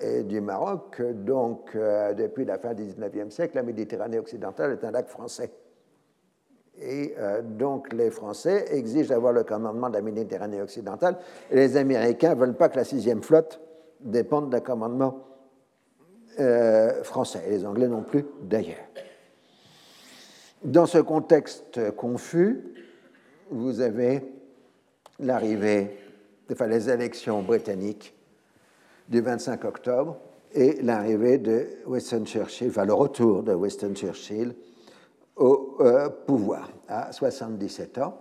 et 0.00 0.22
du 0.22 0.40
Maroc. 0.40 1.00
Donc, 1.00 1.70
euh, 1.74 2.12
depuis 2.12 2.44
la 2.44 2.58
fin 2.58 2.74
du 2.74 2.84
XIXe 2.84 3.34
siècle, 3.34 3.56
la 3.56 3.62
Méditerranée 3.62 4.18
occidentale 4.18 4.72
est 4.72 4.84
un 4.84 4.90
lac 4.90 5.08
français. 5.08 5.50
Et 6.76 7.14
euh, 7.18 7.40
donc, 7.40 7.92
les 7.92 8.10
Français 8.10 8.66
exigent 8.76 9.08
d'avoir 9.08 9.32
le 9.32 9.44
commandement 9.44 9.88
de 9.88 9.94
la 9.94 10.02
Méditerranée 10.02 10.60
occidentale. 10.60 11.16
Les 11.50 11.76
Américains 11.76 12.34
ne 12.34 12.40
veulent 12.40 12.56
pas 12.56 12.68
que 12.68 12.76
la 12.76 12.84
sixième 12.84 13.22
flotte 13.22 13.60
dépende 14.00 14.50
d'un 14.50 14.60
commandement 14.60 15.28
français. 17.04 17.44
Et 17.46 17.50
les 17.50 17.64
Anglais 17.64 17.86
non 17.86 18.02
plus, 18.02 18.26
d'ailleurs. 18.42 18.88
Dans 20.64 20.86
ce 20.86 20.96
contexte 20.96 21.90
confus, 21.94 22.64
vous 23.50 23.82
avez 23.82 24.22
l'arrivée, 25.18 25.90
enfin 26.50 26.66
les 26.68 26.88
élections 26.88 27.42
britanniques 27.42 28.14
du 29.10 29.20
25 29.20 29.62
octobre 29.66 30.16
et 30.54 30.80
l'arrivée 30.80 31.36
de 31.36 31.66
Winston 31.84 32.24
Churchill, 32.24 32.70
enfin 32.70 32.86
le 32.86 32.94
retour 32.94 33.42
de 33.42 33.52
Winston 33.52 33.92
Churchill 33.94 34.54
au 35.36 35.76
euh, 35.80 36.08
pouvoir 36.08 36.70
à 36.88 37.12
77 37.12 37.98
ans 37.98 38.18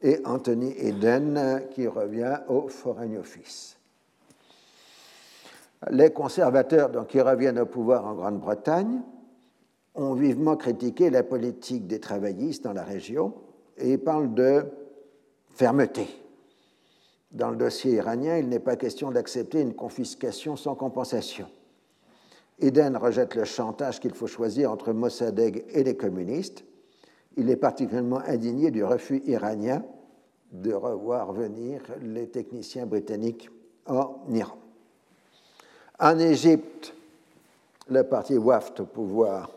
et 0.00 0.20
Anthony 0.24 0.74
Eden 0.78 1.64
qui 1.72 1.86
revient 1.86 2.38
au 2.48 2.68
Foreign 2.68 3.18
Office. 3.18 3.76
Les 5.90 6.10
conservateurs 6.10 6.88
donc, 6.88 7.08
qui 7.08 7.20
reviennent 7.20 7.58
au 7.58 7.66
pouvoir 7.66 8.06
en 8.06 8.14
Grande-Bretagne 8.14 9.02
ont 9.94 10.14
vivement 10.14 10.56
critiqué 10.56 11.10
la 11.10 11.22
politique 11.22 11.86
des 11.86 12.00
travaillistes 12.00 12.64
dans 12.64 12.72
la 12.72 12.84
région 12.84 13.34
et 13.76 13.96
parlent 13.98 14.34
de 14.34 14.64
fermeté. 15.50 16.06
Dans 17.30 17.50
le 17.50 17.56
dossier 17.56 17.92
iranien, 17.92 18.38
il 18.38 18.48
n'est 18.48 18.60
pas 18.60 18.76
question 18.76 19.10
d'accepter 19.10 19.60
une 19.60 19.74
confiscation 19.74 20.56
sans 20.56 20.74
compensation. 20.74 21.46
Eden 22.60 22.96
rejette 22.96 23.34
le 23.34 23.44
chantage 23.44 23.98
qu'il 24.00 24.14
faut 24.14 24.28
choisir 24.28 24.70
entre 24.70 24.92
Mossadegh 24.92 25.64
et 25.70 25.82
les 25.82 25.96
communistes. 25.96 26.64
Il 27.36 27.50
est 27.50 27.56
particulièrement 27.56 28.20
indigné 28.20 28.70
du 28.70 28.84
refus 28.84 29.22
iranien 29.26 29.84
de 30.52 30.72
revoir 30.72 31.32
venir 31.32 31.82
les 32.00 32.28
techniciens 32.28 32.86
britanniques 32.86 33.50
en 33.86 34.22
Iran. 34.30 34.56
En 35.98 36.18
Égypte, 36.18 36.94
le 37.88 38.04
parti 38.04 38.38
Waft 38.38 38.80
au 38.80 38.86
pouvoir 38.86 39.50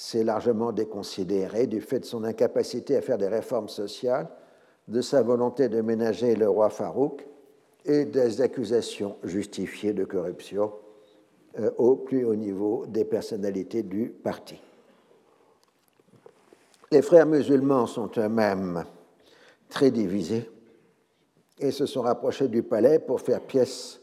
s'est 0.00 0.24
largement 0.24 0.72
déconsidéré 0.72 1.66
du 1.66 1.82
fait 1.82 2.00
de 2.00 2.04
son 2.06 2.24
incapacité 2.24 2.96
à 2.96 3.02
faire 3.02 3.18
des 3.18 3.28
réformes 3.28 3.68
sociales, 3.68 4.30
de 4.88 5.02
sa 5.02 5.20
volonté 5.22 5.68
de 5.68 5.82
ménager 5.82 6.34
le 6.36 6.48
roi 6.48 6.70
Farouk 6.70 7.26
et 7.84 8.06
des 8.06 8.40
accusations 8.40 9.18
justifiées 9.22 9.92
de 9.92 10.04
corruption 10.06 10.72
euh, 11.58 11.70
au 11.76 11.96
plus 11.96 12.24
haut 12.24 12.34
niveau 12.34 12.86
des 12.86 13.04
personnalités 13.04 13.82
du 13.82 14.08
parti. 14.08 14.58
Les 16.90 17.02
frères 17.02 17.26
musulmans 17.26 17.86
sont 17.86 18.10
eux-mêmes 18.16 18.86
très 19.68 19.90
divisés 19.90 20.50
et 21.58 21.70
se 21.70 21.84
sont 21.84 22.00
rapprochés 22.00 22.48
du 22.48 22.62
palais 22.62 23.00
pour 23.00 23.20
faire 23.20 23.42
pièce 23.42 24.00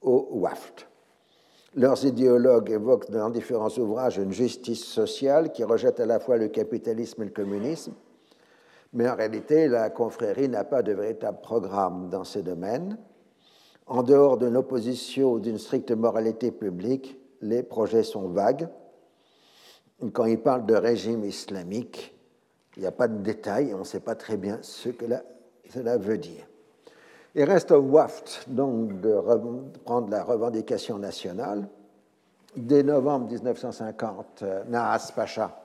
au 0.00 0.26
Waft. 0.32 0.88
Leurs 1.74 2.04
idéologues 2.04 2.70
évoquent 2.70 3.10
dans 3.10 3.30
différents 3.30 3.70
ouvrages 3.78 4.18
une 4.18 4.32
justice 4.32 4.84
sociale 4.84 5.52
qui 5.52 5.64
rejette 5.64 6.00
à 6.00 6.06
la 6.06 6.20
fois 6.20 6.36
le 6.36 6.48
capitalisme 6.48 7.22
et 7.22 7.26
le 7.26 7.30
communisme, 7.30 7.94
mais 8.92 9.08
en 9.08 9.16
réalité, 9.16 9.68
la 9.68 9.88
confrérie 9.88 10.50
n'a 10.50 10.64
pas 10.64 10.82
de 10.82 10.92
véritable 10.92 11.40
programme 11.40 12.10
dans 12.10 12.24
ces 12.24 12.42
domaines. 12.42 12.98
En 13.86 14.02
dehors 14.02 14.36
d'une 14.36 14.56
opposition 14.56 15.32
ou 15.32 15.40
d'une 15.40 15.56
stricte 15.56 15.92
moralité 15.92 16.50
publique, 16.50 17.18
les 17.40 17.62
projets 17.62 18.02
sont 18.02 18.28
vagues. 18.28 18.68
Quand 20.12 20.26
ils 20.26 20.40
parlent 20.40 20.66
de 20.66 20.74
régime 20.74 21.24
islamique, 21.24 22.14
il 22.76 22.80
n'y 22.80 22.86
a 22.86 22.92
pas 22.92 23.08
de 23.08 23.22
détails, 23.22 23.72
on 23.72 23.78
ne 23.78 23.84
sait 23.84 24.00
pas 24.00 24.14
très 24.14 24.36
bien 24.36 24.58
ce 24.60 24.90
que 24.90 25.06
cela 25.70 25.96
veut 25.96 26.18
dire. 26.18 26.46
Il 27.34 27.44
reste 27.44 27.70
au 27.70 27.80
WAFT 27.80 28.44
donc 28.48 29.00
de 29.00 29.14
prendre 29.84 30.10
la 30.10 30.22
revendication 30.22 30.98
nationale. 30.98 31.66
Dès 32.54 32.82
novembre 32.82 33.28
1950, 33.28 34.44
Nahas 34.68 35.12
Pacha 35.16 35.58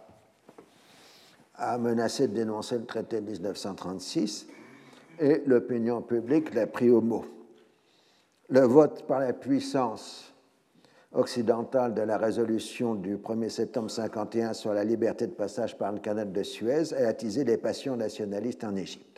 a 1.55 1.77
menacé 1.77 2.29
de 2.29 2.33
dénoncer 2.33 2.77
le 2.77 2.85
traité 2.85 3.19
de 3.19 3.29
1936 3.31 4.47
et 5.19 5.41
l'opinion 5.45 6.01
publique 6.01 6.53
l'a 6.53 6.67
pris 6.67 6.89
au 6.89 7.01
mot. 7.01 7.25
Le 8.49 8.61
vote 8.61 9.05
par 9.05 9.19
la 9.19 9.33
puissance 9.33 10.33
occidentale 11.11 11.93
de 11.93 12.01
la 12.01 12.17
résolution 12.17 12.95
du 12.95 13.17
1er 13.17 13.49
septembre 13.49 13.87
1951 13.87 14.53
sur 14.53 14.73
la 14.73 14.85
liberté 14.85 15.27
de 15.27 15.33
passage 15.33 15.77
par 15.77 15.91
le 15.91 15.99
canal 15.99 16.31
de 16.31 16.43
Suez 16.43 16.93
a 16.93 17.07
attisé 17.07 17.43
les 17.43 17.57
passions 17.57 17.97
nationalistes 17.97 18.63
en 18.63 18.75
Égypte. 18.77 19.16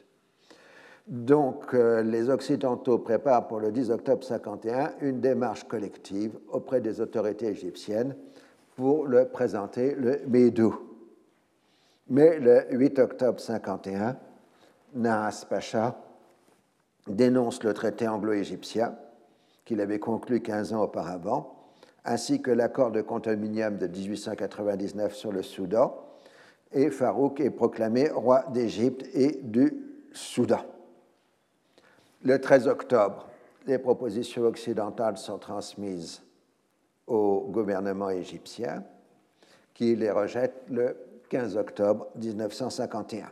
Donc, 1.10 1.74
euh, 1.74 2.04
les 2.04 2.30
Occidentaux 2.30 3.00
préparent 3.00 3.48
pour 3.48 3.60
le 3.60 3.72
10 3.72 3.90
octobre 3.90 4.24
51 4.24 4.94
une 5.02 5.20
démarche 5.20 5.64
collective 5.64 6.38
auprès 6.52 6.82
des 6.82 7.02
autorités 7.02 7.48
égyptiennes 7.48 8.16
pour 8.76 9.08
le 9.08 9.26
présenter 9.26 9.96
le 9.96 10.22
Médou. 10.28 10.80
Mais 12.10 12.38
le 12.40 12.66
8 12.70 13.00
octobre 13.00 13.40
51, 13.40 14.18
Nahas 14.94 15.48
Pacha 15.50 16.00
dénonce 17.08 17.64
le 17.64 17.74
traité 17.74 18.08
anglo-égyptien 18.08 18.96
qu'il 19.66 19.82
avait 19.82 20.00
conclu 20.00 20.42
15 20.42 20.74
ans 20.74 20.84
auparavant, 20.84 21.72
ainsi 22.06 22.40
que 22.40 22.52
l'accord 22.52 22.92
de 22.92 23.02
condominium 23.02 23.78
de 23.78 23.88
1899 23.88 25.16
sur 25.16 25.32
le 25.32 25.42
Soudan, 25.42 25.96
et 26.72 26.92
Farouk 26.92 27.40
est 27.40 27.50
proclamé 27.50 28.10
roi 28.10 28.46
d'Égypte 28.54 29.08
et 29.16 29.40
du 29.42 29.74
Soudan. 30.14 30.62
Le 32.24 32.40
13 32.40 32.68
octobre, 32.68 33.30
les 33.66 33.78
propositions 33.78 34.44
occidentales 34.44 35.18
sont 35.18 35.38
transmises 35.38 36.22
au 37.08 37.48
gouvernement 37.50 38.10
égyptien 38.10 38.84
qui 39.74 39.96
les 39.96 40.12
rejette 40.12 40.64
le 40.70 40.98
15 41.30 41.56
octobre 41.56 42.08
1951. 42.16 43.32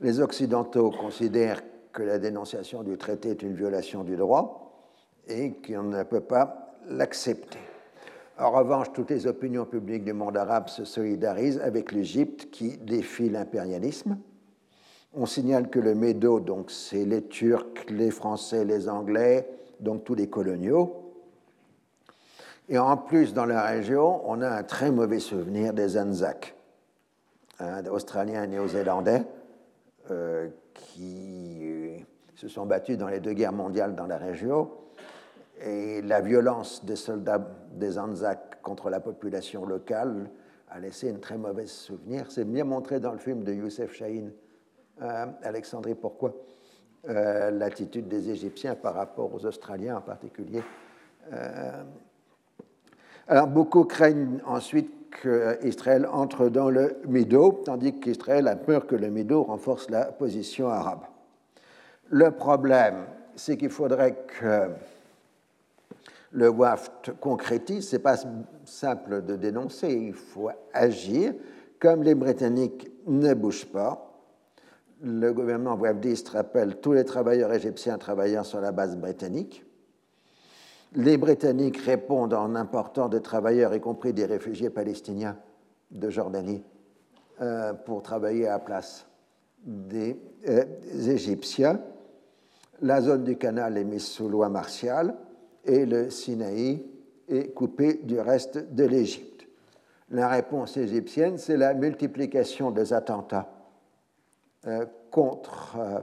Les 0.00 0.20
Occidentaux 0.20 0.90
considèrent 0.90 1.62
que 1.92 2.02
la 2.02 2.18
dénonciation 2.18 2.82
du 2.82 2.96
traité 2.96 3.30
est 3.30 3.42
une 3.42 3.54
violation 3.54 4.02
du 4.02 4.16
droit 4.16 4.82
et 5.28 5.52
qu'on 5.52 5.84
ne 5.84 6.02
peut 6.02 6.20
pas 6.20 6.74
l'accepter. 6.88 7.60
En 8.38 8.50
revanche, 8.50 8.92
toutes 8.92 9.10
les 9.10 9.28
opinions 9.28 9.64
publiques 9.64 10.04
du 10.04 10.12
monde 10.12 10.36
arabe 10.36 10.68
se 10.68 10.84
solidarisent 10.84 11.60
avec 11.60 11.92
l'Égypte 11.92 12.50
qui 12.50 12.76
défie 12.78 13.30
l'impérialisme 13.30 14.18
on 15.14 15.26
signale 15.26 15.68
que 15.68 15.78
le 15.78 15.94
Médo, 15.94 16.40
donc 16.40 16.70
c'est 16.70 17.04
les 17.04 17.22
Turcs, 17.22 17.90
les 17.90 18.10
Français, 18.10 18.64
les 18.64 18.88
Anglais, 18.88 19.48
donc 19.80 20.04
tous 20.04 20.14
les 20.14 20.28
coloniaux. 20.28 21.08
Et 22.68 22.78
en 22.78 22.96
plus, 22.96 23.32
dans 23.32 23.46
la 23.46 23.62
région, 23.62 24.20
on 24.28 24.42
a 24.42 24.50
un 24.50 24.62
très 24.62 24.90
mauvais 24.90 25.20
souvenir 25.20 25.72
des 25.72 25.96
Anzacs, 25.98 26.54
hein, 27.60 27.84
Australiens 27.86 28.44
et 28.44 28.46
Néo-Zélandais, 28.46 29.24
euh, 30.10 30.48
qui 30.74 31.60
euh, 31.62 31.98
se 32.34 32.48
sont 32.48 32.66
battus 32.66 32.98
dans 32.98 33.08
les 33.08 33.20
deux 33.20 33.32
guerres 33.32 33.52
mondiales 33.52 33.94
dans 33.94 34.06
la 34.06 34.18
région. 34.18 34.70
Et 35.62 36.02
la 36.02 36.20
violence 36.20 36.84
des 36.84 36.96
soldats 36.96 37.48
des 37.72 37.98
Anzacs 37.98 38.60
contre 38.62 38.90
la 38.90 39.00
population 39.00 39.64
locale 39.64 40.30
a 40.70 40.78
laissé 40.78 41.10
un 41.10 41.18
très 41.18 41.38
mauvais 41.38 41.66
souvenir. 41.66 42.30
C'est 42.30 42.44
bien 42.44 42.64
montré 42.64 43.00
dans 43.00 43.12
le 43.12 43.18
film 43.18 43.42
de 43.42 43.52
Youssef 43.52 43.92
Chahine, 43.94 44.30
Alexandrie, 45.42 45.94
pourquoi 45.94 46.34
euh, 47.08 47.50
l'attitude 47.52 48.08
des 48.08 48.28
Égyptiens 48.28 48.74
par 48.74 48.94
rapport 48.94 49.32
aux 49.32 49.46
Australiens 49.46 49.98
en 49.98 50.00
particulier. 50.00 50.62
Euh, 51.32 51.84
alors 53.28 53.46
beaucoup 53.46 53.84
craignent 53.84 54.40
ensuite 54.44 54.90
qu'Israël 55.22 56.06
entre 56.10 56.48
dans 56.48 56.70
le 56.70 57.00
Mido, 57.06 57.62
tandis 57.64 58.00
qu'Israël 58.00 58.48
a 58.48 58.56
peur 58.56 58.86
que 58.86 58.96
le 58.96 59.10
Mido 59.10 59.44
renforce 59.44 59.88
la 59.90 60.06
position 60.06 60.68
arabe. 60.68 61.02
Le 62.10 62.32
problème, 62.32 63.06
c'est 63.36 63.56
qu'il 63.56 63.70
faudrait 63.70 64.24
que 64.40 64.68
Le 66.32 66.48
WAFT 66.50 67.12
concrétise, 67.20 67.88
ce 67.88 67.96
n'est 67.96 68.02
pas 68.02 68.16
simple 68.64 69.22
de 69.24 69.36
dénoncer, 69.36 69.92
il 69.92 70.12
faut 70.12 70.50
agir. 70.74 71.32
Comme 71.78 72.02
les 72.02 72.14
Britanniques 72.14 72.90
ne 73.06 73.32
bougent 73.34 73.72
pas, 73.72 74.07
le 75.02 75.32
gouvernement 75.32 75.76
wafdiste 75.76 76.30
rappelle 76.30 76.80
tous 76.80 76.92
les 76.92 77.04
travailleurs 77.04 77.52
égyptiens 77.52 77.98
travaillant 77.98 78.44
sur 78.44 78.60
la 78.60 78.72
base 78.72 78.96
britannique. 78.96 79.64
Les 80.94 81.18
Britanniques 81.18 81.78
répondent 81.78 82.34
en 82.34 82.54
important 82.54 83.08
des 83.08 83.20
travailleurs, 83.20 83.74
y 83.74 83.80
compris 83.80 84.12
des 84.12 84.24
réfugiés 84.24 84.70
palestiniens 84.70 85.36
de 85.90 86.08
Jordanie, 86.10 86.64
euh, 87.40 87.74
pour 87.74 88.02
travailler 88.02 88.46
à 88.46 88.52
la 88.52 88.58
place 88.58 89.06
des, 89.64 90.18
euh, 90.48 90.64
Égyptiens. 91.06 91.80
La 92.80 93.00
zone 93.00 93.24
du 93.24 93.36
canal 93.36 93.76
est 93.76 93.84
mise 93.84 94.06
sous 94.06 94.28
loi 94.28 94.48
martiale 94.48 95.14
et 95.64 95.84
le 95.84 96.10
Sinaï 96.10 96.82
est 97.28 97.52
coupé 97.52 98.00
du 98.02 98.18
reste 98.18 98.74
de 98.74 98.84
l'Égypte. 98.84 99.46
La 100.10 100.28
réponse 100.28 100.78
égyptienne, 100.78 101.36
c'est 101.36 101.58
la 101.58 101.74
multiplication 101.74 102.70
des 102.70 102.94
attentats 102.94 103.57
contre 105.10 105.76
euh, 105.78 106.00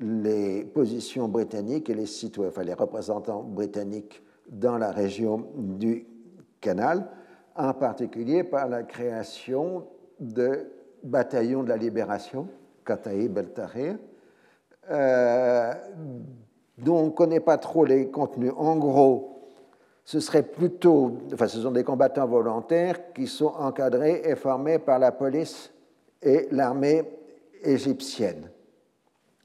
les 0.00 0.64
positions 0.64 1.28
britanniques 1.28 1.90
et 1.90 1.94
les 1.94 2.74
représentants 2.74 3.42
britanniques 3.42 4.22
dans 4.48 4.78
la 4.78 4.90
région 4.90 5.46
du 5.56 6.06
canal, 6.60 7.06
en 7.54 7.74
particulier 7.74 8.44
par 8.44 8.68
la 8.68 8.82
création 8.82 9.86
de 10.18 10.66
bataillons 11.02 11.62
de 11.62 11.68
la 11.68 11.76
libération, 11.76 12.48
Kataïb 12.84 13.36
el 13.38 13.50
Tahrir, 13.52 13.96
euh, 14.90 15.72
dont 16.78 16.96
on 16.96 17.04
ne 17.06 17.10
connaît 17.10 17.40
pas 17.40 17.58
trop 17.58 17.84
les 17.84 18.10
contenus. 18.10 18.52
En 18.56 18.76
gros, 18.76 19.52
ce 20.04 20.18
serait 20.18 20.42
plutôt, 20.42 21.18
enfin, 21.32 21.46
ce 21.46 21.60
sont 21.60 21.70
des 21.70 21.84
combattants 21.84 22.26
volontaires 22.26 23.12
qui 23.12 23.26
sont 23.26 23.52
encadrés 23.58 24.22
et 24.24 24.34
formés 24.34 24.78
par 24.78 24.98
la 24.98 25.12
police 25.12 25.70
et 26.22 26.48
l'armée 26.50 27.04
égyptienne. 27.62 28.50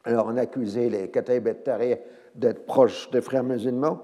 Alors, 0.04 0.28
on 0.28 0.38
accusait 0.38 0.90
les 0.90 1.10
Kataib 1.10 1.48
et 1.48 1.56
Tahrir 1.56 1.98
d'être 2.36 2.66
proches 2.66 3.10
des 3.12 3.22
frères 3.22 3.44
musulmans, 3.44 4.02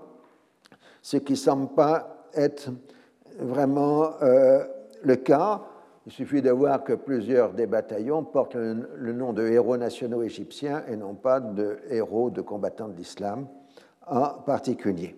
ce 1.01 1.17
qui 1.17 1.33
ne 1.33 1.37
semble 1.37 1.73
pas 1.73 2.27
être 2.33 2.71
vraiment 3.39 4.13
euh, 4.21 4.63
le 5.03 5.15
cas. 5.15 5.61
Il 6.05 6.11
suffit 6.11 6.41
de 6.41 6.49
voir 6.49 6.83
que 6.83 6.93
plusieurs 6.93 7.53
des 7.53 7.67
bataillons 7.67 8.23
portent 8.23 8.55
le, 8.55 9.13
nom 9.13 9.33
de 9.33 9.47
héros 9.47 9.77
nationaux 9.77 10.23
égyptiens 10.23 10.83
et 10.87 10.95
non 10.95 11.13
pas 11.13 11.39
de 11.39 11.77
héros 11.89 12.31
de 12.31 12.41
combattants 12.41 12.87
de 12.87 12.95
l'islam 12.95 13.47
en 14.07 14.29
particulier. 14.29 15.15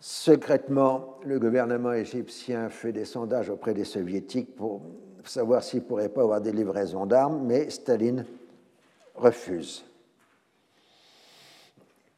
Secrètement, 0.00 1.18
le 1.24 1.38
gouvernement 1.38 1.92
égyptien 1.92 2.70
fait 2.70 2.92
des 2.92 3.04
sondages 3.04 3.50
auprès 3.50 3.74
des 3.74 3.84
soviétiques 3.84 4.56
pour 4.56 4.80
savoir 5.28 5.62
s'il 5.62 5.80
ne 5.80 5.84
pourrait 5.84 6.08
pas 6.08 6.22
avoir 6.22 6.40
des 6.40 6.52
livraisons 6.52 7.06
d'armes, 7.06 7.44
mais 7.46 7.70
Staline 7.70 8.24
refuse. 9.14 9.84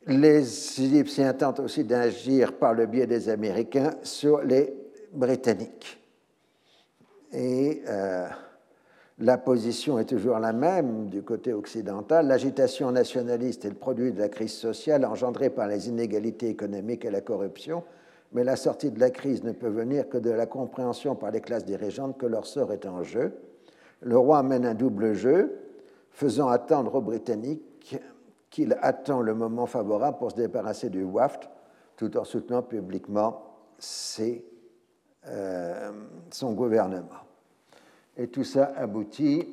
Les 0.06 0.80
Égyptiens 0.80 1.32
tentent 1.32 1.60
aussi 1.60 1.84
d'agir 1.84 2.54
par 2.58 2.74
le 2.74 2.86
biais 2.86 3.06
des 3.06 3.28
Américains 3.28 3.94
sur 4.02 4.42
les 4.42 4.74
Britanniques. 5.12 5.98
Et 7.32 7.82
euh, 7.88 8.26
la 9.18 9.38
position 9.38 9.98
est 9.98 10.06
toujours 10.06 10.38
la 10.38 10.52
même 10.52 11.08
du 11.08 11.22
côté 11.22 11.52
occidental. 11.52 12.26
L'agitation 12.26 12.90
nationaliste 12.90 13.64
est 13.64 13.70
le 13.70 13.76
produit 13.76 14.12
de 14.12 14.18
la 14.18 14.28
crise 14.28 14.54
sociale 14.54 15.04
engendrée 15.04 15.50
par 15.50 15.68
les 15.68 15.88
inégalités 15.88 16.48
économiques 16.48 17.04
et 17.04 17.10
la 17.10 17.20
corruption, 17.20 17.84
mais 18.32 18.44
la 18.44 18.56
sortie 18.56 18.90
de 18.90 18.98
la 18.98 19.10
crise 19.10 19.44
ne 19.44 19.52
peut 19.52 19.68
venir 19.68 20.09
que 20.09 20.18
de 20.18 20.30
la 20.30 20.46
compréhension 20.46 21.14
par 21.14 21.30
les 21.30 21.40
classes 21.40 21.64
dirigeantes 21.64 22.18
que 22.18 22.26
leur 22.26 22.46
sort 22.46 22.72
est 22.72 22.86
en 22.86 23.02
jeu. 23.02 23.34
Le 24.00 24.16
roi 24.16 24.42
mène 24.42 24.64
un 24.64 24.74
double 24.74 25.12
jeu, 25.12 25.59
faisant 26.10 26.48
attendre 26.48 26.94
aux 26.94 27.02
Britanniques 27.02 28.00
qu'il 28.50 28.76
attend 28.80 29.20
le 29.20 29.34
moment 29.34 29.66
favorable 29.66 30.18
pour 30.18 30.32
se 30.32 30.36
débarrasser 30.36 30.90
du 30.90 31.04
WAFT, 31.04 31.48
tout 31.96 32.16
en 32.16 32.24
soutenant 32.24 32.62
publiquement 32.62 33.44
euh, 35.26 35.90
son 36.30 36.52
gouvernement. 36.52 37.09
Et 38.16 38.28
tout 38.28 38.44
ça 38.44 38.72
aboutit 38.76 39.48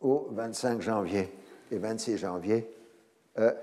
au 0.00 0.28
25 0.32 0.80
janvier 0.80 1.32
et 1.70 1.78
26 1.78 2.18
janvier 2.18 2.74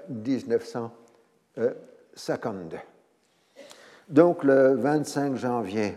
1952. 0.10 2.78
Donc 4.10 4.46
le 4.46 4.76
25 4.76 5.36
janvier 5.36 5.96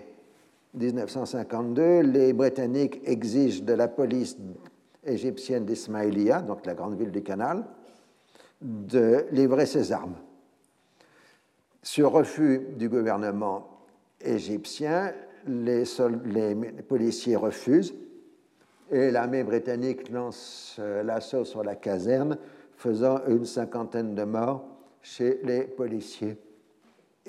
1952, 0.74 2.00
les 2.00 2.32
Britanniques 2.32 3.00
exigent 3.04 3.62
de 3.62 3.72
la 3.72 3.86
police 3.86 4.36
égyptienne 5.04 5.64
d'Ismaïlia, 5.64 6.42
donc 6.42 6.66
la 6.66 6.74
grande 6.74 6.98
ville 6.98 7.12
du 7.12 7.22
canal, 7.22 7.64
de 8.60 9.26
livrer 9.30 9.64
ses 9.64 9.92
armes. 9.92 10.16
Sur 11.82 12.10
refus 12.10 12.60
du 12.76 12.88
gouvernement 12.88 13.68
égyptien, 14.20 15.12
les, 15.46 15.84
policiers 16.88 17.36
refusent 17.36 17.94
et 18.90 19.12
l'armée 19.12 19.44
britannique 19.44 20.10
lance 20.10 20.76
euh, 20.80 21.04
l'assaut 21.04 21.44
sur 21.44 21.62
la 21.62 21.76
caserne, 21.76 22.36
faisant 22.76 23.20
une 23.28 23.44
cinquantaine 23.44 24.16
de 24.16 24.24
morts 24.24 24.64
chez 25.00 25.40
les 25.44 25.62
policiers 25.62 26.36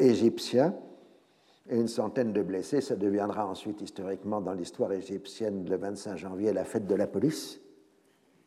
égyptiens 0.01 0.73
et 1.69 1.75
une 1.75 1.87
centaine 1.87 2.33
de 2.33 2.41
blessés. 2.41 2.81
Ça 2.81 2.95
deviendra 2.95 3.45
ensuite 3.45 3.81
historiquement 3.81 4.41
dans 4.41 4.53
l'histoire 4.53 4.91
égyptienne 4.91 5.65
le 5.69 5.77
25 5.77 6.17
janvier 6.17 6.53
la 6.53 6.65
fête 6.65 6.87
de 6.87 6.95
la 6.95 7.07
police, 7.07 7.61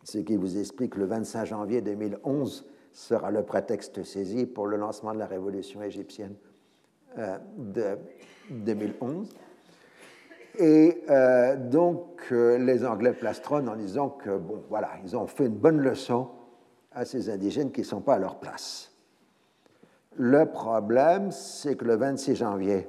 ce 0.02 0.18
qui 0.18 0.36
vous 0.36 0.58
explique 0.58 0.94
que 0.94 1.00
le 1.00 1.06
25 1.06 1.44
janvier 1.46 1.80
2011 1.80 2.66
sera 2.92 3.30
le 3.30 3.42
prétexte 3.42 4.04
saisi 4.04 4.46
pour 4.46 4.66
le 4.66 4.76
lancement 4.76 5.14
de 5.14 5.18
la 5.18 5.26
révolution 5.26 5.82
égyptienne 5.82 6.34
euh, 7.18 7.38
de 7.56 7.96
2011. 8.50 9.28
Et 10.58 11.02
euh, 11.10 11.56
donc, 11.56 12.28
euh, 12.30 12.58
les 12.58 12.84
Anglais 12.84 13.12
plastronnent 13.12 13.68
en 13.68 13.74
disant 13.74 14.10
que, 14.10 14.36
bon, 14.36 14.62
voilà, 14.68 14.90
ils 15.04 15.16
ont 15.16 15.26
fait 15.26 15.46
une 15.46 15.56
bonne 15.56 15.80
leçon 15.80 16.28
à 16.92 17.04
ces 17.04 17.28
indigènes 17.28 17.72
qui 17.72 17.80
ne 17.80 17.86
sont 17.86 18.00
pas 18.00 18.14
à 18.14 18.18
leur 18.18 18.38
place. 18.38 18.93
Le 20.16 20.46
problème, 20.46 21.32
c'est 21.32 21.76
que 21.76 21.84
le 21.84 21.96
26 21.96 22.36
janvier 22.36 22.86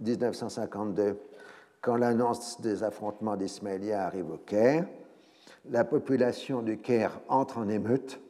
1952, 0.00 1.16
quand 1.80 1.96
l'annonce 1.96 2.60
des 2.60 2.82
affrontements 2.82 3.36
d'Ismaïlia 3.36 4.04
arrive 4.04 4.30
au 4.30 4.38
Caire, 4.38 4.86
la 5.70 5.84
population 5.84 6.62
du 6.62 6.78
Caire 6.78 7.20
entre 7.28 7.58
en 7.58 7.68
émeute 7.68 8.20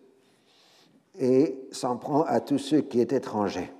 et 1.18 1.66
s'en 1.72 1.96
prend 1.96 2.22
à 2.24 2.40
tous 2.40 2.58
ceux 2.58 2.82
qui 2.82 3.00
étaient 3.00 3.16
étrangers. 3.16 3.72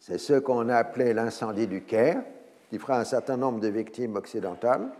C'est 0.00 0.18
ce 0.18 0.34
qu'on 0.34 0.68
a 0.68 0.76
appelé 0.76 1.14
l'incendie 1.14 1.66
du 1.66 1.84
Caire 1.84 2.22
qui 2.68 2.78
fera 2.78 3.00
un 3.00 3.04
certain 3.04 3.38
nombre 3.38 3.60
de 3.60 3.68
victimes 3.68 4.16
occidentales. 4.16 4.90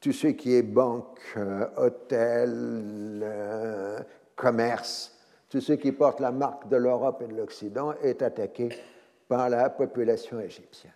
Tout 0.00 0.12
ce 0.12 0.26
qui 0.28 0.54
est 0.54 0.62
banque, 0.62 1.18
euh, 1.36 1.66
hôtel, 1.76 3.20
euh, 3.22 4.00
commerce, 4.36 5.17
tout 5.48 5.60
ce 5.60 5.72
qui 5.72 5.92
porte 5.92 6.20
la 6.20 6.30
marque 6.30 6.68
de 6.68 6.76
l'Europe 6.76 7.22
et 7.22 7.26
de 7.26 7.34
l'Occident 7.34 7.94
est 8.02 8.22
attaqué 8.22 8.68
par 9.28 9.48
la 9.48 9.70
population 9.70 10.40
égyptienne. 10.40 10.92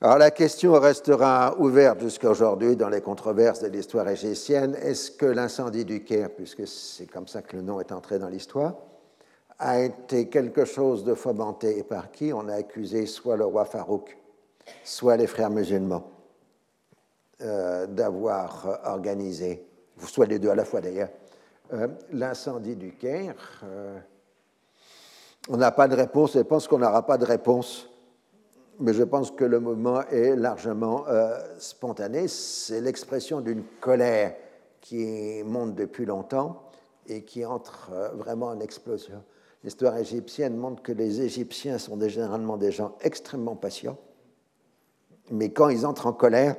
Alors 0.00 0.18
la 0.18 0.30
question 0.30 0.72
restera 0.78 1.56
ouverte 1.58 2.00
jusqu'à 2.00 2.28
aujourd'hui 2.28 2.76
dans 2.76 2.90
les 2.90 3.00
controverses 3.00 3.62
de 3.62 3.68
l'histoire 3.68 4.06
égyptienne. 4.08 4.74
Est-ce 4.74 5.10
que 5.10 5.24
l'incendie 5.24 5.86
du 5.86 6.04
Caire, 6.04 6.30
puisque 6.30 6.66
c'est 6.66 7.06
comme 7.06 7.26
ça 7.26 7.40
que 7.40 7.56
le 7.56 7.62
nom 7.62 7.80
est 7.80 7.92
entré 7.92 8.18
dans 8.18 8.28
l'histoire, 8.28 8.74
a 9.58 9.80
été 9.80 10.28
quelque 10.28 10.66
chose 10.66 11.02
de 11.02 11.14
fomenté 11.14 11.78
et 11.78 11.82
par 11.82 12.10
qui 12.10 12.32
On 12.34 12.46
a 12.48 12.54
accusé 12.56 13.06
soit 13.06 13.36
le 13.36 13.46
roi 13.46 13.64
Farouk, 13.64 14.18
soit 14.84 15.16
les 15.16 15.26
frères 15.26 15.48
musulmans, 15.48 16.10
euh, 17.40 17.86
d'avoir 17.86 18.66
euh, 18.66 18.90
organisé, 18.92 19.66
soit 19.98 20.26
les 20.26 20.38
deux 20.38 20.50
à 20.50 20.54
la 20.54 20.66
fois 20.66 20.82
d'ailleurs, 20.82 21.08
euh, 21.72 21.88
l'incendie 22.12 22.76
du 22.76 22.92
Caire. 22.92 23.64
on 25.48 25.56
n'a 25.56 25.70
pas 25.72 25.88
de 25.88 25.94
réponse, 25.94 26.34
je 26.34 26.40
pense 26.40 26.68
qu'on 26.68 26.78
n'aura 26.78 27.04
pas 27.06 27.18
de 27.18 27.24
réponse, 27.24 27.88
mais 28.78 28.92
je 28.92 29.02
pense 29.02 29.30
que 29.30 29.44
le 29.44 29.60
mouvement 29.60 30.02
est 30.08 30.36
largement 30.36 31.04
spontané. 31.58 32.28
C'est 32.28 32.80
l'expression 32.80 33.40
d'une 33.40 33.64
colère 33.80 34.36
qui 34.80 35.42
monte 35.44 35.74
depuis 35.74 36.04
longtemps 36.04 36.62
et 37.06 37.22
qui 37.22 37.44
entre 37.44 37.90
vraiment 38.14 38.48
en 38.48 38.60
explosion. 38.60 39.22
L'histoire 39.64 39.96
égyptienne 39.96 40.56
montre 40.56 40.82
que 40.82 40.92
les 40.92 41.22
Égyptiens 41.22 41.78
sont 41.78 41.98
généralement 42.06 42.56
des 42.56 42.70
gens 42.70 42.96
extrêmement 43.00 43.56
patients 43.56 43.96
mais 45.30 45.50
quand 45.50 45.68
ils 45.68 45.86
entrent 45.86 46.06
en 46.06 46.12
colère, 46.12 46.56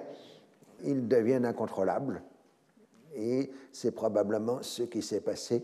ils 0.83 1.07
deviennent 1.07 1.45
incontrôlables. 1.45 2.21
Et 3.17 3.49
c'est 3.71 3.91
probablement 3.91 4.59
ce 4.61 4.83
qui 4.83 5.01
s'est 5.01 5.21
passé 5.21 5.63